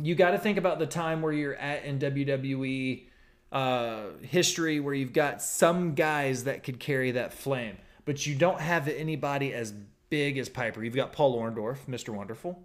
you 0.00 0.14
got 0.14 0.32
to 0.32 0.38
think 0.38 0.58
about 0.58 0.78
the 0.78 0.86
time 0.86 1.22
where 1.22 1.32
you're 1.32 1.54
at 1.54 1.84
in 1.84 2.00
WWE 2.00 3.04
uh, 3.52 4.06
history 4.22 4.80
where 4.80 4.94
you've 4.94 5.12
got 5.12 5.40
some 5.40 5.94
guys 5.94 6.44
that 6.44 6.64
could 6.64 6.80
carry 6.80 7.12
that 7.12 7.32
flame, 7.32 7.76
but 8.04 8.26
you 8.26 8.34
don't 8.34 8.60
have 8.60 8.88
anybody 8.88 9.54
as 9.54 9.72
big 10.14 10.38
as 10.38 10.48
Piper. 10.48 10.84
You've 10.84 10.94
got 10.94 11.12
Paul 11.12 11.36
Orndorff, 11.36 11.78
Mr. 11.88 12.10
Wonderful. 12.10 12.62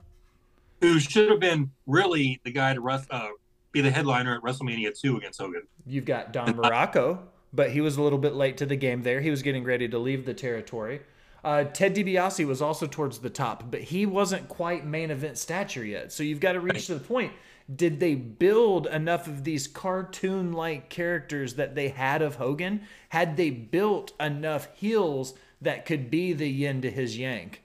Who 0.81 0.99
should 0.99 1.31
have 1.31 1.39
been 1.39 1.71
really 1.87 2.39
the 2.43 2.51
guy 2.51 2.75
to 2.75 2.79
rest, 2.79 3.07
uh, 3.09 3.29
be 3.71 3.81
the 3.81 3.89
headliner 3.89 4.35
at 4.35 4.43
WrestleMania 4.43 4.95
2 4.95 5.17
against 5.17 5.41
Hogan. 5.41 5.63
You've 5.83 6.05
got 6.05 6.31
Don 6.31 6.53
Muraco, 6.53 7.17
but 7.51 7.71
he 7.71 7.81
was 7.81 7.97
a 7.97 8.03
little 8.03 8.19
bit 8.19 8.35
late 8.35 8.57
to 8.57 8.67
the 8.67 8.75
game 8.75 9.01
there. 9.01 9.19
He 9.19 9.31
was 9.31 9.41
getting 9.41 9.63
ready 9.63 9.89
to 9.89 9.97
leave 9.97 10.27
the 10.27 10.33
territory. 10.35 11.01
Uh, 11.43 11.63
Ted 11.63 11.95
DiBiase 11.95 12.45
was 12.45 12.61
also 12.61 12.85
towards 12.85 13.17
the 13.17 13.31
top, 13.31 13.71
but 13.71 13.81
he 13.81 14.05
wasn't 14.05 14.47
quite 14.47 14.85
main 14.85 15.09
event 15.09 15.35
stature 15.39 15.83
yet. 15.83 16.11
So 16.11 16.21
you've 16.21 16.39
got 16.39 16.51
to 16.51 16.59
reach 16.59 16.85
to 16.85 16.93
the 16.93 16.99
point. 16.99 17.33
Did 17.75 17.99
they 17.99 18.13
build 18.13 18.85
enough 18.85 19.25
of 19.25 19.43
these 19.43 19.67
cartoon 19.67 20.53
like 20.53 20.89
characters 20.89 21.55
that 21.55 21.73
they 21.73 21.87
had 21.87 22.21
of 22.21 22.35
Hogan? 22.35 22.81
Had 23.09 23.37
they 23.37 23.49
built 23.49 24.13
enough 24.19 24.67
heels 24.75 25.33
that 25.61 25.85
could 25.85 26.09
be 26.09 26.33
the 26.33 26.49
yin 26.49 26.81
to 26.81 26.91
his 26.91 27.17
yang? 27.17 27.55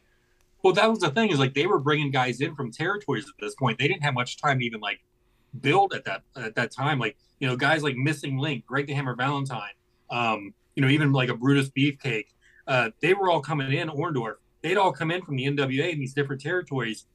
Well, 0.62 0.72
that 0.74 0.88
was 0.88 1.00
the 1.00 1.10
thing 1.10 1.30
is 1.30 1.38
like 1.38 1.54
they 1.54 1.66
were 1.66 1.78
bringing 1.78 2.10
guys 2.10 2.40
in 2.40 2.54
from 2.54 2.72
territories 2.72 3.26
at 3.26 3.34
this 3.38 3.54
point. 3.54 3.78
They 3.78 3.86
didn't 3.86 4.02
have 4.02 4.14
much 4.14 4.38
time 4.38 4.58
to 4.60 4.64
even 4.64 4.80
like 4.80 5.00
build 5.60 5.92
at 5.92 6.04
that 6.06 6.22
at 6.36 6.54
that 6.54 6.70
time. 6.70 6.98
Like 6.98 7.16
you 7.38 7.46
know, 7.46 7.56
guys 7.56 7.82
like 7.82 7.96
Missing 7.96 8.38
Link, 8.38 8.64
Greg 8.66 8.86
the 8.86 8.94
Hammer 8.94 9.14
Valentine, 9.14 9.74
um, 10.10 10.54
you 10.74 10.82
know, 10.82 10.88
even 10.88 11.12
like 11.12 11.28
a 11.28 11.34
Brutus 11.34 11.70
Beefcake. 11.70 12.26
Uh, 12.66 12.90
they 13.02 13.12
were 13.12 13.30
all 13.30 13.40
coming 13.40 13.72
in. 13.72 13.88
Orndorff, 13.90 14.36
they'd 14.62 14.78
all 14.78 14.92
come 14.92 15.10
in 15.10 15.22
from 15.22 15.36
the 15.36 15.44
NWA 15.44 15.92
in 15.92 15.98
these 15.98 16.14
different 16.14 16.40
territories. 16.40 17.06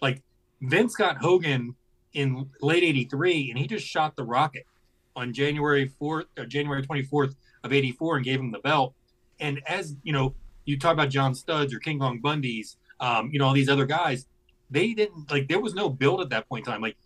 Like 0.00 0.22
Vince 0.60 0.94
got 0.94 1.16
Hogan 1.16 1.74
in 2.12 2.48
late 2.60 2.84
'83, 2.84 3.50
and 3.50 3.58
he 3.58 3.66
just 3.66 3.86
shot 3.86 4.14
the 4.14 4.24
rocket 4.24 4.64
on 5.16 5.32
January 5.32 5.90
4th, 6.00 6.26
January 6.48 6.82
24th 6.82 7.34
of 7.64 7.72
'84, 7.72 8.16
and 8.16 8.24
gave 8.24 8.38
him 8.38 8.52
the 8.52 8.60
belt. 8.60 8.94
And 9.42 9.60
as 9.66 9.96
you 10.02 10.12
know, 10.12 10.34
you 10.64 10.78
talk 10.78 10.92
about 10.92 11.10
John 11.10 11.34
Studd's 11.34 11.74
or 11.74 11.78
King 11.80 11.98
Kong 11.98 12.20
Bundy's, 12.20 12.76
um, 13.00 13.30
you 13.32 13.38
know, 13.38 13.46
all 13.46 13.52
these 13.52 13.68
other 13.68 13.84
guys, 13.84 14.26
they 14.70 14.94
didn't 14.94 15.30
like 15.30 15.48
there 15.48 15.60
was 15.60 15.74
no 15.74 15.90
build 15.90 16.20
at 16.20 16.30
that 16.30 16.48
point 16.48 16.66
in 16.66 16.72
time. 16.72 16.80
Like 16.80 16.96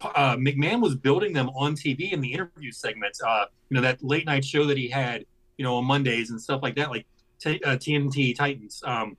uh, 0.00 0.36
McMahon 0.36 0.80
was 0.80 0.96
building 0.96 1.32
them 1.32 1.50
on 1.50 1.74
TV 1.74 2.12
in 2.12 2.20
the 2.20 2.32
interview 2.32 2.72
segments. 2.72 3.22
Uh, 3.22 3.44
you 3.68 3.74
know, 3.74 3.80
that 3.82 4.02
late 4.02 4.26
night 4.26 4.44
show 4.44 4.64
that 4.64 4.78
he 4.78 4.88
had, 4.88 5.24
you 5.58 5.64
know, 5.64 5.76
on 5.76 5.84
Mondays 5.84 6.30
and 6.30 6.40
stuff 6.40 6.62
like 6.62 6.74
that, 6.76 6.90
like 6.90 7.06
t- 7.38 7.62
uh, 7.64 7.76
TNT 7.76 8.34
Titans. 8.34 8.82
Um, 8.84 9.16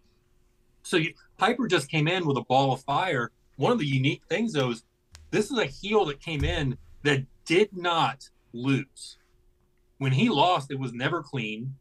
so 0.83 0.97
you, 0.97 1.13
Piper 1.37 1.67
just 1.67 1.89
came 1.89 2.07
in 2.07 2.25
with 2.25 2.37
a 2.37 2.41
ball 2.43 2.73
of 2.73 2.81
fire. 2.81 3.31
One 3.57 3.71
of 3.71 3.79
the 3.79 3.85
unique 3.85 4.23
things, 4.29 4.53
though, 4.53 4.71
is 4.71 4.83
this 5.31 5.51
is 5.51 5.57
a 5.57 5.65
heel 5.65 6.05
that 6.05 6.19
came 6.19 6.43
in 6.43 6.77
that 7.03 7.23
did 7.45 7.75
not 7.75 8.29
lose. 8.53 9.17
When 9.99 10.11
he 10.11 10.29
lost, 10.29 10.71
it 10.71 10.79
was 10.79 10.93
never 10.93 11.21
clean 11.21 11.75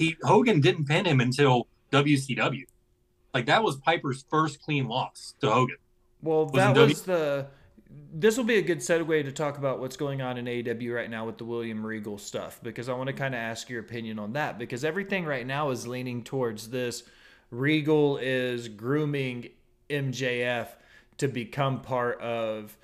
he 0.00 0.16
Hogan 0.22 0.60
didn't 0.60 0.86
pin 0.86 1.04
him 1.04 1.20
until 1.20 1.68
WCW. 1.92 2.64
Like 3.34 3.46
that 3.46 3.62
was 3.62 3.76
Piper's 3.76 4.24
first 4.28 4.60
clean 4.62 4.88
loss 4.88 5.34
to 5.40 5.50
Hogan. 5.50 5.76
Well, 6.22 6.46
Was 6.46 6.52
that 6.52 6.76
was 6.76 7.02
the. 7.02 7.46
This 8.12 8.36
will 8.36 8.44
be 8.44 8.56
a 8.56 8.62
good 8.62 8.78
segue 8.78 9.24
to 9.24 9.32
talk 9.32 9.58
about 9.58 9.80
what's 9.80 9.96
going 9.96 10.22
on 10.22 10.38
in 10.38 10.44
AEW 10.44 10.94
right 10.94 11.10
now 11.10 11.26
with 11.26 11.38
the 11.38 11.44
William 11.44 11.84
Regal 11.84 12.18
stuff 12.18 12.60
because 12.62 12.88
I 12.88 12.92
want 12.94 13.08
to 13.08 13.12
kind 13.12 13.34
of 13.34 13.40
ask 13.40 13.68
your 13.68 13.80
opinion 13.80 14.18
on 14.20 14.32
that 14.34 14.58
because 14.58 14.84
everything 14.84 15.24
right 15.24 15.44
now 15.44 15.70
is 15.70 15.88
leaning 15.88 16.22
towards 16.22 16.70
this. 16.70 17.02
Regal 17.50 18.16
is 18.18 18.68
grooming 18.68 19.48
MJF 19.88 20.68
to 21.18 21.28
become 21.28 21.80
part 21.80 22.20
of. 22.20 22.76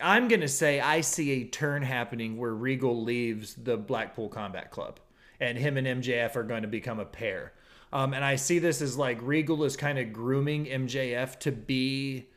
I'm 0.00 0.28
going 0.28 0.40
to 0.40 0.48
say 0.48 0.80
I 0.80 1.02
see 1.02 1.42
a 1.42 1.44
turn 1.44 1.82
happening 1.82 2.38
where 2.38 2.54
Regal 2.54 3.02
leaves 3.02 3.54
the 3.54 3.76
Blackpool 3.76 4.30
Combat 4.30 4.70
Club 4.70 4.98
and 5.42 5.58
him 5.58 5.76
and 5.76 5.86
MJF 6.02 6.36
are 6.36 6.44
going 6.44 6.62
to 6.62 6.68
become 6.68 7.00
a 7.00 7.04
pair. 7.04 7.52
Um, 7.92 8.14
and 8.14 8.24
I 8.24 8.36
see 8.36 8.60
this 8.60 8.80
as 8.80 8.96
like 8.96 9.18
Regal 9.20 9.64
is 9.64 9.76
kind 9.76 9.98
of 9.98 10.12
grooming 10.12 10.66
MJF 10.66 11.38
to 11.40 11.50
be 11.50 12.28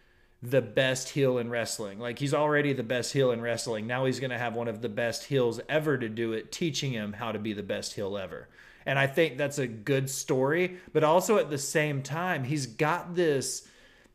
the 0.41 0.61
best 0.61 1.09
heel 1.09 1.37
in 1.37 1.49
wrestling. 1.49 1.99
Like 1.99 2.17
he's 2.17 2.33
already 2.33 2.73
the 2.73 2.83
best 2.83 3.13
heel 3.13 3.31
in 3.31 3.41
wrestling. 3.41 3.85
Now 3.85 4.05
he's 4.05 4.19
going 4.19 4.31
to 4.31 4.39
have 4.39 4.55
one 4.55 4.67
of 4.67 4.81
the 4.81 4.89
best 4.89 5.25
heels 5.25 5.61
ever 5.69 5.99
to 5.99 6.09
do 6.09 6.33
it, 6.33 6.51
teaching 6.51 6.91
him 6.93 7.13
how 7.13 7.31
to 7.31 7.39
be 7.39 7.53
the 7.53 7.63
best 7.63 7.93
heel 7.93 8.17
ever. 8.17 8.49
And 8.87 8.97
I 8.97 9.05
think 9.05 9.37
that's 9.37 9.59
a 9.59 9.67
good 9.67 10.09
story, 10.09 10.77
but 10.91 11.03
also 11.03 11.37
at 11.37 11.51
the 11.51 11.57
same 11.59 12.01
time, 12.01 12.43
he's 12.43 12.65
got 12.65 13.15
this 13.15 13.67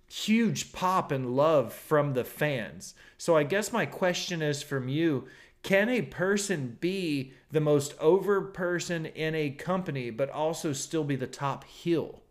huge 0.09 0.73
pop 0.73 1.13
and 1.13 1.37
love 1.37 1.73
from 1.73 2.15
the 2.15 2.25
fans. 2.25 2.95
So 3.19 3.37
I 3.37 3.45
guess 3.45 3.73
my 3.73 3.87
question 3.87 4.43
is 4.43 4.63
from 4.63 4.89
you, 4.89 5.29
can 5.63 5.89
a 5.89 6.03
person 6.03 6.79
be 6.81 7.33
the 7.51 7.61
most 7.61 7.95
over 7.99 8.41
person 8.41 9.07
in 9.07 9.35
a 9.35 9.51
company 9.51 10.11
but 10.11 10.31
also 10.31 10.73
still 10.73 11.05
be 11.05 11.17
the 11.17 11.27
top 11.27 11.65
heel? 11.65 12.23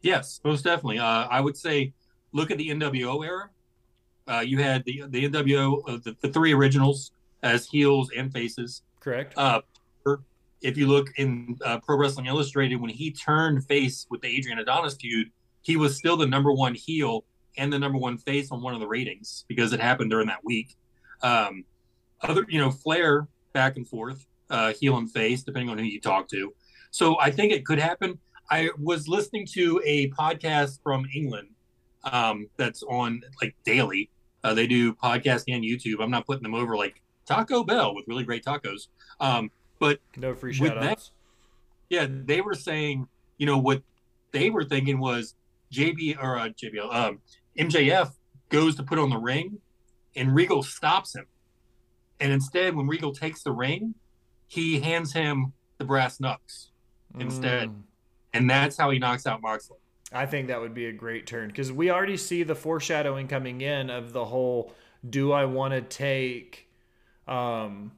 Yes, 0.00 0.40
most 0.44 0.64
definitely. 0.64 0.98
Uh, 0.98 1.26
I 1.28 1.40
would 1.40 1.56
say, 1.56 1.92
look 2.32 2.50
at 2.50 2.58
the 2.58 2.68
NWO 2.70 3.24
era. 3.24 3.50
Uh, 4.26 4.40
you 4.40 4.58
had 4.58 4.84
the 4.84 5.04
the 5.08 5.28
NWO, 5.28 5.80
uh, 5.88 5.98
the, 6.04 6.16
the 6.20 6.28
three 6.28 6.52
originals 6.52 7.12
as 7.42 7.66
heels 7.66 8.10
and 8.16 8.32
faces. 8.32 8.82
Correct? 9.00 9.34
Uh, 9.36 9.60
if 10.60 10.76
you 10.76 10.86
look 10.86 11.08
in 11.16 11.56
uh, 11.64 11.78
Pro 11.78 11.96
Wrestling 11.96 12.26
Illustrated, 12.26 12.76
when 12.76 12.90
he 12.90 13.10
turned 13.12 13.64
face 13.66 14.06
with 14.10 14.20
the 14.20 14.28
Adrian 14.28 14.58
Adonis 14.58 14.96
feud, 14.96 15.30
he 15.62 15.76
was 15.76 15.96
still 15.96 16.16
the 16.16 16.26
number 16.26 16.52
one 16.52 16.74
heel 16.74 17.24
and 17.56 17.72
the 17.72 17.78
number 17.78 17.98
one 17.98 18.18
face 18.18 18.50
on 18.50 18.60
one 18.60 18.74
of 18.74 18.80
the 18.80 18.86
ratings 18.86 19.44
because 19.48 19.72
it 19.72 19.80
happened 19.80 20.10
during 20.10 20.26
that 20.26 20.44
week. 20.44 20.76
Um, 21.22 21.64
other, 22.20 22.44
you 22.48 22.58
know, 22.58 22.70
Flair 22.70 23.28
back 23.52 23.76
and 23.76 23.86
forth, 23.86 24.26
uh, 24.50 24.72
heel 24.72 24.96
and 24.96 25.10
face, 25.10 25.42
depending 25.42 25.70
on 25.70 25.78
who 25.78 25.84
you 25.84 26.00
talk 26.00 26.28
to. 26.28 26.52
So 26.90 27.18
I 27.20 27.30
think 27.30 27.52
it 27.52 27.64
could 27.64 27.78
happen. 27.78 28.18
I 28.50 28.70
was 28.78 29.08
listening 29.08 29.46
to 29.52 29.80
a 29.84 30.10
podcast 30.10 30.82
from 30.82 31.06
England 31.14 31.48
um, 32.04 32.48
that's 32.56 32.82
on 32.82 33.22
like 33.42 33.54
daily. 33.64 34.10
Uh, 34.42 34.54
they 34.54 34.66
do 34.66 34.94
podcast 34.94 35.44
and 35.48 35.62
YouTube. 35.62 36.02
I'm 36.02 36.10
not 36.10 36.26
putting 36.26 36.42
them 36.42 36.54
over 36.54 36.76
like 36.76 37.02
Taco 37.26 37.62
Bell 37.62 37.94
with 37.94 38.06
really 38.08 38.24
great 38.24 38.44
tacos. 38.44 38.88
Um, 39.20 39.50
but 39.78 40.00
no 40.16 40.34
free 40.34 40.50
with 40.58 40.72
shout 40.72 40.82
outs. 40.82 41.12
yeah, 41.90 42.06
they 42.08 42.40
were 42.40 42.54
saying, 42.54 43.06
you 43.36 43.46
know, 43.46 43.58
what 43.58 43.82
they 44.32 44.50
were 44.50 44.64
thinking 44.64 44.98
was 44.98 45.34
JB 45.72 46.22
or 46.22 46.38
uh, 46.38 46.48
JBL, 46.48 46.92
um, 46.92 47.18
MJF 47.58 48.12
goes 48.48 48.76
to 48.76 48.82
put 48.82 48.98
on 48.98 49.10
the 49.10 49.18
ring, 49.18 49.58
and 50.18 50.34
Regal 50.34 50.62
stops 50.62 51.14
him, 51.14 51.26
and 52.20 52.32
instead, 52.32 52.74
when 52.74 52.86
Regal 52.86 53.12
takes 53.12 53.42
the 53.42 53.52
ring, 53.52 53.94
he 54.46 54.80
hands 54.80 55.12
him 55.12 55.52
the 55.78 55.84
brass 55.84 56.20
knucks, 56.20 56.70
instead. 57.18 57.68
Mm. 57.68 57.82
and 58.34 58.50
that's 58.50 58.76
how 58.76 58.90
he 58.90 58.98
knocks 58.98 59.26
out 59.26 59.40
Moxley. 59.40 59.78
I 60.12 60.26
think 60.26 60.48
that 60.48 60.60
would 60.60 60.74
be 60.74 60.86
a 60.86 60.92
great 60.92 61.26
turn 61.26 61.48
because 61.48 61.70
we 61.70 61.90
already 61.90 62.16
see 62.16 62.42
the 62.42 62.54
foreshadowing 62.54 63.28
coming 63.28 63.60
in 63.60 63.90
of 63.90 64.12
the 64.12 64.24
whole 64.24 64.72
do 65.08 65.32
I 65.32 65.44
want 65.44 65.74
to 65.74 65.82
take 65.82 66.68
um 67.26 67.92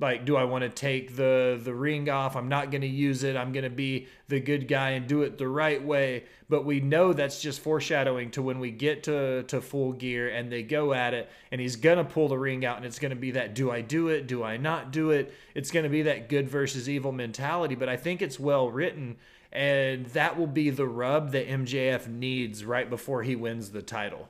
like 0.00 0.24
do 0.24 0.36
I 0.36 0.44
want 0.44 0.62
to 0.62 0.68
take 0.68 1.16
the 1.16 1.60
the 1.62 1.74
ring 1.74 2.08
off? 2.08 2.36
I'm 2.36 2.48
not 2.48 2.70
going 2.70 2.80
to 2.80 2.88
use 2.88 3.22
it. 3.22 3.36
I'm 3.36 3.52
going 3.52 3.64
to 3.64 3.70
be 3.70 4.08
the 4.28 4.40
good 4.40 4.66
guy 4.66 4.90
and 4.90 5.06
do 5.06 5.22
it 5.22 5.38
the 5.38 5.48
right 5.48 5.82
way. 5.82 6.24
But 6.48 6.64
we 6.64 6.80
know 6.80 7.12
that's 7.12 7.40
just 7.40 7.60
foreshadowing 7.60 8.32
to 8.32 8.42
when 8.42 8.58
we 8.58 8.70
get 8.70 9.04
to 9.04 9.44
to 9.44 9.60
full 9.60 9.92
gear 9.92 10.28
and 10.28 10.50
they 10.50 10.62
go 10.62 10.92
at 10.92 11.14
it 11.14 11.30
and 11.52 11.60
he's 11.60 11.76
going 11.76 11.98
to 11.98 12.04
pull 12.04 12.28
the 12.28 12.38
ring 12.38 12.64
out 12.64 12.76
and 12.76 12.86
it's 12.86 12.98
going 12.98 13.10
to 13.10 13.16
be 13.16 13.32
that 13.32 13.54
do 13.54 13.70
I 13.70 13.80
do 13.80 14.08
it? 14.08 14.26
Do 14.26 14.42
I 14.42 14.56
not 14.56 14.90
do 14.90 15.10
it? 15.10 15.32
It's 15.54 15.70
going 15.70 15.84
to 15.84 15.90
be 15.90 16.02
that 16.02 16.28
good 16.28 16.48
versus 16.48 16.88
evil 16.88 17.12
mentality 17.12 17.74
but 17.74 17.88
I 17.88 17.96
think 17.96 18.20
it's 18.20 18.38
well 18.38 18.70
written 18.70 19.16
and 19.54 20.06
that 20.06 20.36
will 20.36 20.48
be 20.48 20.70
the 20.70 20.86
rub 20.86 21.30
that 21.30 21.48
MJF 21.48 22.08
needs 22.08 22.64
right 22.64 22.90
before 22.90 23.22
he 23.22 23.36
wins 23.36 23.70
the 23.70 23.82
title. 23.82 24.28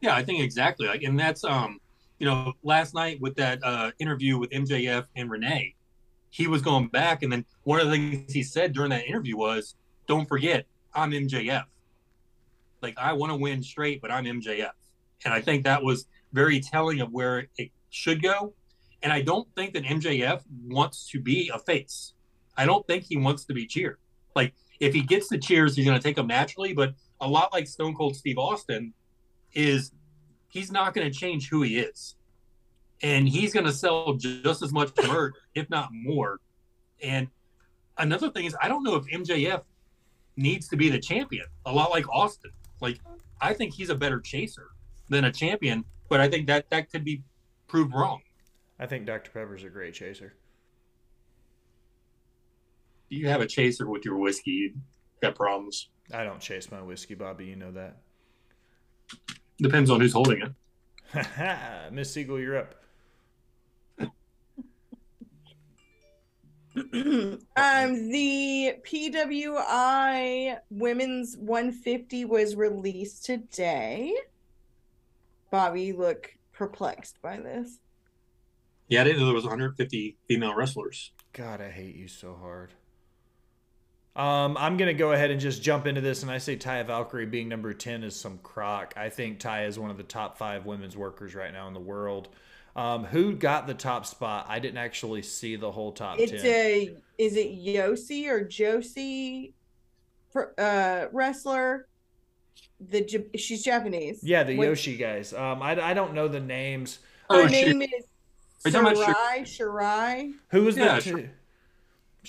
Yeah, 0.00 0.14
I 0.14 0.22
think 0.22 0.40
exactly. 0.40 0.86
Like, 0.86 1.02
and 1.02 1.18
that's 1.18 1.44
um, 1.44 1.79
you 2.20 2.26
know, 2.26 2.52
last 2.62 2.94
night 2.94 3.20
with 3.20 3.34
that 3.36 3.58
uh 3.64 3.90
interview 3.98 4.38
with 4.38 4.50
MJF 4.50 5.06
and 5.16 5.28
Renee, 5.30 5.74
he 6.28 6.46
was 6.46 6.62
going 6.62 6.86
back, 6.88 7.24
and 7.24 7.32
then 7.32 7.44
one 7.64 7.80
of 7.80 7.86
the 7.86 7.92
things 7.92 8.32
he 8.32 8.44
said 8.44 8.72
during 8.72 8.90
that 8.90 9.06
interview 9.06 9.36
was, 9.36 9.74
"Don't 10.06 10.28
forget, 10.28 10.66
I'm 10.94 11.10
MJF. 11.10 11.64
Like, 12.82 12.96
I 12.96 13.14
want 13.14 13.32
to 13.32 13.36
win 13.36 13.62
straight, 13.62 14.00
but 14.00 14.12
I'm 14.12 14.24
MJF." 14.24 14.72
And 15.24 15.34
I 15.34 15.40
think 15.40 15.64
that 15.64 15.82
was 15.82 16.06
very 16.32 16.60
telling 16.60 17.00
of 17.00 17.10
where 17.10 17.48
it 17.58 17.70
should 17.90 18.22
go. 18.22 18.54
And 19.02 19.12
I 19.12 19.22
don't 19.22 19.48
think 19.56 19.74
that 19.74 19.84
MJF 19.84 20.42
wants 20.66 21.08
to 21.10 21.20
be 21.20 21.50
a 21.52 21.58
face. 21.58 22.12
I 22.56 22.66
don't 22.66 22.86
think 22.86 23.04
he 23.04 23.16
wants 23.16 23.44
to 23.46 23.54
be 23.54 23.66
cheered. 23.66 23.96
Like, 24.36 24.54
if 24.78 24.94
he 24.94 25.02
gets 25.02 25.28
the 25.28 25.38
cheers, 25.38 25.74
he's 25.74 25.86
going 25.86 25.98
to 25.98 26.02
take 26.02 26.16
them 26.16 26.26
naturally. 26.26 26.74
But 26.74 26.94
a 27.20 27.26
lot 27.26 27.52
like 27.52 27.66
Stone 27.66 27.94
Cold 27.94 28.14
Steve 28.14 28.38
Austin, 28.38 28.92
is 29.54 29.92
he's 30.50 30.70
not 30.70 30.92
going 30.92 31.10
to 31.10 31.16
change 31.16 31.48
who 31.48 31.62
he 31.62 31.78
is. 31.78 32.16
And 33.02 33.26
he's 33.26 33.54
going 33.54 33.64
to 33.64 33.72
sell 33.72 34.12
just 34.14 34.62
as 34.62 34.72
much 34.72 34.90
merch, 35.08 35.34
if 35.54 35.70
not 35.70 35.88
more. 35.90 36.38
And 37.02 37.28
another 37.96 38.30
thing 38.30 38.44
is, 38.44 38.54
I 38.60 38.68
don't 38.68 38.82
know 38.82 38.96
if 38.96 39.06
MJF 39.06 39.62
needs 40.36 40.68
to 40.68 40.76
be 40.76 40.90
the 40.90 40.98
champion, 40.98 41.46
a 41.64 41.72
lot 41.72 41.90
like 41.90 42.06
Austin. 42.10 42.50
Like, 42.80 43.00
I 43.40 43.54
think 43.54 43.72
he's 43.72 43.88
a 43.88 43.94
better 43.94 44.20
chaser 44.20 44.68
than 45.08 45.24
a 45.24 45.32
champion, 45.32 45.84
but 46.10 46.20
I 46.20 46.28
think 46.28 46.46
that 46.48 46.68
that 46.70 46.90
could 46.90 47.04
be 47.04 47.22
proved 47.68 47.94
wrong. 47.94 48.20
I 48.78 48.86
think 48.86 49.06
Dr. 49.06 49.30
Pepper's 49.30 49.64
a 49.64 49.70
great 49.70 49.94
chaser. 49.94 50.34
Do 53.08 53.16
you 53.16 53.28
have 53.28 53.40
a 53.40 53.46
chaser 53.46 53.88
with 53.88 54.04
your 54.04 54.18
whiskey, 54.18 54.50
you 54.50 54.74
got 55.22 55.34
problems. 55.34 55.88
I 56.12 56.24
don't 56.24 56.40
chase 56.40 56.70
my 56.70 56.82
whiskey, 56.82 57.14
Bobby. 57.14 57.46
You 57.46 57.56
know 57.56 57.72
that. 57.72 57.96
Depends 59.60 59.90
on 59.90 60.00
who's 60.00 60.12
holding 60.12 60.42
it. 60.42 61.92
Miss 61.92 62.12
Siegel, 62.12 62.40
you're 62.40 62.58
up. 62.58 62.74
um, 66.76 67.40
the 68.10 68.74
PWI 68.86 70.58
Women's 70.70 71.36
150 71.36 72.24
was 72.24 72.54
released 72.54 73.24
today. 73.24 74.14
Bobby, 75.50 75.82
you 75.82 75.96
look 75.96 76.34
perplexed 76.52 77.20
by 77.20 77.38
this. 77.38 77.80
Yeah, 78.88 79.02
I 79.02 79.04
didn't 79.04 79.20
know 79.20 79.26
there 79.26 79.34
was 79.34 79.44
150 79.44 80.16
female 80.28 80.54
wrestlers. 80.54 81.10
God, 81.32 81.60
I 81.60 81.70
hate 81.70 81.96
you 81.96 82.08
so 82.08 82.34
hard. 82.34 82.72
Um, 84.20 84.56
I'm 84.58 84.76
gonna 84.76 84.92
go 84.92 85.12
ahead 85.12 85.30
and 85.30 85.40
just 85.40 85.62
jump 85.62 85.86
into 85.86 86.02
this, 86.02 86.22
and 86.22 86.30
I 86.30 86.36
say 86.38 86.54
Taya 86.56 86.86
Valkyrie 86.86 87.24
being 87.26 87.48
number 87.48 87.72
ten 87.72 88.02
is 88.04 88.14
some 88.14 88.38
crock. 88.42 88.92
I 88.96 89.08
think 89.08 89.40
Taya 89.40 89.66
is 89.66 89.78
one 89.78 89.90
of 89.90 89.96
the 89.96 90.02
top 90.02 90.36
five 90.36 90.66
women's 90.66 90.94
workers 90.96 91.34
right 91.34 91.52
now 91.52 91.68
in 91.68 91.74
the 91.74 91.80
world. 91.80 92.28
Um, 92.76 93.04
who 93.04 93.34
got 93.34 93.66
the 93.66 93.72
top 93.74 94.04
spot? 94.04 94.44
I 94.48 94.58
didn't 94.58 94.76
actually 94.78 95.22
see 95.22 95.56
the 95.56 95.70
whole 95.72 95.92
top 95.92 96.18
It's 96.18 96.32
ten. 96.32 96.44
a 96.46 96.96
is 97.16 97.36
it 97.36 97.52
Yossi 97.64 98.28
or 98.28 98.44
Josie 98.44 99.54
uh 100.58 101.06
wrestler? 101.12 101.86
The 102.78 103.26
she's 103.36 103.62
Japanese. 103.62 104.20
yeah, 104.22 104.42
the 104.42 104.56
What- 104.56 104.66
Yoshi 104.66 104.96
guys. 104.98 105.32
Um, 105.32 105.62
I, 105.62 105.80
I 105.82 105.94
don't 105.94 106.12
know 106.14 106.28
the 106.28 106.40
names. 106.40 106.98
Her 107.30 107.42
Oh, 107.42 107.46
name 107.46 107.80
shit. 107.80 107.90
is 107.94 108.04
Are 108.66 108.68
you 108.68 108.72
talking 108.92 109.02
about 109.02 109.16
Shirai. 109.16 109.40
Shirai. 109.42 110.32
Who 110.50 110.64
was 110.64 110.76
Yeah, 110.76 110.96
the? 110.96 111.00
sure. 111.00 111.18
t- 111.20 111.28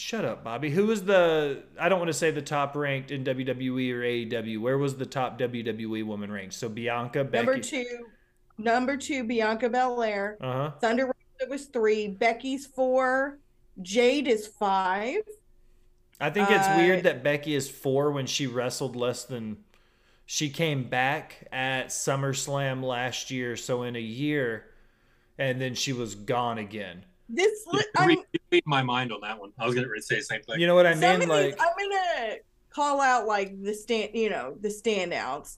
Shut 0.02 0.26
up, 0.26 0.44
Bobby. 0.44 0.72
Who 0.72 0.88
was 0.88 1.06
the? 1.06 1.61
I 1.80 1.88
don't 1.88 1.99
want 1.99 2.10
to 2.10 2.14
say 2.14 2.32
the 2.32 2.41
top 2.41 2.76
ranked 2.76 3.11
in 3.11 3.23
WWE 3.23 3.94
or 3.94 4.02
AEW. 4.02 4.60
Where 4.60 4.80
was 4.80 4.98
the 4.98 5.06
top 5.06 5.38
WWE 5.38 6.03
woman 6.03 6.32
ranked? 6.32 6.56
So 6.56 6.69
Bianca, 6.69 7.23
Becky. 7.23 7.45
Number 7.45 7.60
two, 7.61 7.86
number 8.57 8.98
two, 8.98 9.23
Bianca 9.23 9.69
Belair. 9.69 10.40
Uh 10.41 10.52
huh. 10.53 10.72
Thunder 10.82 11.06
Rosa 11.06 11.49
was 11.52 11.65
three. 11.65 12.07
Becky's 12.07 12.65
four. 12.65 13.38
Jade 13.84 14.28
is 14.28 14.48
five. 14.48 15.22
I 16.19 16.32
think 16.32 16.49
it's 16.49 16.65
Uh, 16.65 16.76
weird 16.80 17.03
that 17.03 17.23
Becky 17.23 17.53
is 17.53 17.69
four 17.69 18.10
when 18.11 18.26
she 18.26 18.48
wrestled 18.48 18.95
less 18.95 19.23
than. 19.23 19.57
She 20.26 20.49
came 20.49 20.86
back 20.86 21.48
at 21.52 21.90
SummerSlam 21.90 22.82
last 22.84 23.30
year, 23.30 23.56
so 23.56 23.84
in 23.84 23.95
a 23.95 24.02
year, 24.02 24.65
and 25.38 25.61
then 25.61 25.76
she 25.76 25.94
was 25.94 26.15
gone 26.15 26.57
again. 26.57 27.06
This 27.30 27.68
Yeah, 27.72 27.82
I'm, 27.98 28.07
re- 28.07 28.23
read 28.52 28.64
my 28.65 28.84
mind 28.84 29.11
on 29.11 29.22
that 29.22 29.40
one. 29.40 29.52
I 29.57 29.65
was 29.65 29.73
going 29.76 29.88
to 29.88 30.02
say 30.02 30.18
the 30.18 30.22
same 30.23 30.41
thing. 30.41 30.60
You 30.60 30.68
know 30.68 30.76
what 30.76 30.86
I 30.86 30.94
mean? 30.95 31.22
of 31.23 31.30
Like, 31.30 31.45
these, 31.45 31.56
I'm 31.60 31.90
gonna 31.90 32.36
call 32.69 33.02
out 33.02 33.26
like 33.26 33.61
the 33.61 33.73
stand, 33.73 34.11
you 34.14 34.30
know, 34.30 34.56
the 34.60 34.69
standouts. 34.69 35.57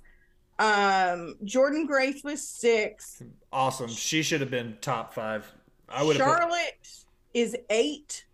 Um, 0.59 1.35
Jordynne 1.43 1.87
Grace 1.87 2.23
was 2.23 2.47
six. 2.47 3.21
awesome. 3.51 3.89
She 3.89 4.21
should 4.21 4.41
have 4.41 4.51
been 4.51 4.77
top 4.81 5.13
five. 5.13 5.51
I 5.89 6.03
would 6.03 6.15
have. 6.17 6.27
Charlotte 6.27 6.87
is 7.33 7.55
eight. 7.69 8.25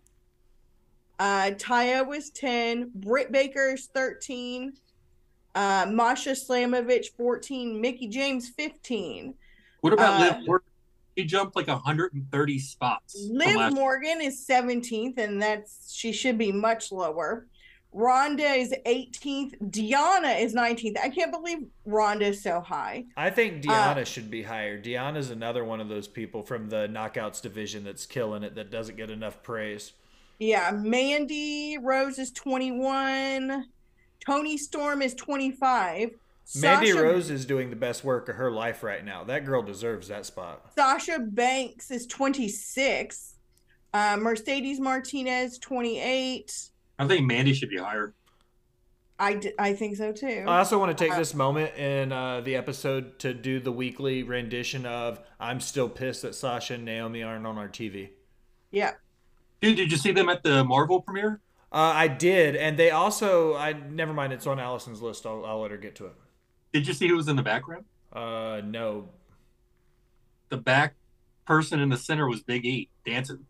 Uh, 1.17 1.51
Taya 1.51 2.05
was 2.05 2.29
ten. 2.29 2.91
Britt 2.93 3.31
Baker 3.31 3.73
is 3.73 3.87
thirteen. 3.87 4.73
Uh, 5.55 5.87
Masha 5.89 6.31
Slamovich 6.31 7.07
fourteen. 7.17 7.79
Mickie 7.81 8.07
James 8.07 8.49
fifteen. 8.49 9.33
what 9.81 9.93
about 9.93 10.21
uh, 10.21 10.35
Liv 10.37 10.45
Morgan? 10.45 10.68
She 11.19 11.25
jumped 11.25 11.57
like 11.57 11.67
130 11.67 12.59
spots. 12.59 13.27
Liv 13.29 13.55
last- 13.57 13.73
Morgan 13.75 14.21
is 14.21 14.47
17th, 14.47 15.17
and 15.17 15.41
that's 15.41 15.91
she 15.93 16.13
should 16.13 16.37
be 16.37 16.49
much 16.53 16.93
lower. 16.93 17.45
Ronda 17.91 18.45
is 18.45 18.73
18th. 18.85 19.55
Deonna 19.69 20.39
is 20.41 20.53
19th. 20.53 20.97
I 20.97 21.09
can't 21.09 21.33
believe 21.33 21.65
Ronda 21.85 22.27
is 22.27 22.41
so 22.41 22.61
high. 22.61 23.03
I 23.17 23.31
think 23.31 23.65
Uh, 23.67 23.73
Deonna 23.95 24.05
should 24.05 24.31
be 24.31 24.43
higher. 24.43 24.81
Deonna's 24.81 25.29
another 25.29 25.65
one 25.65 25.81
of 25.81 25.89
those 25.89 26.07
people 26.07 26.41
from 26.41 26.69
the 26.69 26.87
knockouts 26.87 27.41
division 27.41 27.83
that's 27.83 28.05
killing 28.05 28.43
it 28.43 28.55
that 28.55 28.71
doesn't 28.71 28.95
get 28.95 29.09
enough 29.09 29.43
praise. 29.43 29.91
Yeah, 30.39 30.71
Mandy 30.71 31.77
Rose 31.81 32.17
is 32.17 32.31
21. 32.31 33.65
Toni 34.25 34.57
Storm 34.57 35.01
is 35.01 35.13
25. 35.15 36.11
Mandy 36.55 36.91
Sasha, 36.91 37.03
Rose 37.03 37.29
is 37.29 37.45
doing 37.45 37.69
the 37.69 37.75
best 37.75 38.03
work 38.03 38.27
of 38.29 38.35
her 38.35 38.49
life 38.51 38.81
right 38.83 39.03
now. 39.05 39.23
That 39.23 39.45
girl 39.45 39.61
deserves 39.61 40.07
that 40.07 40.25
spot. 40.25 40.71
Sasha 40.75 41.19
Banks 41.19 41.91
is 41.91 42.07
26. 42.07 43.35
Uh, 43.93 44.17
Mercedes 44.19 44.79
Martinez 44.79 45.57
28. 45.59 46.69
I 46.97 47.07
think 47.07 47.25
Mandy 47.27 47.53
should 47.53 47.69
be 47.69 47.77
higher. 47.77 48.13
I, 49.21 49.33
d- 49.35 49.51
I 49.59 49.73
think 49.73 49.97
so 49.97 50.11
too. 50.11 50.45
I 50.47 50.59
also 50.59 50.79
want 50.79 50.97
to 50.97 51.03
take 51.03 51.13
Uh, 51.13 51.17
this 51.17 51.33
moment 51.33 51.75
in 51.75 52.11
uh, 52.11 52.41
the 52.41 52.55
episode 52.55 53.19
to 53.19 53.33
do 53.33 53.59
the 53.59 53.71
weekly 53.71 54.23
rendition 54.23 54.85
of 54.85 55.19
"I'm 55.41 55.59
still 55.59 55.89
pissed 55.89 56.21
that 56.21 56.35
Sasha 56.35 56.75
and 56.75 56.85
Naomi 56.85 57.21
aren't 57.21 57.45
on 57.45 57.57
our 57.57 57.67
TV." 57.67 58.11
yeah. 58.71 58.93
Dude, 59.61 59.75
did 59.75 59.91
you 59.91 59.97
see 59.97 60.11
them 60.13 60.29
at 60.29 60.41
the 60.41 60.63
Marvel 60.63 61.01
premiere? 61.01 61.41
Uh, 61.69 61.91
I 61.93 62.07
did, 62.07 62.55
and 62.55 62.79
they 62.79 62.91
also 62.91 63.55
I 63.57 63.73
never 63.73 64.13
mind. 64.13 64.31
It's 64.31 64.47
on 64.47 64.57
Allison's 64.57 65.01
list. 65.01 65.25
I'll, 65.25 65.45
I'll 65.45 65.59
let 65.61 65.71
her 65.71 65.77
get 65.77 65.95
to 65.97 66.05
it. 66.05 66.13
Did 66.73 66.87
you 66.87 66.93
see 66.93 67.07
who 67.07 67.15
was 67.15 67.27
in 67.27 67.35
the 67.35 67.43
background? 67.43 67.85
Uh, 68.13 68.61
no, 68.63 69.09
The 70.49 70.57
back 70.57 70.95
person 71.45 71.79
in 71.79 71.89
the 71.89 71.97
center 71.97 72.27
was 72.27 72.41
Big 72.41 72.65
E 72.65 72.89
dancing. 73.05 73.45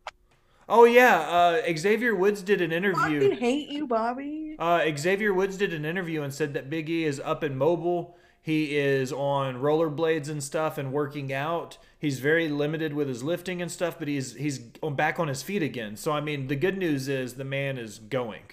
Oh 0.68 0.84
yeah, 0.86 1.20
uh, 1.22 1.62
Xavier 1.78 2.16
Woods 2.16 2.42
did 2.44 2.62
an 2.62 2.72
interview. 2.72 3.22
Fucking 3.22 3.38
hate 3.40 3.70
you, 3.70 3.88
Bobby. 3.88 4.56
Uh, 4.60 4.86
Xavier 4.96 5.34
Woods 5.34 5.58
did 5.58 5.74
an 5.74 5.84
interview 5.86 6.22
and 6.22 6.34
said 6.34 6.54
that 6.54 6.70
Big 6.70 6.90
E 6.90 7.06
is 7.06 7.20
up 7.20 7.42
and 7.44 7.58
mobile. 7.58 8.16
He 8.42 8.78
is 8.78 9.12
on 9.12 9.56
rollerblades 9.56 10.30
and 10.30 10.44
stuff 10.44 10.78
and 10.78 10.94
working 10.94 11.34
out. 11.34 11.78
He's 11.98 12.20
very 12.20 12.48
limited 12.50 12.94
with 12.94 13.08
his 13.08 13.24
lifting 13.24 13.62
and 13.62 13.72
stuff, 13.72 13.98
but 14.00 14.08
he's 14.08 14.36
he's 14.36 14.60
back 14.60 15.20
on 15.20 15.28
his 15.28 15.42
feet 15.42 15.64
again. 15.64 15.98
So 15.98 16.12
I 16.12 16.22
mean, 16.22 16.48
the 16.48 16.56
good 16.56 16.78
news 16.78 17.08
is 17.08 17.36
the 17.36 17.44
man 17.44 17.78
is 17.78 18.00
going. 18.00 18.44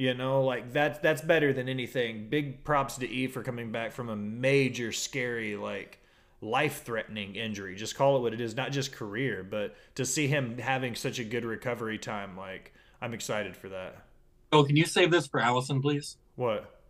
You 0.00 0.14
know, 0.14 0.44
like 0.44 0.72
that's 0.72 0.98
that's 1.00 1.20
better 1.20 1.52
than 1.52 1.68
anything. 1.68 2.30
Big 2.30 2.64
props 2.64 2.96
to 2.96 3.06
E 3.06 3.26
for 3.26 3.42
coming 3.42 3.70
back 3.70 3.92
from 3.92 4.08
a 4.08 4.16
major, 4.16 4.92
scary, 4.92 5.56
like 5.56 5.98
life-threatening 6.40 7.36
injury. 7.36 7.76
Just 7.76 7.96
call 7.96 8.16
it 8.16 8.20
what 8.20 8.32
it 8.32 8.40
is, 8.40 8.56
not 8.56 8.72
just 8.72 8.92
career, 8.92 9.46
but 9.48 9.76
to 9.96 10.06
see 10.06 10.26
him 10.26 10.56
having 10.56 10.94
such 10.94 11.18
a 11.18 11.24
good 11.24 11.44
recovery 11.44 11.98
time, 11.98 12.34
like 12.34 12.72
I'm 13.02 13.12
excited 13.12 13.54
for 13.54 13.68
that. 13.68 14.06
Oh, 14.52 14.64
can 14.64 14.74
you 14.74 14.86
save 14.86 15.10
this 15.10 15.26
for 15.26 15.38
Allison, 15.38 15.82
please? 15.82 16.16
What? 16.34 16.80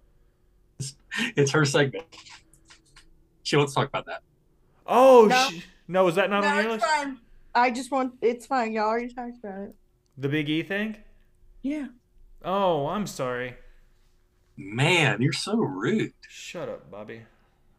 It's 1.35 1.51
her 1.51 1.65
segment. 1.65 2.05
She 3.43 3.57
wants 3.57 3.73
to 3.73 3.81
talk 3.81 3.89
about 3.89 4.07
that. 4.07 4.23
Oh 4.87 5.27
No. 5.29 5.49
sh- 5.51 5.65
no, 5.89 6.07
is 6.07 6.15
that 6.15 6.31
not 6.31 6.43
no, 6.43 6.49
on 6.51 6.63
your 6.63 6.73
list? 6.75 6.87
fine. 6.87 7.19
I 7.57 7.73
just 7.73 7.91
want 7.91 8.15
it's 8.23 8.47
fine. 8.47 8.73
Y'all 8.73 8.85
already 8.87 9.13
talked 9.13 9.39
about 9.43 9.63
it. 9.63 9.75
The 10.17 10.29
Big 10.29 10.49
E 10.49 10.63
thing? 10.63 10.97
Yeah. 11.63 11.89
Oh, 12.45 12.87
I'm 12.89 13.07
sorry. 13.07 13.57
Man, 14.57 15.21
you're 15.23 15.33
so 15.33 15.57
rude. 15.57 16.13
Shut 16.29 16.69
up, 16.69 16.91
Bobby. 16.91 17.23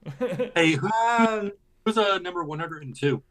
Hey, 0.56 0.74
who, 0.74 0.90
Um 1.08 1.52
who's 1.86 1.98
uh, 1.98 2.18
number 2.20 2.44
102? 2.44 3.22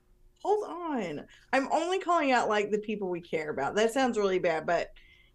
hold 0.43 0.65
on. 0.65 1.27
I'm 1.53 1.69
only 1.71 1.99
calling 1.99 2.33
out 2.33 2.49
like 2.49 2.71
the 2.71 2.79
people 2.79 3.11
we 3.11 3.21
care 3.21 3.51
about. 3.51 3.75
That 3.75 3.93
sounds 3.93 4.17
really 4.17 4.39
bad, 4.39 4.67
but 4.67 4.91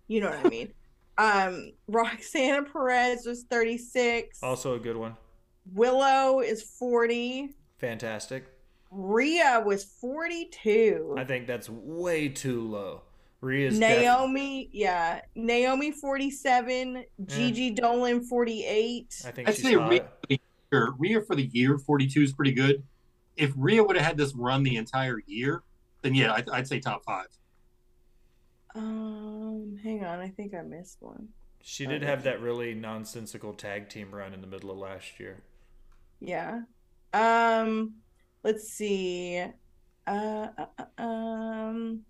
you 0.07 0.19
know 0.21 0.29
what 0.29 0.45
I 0.45 0.49
mean. 0.49 0.73
um 1.17 1.71
Roxana 1.87 2.63
Perez 2.63 3.25
was 3.25 3.43
36. 3.43 4.41
also 4.43 4.75
a 4.75 4.79
good 4.79 4.97
one. 4.97 5.15
Willow 5.73 6.39
is 6.41 6.61
40. 6.63 7.49
Fantastic. 7.79 8.45
Rhea 8.91 9.61
was 9.65 9.83
42. 9.83 11.15
I 11.17 11.23
think 11.25 11.47
that's 11.47 11.69
way 11.69 12.29
too 12.29 12.61
low. 12.61 13.01
Rhea's 13.45 13.77
def- 13.79 14.01
Naomi, 14.01 14.69
yeah. 14.71 15.21
Naomi 15.35 15.91
47, 15.91 17.05
Gigi 17.25 17.75
Dolin 17.75 18.23
48. 18.23 19.23
I 19.25 19.31
think 19.31 19.47
I'd 19.47 19.55
she's 19.55 19.63
say. 19.63 19.75
Rhea 19.75 20.01
for, 20.01 20.27
the 20.27 20.41
year, 20.71 20.93
Rhea 20.97 21.21
for 21.21 21.35
the 21.35 21.45
year, 21.53 21.77
42 21.77 22.21
is 22.21 22.33
pretty 22.33 22.53
good. 22.53 22.83
If 23.37 23.53
Rhea 23.55 23.83
would 23.83 23.95
have 23.95 24.05
had 24.05 24.17
this 24.17 24.33
run 24.33 24.63
the 24.63 24.77
entire 24.77 25.19
year, 25.27 25.61
then 26.01 26.15
yeah, 26.15 26.33
I'd, 26.33 26.49
I'd 26.49 26.67
say 26.67 26.79
top 26.79 27.03
five. 27.05 27.27
Um, 28.73 29.77
hang 29.83 30.03
on, 30.03 30.19
I 30.19 30.29
think 30.29 30.53
I 30.53 30.61
missed 30.61 30.97
one. 30.99 31.29
She 31.61 31.85
did 31.85 32.03
have 32.03 32.23
that 32.23 32.41
really 32.41 32.73
nonsensical 32.73 33.53
tag 33.53 33.89
team 33.89 34.13
run 34.13 34.33
in 34.33 34.41
the 34.41 34.47
middle 34.47 34.69
of 34.69 34.77
last 34.77 35.19
year. 35.19 35.41
Yeah. 36.19 36.61
Um, 37.13 37.95
let's 38.43 38.69
see. 38.69 39.43
Uh, 40.05 40.47
uh, 40.57 40.65
uh, 40.77 41.01
um, 41.01 42.01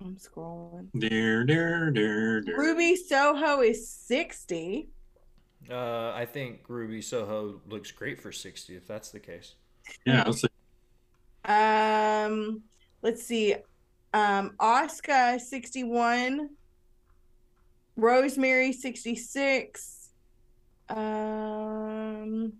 I'm 0.00 0.16
scrolling. 0.16 0.88
Dear, 0.96 1.44
dear, 1.44 1.90
dear, 1.90 2.40
dear. 2.40 2.56
Ruby 2.58 2.94
Soho 2.96 3.60
is 3.60 3.88
60. 3.90 4.88
Uh, 5.70 6.12
I 6.14 6.24
think 6.24 6.60
Ruby 6.68 7.02
Soho 7.02 7.60
looks 7.68 7.90
great 7.90 8.20
for 8.20 8.30
60 8.30 8.76
if 8.76 8.86
that's 8.86 9.10
the 9.10 9.18
case. 9.18 9.54
Yeah, 10.06 10.22
I'll 10.24 10.32
say- 10.32 10.48
Um, 11.44 12.62
let's 13.02 13.24
see. 13.24 13.56
Um, 14.14 14.54
Oscar 14.60 15.38
61. 15.38 16.50
Rosemary 17.96 18.72
66. 18.72 20.10
Um, 20.88 22.52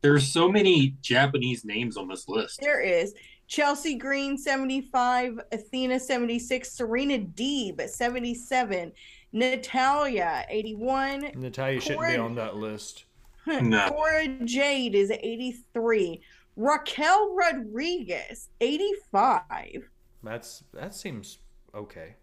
there's 0.00 0.26
so 0.26 0.48
many 0.50 0.96
Japanese 1.02 1.64
names 1.64 1.96
on 1.98 2.08
this 2.08 2.26
list. 2.28 2.60
there 2.60 2.80
is 2.80 3.14
Chelsea 3.48 3.94
Green 3.94 4.36
75, 4.36 5.40
Athena 5.52 5.98
76, 5.98 6.70
Serena 6.70 7.18
Deeb 7.18 7.88
77, 7.88 8.92
Natalya 9.32 10.44
81, 10.48 11.32
Natalya 11.34 11.80
shouldn't 11.80 12.06
be 12.08 12.16
on 12.16 12.34
that 12.34 12.56
list. 12.56 13.04
No. 13.46 13.88
Cora 13.88 14.28
Jade 14.44 14.94
is 14.94 15.10
83, 15.10 16.20
Raquel 16.56 17.34
Rodriguez 17.34 18.50
85. 18.60 19.88
That's 20.22 20.64
that 20.74 20.94
seems 20.94 21.38
okay. 21.74 22.16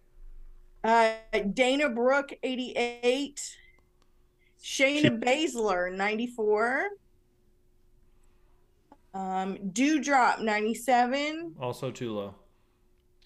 Uh, 0.84 1.14
Dana 1.56 1.89
Brooke, 1.89 2.38
88. 2.43 3.57
Shayna 4.61 5.19
Baszler, 5.19 5.91
94. 5.91 6.89
Um, 9.15 9.57
Dewdrop, 9.71 10.39
97. 10.41 11.55
Also 11.59 11.89
too 11.89 12.13
low. 12.13 12.35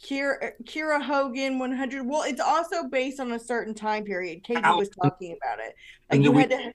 Kiera, 0.02 0.52
Kiera 0.64 1.02
Hogan, 1.02 1.58
100. 1.60 2.06
Well, 2.08 2.22
it's 2.24 2.40
also 2.40 2.84
based 2.88 3.20
on 3.20 3.32
a 3.34 3.40
certain 3.40 3.74
time 3.74 4.06
period. 4.06 4.44
Katie 4.44 4.62
Ow. 4.64 4.78
was 4.78 4.88
talking 4.90 5.36
about 5.42 5.60
it. 5.60 5.76
Like 6.10 6.12
And 6.12 6.24
you 6.24 6.30
do 6.30 6.36
we- 6.36 6.42
had 6.44 6.52
to. 6.52 6.74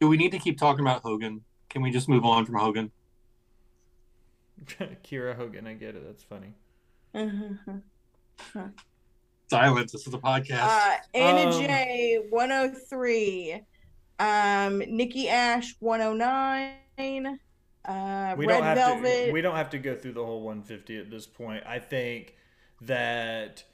Do 0.00 0.08
we 0.08 0.16
need 0.16 0.32
to 0.32 0.38
keep 0.40 0.58
talking 0.58 0.80
about 0.84 1.02
Hogan? 1.02 1.42
Can 1.68 1.82
we 1.82 1.90
just 1.92 2.08
move 2.08 2.24
on 2.24 2.44
from 2.46 2.56
Hogan? 2.56 2.90
Kiera 4.66 5.36
Hogan, 5.36 5.66
I 5.66 5.74
get 5.74 5.94
it. 5.94 6.02
That's 6.04 6.24
funny. 6.24 6.54
Silence. 9.50 9.92
This 9.92 10.06
is 10.06 10.14
a 10.14 10.18
podcast. 10.18 10.62
Uh, 10.62 10.96
Anna 11.14 11.50
Um, 11.54 11.60
J, 11.62 12.18
103. 12.30 13.60
Um, 14.18 14.78
Nikki 14.78 15.28
Ash, 15.28 15.74
109. 15.80 17.38
Uh, 17.84 18.34
we 18.38 18.46
Red 18.46 18.54
don't 18.54 18.64
have 18.64 18.76
Velvet. 18.78 19.26
to 19.26 19.32
we 19.32 19.40
don't 19.40 19.56
have 19.56 19.70
to 19.70 19.78
go 19.78 19.94
through 19.94 20.12
the 20.12 20.24
whole 20.24 20.40
150 20.40 20.98
at 20.98 21.10
this 21.10 21.26
point. 21.26 21.64
I 21.66 21.78
think 21.78 22.34
that 22.80 23.64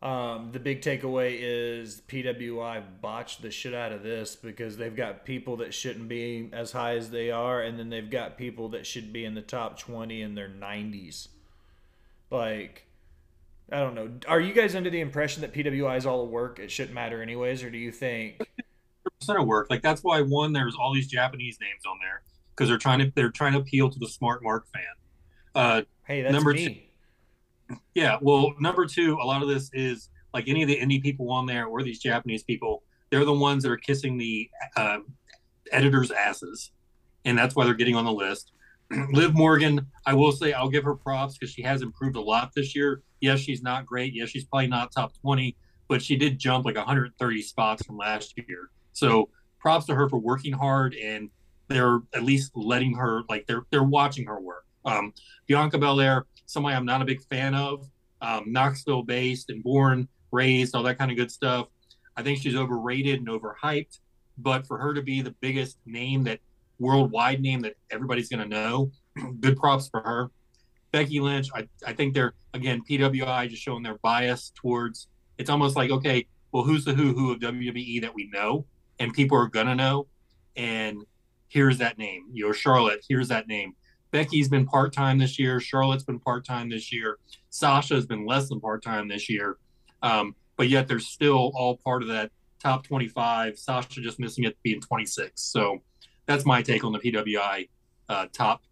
um, 0.00 0.50
the 0.52 0.60
big 0.60 0.80
takeaway 0.80 1.36
is 1.38 2.00
PWI 2.08 2.82
botched 3.02 3.42
the 3.42 3.50
shit 3.50 3.74
out 3.74 3.92
of 3.92 4.02
this 4.02 4.36
because 4.36 4.76
they've 4.76 4.94
got 4.94 5.24
people 5.24 5.56
that 5.58 5.74
shouldn't 5.74 6.08
be 6.08 6.48
as 6.52 6.72
high 6.72 6.96
as 6.96 7.10
they 7.10 7.30
are, 7.30 7.60
and 7.60 7.78
then 7.78 7.90
they've 7.90 8.08
got 8.08 8.38
people 8.38 8.70
that 8.70 8.86
should 8.86 9.12
be 9.12 9.24
in 9.24 9.34
the 9.34 9.42
top 9.42 9.78
20 9.78 10.22
in 10.22 10.34
their 10.34 10.48
90s. 10.48 11.28
Like 12.30 12.86
I 13.70 13.80
don't 13.80 13.94
know. 13.94 14.10
Are 14.26 14.40
you 14.40 14.54
guys 14.54 14.74
under 14.74 14.88
the 14.88 15.00
impression 15.00 15.42
that 15.42 15.52
PWI 15.52 15.98
is 15.98 16.06
all 16.06 16.26
work? 16.26 16.58
It 16.58 16.70
shouldn't 16.70 16.94
matter 16.94 17.20
anyways, 17.22 17.62
or 17.62 17.70
do 17.70 17.76
you 17.76 17.92
think? 17.92 18.38
Percent 19.20 19.40
of 19.40 19.46
work. 19.46 19.66
Like 19.68 19.82
that's 19.82 20.02
why 20.02 20.22
one, 20.22 20.54
there's 20.54 20.74
all 20.74 20.94
these 20.94 21.06
Japanese 21.06 21.58
names 21.60 21.82
on 21.86 21.98
there 22.00 22.22
because 22.58 22.68
they're 22.68 22.78
trying 22.78 22.98
to 22.98 23.12
they're 23.14 23.30
trying 23.30 23.52
to 23.52 23.60
appeal 23.60 23.88
to 23.88 23.98
the 24.00 24.08
smart 24.08 24.42
Mark 24.42 24.66
fan. 24.74 24.82
Uh, 25.54 25.82
Hey, 26.08 26.22
that's 26.22 26.32
Number 26.32 26.54
me. 26.54 26.90
Yeah, 27.94 28.16
well, 28.22 28.54
number 28.58 28.86
two, 28.86 29.18
a 29.20 29.24
lot 29.26 29.42
of 29.42 29.48
this 29.48 29.68
is 29.74 30.08
like 30.32 30.48
any 30.48 30.62
of 30.62 30.68
the 30.68 30.80
indie 30.80 31.02
people 31.02 31.30
on 31.30 31.44
there 31.44 31.66
or 31.66 31.82
these 31.82 31.98
Japanese 31.98 32.42
people. 32.42 32.82
They're 33.10 33.26
the 33.26 33.34
ones 33.34 33.62
that 33.62 33.70
are 33.70 33.76
kissing 33.76 34.16
the 34.16 34.48
uh, 34.74 35.00
editors' 35.70 36.10
asses, 36.10 36.70
and 37.26 37.36
that's 37.36 37.54
why 37.54 37.66
they're 37.66 37.74
getting 37.74 37.94
on 37.94 38.06
the 38.06 38.12
list. 38.12 38.52
Liv 39.12 39.34
Morgan, 39.34 39.86
I 40.06 40.14
will 40.14 40.32
say, 40.32 40.54
I'll 40.54 40.70
give 40.70 40.84
her 40.84 40.94
props 40.94 41.36
because 41.36 41.52
she 41.52 41.60
has 41.60 41.82
improved 41.82 42.16
a 42.16 42.22
lot 42.22 42.52
this 42.56 42.74
year. 42.74 43.02
Yes, 43.20 43.40
she's 43.40 43.60
not 43.60 43.84
great. 43.84 44.14
Yes, 44.14 44.30
she's 44.30 44.44
probably 44.44 44.68
not 44.68 44.92
top 44.92 45.12
twenty, 45.20 45.58
but 45.88 46.00
she 46.00 46.16
did 46.16 46.38
jump 46.38 46.64
like 46.64 46.76
130 46.76 47.42
spots 47.42 47.84
from 47.84 47.98
last 47.98 48.32
year. 48.48 48.70
So 48.94 49.28
props 49.60 49.84
to 49.86 49.94
her 49.94 50.08
for 50.08 50.18
working 50.18 50.54
hard, 50.54 50.94
and 50.94 51.28
they're 51.68 52.00
at 52.14 52.24
least 52.24 52.52
letting 52.54 52.94
her 52.94 53.22
like 53.28 53.46
they're 53.46 53.64
they're 53.70 53.82
watching 53.82 54.26
her 54.26 54.40
work. 54.40 54.64
Um, 54.84 55.12
Bianca 55.46 55.78
Belair, 55.78 56.26
somebody 56.46 56.76
I'm 56.76 56.86
not 56.86 57.02
a 57.02 57.04
big 57.04 57.22
fan 57.22 57.54
of. 57.54 57.88
Um, 58.20 58.44
Knoxville 58.46 59.04
based 59.04 59.50
and 59.50 59.62
born, 59.62 60.08
raised, 60.32 60.74
all 60.74 60.82
that 60.82 60.98
kind 60.98 61.10
of 61.10 61.16
good 61.16 61.30
stuff. 61.30 61.68
I 62.16 62.22
think 62.22 62.40
she's 62.40 62.56
overrated 62.56 63.20
and 63.20 63.28
overhyped. 63.28 64.00
But 64.38 64.66
for 64.66 64.78
her 64.78 64.94
to 64.94 65.02
be 65.02 65.20
the 65.20 65.34
biggest 65.40 65.78
name 65.86 66.24
that 66.24 66.40
worldwide 66.78 67.40
name 67.40 67.60
that 67.62 67.74
everybody's 67.90 68.28
going 68.28 68.42
to 68.42 68.48
know, 68.48 68.90
good 69.40 69.56
props 69.56 69.88
for 69.88 70.00
her. 70.00 70.30
Becky 70.90 71.20
Lynch, 71.20 71.48
I, 71.54 71.68
I 71.86 71.92
think 71.92 72.14
they're, 72.14 72.34
again, 72.54 72.82
PWI 72.88 73.50
just 73.50 73.62
showing 73.62 73.82
their 73.82 73.98
bias 74.02 74.52
towards 74.54 75.08
it's 75.38 75.50
almost 75.50 75.76
like, 75.76 75.90
okay, 75.90 76.26
well, 76.52 76.64
who's 76.64 76.84
the 76.84 76.92
who 76.92 77.12
who 77.14 77.32
of 77.32 77.38
WWE 77.38 78.00
that 78.02 78.14
we 78.14 78.28
know 78.32 78.66
and 78.98 79.12
people 79.12 79.38
are 79.38 79.46
going 79.46 79.66
to 79.66 79.74
know? 79.74 80.06
And 80.56 81.04
here's 81.48 81.78
that 81.78 81.98
name. 81.98 82.26
You 82.32 82.46
know, 82.46 82.52
Charlotte, 82.52 83.04
here's 83.08 83.28
that 83.28 83.48
name. 83.48 83.74
Becky's 84.10 84.48
been 84.48 84.66
part 84.66 84.92
time 84.92 85.18
this 85.18 85.38
year. 85.38 85.60
Charlotte's 85.60 86.04
been 86.04 86.20
part 86.20 86.44
time 86.44 86.70
this 86.70 86.92
year. 86.92 87.18
Sasha 87.50 87.94
has 87.94 88.06
been 88.06 88.26
less 88.26 88.48
than 88.48 88.60
part 88.60 88.82
time 88.82 89.08
this 89.08 89.28
year. 89.28 89.58
Um, 90.02 90.34
but 90.56 90.68
yet 90.68 90.88
they're 90.88 90.98
still 90.98 91.52
all 91.54 91.76
part 91.76 92.02
of 92.02 92.08
that 92.08 92.30
top 92.62 92.84
25. 92.86 93.58
Sasha 93.58 94.00
just 94.00 94.18
missing 94.18 94.44
it 94.44 94.56
being 94.62 94.80
26. 94.80 95.40
So 95.40 95.78
that's 96.26 96.44
my 96.46 96.62
take 96.62 96.84
on 96.84 96.92
the 96.92 96.98
PWI 96.98 97.68
uh, 98.08 98.26
top 98.32 98.62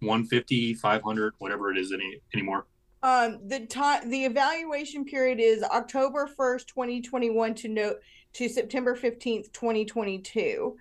150, 0.00 0.74
500, 0.74 1.34
whatever 1.38 1.70
it 1.70 1.78
is 1.78 1.92
any 1.92 2.20
anymore. 2.34 2.66
Um, 3.04 3.40
the 3.48 3.66
time 3.66 4.08
the 4.10 4.24
evaluation 4.24 5.04
period 5.04 5.40
is 5.40 5.64
October 5.64 6.28
first, 6.28 6.68
twenty 6.68 7.02
twenty 7.02 7.30
one 7.30 7.52
to 7.56 7.68
note 7.68 7.96
to 8.34 8.48
September 8.48 8.94
fifteenth, 8.94 9.52
twenty 9.52 9.84
twenty 9.84 10.20
two. 10.20 10.76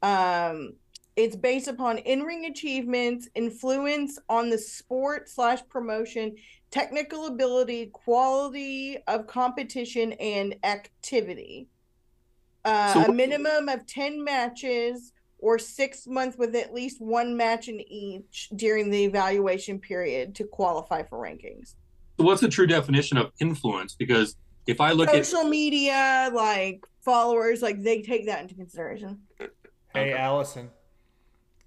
Um, 0.00 0.74
it's 1.16 1.34
based 1.34 1.66
upon 1.66 1.98
in 1.98 2.22
ring 2.22 2.44
achievements, 2.44 3.28
influence 3.34 4.18
on 4.28 4.50
the 4.50 4.58
sport 4.58 5.30
slash 5.30 5.60
promotion, 5.68 6.36
technical 6.70 7.26
ability, 7.26 7.86
quality 7.86 8.98
of 9.08 9.26
competition, 9.26 10.12
and 10.14 10.56
activity. 10.62 11.68
Uh, 12.66 12.92
So 12.92 13.04
a 13.04 13.12
minimum 13.12 13.70
of 13.70 13.86
ten 13.86 14.22
matches 14.22 15.12
or 15.38 15.58
six 15.58 16.06
months 16.06 16.36
with 16.38 16.54
at 16.54 16.74
least 16.74 17.00
one 17.00 17.36
match 17.36 17.68
in 17.68 17.80
each 17.80 18.48
during 18.54 18.90
the 18.90 19.04
evaluation 19.04 19.78
period 19.78 20.34
to 20.34 20.44
qualify 20.44 21.02
for 21.02 21.18
rankings. 21.18 21.74
So 22.18 22.24
what's 22.24 22.40
the 22.40 22.48
true 22.48 22.66
definition 22.66 23.16
of 23.18 23.30
influence? 23.40 23.94
Because 23.94 24.36
if 24.66 24.80
I 24.80 24.92
look 24.92 25.08
at 25.08 25.24
social 25.24 25.48
media 25.48 26.30
like 26.32 26.84
followers 27.04 27.62
like 27.62 27.82
they 27.82 28.02
take 28.02 28.26
that 28.26 28.40
into 28.42 28.54
consideration 28.54 29.20
Hey, 29.38 29.48
Okay. 29.94 30.12
Allison. 30.12 30.70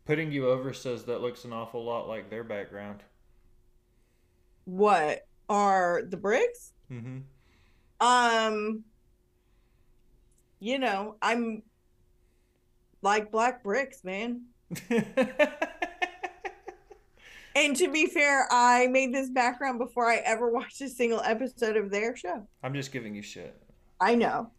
Putting 0.09 0.31
you 0.31 0.49
over 0.49 0.73
says 0.73 1.03
that 1.03 1.21
looks 1.21 1.45
an 1.45 1.53
awful 1.53 1.85
lot 1.85 2.07
like 2.07 2.31
their 2.31 2.43
background. 2.43 3.03
what 4.65 5.27
are 5.47 6.01
the 6.09 6.17
bricks 6.17 6.73
Mm-hmm. 6.91 7.19
um 8.05 8.83
you 10.59 10.79
know 10.79 11.15
i'm 11.21 11.61
like 13.03 13.31
black 13.31 13.61
bricks 13.63 14.03
man 14.03 14.45
and 17.55 17.75
to 17.75 17.91
be 17.91 18.07
fair 18.07 18.47
i 18.51 18.87
made 18.87 19.13
this 19.13 19.29
background 19.29 19.77
before 19.79 20.09
i 20.09 20.15
ever 20.17 20.49
watched 20.51 20.81
a 20.81 20.89
single 20.89 21.21
episode 21.21 21.77
of 21.77 21.91
their 21.91 22.15
show 22.15 22.47
I'm 22.63 22.73
just 22.73 22.91
giving 22.91 23.13
you 23.15 23.21
shit. 23.21 23.55
i 24.01 24.15
know 24.15 24.49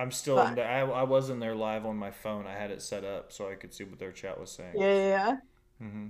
I'm 0.00 0.10
still 0.10 0.36
But- 0.36 0.48
in 0.48 0.54
the, 0.56 0.64
I, 0.64 0.80
I 0.80 1.02
was 1.02 1.28
in 1.30 1.40
there 1.40 1.54
live 1.54 1.84
on 1.84 1.96
my 1.96 2.10
phone. 2.10 2.46
I 2.46 2.54
had 2.54 2.70
it 2.70 2.80
set 2.80 3.04
up 3.04 3.32
so 3.32 3.50
I 3.50 3.54
could 3.54 3.74
see 3.74 3.84
what 3.84 3.98
their 3.98 4.12
chat 4.12 4.40
was 4.40 4.50
saying. 4.50 4.72
yeah 4.76 4.86
yeah, 4.94 5.08
yeah. 5.08 5.36
Mm-hmm. 5.82 6.06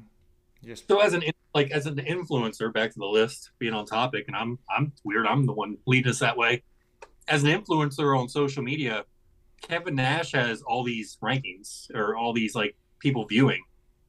Just 0.64 0.86
so 0.88 1.00
as 1.00 1.12
an 1.14 1.22
like 1.54 1.70
as 1.70 1.86
an 1.86 1.96
influencer, 1.96 2.72
back 2.72 2.92
to 2.92 2.98
the 2.98 3.06
list, 3.06 3.50
being 3.58 3.72
on 3.74 3.86
topic, 3.86 4.24
and 4.28 4.36
I'm 4.36 4.58
I'm 4.68 4.92
weird. 5.04 5.26
I'm 5.26 5.46
the 5.46 5.52
one 5.52 5.78
leading 5.86 6.10
us 6.10 6.18
that 6.20 6.36
way. 6.36 6.62
As 7.28 7.42
an 7.44 7.50
influencer 7.50 8.16
on 8.18 8.28
social 8.28 8.62
media, 8.62 9.04
Kevin 9.62 9.94
Nash 9.96 10.32
has 10.32 10.62
all 10.62 10.84
these 10.84 11.16
rankings 11.22 11.90
or 11.94 12.16
all 12.16 12.32
these 12.32 12.54
like 12.54 12.76
people 12.98 13.26
viewing 13.26 13.62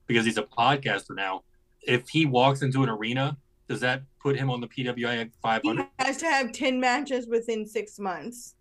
because 0.08 0.26
he's 0.26 0.38
a 0.38 0.44
podcaster 0.44 1.16
now. 1.16 1.44
If 1.82 2.10
he 2.10 2.26
walks 2.26 2.62
into 2.62 2.84
an 2.84 2.90
arena, 2.90 3.38
does 3.70 3.80
that 3.80 4.04
put 4.22 4.36
him 4.38 4.50
on 4.52 4.60
the 4.62 4.68
PWI 4.68 5.32
500? 5.42 5.78
he 5.78 5.84
500? 5.84 5.88
has 6.00 6.18
to 6.18 6.26
have 6.26 6.52
10 6.52 6.80
matches 6.80 7.28
within 7.28 7.66
six 7.66 7.98
months 7.98 8.56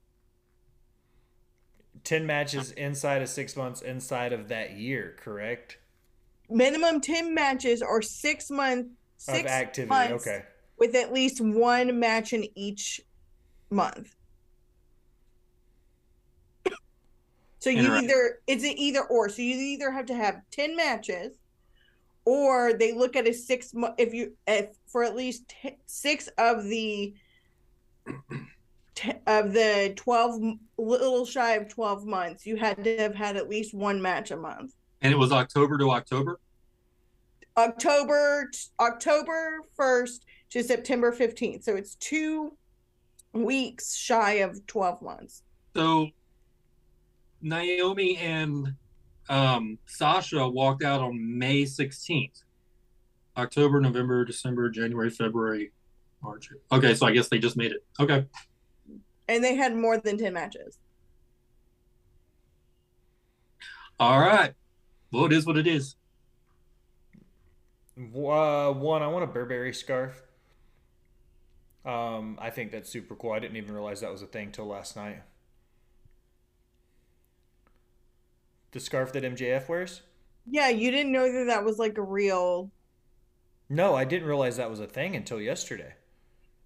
10 2.05 2.27
matches 2.27 2.73
inside 2.73 3.23
of 3.23 3.29
six 3.29 3.57
months 3.57 3.83
inside 3.83 4.33
of 4.33 4.49
that 4.49 4.73
year, 4.73 5.17
correct? 5.21 5.79
minimum 6.53 7.01
10 7.01 7.33
matches 7.33 7.81
or 7.81 8.03
six 8.03 8.51
months 8.51 8.89
Of 9.29 9.37
six 9.37 9.51
activity. 9.51 9.89
months 9.89 10.27
Okay. 10.27 10.43
with 10.79 10.97
at 10.97 11.13
least 11.13 11.41
one 11.41 12.01
match 12.01 12.33
in 12.33 12.45
each 12.57 13.01
month 13.71 14.17
so 17.61 17.71
you 17.71 17.95
either 17.95 18.41
it's 18.49 18.65
an 18.65 18.73
either 18.77 19.03
or 19.03 19.29
so 19.29 19.43
you 19.43 19.55
either 19.55 19.93
have 19.93 20.07
to 20.07 20.15
have 20.15 20.41
10 20.51 20.75
matches 20.75 21.37
or 22.25 22.73
they 22.73 22.93
look 22.93 23.15
at 23.15 23.29
a 23.29 23.33
six 23.33 23.73
month 23.75 23.95
if 23.99 24.13
you 24.13 24.33
if 24.49 24.71
for 24.89 25.05
at 25.05 25.15
least 25.15 25.45
t- 25.63 25.77
six 25.87 26.29
of 26.37 26.65
the 26.65 27.15
t- 29.01 29.13
of 29.27 29.53
the 29.53 29.93
12 29.97 30.59
little 30.77 31.25
shy 31.25 31.53
of 31.55 31.69
12 31.69 32.07
months 32.07 32.47
you 32.47 32.57
had 32.57 32.85
to 32.85 32.97
have 32.99 33.15
had 33.15 33.37
at 33.37 33.49
least 33.49 33.73
one 33.75 34.01
match 34.01 34.31
a 34.31 34.37
month 34.37 34.75
And 35.01 35.13
it 35.13 35.17
was 35.17 35.33
October 35.33 35.79
to 35.79 35.91
October. 35.91 36.39
October 37.57 38.51
October 38.79 39.61
1st 39.79 40.21
to 40.51 40.63
September 40.63 41.13
15th. 41.13 41.65
So 41.65 41.77
it's 41.77 41.95
2 41.97 42.53
weeks 43.33 43.97
shy 43.97 44.33
of 44.35 44.67
12 44.67 45.03
months. 45.03 45.43
So 45.75 46.09
Naomi 47.41 48.17
and 48.19 48.75
um, 49.29 49.79
Sasha 49.87 50.47
walked 50.49 50.83
out 50.83 51.01
on 51.01 51.39
May 51.39 51.63
16th. 51.63 52.43
October, 53.37 53.81
November, 53.81 54.25
December, 54.25 54.69
January, 54.69 55.09
February, 55.09 55.73
March. 56.23 56.51
Okay, 56.73 56.95
so 56.95 57.07
I 57.07 57.13
guess 57.13 57.29
they 57.29 57.39
just 57.39 57.57
made 57.57 57.73
it. 57.73 57.85
Okay. 57.99 58.27
And 59.31 59.43
they 59.43 59.55
had 59.55 59.75
more 59.75 59.97
than 59.99 60.19
10 60.19 60.35
matches. 60.35 60.79
All 63.99 64.19
right. 64.19 64.55
Well, 65.13 65.27
it 65.27 65.33
is 65.33 65.47
what 65.47 65.57
it 65.59 65.67
is. 65.67 65.97
Uh, 67.97 68.73
one, 68.73 69.03
I 69.03 69.07
want 69.09 69.25
a 69.25 69.27
Burberry 69.29 69.73
scarf. 69.73 70.23
Um, 71.85 72.39
I 72.41 72.51
think 72.51 72.73
that's 72.73 72.91
super 72.91 73.15
cool. 73.15 73.33
I 73.33 73.39
didn't 73.39 73.57
even 73.57 73.75
realize 73.75 74.01
that 74.01 74.11
was 74.13 74.23
a 74.23 74.27
thing 74.27 74.51
till 74.53 74.67
last 74.67 74.97
night. 74.97 75.23
The 78.73 78.81
scarf 78.81 79.13
that 79.13 79.23
MJF 79.23 79.69
wears? 79.69 80.03
Yeah, 80.47 80.69
you 80.69 80.91
didn't 80.91 81.13
know 81.13 81.31
that 81.33 81.45
that 81.47 81.65
was 81.65 81.79
like 81.79 81.97
a 81.99 82.03
real 82.03 82.71
No, 83.71 83.95
I 83.95 84.05
didn't 84.05 84.29
realize 84.29 84.59
that 84.59 84.69
was 84.69 84.81
a 84.81 84.87
thing 84.87 85.17
until 85.17 85.41
yesterday. 85.41 85.95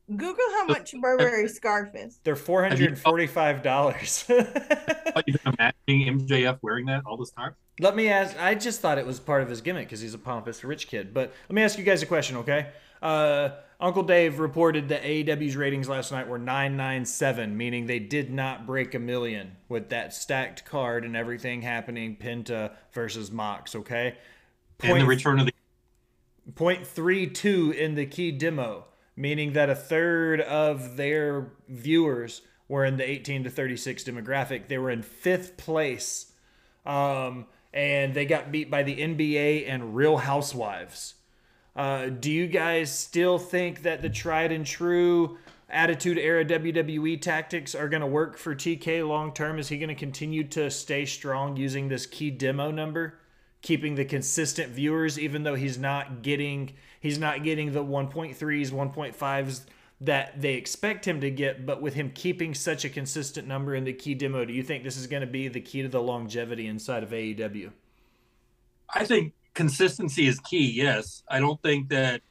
Google 0.09 0.45
how 0.53 0.67
much 0.67 0.93
a 0.93 0.99
Burberry 0.99 1.49
scarf 1.49 1.91
is. 1.95 2.19
They're 2.25 2.37
four 2.37 2.63
hundred 2.63 2.89
and 2.89 2.99
forty-five 2.99 3.63
dollars. 3.63 4.25
Are 4.31 5.23
you 5.27 5.37
imagining 5.47 6.19
MJF 6.21 6.59
wearing 6.63 6.87
that 6.87 7.03
all 7.07 7.17
this 7.17 7.31
time? 7.31 7.55
Let 7.81 7.97
me 7.97 8.09
ask. 8.09 8.37
I 8.41 8.55
just 8.55 8.81
thought 8.81 8.99
it 8.99 9.07
was 9.07 9.19
part 9.19 9.43
of 9.43 9.49
his 9.49 9.61
gimmick 9.61 9.87
because 9.87 10.01
he's 10.01 10.15
a 10.15 10.19
pompous 10.19 10.63
rich 10.63 10.89
kid. 10.89 11.15
But 11.15 11.33
let 11.49 11.55
me 11.55 11.63
ask 11.63 11.79
you 11.79 11.85
guys 11.85 12.03
a 12.03 12.07
question, 12.07 12.37
okay? 12.39 12.69
Uh, 13.01 13.51
Uncle 13.81 14.03
Dave 14.03 14.39
reported 14.39 14.89
that 14.89 15.03
AEW's 15.03 15.57
ratings 15.57 15.89
last 15.89 16.13
night 16.13 16.29
were 16.29 16.39
997, 16.39 17.57
meaning 17.57 17.87
they 17.87 17.99
did 17.99 18.31
not 18.31 18.67
break 18.67 18.95
a 18.95 18.99
million 18.99 19.57
with 19.69 19.89
that 19.89 20.15
stacked 20.15 20.65
card 20.65 21.05
and 21.05 21.17
everything 21.17 21.63
happening 21.63 22.17
Penta 22.17 22.73
versus 22.93 23.31
Mox, 23.31 23.75
okay? 23.75 24.17
And 24.83 25.01
the 25.01 25.07
return 25.07 25.41
of 25.41 25.47
the 25.47 25.53
Point 26.55 26.87
three 26.87 27.27
two 27.27 27.73
in 27.73 27.95
the 27.95 28.05
key 28.05 28.31
demo. 28.31 28.85
Meaning 29.17 29.53
that 29.53 29.71
a 29.71 29.75
third 29.75 30.41
of 30.41 30.97
their 30.97 31.53
viewers 31.69 32.43
were 32.69 32.85
in 32.85 32.97
the 32.97 33.09
18 33.09 33.45
to 33.45 33.51
36 33.51 34.05
demographic. 34.05 34.69
They 34.69 34.79
were 34.79 34.91
in 34.91 35.03
fifth 35.03 35.57
place, 35.57 36.33
um, 36.87 37.47
and 37.73 38.15
they 38.15 38.25
got 38.25 38.51
beat 38.51 38.71
by 38.71 38.83
the 38.83 38.97
NBA 38.97 39.69
and 39.69 39.95
Real 39.95 40.19
Housewives. 40.19 41.15
Uh, 41.77 42.07
do 42.07 42.31
you 42.31 42.47
guys 42.47 42.97
still 42.97 43.39
think 43.39 43.83
that 43.83 44.01
the 44.01 44.09
tried 44.09 44.53
and 44.53 44.65
true 44.65 45.39
Attitude 45.69 46.19
Era 46.19 46.45
WWE 46.45 47.21
tactics 47.21 47.75
are 47.75 47.89
going 47.89 48.01
to 48.01 48.07
work 48.07 48.39
for 48.39 48.55
TK 48.55 49.07
long 49.07 49.33
term? 49.33 49.59
Is 49.59 49.69
he 49.69 49.79
going 49.79 49.89
to 49.89 49.95
continue 49.95 50.45
to 50.49 50.71
stay 50.71 51.05
strong 51.05 51.57
using 51.57 51.89
this 51.89 52.07
key 52.07 52.31
demo 52.31 52.71
number, 52.71 53.19
keeping 53.61 53.97
the 53.97 54.05
consistent 54.05 54.73
viewers, 54.73 55.19
even 55.19 55.43
though 55.43 55.57
he's 55.57 55.79
not 55.79 56.23
getting 56.23 56.75
he's 57.05 57.19
not 57.19 57.45
getting 57.45 57.71
the 57.75 57.85
1.3s, 57.85 58.71
1.5s 58.71 59.61
that 60.01 60.41
they 60.41 60.55
expect 60.55 61.07
him 61.07 61.21
to 61.21 61.31
get, 61.31 61.67
but 61.67 61.83
with 61.83 61.93
him 61.93 62.11
keeping 62.15 62.55
such 62.55 62.83
a 62.87 62.89
consistent 62.89 63.47
number 63.47 63.75
in 63.75 63.85
the 63.85 63.93
key 63.93 64.15
demo, 64.15 64.47
do 64.47 64.55
you 64.55 64.63
think 64.63 64.83
this 64.83 64.97
is 64.97 65.07
going 65.07 65.21
to 65.21 65.27
be 65.27 65.47
the 65.47 65.61
key 65.61 65.83
to 65.83 65.89
the 65.89 66.01
longevity 66.01 66.67
inside 66.67 67.03
of 67.03 67.11
AEW? 67.11 67.71
I 68.89 69.05
think 69.05 69.35
consistency 69.53 70.27
is 70.27 70.41
key. 70.41 70.73
Yes, 70.73 71.23
I 71.29 71.41
don't 71.41 71.61
think 71.61 71.91
that 71.91 72.23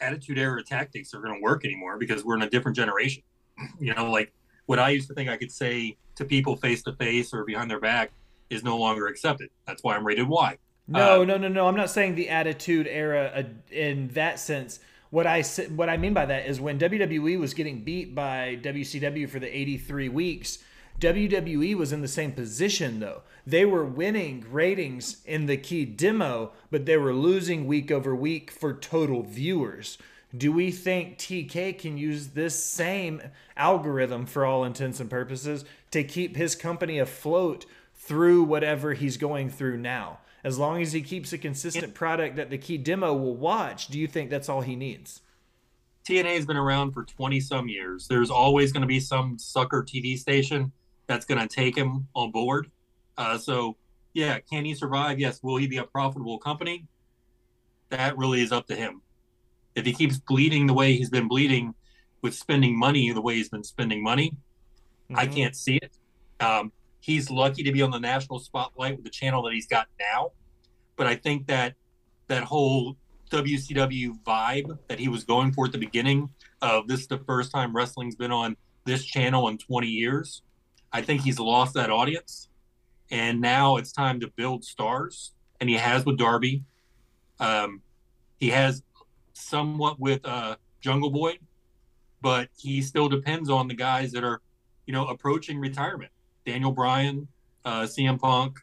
attitude 0.00 0.38
era 0.38 0.64
tactics 0.64 1.12
are 1.12 1.20
going 1.20 1.34
to 1.34 1.42
work 1.42 1.66
anymore 1.66 1.98
because 1.98 2.24
we're 2.24 2.36
in 2.36 2.42
a 2.42 2.50
different 2.50 2.76
generation. 2.76 3.22
You 3.78 3.94
know, 3.94 4.10
like 4.10 4.32
what 4.64 4.78
I 4.78 4.88
used 4.88 5.08
to 5.08 5.14
think 5.14 5.28
I 5.28 5.36
could 5.36 5.52
say 5.52 5.98
to 6.16 6.24
people 6.24 6.56
face 6.56 6.82
to 6.84 6.94
face 6.94 7.34
or 7.34 7.44
behind 7.44 7.70
their 7.70 7.80
back 7.80 8.12
is 8.48 8.64
no 8.64 8.78
longer 8.78 9.08
accepted. 9.08 9.50
That's 9.66 9.84
why 9.84 9.94
I'm 9.94 10.06
rated 10.06 10.26
Y. 10.26 10.56
No, 10.88 11.22
uh, 11.22 11.24
no, 11.24 11.36
no, 11.38 11.48
no. 11.48 11.68
I'm 11.68 11.76
not 11.76 11.90
saying 11.90 12.14
the 12.14 12.28
attitude 12.28 12.86
era 12.86 13.32
uh, 13.34 13.42
in 13.70 14.08
that 14.08 14.38
sense. 14.40 14.80
What 15.10 15.26
I 15.26 15.42
what 15.42 15.88
I 15.88 15.96
mean 15.96 16.14
by 16.14 16.26
that 16.26 16.46
is 16.46 16.60
when 16.60 16.78
WWE 16.78 17.38
was 17.38 17.54
getting 17.54 17.84
beat 17.84 18.14
by 18.14 18.58
WCW 18.62 19.28
for 19.28 19.38
the 19.38 19.56
83 19.56 20.08
weeks, 20.08 20.58
WWE 21.00 21.74
was 21.74 21.92
in 21.92 22.00
the 22.00 22.08
same 22.08 22.32
position 22.32 23.00
though. 23.00 23.22
They 23.46 23.64
were 23.64 23.84
winning 23.84 24.46
ratings 24.50 25.22
in 25.24 25.46
the 25.46 25.56
key 25.56 25.84
demo, 25.84 26.52
but 26.70 26.86
they 26.86 26.96
were 26.96 27.14
losing 27.14 27.66
week 27.66 27.90
over 27.90 28.14
week 28.14 28.50
for 28.50 28.72
total 28.72 29.22
viewers. 29.22 29.98
Do 30.36 30.50
we 30.50 30.70
think 30.70 31.18
TK 31.18 31.78
can 31.78 31.98
use 31.98 32.28
this 32.28 32.62
same 32.62 33.20
algorithm 33.56 34.24
for 34.24 34.46
all 34.46 34.64
intents 34.64 34.98
and 34.98 35.10
purposes 35.10 35.64
to 35.90 36.02
keep 36.04 36.36
his 36.36 36.54
company 36.54 36.98
afloat 36.98 37.66
through 37.94 38.44
whatever 38.44 38.94
he's 38.94 39.16
going 39.18 39.50
through 39.50 39.76
now? 39.76 40.20
As 40.44 40.58
long 40.58 40.82
as 40.82 40.92
he 40.92 41.02
keeps 41.02 41.32
a 41.32 41.38
consistent 41.38 41.94
product 41.94 42.36
that 42.36 42.50
the 42.50 42.58
key 42.58 42.76
demo 42.76 43.14
will 43.14 43.36
watch, 43.36 43.86
do 43.86 43.98
you 43.98 44.08
think 44.08 44.28
that's 44.28 44.48
all 44.48 44.60
he 44.60 44.74
needs? 44.74 45.20
TNA 46.04 46.34
has 46.34 46.46
been 46.46 46.56
around 46.56 46.92
for 46.92 47.04
20 47.04 47.38
some 47.38 47.68
years. 47.68 48.08
There's 48.08 48.30
always 48.30 48.72
going 48.72 48.80
to 48.80 48.88
be 48.88 48.98
some 48.98 49.38
sucker 49.38 49.84
TV 49.84 50.18
station 50.18 50.72
that's 51.06 51.24
going 51.24 51.40
to 51.40 51.46
take 51.46 51.76
him 51.76 52.08
on 52.14 52.32
board. 52.32 52.70
Uh, 53.16 53.38
so, 53.38 53.76
yeah, 54.14 54.40
can 54.40 54.64
he 54.64 54.74
survive? 54.74 55.20
Yes. 55.20 55.40
Will 55.42 55.56
he 55.58 55.68
be 55.68 55.76
a 55.76 55.84
profitable 55.84 56.38
company? 56.38 56.86
That 57.90 58.18
really 58.18 58.42
is 58.42 58.50
up 58.50 58.66
to 58.66 58.74
him. 58.74 59.02
If 59.76 59.86
he 59.86 59.92
keeps 59.92 60.18
bleeding 60.18 60.66
the 60.66 60.74
way 60.74 60.94
he's 60.94 61.10
been 61.10 61.28
bleeding 61.28 61.74
with 62.20 62.34
spending 62.34 62.76
money 62.78 63.12
the 63.12 63.20
way 63.20 63.36
he's 63.36 63.48
been 63.48 63.64
spending 63.64 64.02
money, 64.02 64.30
mm-hmm. 64.30 65.18
I 65.18 65.26
can't 65.26 65.54
see 65.54 65.76
it. 65.76 65.92
Um, 66.40 66.72
he's 67.02 67.30
lucky 67.30 67.62
to 67.62 67.72
be 67.72 67.82
on 67.82 67.90
the 67.90 68.00
national 68.00 68.38
spotlight 68.38 68.96
with 68.96 69.04
the 69.04 69.10
channel 69.10 69.42
that 69.42 69.52
he's 69.52 69.66
got 69.66 69.86
now. 70.00 70.32
But 70.96 71.06
I 71.06 71.16
think 71.16 71.46
that 71.48 71.74
that 72.28 72.44
whole 72.44 72.96
WCW 73.30 74.22
vibe 74.24 74.78
that 74.88 74.98
he 74.98 75.08
was 75.08 75.24
going 75.24 75.52
for 75.52 75.66
at 75.66 75.72
the 75.72 75.78
beginning 75.78 76.30
of 76.62 76.88
this 76.88 77.00
is 77.00 77.06
the 77.08 77.18
first 77.18 77.52
time 77.52 77.76
wrestling's 77.76 78.16
been 78.16 78.32
on 78.32 78.56
this 78.86 79.04
channel 79.04 79.48
in 79.48 79.58
20 79.58 79.86
years 79.86 80.42
I 80.92 81.00
think 81.00 81.22
he's 81.22 81.38
lost 81.38 81.74
that 81.74 81.90
audience, 81.90 82.48
and 83.10 83.40
now 83.40 83.76
it's 83.76 83.92
time 83.92 84.20
to 84.20 84.28
build 84.28 84.62
stars, 84.62 85.32
and 85.58 85.70
he 85.70 85.76
has 85.76 86.04
with 86.04 86.18
Darby. 86.18 86.64
Um, 87.40 87.80
he 88.38 88.50
has 88.50 88.82
somewhat 89.32 89.98
with 89.98 90.20
uh, 90.26 90.56
Jungle 90.80 91.10
Boy, 91.10 91.38
but 92.20 92.50
he 92.58 92.82
still 92.82 93.08
depends 93.08 93.48
on 93.48 93.68
the 93.68 93.74
guys 93.74 94.12
that 94.12 94.22
are, 94.22 94.42
you 94.86 94.92
know, 94.92 95.06
approaching 95.06 95.58
retirement. 95.58 96.11
Daniel 96.44 96.72
Bryan, 96.72 97.28
uh, 97.64 97.82
CM 97.82 98.18
Punk, 98.18 98.58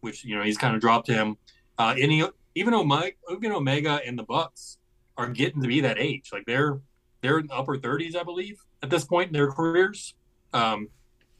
which 0.00 0.24
you 0.24 0.36
know 0.36 0.42
he's 0.42 0.58
kind 0.58 0.74
of 0.74 0.80
dropped 0.80 1.08
him. 1.08 1.36
Uh, 1.78 1.94
any 1.98 2.22
even 2.54 2.74
Omega, 2.74 3.16
even 3.32 3.52
Omega 3.52 4.00
and 4.06 4.18
the 4.18 4.22
Bucks 4.24 4.78
are 5.16 5.28
getting 5.28 5.62
to 5.62 5.68
be 5.68 5.80
that 5.80 5.98
age. 5.98 6.30
Like 6.32 6.44
they're 6.46 6.80
they're 7.20 7.38
in 7.38 7.46
the 7.46 7.54
upper 7.54 7.78
30s, 7.78 8.16
I 8.16 8.24
believe, 8.24 8.60
at 8.82 8.90
this 8.90 9.04
point 9.04 9.28
in 9.28 9.32
their 9.32 9.50
careers. 9.50 10.14
Um, 10.52 10.88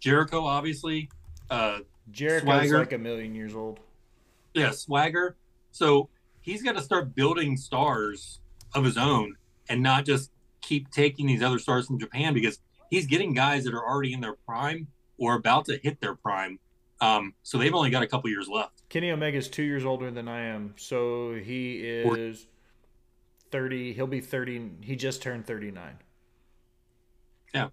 Jericho, 0.00 0.44
obviously. 0.44 1.10
Uh, 1.50 1.80
Jericho's 2.10 2.44
Swagger. 2.44 2.78
like 2.78 2.92
a 2.92 2.98
million 2.98 3.34
years 3.34 3.54
old. 3.54 3.80
Yeah, 4.54 4.70
Swagger. 4.70 5.36
So 5.72 6.08
he's 6.40 6.62
got 6.62 6.76
to 6.76 6.82
start 6.82 7.14
building 7.14 7.56
stars 7.56 8.40
of 8.74 8.84
his 8.84 8.96
own 8.96 9.36
and 9.68 9.82
not 9.82 10.04
just 10.04 10.30
keep 10.60 10.90
taking 10.90 11.26
these 11.26 11.42
other 11.42 11.58
stars 11.58 11.86
from 11.86 11.98
Japan 11.98 12.32
because 12.32 12.60
he's 12.90 13.06
getting 13.06 13.34
guys 13.34 13.64
that 13.64 13.74
are 13.74 13.84
already 13.84 14.12
in 14.12 14.20
their 14.20 14.34
prime 14.46 14.86
or 15.22 15.34
about 15.34 15.66
to 15.66 15.78
hit 15.78 16.00
their 16.00 16.14
prime. 16.14 16.58
Um, 17.00 17.34
so 17.42 17.58
they've 17.58 17.74
only 17.74 17.90
got 17.90 18.02
a 18.02 18.06
couple 18.06 18.30
years 18.30 18.48
left. 18.48 18.88
Kenny 18.88 19.10
Omega 19.10 19.38
is 19.38 19.48
two 19.48 19.62
years 19.62 19.84
older 19.84 20.10
than 20.10 20.28
I 20.28 20.42
am, 20.42 20.74
so 20.76 21.34
he 21.34 21.78
is 21.78 22.46
thirty. 23.50 23.92
He'll 23.92 24.06
be 24.06 24.20
thirty. 24.20 24.70
He 24.80 24.96
just 24.96 25.22
turned 25.22 25.46
thirty 25.46 25.70
nine. 25.70 25.98
Yeah. 27.54 27.68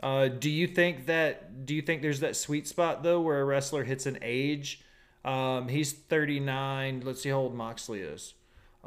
Uh, 0.00 0.28
do 0.28 0.50
you 0.50 0.66
think 0.66 1.06
that? 1.06 1.66
Do 1.66 1.74
you 1.74 1.82
think 1.82 2.02
there's 2.02 2.20
that 2.20 2.36
sweet 2.36 2.68
spot 2.68 3.02
though, 3.02 3.20
where 3.20 3.40
a 3.40 3.44
wrestler 3.44 3.84
hits 3.84 4.06
an 4.06 4.18
age? 4.22 4.84
Um, 5.24 5.68
he's 5.68 5.92
39. 5.92 7.02
Let's 7.04 7.22
see 7.22 7.30
how 7.30 7.36
old 7.36 7.54
Moxley 7.54 8.00
is. 8.00 8.34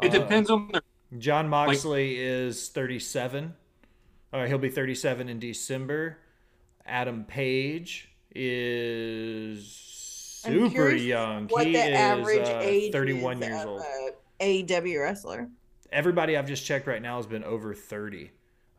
It 0.01 0.13
uh, 0.13 0.19
depends 0.19 0.49
on 0.49 0.69
the. 0.71 0.81
Jon 1.17 1.47
Moxley 1.47 2.09
like, 2.09 2.19
is 2.19 2.69
37. 2.69 3.53
All 4.33 4.41
right, 4.41 4.49
he'll 4.49 4.57
be 4.57 4.69
37 4.69 5.29
in 5.29 5.39
December. 5.39 6.17
Adam 6.87 7.25
Page 7.25 8.09
is 8.33 9.65
super 9.65 10.91
young. 10.91 11.47
What 11.47 11.67
he 11.67 11.73
the 11.73 11.79
is 11.79 11.97
average 11.97 12.47
uh, 12.47 12.59
age 12.61 12.91
31 12.91 13.41
years 13.41 13.65
old. 13.65 13.81
AEW 14.39 15.01
wrestler. 15.01 15.49
Everybody 15.91 16.37
I've 16.37 16.47
just 16.47 16.65
checked 16.65 16.87
right 16.87 17.01
now 17.01 17.17
has 17.17 17.25
been 17.25 17.43
over 17.43 17.73
30. 17.73 18.31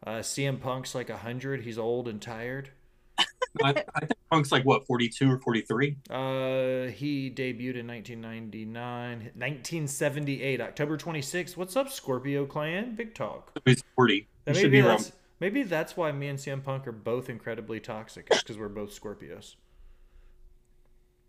Uh, 0.07 0.11
CM 0.19 0.61
Punk's 0.61 0.95
like 0.95 1.09
100. 1.09 1.63
He's 1.63 1.79
old 1.79 2.09
and 2.09 2.23
tired. 2.23 2.71
I, 3.65 3.71
I, 3.95 4.01
think 4.01 4.19
Punk's 4.31 4.53
like 4.53 4.65
what 4.65 4.87
42 4.87 5.33
or 5.33 5.39
43. 5.39 5.97
Uh, 6.09 6.91
he 6.93 7.31
debuted 7.31 7.77
in 7.77 7.87
1999, 7.89 9.19
1978, 9.35 10.61
October 10.61 10.97
26th. 10.97 11.57
What's 11.57 11.75
up, 11.75 11.91
Scorpio 11.91 12.47
Clan? 12.47 12.95
Big 12.95 13.15
talk. 13.15 13.53
He's 13.65 13.83
40. 13.97 14.29
That 14.45 14.57
He 14.57 14.69
be 14.69 14.81
that's 14.81 15.13
maybe 15.41 15.63
that's 15.63 15.97
why 15.97 16.13
me 16.13 16.29
and 16.29 16.39
CM 16.39 16.63
Punk 16.63 16.87
are 16.87 16.93
both 16.93 17.29
incredibly 17.29 17.81
toxic, 17.81 18.29
because 18.29 18.59
we're 18.59 18.69
both 18.69 18.99
Scorpios. 18.99 19.57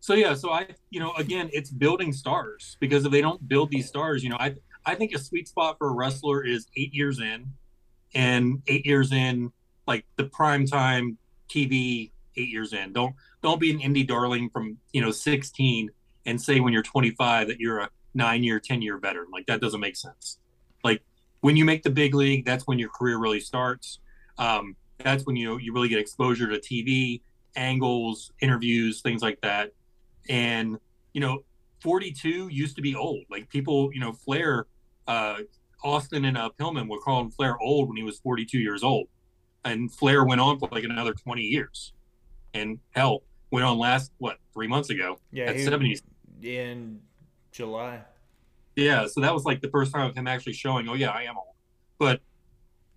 So 0.02 0.14
yeah, 0.14 0.34
so 0.34 0.52
I, 0.52 0.68
you 0.90 1.00
know, 1.00 1.14
again, 1.14 1.50
it's 1.52 1.70
building 1.70 2.14
stars 2.14 2.78
because 2.80 3.06
if 3.06 3.12
they 3.12 3.22
don't 3.22 3.48
build 3.48 3.70
these 3.70 3.88
stars, 3.88 4.24
you 4.24 4.30
know, 4.30 4.38
I 4.40 4.56
I 4.86 4.96
think 4.96 5.14
a 5.14 5.20
sweet 5.20 5.48
spot 5.48 5.78
for 5.78 5.90
a 5.90 5.94
wrestler 5.94 6.46
is 6.46 6.68
eight 6.78 6.94
years 6.94 7.20
in 7.20 7.52
and 8.16 8.62
eight 8.68 8.86
years 8.86 9.12
in, 9.12 9.52
like 9.88 10.06
the 10.16 10.24
prime 10.26 10.66
time 10.66 11.18
TV 11.50 12.12
eight 12.38 12.50
years 12.50 12.74
in. 12.74 12.94
Don't 12.94 13.16
don't 13.42 13.60
be 13.60 13.72
an 13.72 13.80
indie 13.80 14.08
darling 14.08 14.50
from 14.50 14.78
you 14.94 15.02
know 15.02 15.12
16 15.12 15.90
and 16.26 16.42
say 16.42 16.60
when 16.60 16.74
you're 16.74 16.84
25 16.84 17.48
that 17.48 17.60
you're 17.60 17.80
a 17.80 17.90
nine 18.14 18.44
year, 18.44 18.60
10 18.60 18.82
year 18.82 18.98
veteran. 18.98 19.28
Like 19.32 19.48
that 19.48 19.62
doesn't 19.62 19.80
make 19.80 19.96
sense. 19.96 20.38
Like 20.84 21.02
when 21.42 21.56
you 21.56 21.66
make 21.66 21.84
the 21.84 21.90
big 21.90 22.14
league, 22.14 22.46
that's 22.46 22.68
when 22.68 22.80
your 22.80 22.90
career 22.90 23.18
really 23.18 23.40
starts. 23.40 24.00
Um, 24.38 24.76
that's 24.98 25.26
when 25.26 25.36
you 25.36 25.58
you 25.58 25.74
really 25.74 25.90
get 25.90 26.00
exposure 26.00 26.48
to 26.48 26.58
TV 26.58 27.22
angles, 27.56 28.32
interviews, 28.42 29.02
things 29.02 29.22
like 29.22 29.40
that. 29.42 29.72
And 30.30 30.78
you 31.14 31.22
know, 31.22 31.44
42 31.82 32.50
used 32.50 32.76
to 32.76 32.82
be 32.82 32.96
old. 32.96 33.24
Like 33.30 33.50
people, 33.50 33.90
you 33.94 34.00
know, 34.00 34.14
Flair 34.14 34.68
uh, 35.08 35.40
Austin 35.84 36.26
and 36.26 36.38
uh, 36.38 36.50
Pillman 36.60 36.88
were 36.88 37.00
calling 37.00 37.30
Flair 37.32 37.58
old 37.60 37.88
when 37.88 37.98
he 37.98 38.04
was 38.04 38.20
42 38.20 38.60
years 38.60 38.84
old, 38.84 39.08
and 39.66 39.92
Flair 39.92 40.26
went 40.26 40.42
on 40.42 40.60
for 40.60 40.70
like 40.72 40.84
another 40.84 41.14
20 41.14 41.42
years, 41.42 41.94
and 42.54 42.80
hell, 42.92 43.24
went 43.52 43.66
on 43.66 43.78
last 43.78 44.12
what 44.18 44.38
three 44.54 44.68
months 44.68 44.90
ago 44.90 45.20
yeah, 45.32 45.46
at 45.46 45.56
70s 45.56 46.02
in 46.42 47.00
July. 47.52 48.02
Yeah, 48.80 49.08
so 49.08 49.22
that 49.22 49.34
was 49.34 49.44
like 49.44 49.62
the 49.62 49.70
first 49.70 49.94
time 49.94 50.10
of 50.10 50.16
him 50.16 50.28
actually 50.28 50.54
showing, 50.54 50.88
oh 50.88 50.94
yeah, 50.94 51.10
I 51.10 51.24
am 51.24 51.38
old. 51.38 51.56
But 51.98 52.22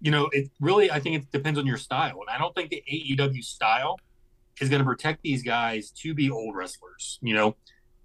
you 0.00 0.10
know, 0.10 0.28
it 0.32 0.50
really 0.60 0.90
I 0.90 1.00
think 1.00 1.22
it 1.22 1.32
depends 1.32 1.58
on 1.58 1.66
your 1.66 1.76
style, 1.76 2.20
and 2.20 2.30
I 2.30 2.38
don't 2.38 2.54
think 2.54 2.70
the 2.70 2.82
AEW 2.90 3.42
style 3.42 3.98
is 4.60 4.68
going 4.68 4.80
to 4.80 4.86
protect 4.86 5.22
these 5.22 5.42
guys 5.42 5.90
to 5.90 6.14
be 6.14 6.30
old 6.30 6.54
wrestlers. 6.54 7.18
You 7.22 7.34
know, 7.34 7.56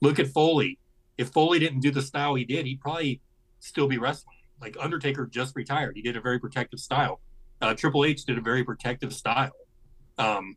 look 0.02 0.20
at 0.20 0.28
Foley. 0.28 0.80
If 1.18 1.30
Foley 1.30 1.60
didn't 1.60 1.80
do 1.80 1.92
the 1.92 2.02
style 2.02 2.36
he 2.36 2.46
did, 2.46 2.66
he'd 2.66 2.80
probably 2.80 3.22
still 3.60 3.88
be 3.88 3.98
wrestling 3.98 4.38
like 4.62 4.76
Undertaker 4.80 5.26
just 5.26 5.56
retired. 5.56 5.96
He 5.96 6.02
did 6.02 6.18
a 6.18 6.22
very 6.22 6.40
protective 6.40 6.80
style. 6.80 7.22
Uh, 7.62 7.74
Triple 7.74 8.06
H 8.06 8.26
did 8.26 8.38
a 8.38 8.42
very 8.42 8.64
protective 8.64 9.14
style. 9.14 9.52
Um, 10.18 10.56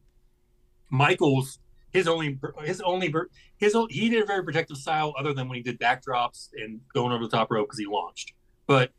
Michaels, 0.91 1.59
his 1.93 2.07
only, 2.07 2.39
his 2.65 2.81
only, 2.81 3.13
his 3.59 3.77
he 3.91 4.09
did 4.09 4.23
a 4.23 4.27
very 4.27 4.45
protective 4.45 4.77
style, 4.77 5.15
other 5.19 5.33
than 5.33 5.49
when 5.49 5.57
he 5.57 5.63
did 5.63 5.79
backdrops 5.79 6.51
and 6.55 6.81
going 6.95 7.13
over 7.13 7.25
the 7.25 7.31
top 7.31 7.51
rope 7.51 7.69
because 7.69 7.79
he 7.79 7.87
launched. 7.87 8.33
But 8.67 8.93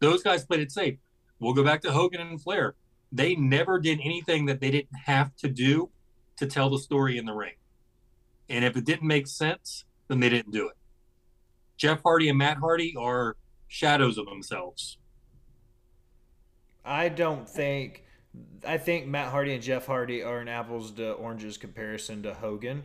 those 0.00 0.22
guys 0.22 0.44
played 0.44 0.60
it 0.60 0.72
safe. 0.72 0.98
We'll 1.40 1.54
go 1.54 1.64
back 1.64 1.82
to 1.82 1.92
Hogan 1.92 2.20
and 2.20 2.40
Flair. 2.40 2.74
They 3.10 3.34
never 3.34 3.78
did 3.78 4.00
anything 4.02 4.46
that 4.46 4.60
they 4.60 4.70
didn't 4.70 4.96
have 5.06 5.34
to 5.36 5.48
do 5.48 5.90
to 6.36 6.46
tell 6.46 6.70
the 6.70 6.78
story 6.78 7.18
in 7.18 7.26
the 7.26 7.32
ring. 7.32 7.54
And 8.48 8.64
if 8.64 8.76
it 8.76 8.84
didn't 8.84 9.06
make 9.06 9.26
sense, 9.26 9.84
then 10.08 10.20
they 10.20 10.28
didn't 10.28 10.52
do 10.52 10.68
it. 10.68 10.76
Jeff 11.76 12.02
Hardy 12.02 12.28
and 12.28 12.38
Matt 12.38 12.58
Hardy 12.58 12.94
are 12.98 13.36
shadows 13.68 14.18
of 14.18 14.26
themselves. 14.26 14.98
I 16.84 17.08
don't 17.08 17.48
think. 17.48 18.04
I 18.66 18.78
think 18.78 19.06
Matt 19.06 19.30
Hardy 19.30 19.54
and 19.54 19.62
Jeff 19.62 19.86
Hardy 19.86 20.22
are 20.22 20.38
an 20.38 20.48
apples 20.48 20.90
to 20.92 21.12
oranges 21.12 21.56
comparison 21.56 22.22
to 22.22 22.34
Hogan 22.34 22.84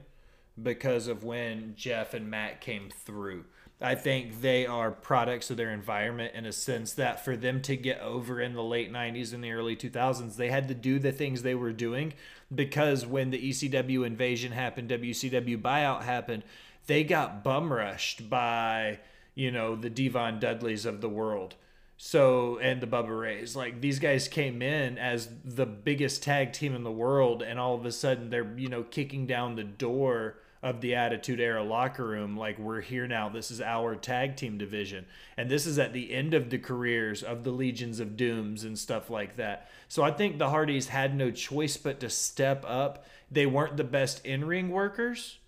because 0.62 1.08
of 1.08 1.24
when 1.24 1.74
Jeff 1.76 2.14
and 2.14 2.30
Matt 2.30 2.62
came 2.62 2.90
through. 2.90 3.46
I 3.82 3.96
think 3.96 4.42
they 4.42 4.66
are 4.66 4.92
products 4.92 5.50
of 5.50 5.58
their 5.58 5.72
environment 5.72 6.36
in 6.36 6.46
a 6.46 6.54
sense 6.54 6.94
that 6.94 7.26
for 7.26 7.36
them 7.36 7.62
to 7.64 7.76
get 7.76 8.00
over 8.00 8.40
in 8.40 8.54
the 8.54 8.64
late 8.64 8.92
90s 8.94 9.34
and 9.34 9.44
the 9.44 9.52
early 9.52 9.76
2000s, 9.76 10.36
they 10.38 10.50
had 10.50 10.70
to 10.70 10.74
do 10.74 11.00
the 11.00 11.12
things 11.12 11.42
they 11.42 11.56
were 11.56 11.74
doing 11.74 12.14
because 12.54 13.06
when 13.06 13.32
the 13.32 13.50
ECW 13.50 14.06
invasion 14.06 14.54
happened, 14.54 14.90
WCW 14.90 15.62
buyout 15.62 16.04
happened, 16.04 16.44
they 16.88 17.04
got 17.04 17.44
bum 17.44 17.74
rushed 17.74 18.30
by, 18.30 19.00
you 19.36 19.52
know, 19.52 19.76
the 19.76 19.90
Devon 19.90 20.40
Dudleys 20.40 20.86
of 20.86 21.02
the 21.02 21.10
world. 21.10 21.56
So, 21.98 22.58
and 22.58 22.82
the 22.82 22.88
Bubba 22.88 23.18
Rays. 23.18 23.56
Like, 23.56 23.80
these 23.80 24.00
guys 24.00 24.28
came 24.28 24.62
in 24.62 24.98
as 24.98 25.30
the 25.44 25.66
biggest 25.66 26.24
tag 26.24 26.52
team 26.52 26.76
in 26.76 26.84
the 26.84 26.92
world, 26.92 27.42
and 27.42 27.60
all 27.60 27.76
of 27.76 27.86
a 27.86 27.92
sudden 27.92 28.30
they're, 28.30 28.58
you 28.58 28.68
know, 28.68 28.84
kicking 28.84 29.26
down 29.26 29.56
the 29.56 29.64
door 29.64 30.38
of 30.62 30.80
the 30.80 30.96
Attitude 30.96 31.40
Era 31.40 31.64
locker 31.64 32.06
room. 32.06 32.38
Like, 32.38 32.58
we're 32.58 32.82
here 32.82 33.06
now. 33.06 33.30
This 33.30 33.52
is 33.52 33.62
our 33.62 33.96
tag 33.96 34.38
team 34.38 34.58
division. 34.58 35.06
And 35.38 35.50
this 35.50 35.66
is 35.66 35.78
at 35.78 35.94
the 35.94 36.14
end 36.14 36.34
of 36.34 36.50
the 36.50 36.58
careers 36.58 37.22
of 37.22 37.44
the 37.44 37.52
Legions 37.52 38.00
of 38.00 38.18
Dooms 38.18 38.64
and 38.64 38.80
stuff 38.80 39.10
like 39.10 39.36
that. 39.36 39.70
So 39.90 40.04
I 40.04 40.12
think 40.12 40.38
the 40.38 40.50
Hardys 40.50 40.88
had 40.88 41.16
no 41.16 41.32
choice 41.32 41.76
but 41.78 42.00
to 42.00 42.10
step 42.10 42.64
up. 42.66 43.06
They 43.30 43.46
weren't 43.46 43.78
the 43.78 43.84
best 43.84 44.26
in 44.26 44.46
ring 44.46 44.70
workers. 44.70 45.40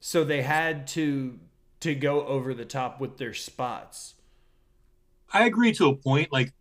So 0.00 0.24
they 0.24 0.42
had 0.42 0.86
to 0.88 1.38
to 1.80 1.94
go 1.96 2.24
over 2.26 2.54
the 2.54 2.64
top 2.64 3.00
with 3.00 3.18
their 3.18 3.34
spots. 3.34 4.14
I 5.32 5.46
agree 5.46 5.72
to 5.74 5.88
a 5.88 5.96
point. 5.96 6.32
Like 6.32 6.52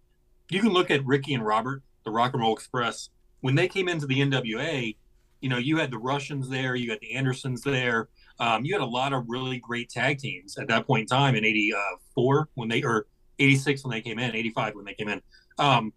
you 0.49 0.61
can 0.61 0.69
look 0.69 0.91
at 0.91 1.05
Ricky 1.05 1.33
and 1.33 1.45
Robert, 1.45 1.83
the 2.05 2.11
Rock 2.11 2.33
and 2.33 2.41
Roll 2.41 2.53
Express, 2.53 3.09
when 3.41 3.55
they 3.55 3.67
came 3.67 3.87
into 3.87 4.05
the 4.05 4.19
NWA, 4.19 4.95
you 5.41 5.49
know, 5.49 5.57
you 5.57 5.77
had 5.77 5.91
the 5.91 5.97
Russians 5.97 6.47
there, 6.47 6.75
you 6.75 6.91
had 6.91 6.99
the 7.01 7.13
Andersons 7.13 7.61
there. 7.61 8.09
Um, 8.39 8.63
you 8.63 8.73
had 8.73 8.81
a 8.81 8.85
lot 8.85 9.13
of 9.13 9.25
really 9.27 9.59
great 9.59 9.89
tag 9.89 10.19
teams 10.19 10.57
at 10.57 10.67
that 10.67 10.87
point 10.87 11.01
in 11.01 11.07
time 11.07 11.35
in 11.35 11.43
84 11.43 12.49
when 12.53 12.69
they, 12.69 12.83
or 12.83 13.07
86 13.39 13.83
when 13.83 13.91
they 13.91 14.01
came 14.01 14.19
in, 14.19 14.35
85 14.35 14.75
when 14.75 14.85
they 14.85 14.93
came 14.93 15.09
in. 15.09 15.21
Um, 15.57 15.93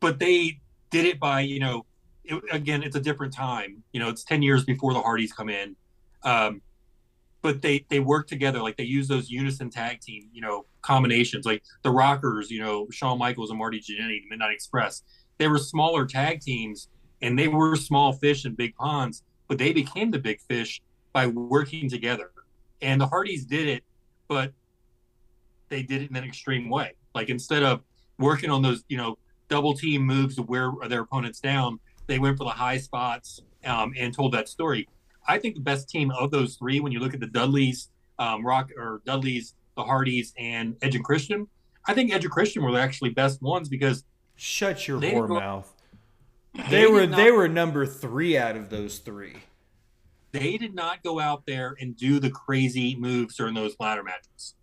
but 0.00 0.18
they 0.18 0.60
did 0.90 1.04
it 1.04 1.20
by, 1.20 1.40
you 1.40 1.60
know, 1.60 1.84
it, 2.24 2.42
again, 2.50 2.82
it's 2.82 2.96
a 2.96 3.00
different 3.00 3.32
time. 3.32 3.82
You 3.92 4.00
know, 4.00 4.08
it's 4.08 4.24
10 4.24 4.42
years 4.42 4.64
before 4.64 4.94
the 4.94 5.00
Hardys 5.00 5.32
come 5.32 5.48
in. 5.48 5.76
Um, 6.22 6.62
but 7.46 7.62
they 7.62 7.84
they 7.88 8.00
work 8.00 8.26
together 8.26 8.60
like 8.60 8.76
they 8.76 8.84
use 8.98 9.06
those 9.06 9.30
unison 9.30 9.70
tag 9.70 10.00
team 10.00 10.28
you 10.32 10.40
know 10.40 10.64
combinations 10.82 11.46
like 11.46 11.62
the 11.82 11.90
rockers 11.90 12.50
you 12.50 12.60
know 12.60 12.86
Shawn 12.90 13.18
Michaels 13.18 13.50
and 13.50 13.58
Marty 13.58 13.80
Jannetty 13.80 14.22
Midnight 14.28 14.52
Express 14.52 15.02
they 15.38 15.48
were 15.48 15.58
smaller 15.58 16.06
tag 16.06 16.40
teams 16.40 16.88
and 17.22 17.38
they 17.38 17.48
were 17.48 17.76
small 17.76 18.12
fish 18.12 18.44
in 18.44 18.54
big 18.54 18.74
ponds, 18.76 19.22
but 19.48 19.58
they 19.58 19.72
became 19.72 20.10
the 20.10 20.18
big 20.18 20.40
fish 20.40 20.80
by 21.12 21.26
working 21.26 21.88
together. 21.88 22.30
And 22.82 23.00
the 23.00 23.06
Hardys 23.06 23.44
did 23.44 23.68
it, 23.68 23.84
but 24.28 24.52
they 25.68 25.82
did 25.82 26.02
it 26.02 26.10
in 26.10 26.16
an 26.16 26.24
extreme 26.24 26.68
way. 26.68 26.94
Like 27.14 27.30
instead 27.30 27.62
of 27.62 27.82
working 28.18 28.50
on 28.50 28.62
those, 28.62 28.84
you 28.88 28.96
know, 28.96 29.18
double 29.48 29.74
team 29.74 30.02
moves 30.02 30.36
to 30.36 30.42
wear 30.42 30.72
their 30.88 31.02
opponents 31.02 31.40
down, 31.40 31.78
they 32.06 32.18
went 32.18 32.36
for 32.36 32.44
the 32.44 32.50
high 32.50 32.78
spots 32.78 33.40
um, 33.64 33.92
and 33.96 34.14
told 34.14 34.32
that 34.32 34.48
story. 34.48 34.88
I 35.28 35.38
think 35.38 35.54
the 35.54 35.60
best 35.60 35.88
team 35.88 36.10
of 36.10 36.30
those 36.30 36.56
three, 36.56 36.80
when 36.80 36.92
you 36.92 37.00
look 37.00 37.14
at 37.14 37.20
the 37.20 37.26
Dudleys, 37.26 37.90
um, 38.18 38.44
Rock 38.44 38.70
or 38.76 39.02
Dudleys, 39.04 39.54
the 39.76 39.84
Hardys, 39.84 40.32
and 40.38 40.76
Edge 40.82 40.94
and 40.94 41.04
Christian, 41.04 41.46
I 41.86 41.94
think 41.94 42.12
Edge 42.12 42.24
and 42.24 42.32
Christian 42.32 42.62
were 42.62 42.78
actually 42.78 43.10
best 43.10 43.42
ones 43.42 43.68
because 43.68 44.04
shut 44.36 44.86
your 44.88 45.00
whore 45.00 45.28
mouth. 45.28 45.72
They 46.70 46.86
were 46.86 47.06
not, 47.06 47.16
they 47.16 47.30
were 47.30 47.48
number 47.48 47.86
three 47.86 48.38
out 48.38 48.56
of 48.56 48.70
those 48.70 48.98
three. 48.98 49.36
They 50.32 50.56
did 50.56 50.74
not 50.74 51.02
go 51.02 51.20
out 51.20 51.44
there 51.46 51.76
and 51.80 51.96
do 51.96 52.18
the 52.18 52.30
crazy 52.30 52.96
moves 52.96 53.36
during 53.36 53.54
those 53.54 53.76
ladder 53.78 54.02
matches. 54.02 54.54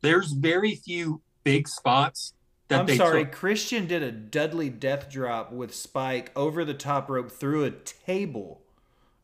There's 0.00 0.32
very 0.32 0.74
few 0.74 1.22
big 1.44 1.68
spots 1.68 2.34
that 2.68 2.80
I'm 2.80 2.96
sorry, 2.96 3.24
took. 3.24 3.32
Christian 3.32 3.86
did 3.86 4.02
a 4.02 4.12
Dudley 4.12 4.68
death 4.68 5.10
drop 5.10 5.52
with 5.52 5.74
Spike 5.74 6.30
over 6.36 6.64
the 6.64 6.74
top 6.74 7.08
rope 7.10 7.30
through 7.30 7.64
a 7.64 7.70
table. 7.70 8.60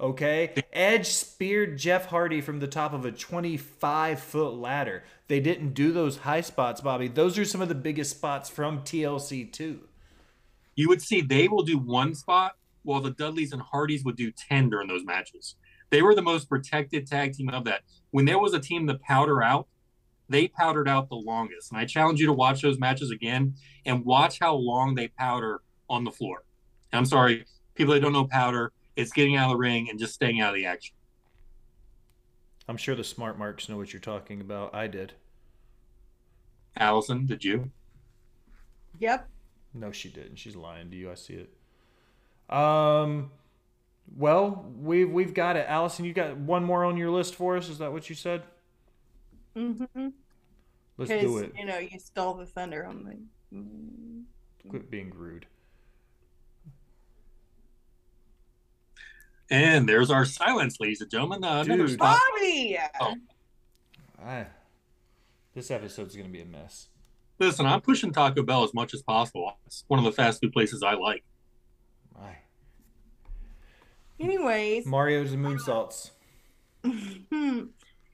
Okay? 0.00 0.52
Edge 0.72 1.06
speared 1.08 1.78
Jeff 1.78 2.06
Hardy 2.06 2.40
from 2.40 2.58
the 2.60 2.66
top 2.66 2.92
of 2.92 3.04
a 3.04 3.12
25 3.12 4.20
foot 4.20 4.54
ladder. 4.54 5.04
They 5.28 5.40
didn't 5.40 5.74
do 5.74 5.92
those 5.92 6.18
high 6.18 6.40
spots, 6.40 6.80
Bobby. 6.80 7.08
Those 7.08 7.38
are 7.38 7.44
some 7.44 7.62
of 7.62 7.68
the 7.68 7.74
biggest 7.74 8.10
spots 8.10 8.50
from 8.50 8.80
TLC 8.80 9.50
too. 9.52 9.80
you 10.76 10.88
would 10.88 11.00
see 11.02 11.20
they 11.20 11.48
will 11.48 11.62
do 11.62 11.78
one 11.78 12.14
spot 12.14 12.56
while 12.82 13.00
the 13.00 13.10
Dudleys 13.10 13.52
and 13.52 13.62
Hardys 13.62 14.04
would 14.04 14.16
do 14.16 14.30
10 14.32 14.70
during 14.70 14.88
those 14.88 15.04
matches. 15.04 15.54
They 15.90 16.02
were 16.02 16.14
the 16.14 16.22
most 16.22 16.48
protected 16.48 17.06
tag 17.06 17.32
team 17.34 17.48
of 17.50 17.64
that. 17.64 17.82
When 18.10 18.24
there 18.24 18.38
was 18.38 18.54
a 18.54 18.60
team 18.60 18.86
to 18.88 18.94
powder 18.94 19.42
out, 19.42 19.68
they 20.28 20.48
powdered 20.48 20.88
out 20.88 21.08
the 21.08 21.16
longest. 21.16 21.70
And 21.70 21.80
I 21.80 21.84
challenge 21.84 22.20
you 22.20 22.26
to 22.26 22.32
watch 22.32 22.62
those 22.62 22.78
matches 22.78 23.10
again 23.10 23.54
and 23.86 24.04
watch 24.04 24.38
how 24.40 24.54
long 24.54 24.94
they 24.94 25.08
powder 25.08 25.60
on 25.88 26.04
the 26.04 26.10
floor. 26.10 26.44
I'm 26.92 27.04
sorry, 27.04 27.44
people 27.74 27.94
that 27.94 28.00
don't 28.00 28.12
know 28.12 28.26
powder, 28.26 28.72
it's 28.96 29.12
getting 29.12 29.36
out 29.36 29.46
of 29.46 29.50
the 29.50 29.56
ring 29.56 29.88
and 29.90 29.98
just 29.98 30.14
staying 30.14 30.40
out 30.40 30.50
of 30.50 30.54
the 30.54 30.66
action. 30.66 30.94
I'm 32.68 32.76
sure 32.76 32.94
the 32.94 33.04
smart 33.04 33.38
marks 33.38 33.68
know 33.68 33.76
what 33.76 33.92
you're 33.92 34.00
talking 34.00 34.40
about. 34.40 34.74
I 34.74 34.86
did. 34.86 35.12
Allison, 36.76 37.26
did 37.26 37.44
you? 37.44 37.70
Yep. 38.98 39.28
No, 39.74 39.92
she 39.92 40.08
didn't. 40.08 40.36
She's 40.36 40.56
lying 40.56 40.90
to 40.90 40.96
you. 40.96 41.10
I 41.10 41.14
see 41.14 41.34
it. 41.34 42.54
Um, 42.54 43.30
well, 44.16 44.66
we've 44.78 45.10
we've 45.10 45.34
got 45.34 45.56
it. 45.56 45.66
Allison, 45.68 46.04
you 46.04 46.12
got 46.12 46.36
one 46.36 46.64
more 46.64 46.84
on 46.84 46.96
your 46.96 47.10
list 47.10 47.34
for 47.34 47.56
us? 47.56 47.68
Is 47.68 47.78
that 47.78 47.92
what 47.92 48.08
you 48.08 48.14
said? 48.14 48.42
Mm-hmm. 49.56 50.08
Let's 50.96 51.10
do 51.10 51.38
it. 51.38 51.52
You 51.58 51.66
know, 51.66 51.78
you 51.78 51.98
stole 51.98 52.34
the 52.34 52.46
thunder 52.46 52.84
on 52.84 53.04
me. 53.04 53.16
Mm-hmm. 53.52 54.70
Quit 54.70 54.90
being 54.90 55.12
rude. 55.14 55.46
And 59.54 59.88
there's 59.88 60.10
our 60.10 60.24
silence, 60.24 60.80
ladies 60.80 61.00
and 61.00 61.08
gentlemen. 61.08 61.44
Uh, 61.44 61.62
Dude, 61.62 61.96
Bobby. 61.96 62.76
Oh. 63.00 63.14
I, 64.20 64.46
this 65.54 65.70
episode's 65.70 66.16
gonna 66.16 66.28
be 66.28 66.40
a 66.40 66.44
mess. 66.44 66.88
Listen, 67.38 67.64
I'm 67.64 67.80
pushing 67.80 68.12
Taco 68.12 68.42
Bell 68.42 68.64
as 68.64 68.74
much 68.74 68.94
as 68.94 69.02
possible. 69.02 69.56
It's 69.66 69.84
one 69.86 70.00
of 70.00 70.04
the 70.04 70.10
fast 70.10 70.40
food 70.40 70.52
places 70.52 70.82
I 70.82 70.94
like. 70.94 71.22
My. 72.12 72.36
Anyways, 74.18 74.86
Mario's 74.86 75.32
and 75.32 75.44
moonsaults. 75.44 76.10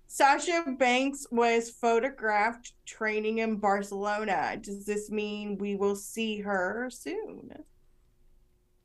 Sasha 0.08 0.64
Banks 0.78 1.26
was 1.30 1.70
photographed 1.70 2.74
training 2.84 3.38
in 3.38 3.56
Barcelona. 3.56 4.58
Does 4.60 4.84
this 4.84 5.10
mean 5.10 5.56
we 5.56 5.74
will 5.74 5.96
see 5.96 6.40
her 6.40 6.90
soon? 6.92 7.50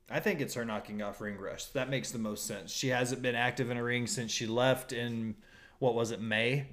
I 0.09 0.19
think 0.19 0.39
it's 0.39 0.53
her 0.53 0.65
knocking 0.65 1.01
off 1.01 1.19
ring 1.19 1.37
rust. 1.37 1.73
That 1.73 1.89
makes 1.89 2.11
the 2.11 2.19
most 2.19 2.45
sense. 2.45 2.71
She 2.71 2.89
hasn't 2.89 3.21
been 3.21 3.35
active 3.35 3.71
in 3.71 3.77
a 3.77 3.83
ring 3.83 4.05
since 4.07 4.31
she 4.31 4.45
left 4.45 4.93
in 4.93 5.35
what 5.79 5.95
was 5.95 6.11
it 6.11 6.21
May. 6.21 6.67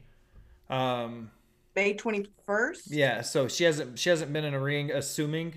Um, 0.68 1.30
May 1.74 1.94
21st. 1.94 2.82
Yeah, 2.88 3.22
so 3.22 3.48
she 3.48 3.64
hasn't 3.64 3.98
she 3.98 4.10
hasn't 4.10 4.32
been 4.32 4.44
in 4.44 4.54
a 4.54 4.60
ring 4.60 4.90
assuming 4.90 5.54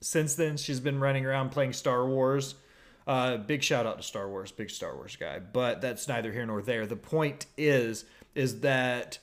since 0.00 0.34
then 0.34 0.56
she's 0.56 0.80
been 0.80 0.98
running 0.98 1.26
around 1.26 1.50
playing 1.50 1.74
Star 1.74 2.06
Wars. 2.06 2.54
Uh, 3.06 3.36
big 3.36 3.62
shout 3.62 3.84
out 3.84 3.96
to 3.98 4.02
Star 4.02 4.28
Wars, 4.28 4.52
big 4.52 4.70
Star 4.70 4.94
Wars 4.94 5.16
guy, 5.16 5.38
but 5.40 5.80
that's 5.80 6.08
neither 6.08 6.32
here 6.32 6.46
nor 6.46 6.62
there. 6.62 6.86
The 6.86 6.96
point 6.96 7.46
is 7.58 8.04
is 8.34 8.60
that 8.60 9.18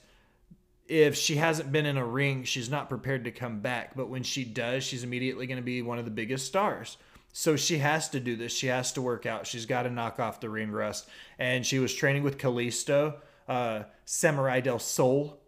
if 0.86 1.16
she 1.16 1.36
hasn't 1.36 1.72
been 1.72 1.86
in 1.86 1.96
a 1.96 2.04
ring, 2.04 2.44
she's 2.44 2.68
not 2.68 2.88
prepared 2.88 3.24
to 3.24 3.30
come 3.30 3.60
back, 3.60 3.96
but 3.96 4.08
when 4.08 4.22
she 4.22 4.44
does, 4.44 4.84
she's 4.84 5.04
immediately 5.04 5.46
going 5.46 5.56
to 5.56 5.62
be 5.62 5.82
one 5.82 5.98
of 5.98 6.04
the 6.04 6.10
biggest 6.10 6.46
stars. 6.46 6.96
So 7.32 7.56
she 7.56 7.78
has 7.78 8.08
to 8.10 8.20
do 8.20 8.36
this. 8.36 8.52
She 8.52 8.66
has 8.66 8.92
to 8.92 9.02
work 9.02 9.26
out. 9.26 9.46
She's 9.46 9.66
got 9.66 9.82
to 9.84 9.90
knock 9.90 10.18
off 10.18 10.40
the 10.40 10.50
ring 10.50 10.70
rust. 10.70 11.08
And 11.38 11.64
she 11.64 11.78
was 11.78 11.94
training 11.94 12.22
with 12.22 12.38
Kalisto, 12.38 13.16
uh, 13.48 13.84
Samurai 14.04 14.60
del 14.60 14.78
Sol, 14.78 15.40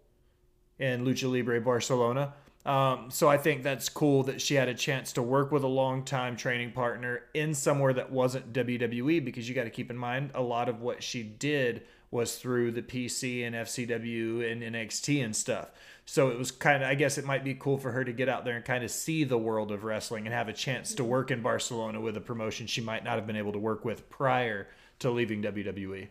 in 0.78 1.04
Lucha 1.04 1.30
Libre 1.30 1.60
Barcelona. 1.60 2.34
Um, 2.64 3.10
so 3.10 3.28
I 3.28 3.38
think 3.38 3.62
that's 3.62 3.88
cool 3.88 4.22
that 4.24 4.40
she 4.40 4.54
had 4.54 4.68
a 4.68 4.74
chance 4.74 5.12
to 5.14 5.22
work 5.22 5.50
with 5.50 5.64
a 5.64 5.68
long-time 5.68 6.36
training 6.36 6.72
partner 6.72 7.22
in 7.34 7.54
somewhere 7.54 7.92
that 7.94 8.12
wasn't 8.12 8.52
WWE 8.52 9.24
because 9.24 9.48
you 9.48 9.54
got 9.54 9.64
to 9.64 9.70
keep 9.70 9.90
in 9.90 9.96
mind 9.96 10.30
a 10.34 10.42
lot 10.42 10.68
of 10.68 10.80
what 10.80 11.02
she 11.02 11.24
did 11.24 11.82
was 12.12 12.36
through 12.36 12.70
the 12.70 12.82
PC 12.82 13.44
and 13.44 13.56
FCW 13.56 14.50
and 14.50 14.62
NXT 14.62 15.24
and 15.24 15.34
stuff. 15.34 15.70
So 16.04 16.30
it 16.30 16.38
was 16.38 16.50
kind 16.50 16.82
of, 16.82 16.88
I 16.88 16.94
guess 16.94 17.16
it 17.16 17.24
might 17.24 17.44
be 17.44 17.54
cool 17.54 17.78
for 17.78 17.92
her 17.92 18.04
to 18.04 18.12
get 18.12 18.28
out 18.28 18.44
there 18.44 18.56
and 18.56 18.64
kind 18.64 18.82
of 18.84 18.90
see 18.90 19.24
the 19.24 19.38
world 19.38 19.70
of 19.70 19.84
wrestling 19.84 20.26
and 20.26 20.34
have 20.34 20.48
a 20.48 20.52
chance 20.52 20.94
to 20.94 21.04
work 21.04 21.30
in 21.30 21.42
Barcelona 21.42 22.00
with 22.00 22.16
a 22.16 22.20
promotion 22.20 22.66
she 22.66 22.80
might 22.80 23.04
not 23.04 23.14
have 23.14 23.26
been 23.26 23.36
able 23.36 23.52
to 23.52 23.58
work 23.58 23.84
with 23.84 24.10
prior 24.10 24.68
to 24.98 25.10
leaving 25.10 25.42
WWE. 25.42 26.08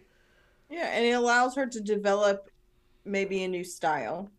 Yeah, 0.70 0.86
and 0.94 1.06
it 1.06 1.12
allows 1.12 1.56
her 1.56 1.68
to 1.68 1.82
develop 1.82 2.50
maybe 3.04 3.44
a 3.44 3.48
new 3.48 3.64
style. 3.64 4.32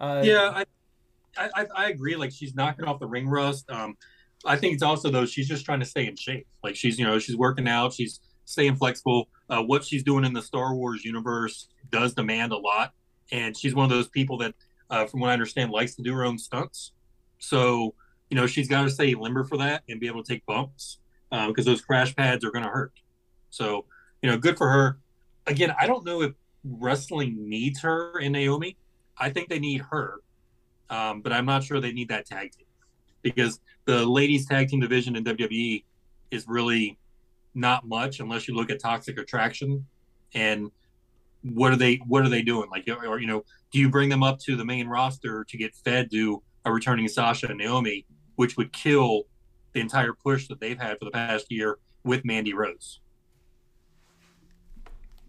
Uh, 0.00 0.22
yeah, 0.24 0.64
I, 1.36 1.50
I 1.54 1.66
I 1.76 1.88
agree. 1.90 2.16
Like 2.16 2.32
she's 2.32 2.54
knocking 2.54 2.84
off 2.84 3.00
the 3.00 3.06
ring 3.06 3.28
rust. 3.28 3.70
Um, 3.70 3.96
I 4.44 4.56
think 4.56 4.74
it's 4.74 4.82
also 4.82 5.10
though 5.10 5.26
she's 5.26 5.48
just 5.48 5.64
trying 5.64 5.80
to 5.80 5.86
stay 5.86 6.06
in 6.06 6.16
shape. 6.16 6.46
Like 6.62 6.76
she's 6.76 6.98
you 6.98 7.04
know 7.04 7.18
she's 7.18 7.36
working 7.36 7.68
out, 7.68 7.92
she's 7.92 8.20
staying 8.44 8.76
flexible. 8.76 9.28
Uh, 9.48 9.62
what 9.62 9.84
she's 9.84 10.02
doing 10.02 10.24
in 10.24 10.32
the 10.32 10.42
Star 10.42 10.74
Wars 10.74 11.04
universe 11.04 11.68
does 11.90 12.14
demand 12.14 12.52
a 12.52 12.58
lot, 12.58 12.92
and 13.30 13.56
she's 13.56 13.74
one 13.74 13.84
of 13.84 13.90
those 13.90 14.08
people 14.08 14.38
that, 14.38 14.54
uh, 14.90 15.06
from 15.06 15.20
what 15.20 15.30
I 15.30 15.32
understand, 15.32 15.70
likes 15.70 15.94
to 15.96 16.02
do 16.02 16.14
her 16.14 16.24
own 16.24 16.38
stunts. 16.38 16.92
So 17.38 17.94
you 18.30 18.36
know 18.36 18.46
she's 18.46 18.68
got 18.68 18.84
to 18.84 18.90
stay 18.90 19.14
limber 19.14 19.44
for 19.44 19.58
that 19.58 19.82
and 19.88 20.00
be 20.00 20.06
able 20.06 20.22
to 20.22 20.32
take 20.32 20.46
bumps 20.46 20.98
because 21.30 21.66
uh, 21.66 21.70
those 21.70 21.82
crash 21.82 22.14
pads 22.16 22.44
are 22.44 22.50
going 22.50 22.64
to 22.64 22.70
hurt. 22.70 22.92
So 23.50 23.84
you 24.22 24.30
know, 24.30 24.38
good 24.38 24.56
for 24.56 24.70
her. 24.70 24.98
Again, 25.46 25.74
I 25.78 25.86
don't 25.86 26.04
know 26.04 26.22
if 26.22 26.32
wrestling 26.64 27.48
needs 27.48 27.80
her 27.80 28.18
in 28.20 28.32
Naomi. 28.32 28.76
I 29.18 29.30
think 29.30 29.48
they 29.48 29.58
need 29.58 29.82
her, 29.90 30.20
um, 30.88 31.20
but 31.20 31.32
I'm 31.32 31.44
not 31.44 31.64
sure 31.64 31.80
they 31.80 31.92
need 31.92 32.08
that 32.08 32.26
tag 32.26 32.52
team 32.52 32.66
because 33.22 33.60
the 33.84 34.06
ladies 34.06 34.46
tag 34.46 34.68
team 34.68 34.80
division 34.80 35.16
in 35.16 35.24
WWE 35.24 35.84
is 36.30 36.48
really 36.48 36.98
not 37.54 37.86
much 37.86 38.20
unless 38.20 38.48
you 38.48 38.54
look 38.54 38.70
at 38.70 38.80
Toxic 38.80 39.18
Attraction 39.18 39.86
and 40.34 40.70
what 41.42 41.72
are 41.72 41.76
they 41.76 41.96
what 42.06 42.24
are 42.24 42.28
they 42.28 42.42
doing 42.42 42.68
like 42.70 42.88
or 42.88 43.18
you 43.18 43.26
know 43.26 43.42
do 43.72 43.78
you 43.78 43.88
bring 43.88 44.08
them 44.08 44.22
up 44.22 44.38
to 44.38 44.56
the 44.56 44.64
main 44.64 44.86
roster 44.86 45.44
to 45.44 45.56
get 45.56 45.74
fed 45.84 46.10
to 46.10 46.42
a 46.64 46.72
returning 46.72 47.08
Sasha 47.08 47.48
and 47.48 47.58
Naomi 47.58 48.06
which 48.36 48.56
would 48.56 48.72
kill 48.72 49.24
the 49.72 49.80
entire 49.80 50.12
push 50.12 50.48
that 50.48 50.60
they've 50.60 50.78
had 50.78 50.98
for 50.98 51.04
the 51.04 51.10
past 51.10 51.50
year 51.50 51.78
with 52.04 52.24
Mandy 52.24 52.52
Rose. 52.52 53.00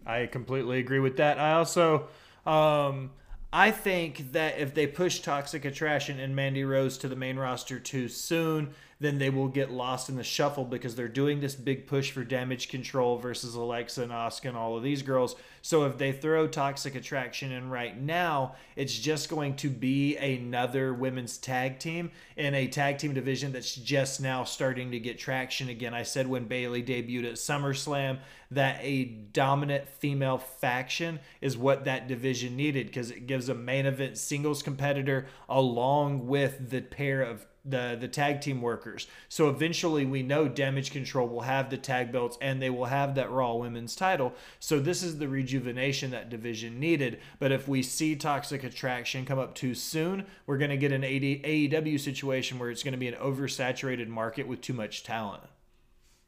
I 0.06 0.26
completely 0.26 0.78
agree 0.78 0.98
with 0.98 1.16
that. 1.16 1.38
I 1.38 1.52
also 1.54 2.08
um 2.46 3.10
I 3.52 3.70
think 3.70 4.32
that 4.32 4.58
if 4.58 4.74
they 4.74 4.88
push 4.88 5.20
Toxic 5.20 5.64
Attraction 5.64 6.18
and 6.18 6.34
Mandy 6.34 6.64
Rose 6.64 6.98
to 6.98 7.08
the 7.08 7.14
main 7.14 7.36
roster 7.36 7.78
too 7.78 8.08
soon, 8.08 8.74
then 9.00 9.18
they 9.18 9.30
will 9.30 9.48
get 9.48 9.70
lost 9.70 10.08
in 10.08 10.16
the 10.16 10.24
shuffle 10.24 10.64
because 10.64 10.94
they're 10.94 11.08
doing 11.08 11.40
this 11.40 11.54
big 11.54 11.86
push 11.86 12.10
for 12.10 12.24
damage 12.24 12.68
control 12.68 13.18
versus 13.18 13.54
Alexa 13.54 14.02
and 14.02 14.12
Asuka 14.12 14.48
and 14.48 14.56
all 14.56 14.76
of 14.76 14.82
these 14.82 15.02
girls. 15.02 15.36
So 15.62 15.84
if 15.84 15.98
they 15.98 16.12
throw 16.12 16.46
Toxic 16.46 16.94
Attraction 16.94 17.52
in 17.52 17.70
right 17.70 17.98
now, 17.98 18.54
it's 18.76 18.98
just 18.98 19.28
going 19.28 19.56
to 19.56 19.70
be 19.70 20.16
another 20.16 20.92
women's 20.92 21.38
tag 21.38 21.78
team 21.78 22.10
in 22.36 22.54
a 22.54 22.68
tag 22.68 22.98
team 22.98 23.14
division 23.14 23.52
that's 23.52 23.74
just 23.74 24.20
now 24.20 24.44
starting 24.44 24.90
to 24.90 24.98
get 24.98 25.18
traction 25.18 25.68
again. 25.68 25.94
I 25.94 26.02
said 26.02 26.26
when 26.26 26.46
Bayley 26.46 26.82
debuted 26.82 27.24
at 27.26 27.34
SummerSlam 27.34 28.18
that 28.50 28.78
a 28.80 29.04
dominant 29.04 29.88
female 29.88 30.38
faction 30.38 31.18
is 31.40 31.56
what 31.56 31.84
that 31.84 32.08
division 32.08 32.56
needed 32.56 32.86
because 32.86 33.10
it 33.10 33.26
gives 33.26 33.48
a 33.48 33.54
main 33.54 33.86
event 33.86 34.16
singles 34.18 34.62
competitor 34.62 35.26
along 35.48 36.26
with 36.26 36.70
the 36.70 36.80
pair 36.80 37.22
of 37.22 37.46
the 37.64 37.96
the 37.98 38.08
tag 38.08 38.40
team 38.40 38.60
workers. 38.60 39.06
So 39.28 39.48
eventually 39.48 40.04
we 40.04 40.22
know 40.22 40.48
Damage 40.48 40.90
Control 40.90 41.26
will 41.26 41.42
have 41.42 41.70
the 41.70 41.78
tag 41.78 42.12
belts 42.12 42.36
and 42.40 42.60
they 42.60 42.70
will 42.70 42.86
have 42.86 43.14
that 43.14 43.30
Raw 43.30 43.54
Women's 43.54 43.96
title. 43.96 44.34
So 44.60 44.78
this 44.78 45.02
is 45.02 45.18
the 45.18 45.28
rejuvenation 45.28 46.10
that 46.10 46.30
division 46.30 46.78
needed. 46.78 47.20
But 47.38 47.52
if 47.52 47.66
we 47.66 47.82
see 47.82 48.16
Toxic 48.16 48.64
Attraction 48.64 49.24
come 49.24 49.38
up 49.38 49.54
too 49.54 49.74
soon, 49.74 50.26
we're 50.46 50.58
going 50.58 50.70
to 50.70 50.76
get 50.76 50.92
an 50.92 51.02
AEW 51.02 51.98
situation 51.98 52.58
where 52.58 52.70
it's 52.70 52.82
going 52.82 52.92
to 52.92 52.98
be 52.98 53.08
an 53.08 53.14
oversaturated 53.14 54.08
market 54.08 54.46
with 54.46 54.60
too 54.60 54.74
much 54.74 55.02
talent. 55.02 55.42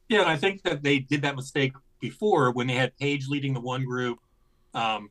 Yeah, 0.08 0.20
and 0.20 0.30
I 0.30 0.36
think 0.36 0.62
that 0.62 0.82
they 0.82 1.00
did 1.00 1.22
that 1.22 1.36
mistake 1.36 1.72
before 2.00 2.52
when 2.52 2.66
they 2.66 2.74
had 2.74 2.96
Paige 2.96 3.28
leading 3.28 3.54
the 3.54 3.60
one 3.60 3.84
group, 3.84 4.18
um, 4.72 5.10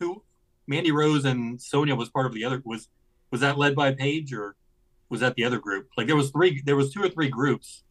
who 0.00 0.22
Mandy 0.66 0.90
Rose 0.90 1.24
and 1.24 1.60
Sonya 1.60 1.94
was 1.94 2.08
part 2.08 2.26
of 2.26 2.32
the 2.32 2.44
other 2.44 2.60
was 2.64 2.88
was 3.30 3.40
that 3.40 3.56
led 3.56 3.74
by 3.74 3.92
Paige 3.92 4.32
or 4.32 4.56
was 5.12 5.20
that 5.20 5.34
the 5.34 5.44
other 5.44 5.58
group? 5.58 5.90
Like 5.98 6.06
there 6.06 6.16
was 6.16 6.30
three, 6.30 6.62
there 6.64 6.74
was 6.74 6.90
two 6.90 7.02
or 7.02 7.08
three 7.10 7.28
groups 7.28 7.84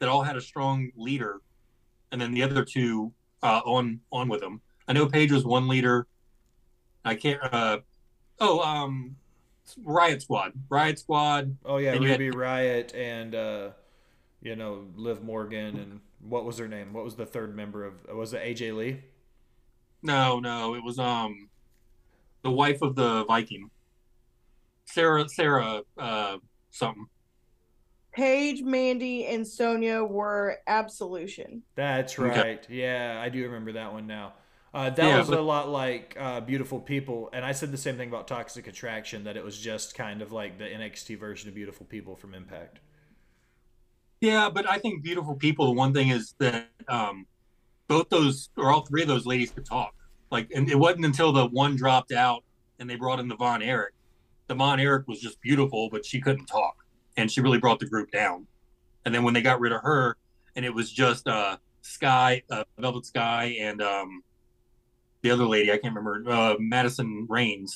that 0.00 0.08
all 0.08 0.22
had 0.22 0.36
a 0.36 0.40
strong 0.40 0.90
leader, 0.96 1.40
and 2.10 2.20
then 2.20 2.34
the 2.34 2.42
other 2.42 2.64
two 2.64 3.12
uh, 3.40 3.60
on 3.64 4.00
on 4.10 4.28
with 4.28 4.40
them. 4.40 4.60
I 4.88 4.92
know 4.92 5.06
Paige 5.06 5.30
was 5.30 5.44
one 5.44 5.68
leader. 5.68 6.08
I 7.04 7.14
can't. 7.14 7.40
Uh, 7.40 7.78
oh, 8.40 8.60
um, 8.60 9.14
Riot 9.84 10.22
Squad, 10.22 10.54
Riot 10.68 10.98
Squad. 10.98 11.56
Oh 11.64 11.76
yeah, 11.76 11.92
Ruby 11.92 12.26
had, 12.26 12.34
Riot 12.34 12.92
and 12.96 13.36
uh, 13.36 13.68
you 14.42 14.56
know 14.56 14.86
Liv 14.96 15.22
Morgan 15.22 15.76
and 15.76 16.00
what 16.20 16.44
was 16.44 16.58
her 16.58 16.66
name? 16.66 16.92
What 16.92 17.04
was 17.04 17.14
the 17.14 17.26
third 17.26 17.54
member 17.54 17.84
of? 17.84 18.04
Was 18.12 18.34
it 18.34 18.42
AJ 18.42 18.76
Lee? 18.76 19.02
No, 20.02 20.40
no, 20.40 20.74
it 20.74 20.82
was 20.82 20.98
um, 20.98 21.48
the 22.42 22.50
wife 22.50 22.82
of 22.82 22.96
the 22.96 23.24
Viking. 23.26 23.70
Sarah, 24.86 25.28
Sarah, 25.28 25.82
uh, 25.98 26.36
something. 26.76 27.06
Paige, 28.12 28.62
Mandy, 28.62 29.26
and 29.26 29.46
Sonya 29.46 30.02
were 30.02 30.58
Absolution. 30.66 31.62
That's 31.74 32.18
right. 32.18 32.38
Okay. 32.38 32.60
Yeah, 32.70 33.20
I 33.22 33.28
do 33.28 33.42
remember 33.42 33.72
that 33.72 33.92
one 33.92 34.06
now. 34.06 34.34
Uh, 34.72 34.90
that 34.90 34.98
yeah, 34.98 35.18
was 35.18 35.28
but... 35.28 35.38
a 35.38 35.42
lot 35.42 35.68
like 35.68 36.16
uh, 36.18 36.40
Beautiful 36.40 36.80
People, 36.80 37.30
and 37.32 37.44
I 37.44 37.52
said 37.52 37.72
the 37.72 37.78
same 37.78 37.96
thing 37.96 38.08
about 38.08 38.26
Toxic 38.26 38.66
Attraction 38.66 39.24
that 39.24 39.36
it 39.36 39.44
was 39.44 39.58
just 39.58 39.94
kind 39.94 40.22
of 40.22 40.32
like 40.32 40.58
the 40.58 40.64
NXT 40.64 41.18
version 41.18 41.48
of 41.48 41.54
Beautiful 41.54 41.86
People 41.86 42.16
from 42.16 42.34
Impact. 42.34 42.80
Yeah, 44.20 44.48
but 44.48 44.68
I 44.68 44.78
think 44.78 45.02
Beautiful 45.02 45.34
People. 45.34 45.66
The 45.66 45.72
one 45.72 45.92
thing 45.92 46.08
is 46.08 46.34
that 46.38 46.68
um, 46.88 47.26
both 47.86 48.08
those 48.08 48.48
or 48.56 48.70
all 48.70 48.84
three 48.84 49.02
of 49.02 49.08
those 49.08 49.26
ladies 49.26 49.50
could 49.50 49.66
talk. 49.66 49.94
Like, 50.30 50.50
and 50.54 50.70
it 50.70 50.78
wasn't 50.78 51.04
until 51.04 51.32
the 51.32 51.46
one 51.46 51.76
dropped 51.76 52.12
out 52.12 52.44
and 52.78 52.88
they 52.88 52.96
brought 52.96 53.20
in 53.20 53.28
the 53.28 53.36
Von 53.36 53.62
Erich 53.62 53.94
the 54.46 54.54
Von 54.54 54.80
Erich 54.80 55.06
was 55.08 55.20
just 55.20 55.40
beautiful, 55.40 55.88
but 55.90 56.04
she 56.04 56.20
couldn't 56.20 56.46
talk, 56.46 56.84
and 57.16 57.30
she 57.30 57.40
really 57.40 57.58
brought 57.58 57.78
the 57.78 57.86
group 57.86 58.10
down. 58.10 58.46
And 59.04 59.14
then 59.14 59.22
when 59.22 59.34
they 59.34 59.42
got 59.42 59.60
rid 59.60 59.72
of 59.72 59.82
her, 59.82 60.16
and 60.54 60.64
it 60.64 60.74
was 60.74 60.90
just 60.90 61.26
uh, 61.28 61.56
Sky, 61.82 62.42
uh, 62.50 62.64
Velvet 62.78 63.06
Sky, 63.06 63.56
and 63.60 63.82
um, 63.82 64.22
the 65.22 65.30
other 65.30 65.44
lady 65.44 65.72
I 65.72 65.78
can't 65.78 65.94
remember, 65.94 66.30
uh, 66.30 66.54
Madison 66.58 67.26
Rayne. 67.28 67.66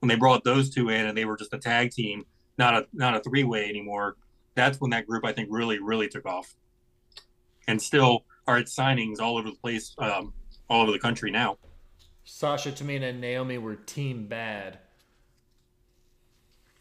When 0.00 0.08
they 0.08 0.16
brought 0.16 0.42
those 0.42 0.68
two 0.68 0.88
in, 0.88 1.06
and 1.06 1.16
they 1.16 1.24
were 1.24 1.36
just 1.36 1.54
a 1.54 1.58
tag 1.58 1.92
team, 1.92 2.24
not 2.58 2.74
a 2.74 2.86
not 2.92 3.14
a 3.14 3.20
three 3.20 3.44
way 3.44 3.68
anymore. 3.68 4.16
That's 4.56 4.80
when 4.80 4.90
that 4.90 5.06
group 5.06 5.24
I 5.24 5.32
think 5.32 5.48
really 5.50 5.78
really 5.78 6.08
took 6.08 6.26
off, 6.26 6.54
and 7.68 7.80
still 7.80 8.24
are 8.48 8.56
at 8.56 8.66
signings 8.66 9.20
all 9.20 9.38
over 9.38 9.50
the 9.50 9.56
place, 9.56 9.94
um, 9.98 10.32
all 10.68 10.82
over 10.82 10.90
the 10.90 10.98
country 10.98 11.30
now. 11.30 11.58
Sasha, 12.24 12.72
Tamina, 12.72 13.10
and 13.10 13.20
Naomi 13.20 13.58
were 13.58 13.76
team 13.76 14.26
bad. 14.26 14.78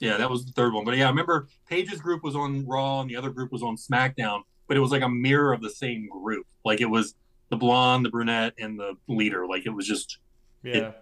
Yeah, 0.01 0.17
that 0.17 0.29
was 0.29 0.45
the 0.45 0.51
third 0.51 0.73
one. 0.73 0.83
But 0.83 0.97
yeah, 0.97 1.05
I 1.05 1.09
remember 1.09 1.47
Paige's 1.69 2.01
group 2.01 2.23
was 2.23 2.35
on 2.35 2.65
Raw 2.65 3.01
and 3.01 3.09
the 3.09 3.15
other 3.15 3.29
group 3.29 3.51
was 3.51 3.61
on 3.61 3.77
SmackDown, 3.77 4.41
but 4.67 4.75
it 4.75 4.79
was 4.79 4.91
like 4.91 5.03
a 5.03 5.09
mirror 5.09 5.53
of 5.53 5.61
the 5.61 5.69
same 5.69 6.09
group. 6.09 6.47
Like 6.65 6.81
it 6.81 6.89
was 6.89 7.13
the 7.49 7.55
blonde, 7.55 8.03
the 8.03 8.09
brunette, 8.09 8.53
and 8.57 8.79
the 8.79 8.97
leader. 9.07 9.45
Like 9.47 9.67
it 9.67 9.69
was 9.69 9.87
just 9.87 10.17
Yeah. 10.63 10.73
It, 10.73 10.95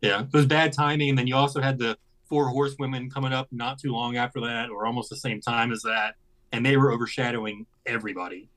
yeah. 0.00 0.22
It 0.22 0.32
was 0.32 0.46
bad 0.46 0.72
timing. 0.72 1.10
And 1.10 1.18
then 1.18 1.28
you 1.28 1.36
also 1.36 1.60
had 1.60 1.78
the 1.78 1.96
four 2.28 2.48
horsewomen 2.48 3.08
coming 3.08 3.32
up 3.32 3.46
not 3.52 3.78
too 3.78 3.92
long 3.92 4.16
after 4.16 4.40
that, 4.40 4.68
or 4.68 4.84
almost 4.84 5.10
the 5.10 5.16
same 5.16 5.40
time 5.40 5.70
as 5.70 5.82
that. 5.82 6.16
And 6.50 6.66
they 6.66 6.76
were 6.76 6.90
overshadowing 6.90 7.66
everybody. 7.86 8.50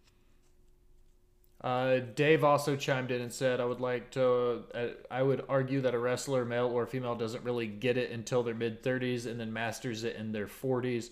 Uh, 1.64 2.00
Dave 2.16 2.44
also 2.44 2.76
chimed 2.76 3.12
in 3.12 3.22
and 3.22 3.32
said, 3.32 3.60
"I 3.60 3.66
would 3.66 3.82
like 3.82 4.12
to. 4.12 4.64
Uh, 4.74 4.88
I 5.12 5.22
would 5.22 5.44
argue 5.48 5.82
that 5.82 5.94
a 5.94 6.00
wrestler, 6.00 6.44
male 6.44 6.68
or 6.68 6.88
female, 6.88 7.16
doesn't 7.16 7.44
really 7.44 7.68
get 7.68 7.98
it 7.98 8.12
until 8.12 8.42
their 8.42 8.56
mid 8.56 8.82
30s 8.82 9.28
and 9.28 9.40
then 9.40 9.54
masters 9.54 10.04
it 10.04 10.16
in 10.16 10.32
their 10.32 10.48
40s." 10.48 11.12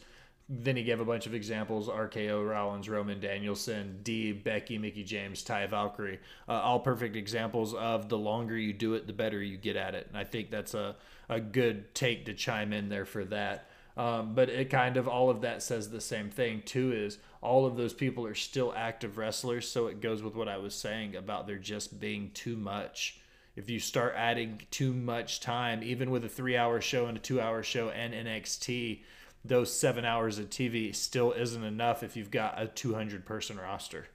Then 0.52 0.76
he 0.76 0.82
gave 0.84 1.00
a 1.00 1.06
bunch 1.06 1.28
of 1.28 1.36
examples: 1.36 1.88
RKO, 1.88 2.50
Rollins, 2.50 2.90
Roman, 2.90 3.20
Danielson, 3.20 4.00
D, 4.02 4.32
Becky, 4.32 4.80
Mickie 4.80 5.04
James, 5.04 5.44
Taya 5.44 5.70
Valkyrie. 5.70 6.20
Uh, 6.48 6.54
all 6.54 6.80
perfect 6.80 7.16
examples 7.16 7.76
of 7.76 8.10
the 8.10 8.18
longer 8.18 8.58
you 8.58 8.74
do 8.74 8.96
it, 8.96 9.06
the 9.06 9.14
better 9.14 9.40
you 9.44 9.58
get 9.58 9.76
at 9.76 9.94
it. 9.94 10.08
And 10.08 10.18
I 10.18 10.24
think 10.24 10.50
that's 10.50 10.74
a 10.74 10.96
a 11.30 11.40
good 11.40 11.94
take 11.94 12.26
to 12.26 12.34
chime 12.34 12.74
in 12.74 12.90
there 12.90 13.06
for 13.06 13.24
that. 13.26 13.69
Um, 14.00 14.34
but 14.34 14.48
it 14.48 14.70
kind 14.70 14.96
of 14.96 15.10
all 15.10 15.30
of 15.30 15.42
that 15.42 15.62
says 15.62 15.90
the 15.90 16.00
same 16.00 16.30
thing 16.30 16.62
too. 16.66 16.94
Is 16.94 17.18
all 17.42 17.66
of 17.66 17.76
those 17.76 17.94
people 17.94 18.26
are 18.26 18.34
still 18.34 18.74
active 18.74 19.18
wrestlers. 19.18 19.68
So 19.70 19.88
it 19.88 20.00
goes 20.00 20.24
with 20.24 20.36
what 20.36 20.48
I 20.48 20.56
was 20.56 20.74
saying 20.74 21.18
about 21.18 21.48
there 21.48 21.58
just 21.58 22.00
being 22.00 22.32
too 22.34 22.56
much. 22.56 23.20
if 23.58 23.70
you 23.70 23.78
start 23.78 24.14
adding 24.16 24.62
too 24.72 24.94
much 24.94 25.42
time, 25.42 25.84
even 25.84 26.12
with 26.12 26.24
a 26.24 26.30
three 26.30 26.56
hour 26.56 26.80
show 26.80 27.08
and 27.08 27.18
a 27.18 27.20
two 27.20 27.42
hour 27.42 27.62
show 27.62 27.90
and 27.90 28.14
NXT, 28.14 29.02
those 29.44 29.74
seven 29.74 30.06
hours 30.06 30.40
of 30.40 30.50
TV 30.50 30.96
still 30.96 31.34
isn't 31.34 31.64
enough 31.66 32.02
if 32.02 32.16
you've 32.16 32.32
got 32.32 32.62
a 32.62 32.68
200 32.68 33.26
person 33.26 33.58
roster. 33.58 34.08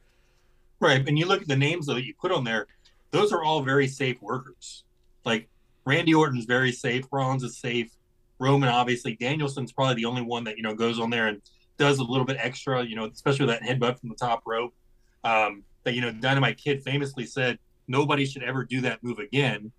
Right. 0.80 1.06
And 1.06 1.18
you 1.18 1.26
look 1.26 1.42
at 1.42 1.48
the 1.48 1.56
names 1.56 1.86
that 1.86 2.02
you 2.04 2.14
put 2.14 2.32
on 2.32 2.44
there, 2.44 2.68
those 3.10 3.32
are 3.32 3.42
all 3.44 3.62
very 3.62 3.86
safe 3.86 4.22
workers. 4.22 4.84
Like 5.26 5.50
Randy 5.84 6.14
Orton's 6.14 6.46
very 6.46 6.72
safe, 6.72 7.04
Rollins 7.12 7.42
is 7.42 7.58
safe, 7.58 7.90
Roman 8.38 8.68
obviously, 8.68 9.16
Danielson's 9.16 9.72
probably 9.72 9.94
the 9.94 10.04
only 10.04 10.22
one 10.22 10.44
that, 10.44 10.56
you 10.56 10.62
know, 10.62 10.74
goes 10.74 10.98
on 10.98 11.10
there 11.10 11.28
and 11.28 11.40
does 11.78 11.98
a 11.98 12.04
little 12.04 12.24
bit 12.24 12.36
extra, 12.40 12.84
you 12.84 12.96
know, 12.96 13.06
especially 13.06 13.46
with 13.46 13.58
that 13.58 13.62
headbutt 13.62 13.98
from 13.98 14.08
the 14.08 14.14
top 14.14 14.42
rope. 14.46 14.74
Um, 15.22 15.64
that, 15.84 15.94
you 15.94 16.00
know, 16.00 16.12
Dynamite 16.12 16.56
Kid 16.56 16.82
famously 16.82 17.26
said 17.26 17.58
nobody 17.88 18.24
should 18.26 18.42
ever 18.42 18.64
do 18.64 18.80
that 18.82 19.02
move 19.02 19.18
again. 19.18 19.72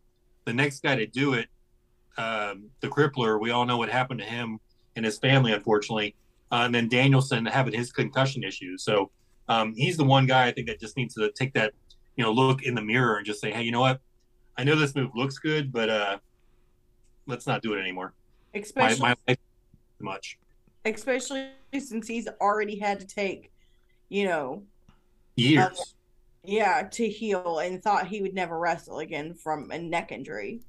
The 0.46 0.54
next 0.54 0.84
guy 0.84 0.96
to 0.96 1.08
do 1.08 1.34
it, 1.34 1.48
um, 2.18 2.70
the 2.80 2.88
crippler, 2.88 3.40
we 3.40 3.52
all 3.52 3.66
know 3.66 3.78
what 3.78 3.90
happened 3.90 4.20
to 4.20 4.26
him 4.26 4.60
and 4.96 5.04
his 5.04 5.18
family, 5.18 5.52
unfortunately. 5.52 6.16
Uh, 6.52 6.64
and 6.66 6.76
then 6.76 6.88
Danielson 6.88 7.46
having 7.46 7.74
his 7.74 7.92
concussion 7.92 8.44
issues. 8.44 8.84
So 8.84 9.12
um, 9.50 9.74
he's 9.76 9.98
the 9.98 10.04
one 10.04 10.26
guy 10.26 10.48
I 10.48 10.52
think 10.52 10.68
that 10.68 10.80
just 10.80 10.96
needs 10.96 11.16
to 11.16 11.32
take 11.32 11.54
that, 11.54 11.74
you 12.16 12.24
know, 12.24 12.32
look 12.32 12.64
in 12.64 12.76
the 12.76 12.82
mirror 12.82 13.18
and 13.18 13.26
just 13.26 13.42
say, 13.42 13.52
hey, 13.52 13.64
you 13.64 13.72
know 13.72 13.82
what? 13.82 14.00
I 14.58 14.64
know 14.64 14.76
this 14.76 14.96
move 14.96 15.12
looks 15.16 15.38
good, 15.38 15.72
but 15.72 15.90
uh, 15.90 16.18
let's 17.28 17.46
not 17.46 17.62
do 17.62 17.74
it 17.74 17.80
anymore. 17.80 18.14
Especially, 18.56 19.02
my, 19.02 19.10
my 19.10 19.16
life 19.28 19.38
much. 20.00 20.38
especially 20.86 21.50
since 21.78 22.08
he's 22.08 22.28
already 22.40 22.80
had 22.80 23.00
to 23.00 23.06
take, 23.06 23.52
you 24.10 24.26
know, 24.26 24.64
Years. 25.36 25.80
Um, 25.80 25.86
yeah, 26.44 26.88
to 26.92 27.10
heal 27.10 27.60
and 27.60 27.82
thought 27.82 28.08
he 28.08 28.22
would 28.22 28.34
never 28.34 28.58
wrestle 28.58 29.00
again 29.00 29.34
from 29.34 29.72
a 29.72 29.78
neck 29.78 30.12
injury. 30.12 30.62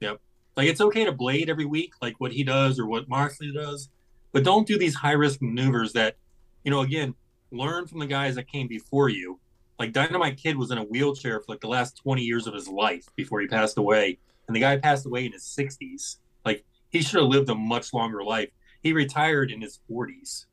Yep. 0.00 0.20
Like 0.56 0.68
it's 0.68 0.80
okay 0.80 1.04
to 1.04 1.12
blade 1.12 1.48
every 1.48 1.66
week, 1.66 1.92
like 2.02 2.18
what 2.18 2.32
he 2.32 2.42
does 2.42 2.78
or 2.78 2.86
what 2.86 3.08
Moxley 3.08 3.52
does, 3.52 3.88
but 4.32 4.44
don't 4.44 4.66
do 4.66 4.78
these 4.78 4.94
high 4.94 5.12
risk 5.12 5.40
maneuvers 5.42 5.92
that, 5.92 6.16
you 6.64 6.70
know, 6.70 6.80
again, 6.80 7.14
learn 7.52 7.86
from 7.86 8.00
the 8.00 8.06
guys 8.06 8.34
that 8.34 8.48
came 8.48 8.66
before 8.66 9.08
you. 9.08 9.38
Like 9.78 9.92
Dynamite 9.92 10.36
Kid 10.36 10.56
was 10.56 10.70
in 10.70 10.78
a 10.78 10.84
wheelchair 10.84 11.40
for 11.40 11.46
like 11.48 11.60
the 11.60 11.68
last 11.68 11.96
20 11.98 12.22
years 12.22 12.46
of 12.46 12.54
his 12.54 12.68
life 12.68 13.06
before 13.16 13.40
he 13.40 13.46
passed 13.46 13.78
away. 13.78 14.18
And 14.46 14.56
the 14.56 14.60
guy 14.60 14.76
passed 14.76 15.06
away 15.06 15.26
in 15.26 15.32
his 15.32 15.44
60s. 15.44 16.16
Like 16.44 16.64
he 16.90 17.02
should 17.02 17.20
have 17.20 17.28
lived 17.28 17.48
a 17.50 17.54
much 17.54 17.92
longer 17.94 18.22
life. 18.22 18.50
He 18.82 18.92
retired 18.92 19.50
in 19.50 19.60
his 19.60 19.80
40s. 19.90 20.46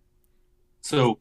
So 0.82 1.20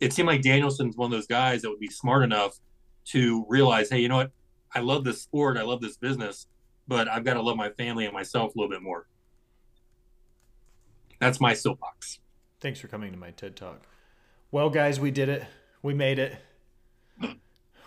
it 0.00 0.12
seemed 0.12 0.28
like 0.28 0.42
Danielson's 0.42 0.96
one 0.96 1.06
of 1.06 1.12
those 1.12 1.26
guys 1.26 1.62
that 1.62 1.70
would 1.70 1.80
be 1.80 1.88
smart 1.88 2.22
enough 2.22 2.58
to 3.06 3.44
realize, 3.48 3.90
hey, 3.90 3.98
you 4.00 4.08
know 4.08 4.16
what? 4.16 4.32
I 4.74 4.80
love 4.80 5.04
this 5.04 5.22
sport. 5.22 5.56
I 5.56 5.62
love 5.62 5.80
this 5.80 5.96
business 5.96 6.46
but 6.88 7.06
I've 7.06 7.22
got 7.22 7.34
to 7.34 7.42
love 7.42 7.56
my 7.56 7.68
family 7.70 8.06
and 8.06 8.14
myself 8.14 8.54
a 8.54 8.58
little 8.58 8.70
bit 8.70 8.82
more. 8.82 9.06
That's 11.20 11.40
my 11.40 11.52
soapbox. 11.52 12.18
Thanks 12.60 12.80
for 12.80 12.88
coming 12.88 13.12
to 13.12 13.18
my 13.18 13.30
TED 13.30 13.54
Talk. 13.54 13.86
Well, 14.50 14.70
guys, 14.70 14.98
we 14.98 15.10
did 15.10 15.28
it. 15.28 15.44
We 15.82 15.94
made 15.94 16.18
it. 16.18 16.36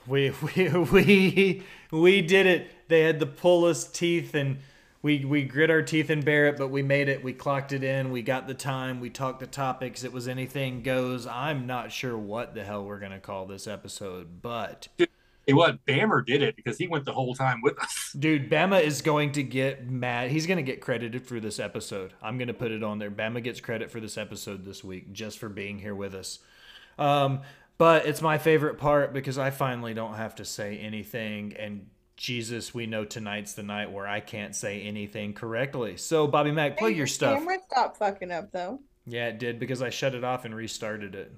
We 0.08 0.32
we 0.32 0.68
we 0.91 1.64
we 1.91 2.22
did 2.24 2.48
it. 2.48 2.72
They 2.88 3.02
had 3.02 3.20
the 3.20 3.28
pull 3.28 3.66
us 3.66 3.88
teeth 3.88 4.34
and 4.34 4.58
we 5.02 5.26
we 5.26 5.44
grit 5.44 5.69
our 5.69 5.82
teeth 5.82 6.10
and 6.10 6.23
bear 6.23 6.48
it, 6.48 6.57
but 6.57 6.69
we 6.69 6.84
made 6.84 7.10
it. 7.10 7.23
We 7.23 7.34
clocked 7.34 7.72
it 7.72 7.84
in. 7.84 8.11
We 8.11 8.22
got 8.22 8.48
the 8.48 8.53
time. 8.53 8.99
We 8.99 9.10
talked 9.10 9.40
the 9.40 9.48
topics. 9.48 10.03
It 10.03 10.14
was 10.14 10.28
anything 10.28 10.84
goes. 10.84 11.26
I'm 11.28 11.65
not 11.65 11.91
sure 11.91 12.18
what 12.18 12.53
the 12.53 12.64
hell 12.64 12.84
we're 12.86 12.99
gonna 12.99 13.19
call 13.19 13.45
this 13.45 13.68
episode, 13.68 14.41
but 14.41 14.88
Hey, 15.48 15.53
what? 15.53 15.84
Bama 15.86 16.23
did 16.23 16.44
it 16.44 16.56
because 16.56 16.78
he 16.78 16.88
went 16.88 17.03
the 17.03 17.14
whole 17.14 17.34
time 17.34 17.61
with 17.61 17.80
us. 17.80 18.15
Dude, 18.19 18.49
Bama 18.49 18.82
is 18.82 19.02
going 19.02 19.32
to 19.34 19.44
get 19.44 19.90
mad. 19.90 20.30
He's 20.30 20.45
going 20.45 20.57
to 20.57 20.64
get 20.64 20.82
credited 20.82 21.26
for 21.26 21.40
this 21.40 21.60
episode. 21.60 22.14
I'm 22.22 22.38
going 22.38 22.48
to 22.48 22.53
put 22.53 22.72
it 22.72 22.84
on 22.84 22.99
there. 22.99 23.10
Bama 23.10 23.44
gets 23.44 23.60
credit 23.60 23.90
for 23.90 23.99
this 23.99 24.19
episode 24.19 24.65
this 24.65 24.84
week 24.84 25.11
just 25.11 25.40
for 25.40 25.49
being 25.49 25.80
here 25.80 25.95
with 25.95 26.14
us. 26.14 26.40
Um, 26.99 27.41
but 27.80 28.06
it's 28.06 28.22
my 28.22 28.38
favorite 28.38 28.78
part 28.78 29.14
because 29.14 29.40
I 29.40 29.49
finally 29.49 29.95
don't 29.95 30.14
have 30.14 30.36
to 30.36 30.45
say 30.45 30.78
anything. 30.78 31.56
And 31.57 31.88
Jesus, 32.22 32.72
we 32.72 32.85
know 32.85 33.03
tonight's 33.03 33.56
the 33.56 33.64
night 33.64 33.91
where 33.91 34.07
I 34.07 34.19
can't 34.19 34.56
say 34.56 34.84
anything 34.84 35.34
correctly. 35.34 35.98
So, 35.98 36.27
Bobby 36.27 36.52
Mack, 36.52 36.77
plug 36.77 36.91
Hey, 36.91 36.98
your 36.98 37.07
stuff. 37.07 37.39
Camera 37.39 37.57
stopped 37.68 37.98
fucking 37.98 38.31
up 38.31 38.52
though. 38.52 38.80
Yeah, 39.07 39.30
it 39.30 39.39
did 39.39 39.57
because 39.60 39.81
I 39.81 39.89
shut 39.89 40.14
it 40.14 40.23
off 40.23 40.45
and 40.45 40.56
restarted 40.56 41.15
it. 41.15 41.34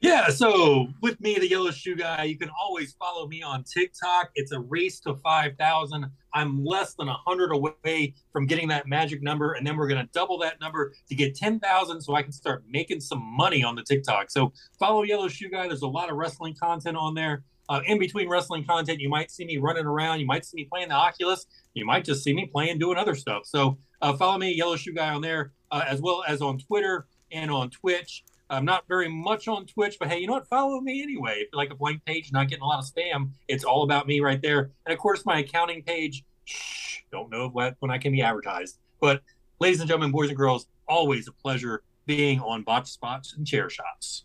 Yeah, 0.00 0.30
so 0.30 0.88
with 1.02 1.20
me, 1.20 1.38
the 1.38 1.46
Yellow 1.46 1.70
Shoe 1.70 1.94
Guy, 1.94 2.24
you 2.24 2.38
can 2.38 2.50
always 2.58 2.94
follow 2.94 3.28
me 3.28 3.42
on 3.42 3.64
TikTok. 3.64 4.30
It's 4.34 4.50
a 4.50 4.60
race 4.60 4.98
to 5.00 5.14
5,000. 5.16 6.06
I'm 6.32 6.64
less 6.64 6.94
than 6.94 7.08
100 7.08 7.52
away 7.52 8.14
from 8.32 8.46
getting 8.46 8.66
that 8.68 8.88
magic 8.88 9.22
number, 9.22 9.52
and 9.52 9.66
then 9.66 9.76
we're 9.76 9.88
going 9.88 10.04
to 10.04 10.10
double 10.14 10.38
that 10.38 10.58
number 10.58 10.94
to 11.08 11.14
get 11.14 11.36
10,000 11.36 12.00
so 12.00 12.14
I 12.14 12.22
can 12.22 12.32
start 12.32 12.64
making 12.66 13.00
some 13.00 13.22
money 13.22 13.62
on 13.62 13.76
the 13.76 13.82
TikTok. 13.82 14.30
So 14.30 14.54
follow 14.78 15.02
Yellow 15.02 15.28
Shoe 15.28 15.50
Guy. 15.50 15.68
There's 15.68 15.82
a 15.82 15.86
lot 15.86 16.10
of 16.10 16.16
wrestling 16.16 16.56
content 16.58 16.96
on 16.96 17.14
there. 17.14 17.44
Uh, 17.68 17.80
in 17.86 17.98
between 17.98 18.28
wrestling 18.28 18.64
content, 18.64 19.00
you 19.00 19.08
might 19.08 19.30
see 19.30 19.44
me 19.44 19.56
running 19.56 19.86
around. 19.86 20.20
You 20.20 20.26
might 20.26 20.44
see 20.44 20.56
me 20.56 20.64
playing 20.70 20.88
the 20.88 20.94
Oculus. 20.94 21.46
You 21.74 21.86
might 21.86 22.04
just 22.04 22.22
see 22.22 22.34
me 22.34 22.46
playing, 22.46 22.78
doing 22.78 22.98
other 22.98 23.14
stuff. 23.14 23.42
So 23.46 23.78
uh, 24.00 24.14
follow 24.14 24.38
me, 24.38 24.52
Yellow 24.52 24.76
Shoe 24.76 24.92
Guy, 24.92 25.14
on 25.14 25.22
there, 25.22 25.52
uh, 25.70 25.84
as 25.86 26.00
well 26.00 26.24
as 26.26 26.42
on 26.42 26.58
Twitter 26.58 27.06
and 27.30 27.50
on 27.50 27.70
Twitch. 27.70 28.24
I'm 28.50 28.66
not 28.66 28.86
very 28.86 29.08
much 29.08 29.48
on 29.48 29.64
Twitch, 29.64 29.96
but 29.98 30.08
hey, 30.08 30.18
you 30.18 30.26
know 30.26 30.34
what? 30.34 30.46
Follow 30.46 30.78
me 30.80 31.02
anyway. 31.02 31.36
If 31.38 31.48
you 31.52 31.56
like 31.56 31.70
a 31.70 31.74
blank 31.74 32.04
page, 32.04 32.30
not 32.32 32.48
getting 32.48 32.62
a 32.62 32.66
lot 32.66 32.80
of 32.80 32.84
spam, 32.84 33.30
it's 33.48 33.64
all 33.64 33.82
about 33.82 34.06
me 34.06 34.20
right 34.20 34.42
there. 34.42 34.70
And 34.84 34.92
of 34.92 34.98
course, 34.98 35.24
my 35.24 35.38
accounting 35.38 35.82
page. 35.82 36.24
Shh, 36.44 36.98
don't 37.10 37.30
know 37.30 37.48
what 37.48 37.76
when 37.78 37.90
I 37.90 37.96
can 37.96 38.12
be 38.12 38.20
advertised. 38.20 38.78
But 39.00 39.22
ladies 39.58 39.80
and 39.80 39.88
gentlemen, 39.88 40.10
boys 40.10 40.28
and 40.28 40.36
girls, 40.36 40.66
always 40.86 41.28
a 41.28 41.32
pleasure 41.32 41.82
being 42.04 42.40
on 42.40 42.62
Botch 42.62 42.90
Spots 42.90 43.32
and 43.32 43.46
Chair 43.46 43.70
Shots. 43.70 44.24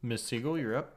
Miss 0.00 0.22
Siegel, 0.22 0.58
you're 0.58 0.76
up. 0.76 0.96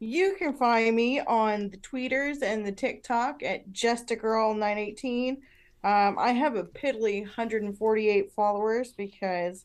You 0.00 0.36
can 0.38 0.54
find 0.54 0.94
me 0.94 1.20
on 1.20 1.70
the 1.70 1.76
tweeters 1.78 2.42
and 2.42 2.66
the 2.66 2.72
TikTok 2.72 3.42
at 3.42 3.70
justagirl918. 3.72 5.36
Um, 5.84 6.18
I 6.18 6.32
have 6.32 6.56
a 6.56 6.64
piddly 6.64 7.20
148 7.20 8.32
followers 8.32 8.92
because 8.92 9.64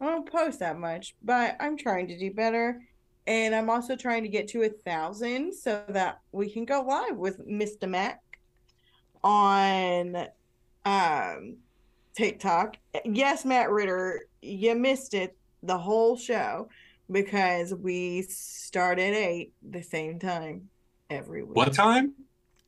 I 0.00 0.06
don't 0.06 0.30
post 0.30 0.60
that 0.60 0.78
much, 0.78 1.16
but 1.22 1.56
I'm 1.60 1.76
trying 1.76 2.08
to 2.08 2.18
do 2.18 2.32
better. 2.32 2.80
And 3.26 3.54
I'm 3.54 3.68
also 3.68 3.94
trying 3.94 4.22
to 4.22 4.28
get 4.28 4.48
to 4.48 4.62
a 4.62 4.68
thousand 4.68 5.52
so 5.52 5.82
that 5.88 6.20
we 6.32 6.50
can 6.50 6.64
go 6.64 6.80
live 6.82 7.16
with 7.16 7.46
Mr. 7.46 7.88
Mac 7.88 8.22
on 9.22 10.28
um, 10.86 11.56
TikTok. 12.16 12.76
Yes, 13.04 13.44
Matt 13.44 13.70
Ridder, 13.70 14.22
you 14.40 14.74
missed 14.74 15.12
it 15.12 15.36
the 15.62 15.76
whole 15.76 16.16
show 16.16 16.68
because 17.10 17.74
we 17.74 18.22
start 18.22 18.98
at 18.98 19.14
eight 19.14 19.52
the 19.68 19.82
same 19.82 20.18
time 20.18 20.68
every 21.10 21.42
week. 21.42 21.56
What 21.56 21.72
time? 21.72 22.14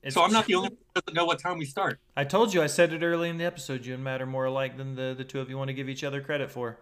It's- 0.03 0.15
So 0.15 0.23
I'm 0.23 0.33
not 0.33 0.47
the 0.47 0.55
only 0.55 0.69
one 0.71 0.79
that 0.95 1.05
doesn't 1.05 1.15
know 1.17 1.27
what 1.27 1.39
time 1.39 1.59
we 1.59 1.67
start. 1.67 2.01
I 2.17 2.25
told 2.25 2.55
you, 2.55 2.63
I 2.63 2.67
said 2.67 2.93
it 2.93 3.03
early 3.03 3.29
in 3.29 3.39
the 3.39 3.45
episode. 3.45 3.85
You 3.85 3.95
and 3.95 4.03
Matt 4.05 4.23
are 4.23 4.27
more 4.27 4.47
alike 4.47 4.77
than 4.77 4.95
the, 4.95 5.15
the 5.17 5.25
two 5.25 5.41
of 5.41 5.51
you 5.51 5.59
want 5.59 5.69
to 5.69 5.75
give 5.75 5.89
each 5.89 6.05
other 6.05 6.21
credit 6.21 6.51
for. 6.51 6.79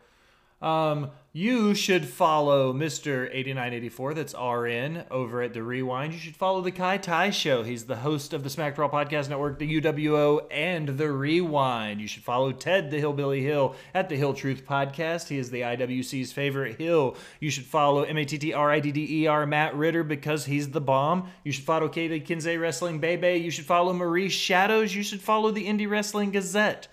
Um, 0.60 1.12
you 1.32 1.72
should 1.72 2.05
follow 2.05 2.72
Mr. 2.72 3.28
8984, 3.30 4.14
that's 4.14 4.35
RN, 4.35 5.05
over 5.09 5.40
at 5.40 5.52
The 5.52 5.62
Rewind. 5.62 6.12
You 6.12 6.18
should 6.18 6.36
follow 6.36 6.62
The 6.62 6.72
Kai 6.72 6.97
Tai 6.97 7.30
Show. 7.30 7.62
He's 7.62 7.85
the 7.85 7.97
host 7.97 8.32
of 8.32 8.43
the 8.43 8.51
Smack 8.51 8.74
Brawl 8.74 8.90
Podcast 8.90 9.28
Network, 9.28 9.60
the 9.60 9.80
UWO, 9.80 10.40
and 10.51 10.89
The 10.89 11.12
Rewind. 11.12 12.01
You 12.01 12.09
should 12.09 12.24
follow 12.24 12.51
Ted 12.51 12.90
the 12.90 12.98
Hillbilly 12.98 13.40
Hill 13.40 13.76
at 13.94 14.09
the 14.09 14.16
Hill 14.16 14.35
Truth 14.35 14.64
Podcast. 14.66 15.28
He 15.28 15.39
is 15.39 15.51
the 15.51 15.60
IWC's 15.60 16.32
favorite 16.32 16.76
Hill. 16.76 17.16
You 17.39 17.51
should 17.51 17.66
follow 17.66 18.02
M 18.02 18.18
A 18.18 18.24
T 18.24 18.36
T 18.36 18.52
R 18.52 18.72
I 18.72 18.80
D 18.80 18.90
D 18.90 19.22
E 19.22 19.26
R 19.28 19.47
Matt 19.47 19.76
Ridder 19.76 20.02
because 20.02 20.47
he's 20.47 20.70
the 20.70 20.80
bomb. 20.80 21.28
You 21.44 21.52
should 21.52 21.64
follow 21.64 21.89
Katie 21.89 22.18
Kinsey 22.18 22.56
Wrestling 22.56 22.98
Bebe. 22.98 23.36
You 23.36 23.52
should 23.52 23.66
follow 23.66 23.93
Marie 23.93 24.28
Shadows. 24.28 24.93
You 24.93 25.05
should 25.05 25.20
follow 25.20 25.52
the 25.52 25.66
Indie 25.68 25.89
Wrestling 25.89 26.32
Gazette. 26.32 26.89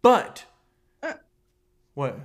But. 0.00 0.44
What? 1.94 2.18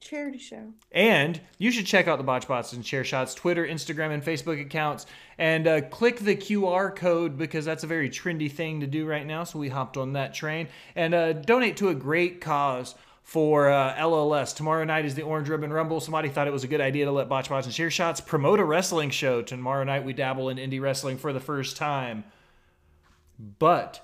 Charity 0.00 0.38
show. 0.38 0.72
And 0.92 1.40
you 1.58 1.70
should 1.70 1.84
check 1.84 2.08
out 2.08 2.16
the 2.16 2.24
Botch 2.24 2.42
Spots 2.42 2.72
and 2.72 2.82
Chair 2.82 3.04
Shots 3.04 3.34
Twitter, 3.34 3.66
Instagram, 3.66 4.12
and 4.12 4.24
Facebook 4.24 4.60
accounts 4.60 5.04
and 5.36 5.66
uh, 5.66 5.82
click 5.82 6.20
the 6.20 6.34
QR 6.34 6.94
code 6.94 7.36
because 7.36 7.66
that's 7.66 7.84
a 7.84 7.86
very 7.86 8.08
trendy 8.08 8.50
thing 8.50 8.80
to 8.80 8.86
do 8.86 9.06
right 9.06 9.26
now. 9.26 9.44
So 9.44 9.58
we 9.58 9.68
hopped 9.68 9.98
on 9.98 10.14
that 10.14 10.32
train 10.32 10.68
and 10.96 11.14
uh, 11.14 11.34
donate 11.34 11.76
to 11.78 11.90
a 11.90 11.94
great 11.94 12.40
cause 12.40 12.94
for 13.22 13.70
uh, 13.70 13.94
LLS. 13.94 14.56
Tomorrow 14.56 14.84
night 14.84 15.04
is 15.04 15.14
the 15.14 15.22
Orange 15.22 15.48
Ribbon 15.48 15.72
Rumble. 15.72 16.00
Somebody 16.00 16.30
thought 16.30 16.48
it 16.48 16.52
was 16.52 16.64
a 16.64 16.68
good 16.68 16.80
idea 16.80 17.04
to 17.04 17.12
let 17.12 17.28
Botch 17.28 17.44
Spots 17.44 17.66
and 17.66 17.74
Chair 17.74 17.90
Shots 17.90 18.20
promote 18.20 18.58
a 18.58 18.64
wrestling 18.64 19.10
show. 19.10 19.42
Tomorrow 19.42 19.84
night 19.84 20.04
we 20.04 20.14
dabble 20.14 20.48
in 20.48 20.56
indie 20.56 20.80
wrestling 20.80 21.18
for 21.18 21.32
the 21.32 21.40
first 21.40 21.76
time. 21.76 22.24
But 23.58 24.00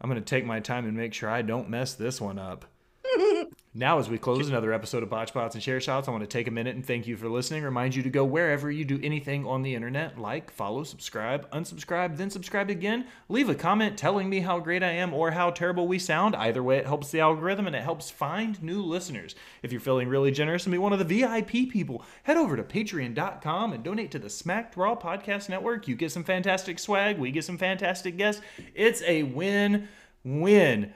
I'm 0.00 0.08
going 0.08 0.22
to 0.22 0.24
take 0.24 0.46
my 0.46 0.60
time 0.60 0.86
and 0.86 0.96
make 0.96 1.14
sure 1.14 1.28
I 1.28 1.42
don't 1.42 1.68
mess 1.68 1.94
this 1.94 2.20
one 2.20 2.38
up. 2.38 2.64
Now, 3.76 3.98
as 3.98 4.08
we 4.08 4.18
close 4.18 4.48
another 4.48 4.72
episode 4.72 5.02
of 5.02 5.10
Botch 5.10 5.30
Spots 5.30 5.56
and 5.56 5.62
Chair 5.62 5.80
Shots, 5.80 6.06
I 6.06 6.12
want 6.12 6.22
to 6.22 6.28
take 6.28 6.46
a 6.46 6.52
minute 6.52 6.76
and 6.76 6.86
thank 6.86 7.08
you 7.08 7.16
for 7.16 7.28
listening. 7.28 7.64
Remind 7.64 7.92
you 7.92 8.04
to 8.04 8.08
go 8.08 8.24
wherever 8.24 8.70
you 8.70 8.84
do 8.84 9.00
anything 9.02 9.44
on 9.44 9.62
the 9.62 9.74
internet 9.74 10.16
like, 10.16 10.52
follow, 10.52 10.84
subscribe, 10.84 11.50
unsubscribe, 11.50 12.16
then 12.16 12.30
subscribe 12.30 12.70
again. 12.70 13.04
Leave 13.28 13.48
a 13.48 13.54
comment 13.56 13.98
telling 13.98 14.30
me 14.30 14.38
how 14.38 14.60
great 14.60 14.84
I 14.84 14.92
am 14.92 15.12
or 15.12 15.32
how 15.32 15.50
terrible 15.50 15.88
we 15.88 15.98
sound. 15.98 16.36
Either 16.36 16.62
way, 16.62 16.76
it 16.76 16.86
helps 16.86 17.10
the 17.10 17.18
algorithm 17.18 17.66
and 17.66 17.74
it 17.74 17.82
helps 17.82 18.12
find 18.12 18.62
new 18.62 18.80
listeners. 18.80 19.34
If 19.64 19.72
you're 19.72 19.80
feeling 19.80 20.06
really 20.06 20.30
generous 20.30 20.66
and 20.66 20.72
be 20.72 20.78
one 20.78 20.92
of 20.92 21.00
the 21.00 21.04
VIP 21.04 21.68
people, 21.68 22.04
head 22.22 22.36
over 22.36 22.56
to 22.56 22.62
patreon.com 22.62 23.72
and 23.72 23.82
donate 23.82 24.12
to 24.12 24.20
the 24.20 24.30
Smacked 24.30 24.76
Raw 24.76 24.94
Podcast 24.94 25.48
Network. 25.48 25.88
You 25.88 25.96
get 25.96 26.12
some 26.12 26.22
fantastic 26.22 26.78
swag, 26.78 27.18
we 27.18 27.32
get 27.32 27.42
some 27.42 27.58
fantastic 27.58 28.16
guests. 28.18 28.40
It's 28.72 29.02
a 29.02 29.24
win 29.24 29.88
win. 30.22 30.94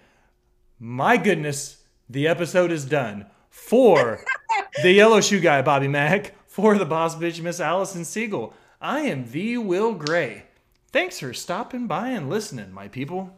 My 0.79 1.17
goodness 1.17 1.78
the 2.09 2.27
episode 2.27 2.73
is 2.73 2.85
done. 2.85 3.27
For 3.51 4.25
the 4.83 4.93
yellow 4.93 5.21
shoe 5.21 5.41
guy, 5.41 5.63
Bobby 5.63 5.89
Mack. 5.89 6.35
For 6.47 6.77
the 6.79 6.87
boss 6.87 7.17
bitch, 7.17 7.41
Miss 7.41 7.61
Allison 7.61 8.05
Siegel. 8.05 8.55
I 8.81 9.01
am 9.01 9.25
V. 9.25 9.59
Will 9.59 9.95
Gray. 9.95 10.45
Thanks 10.91 11.21
for 11.21 11.35
stopping 11.35 11.87
by 11.87 12.09
and 12.09 12.31
listening, 12.31 12.73
my 12.73 12.89
people. 12.89 13.37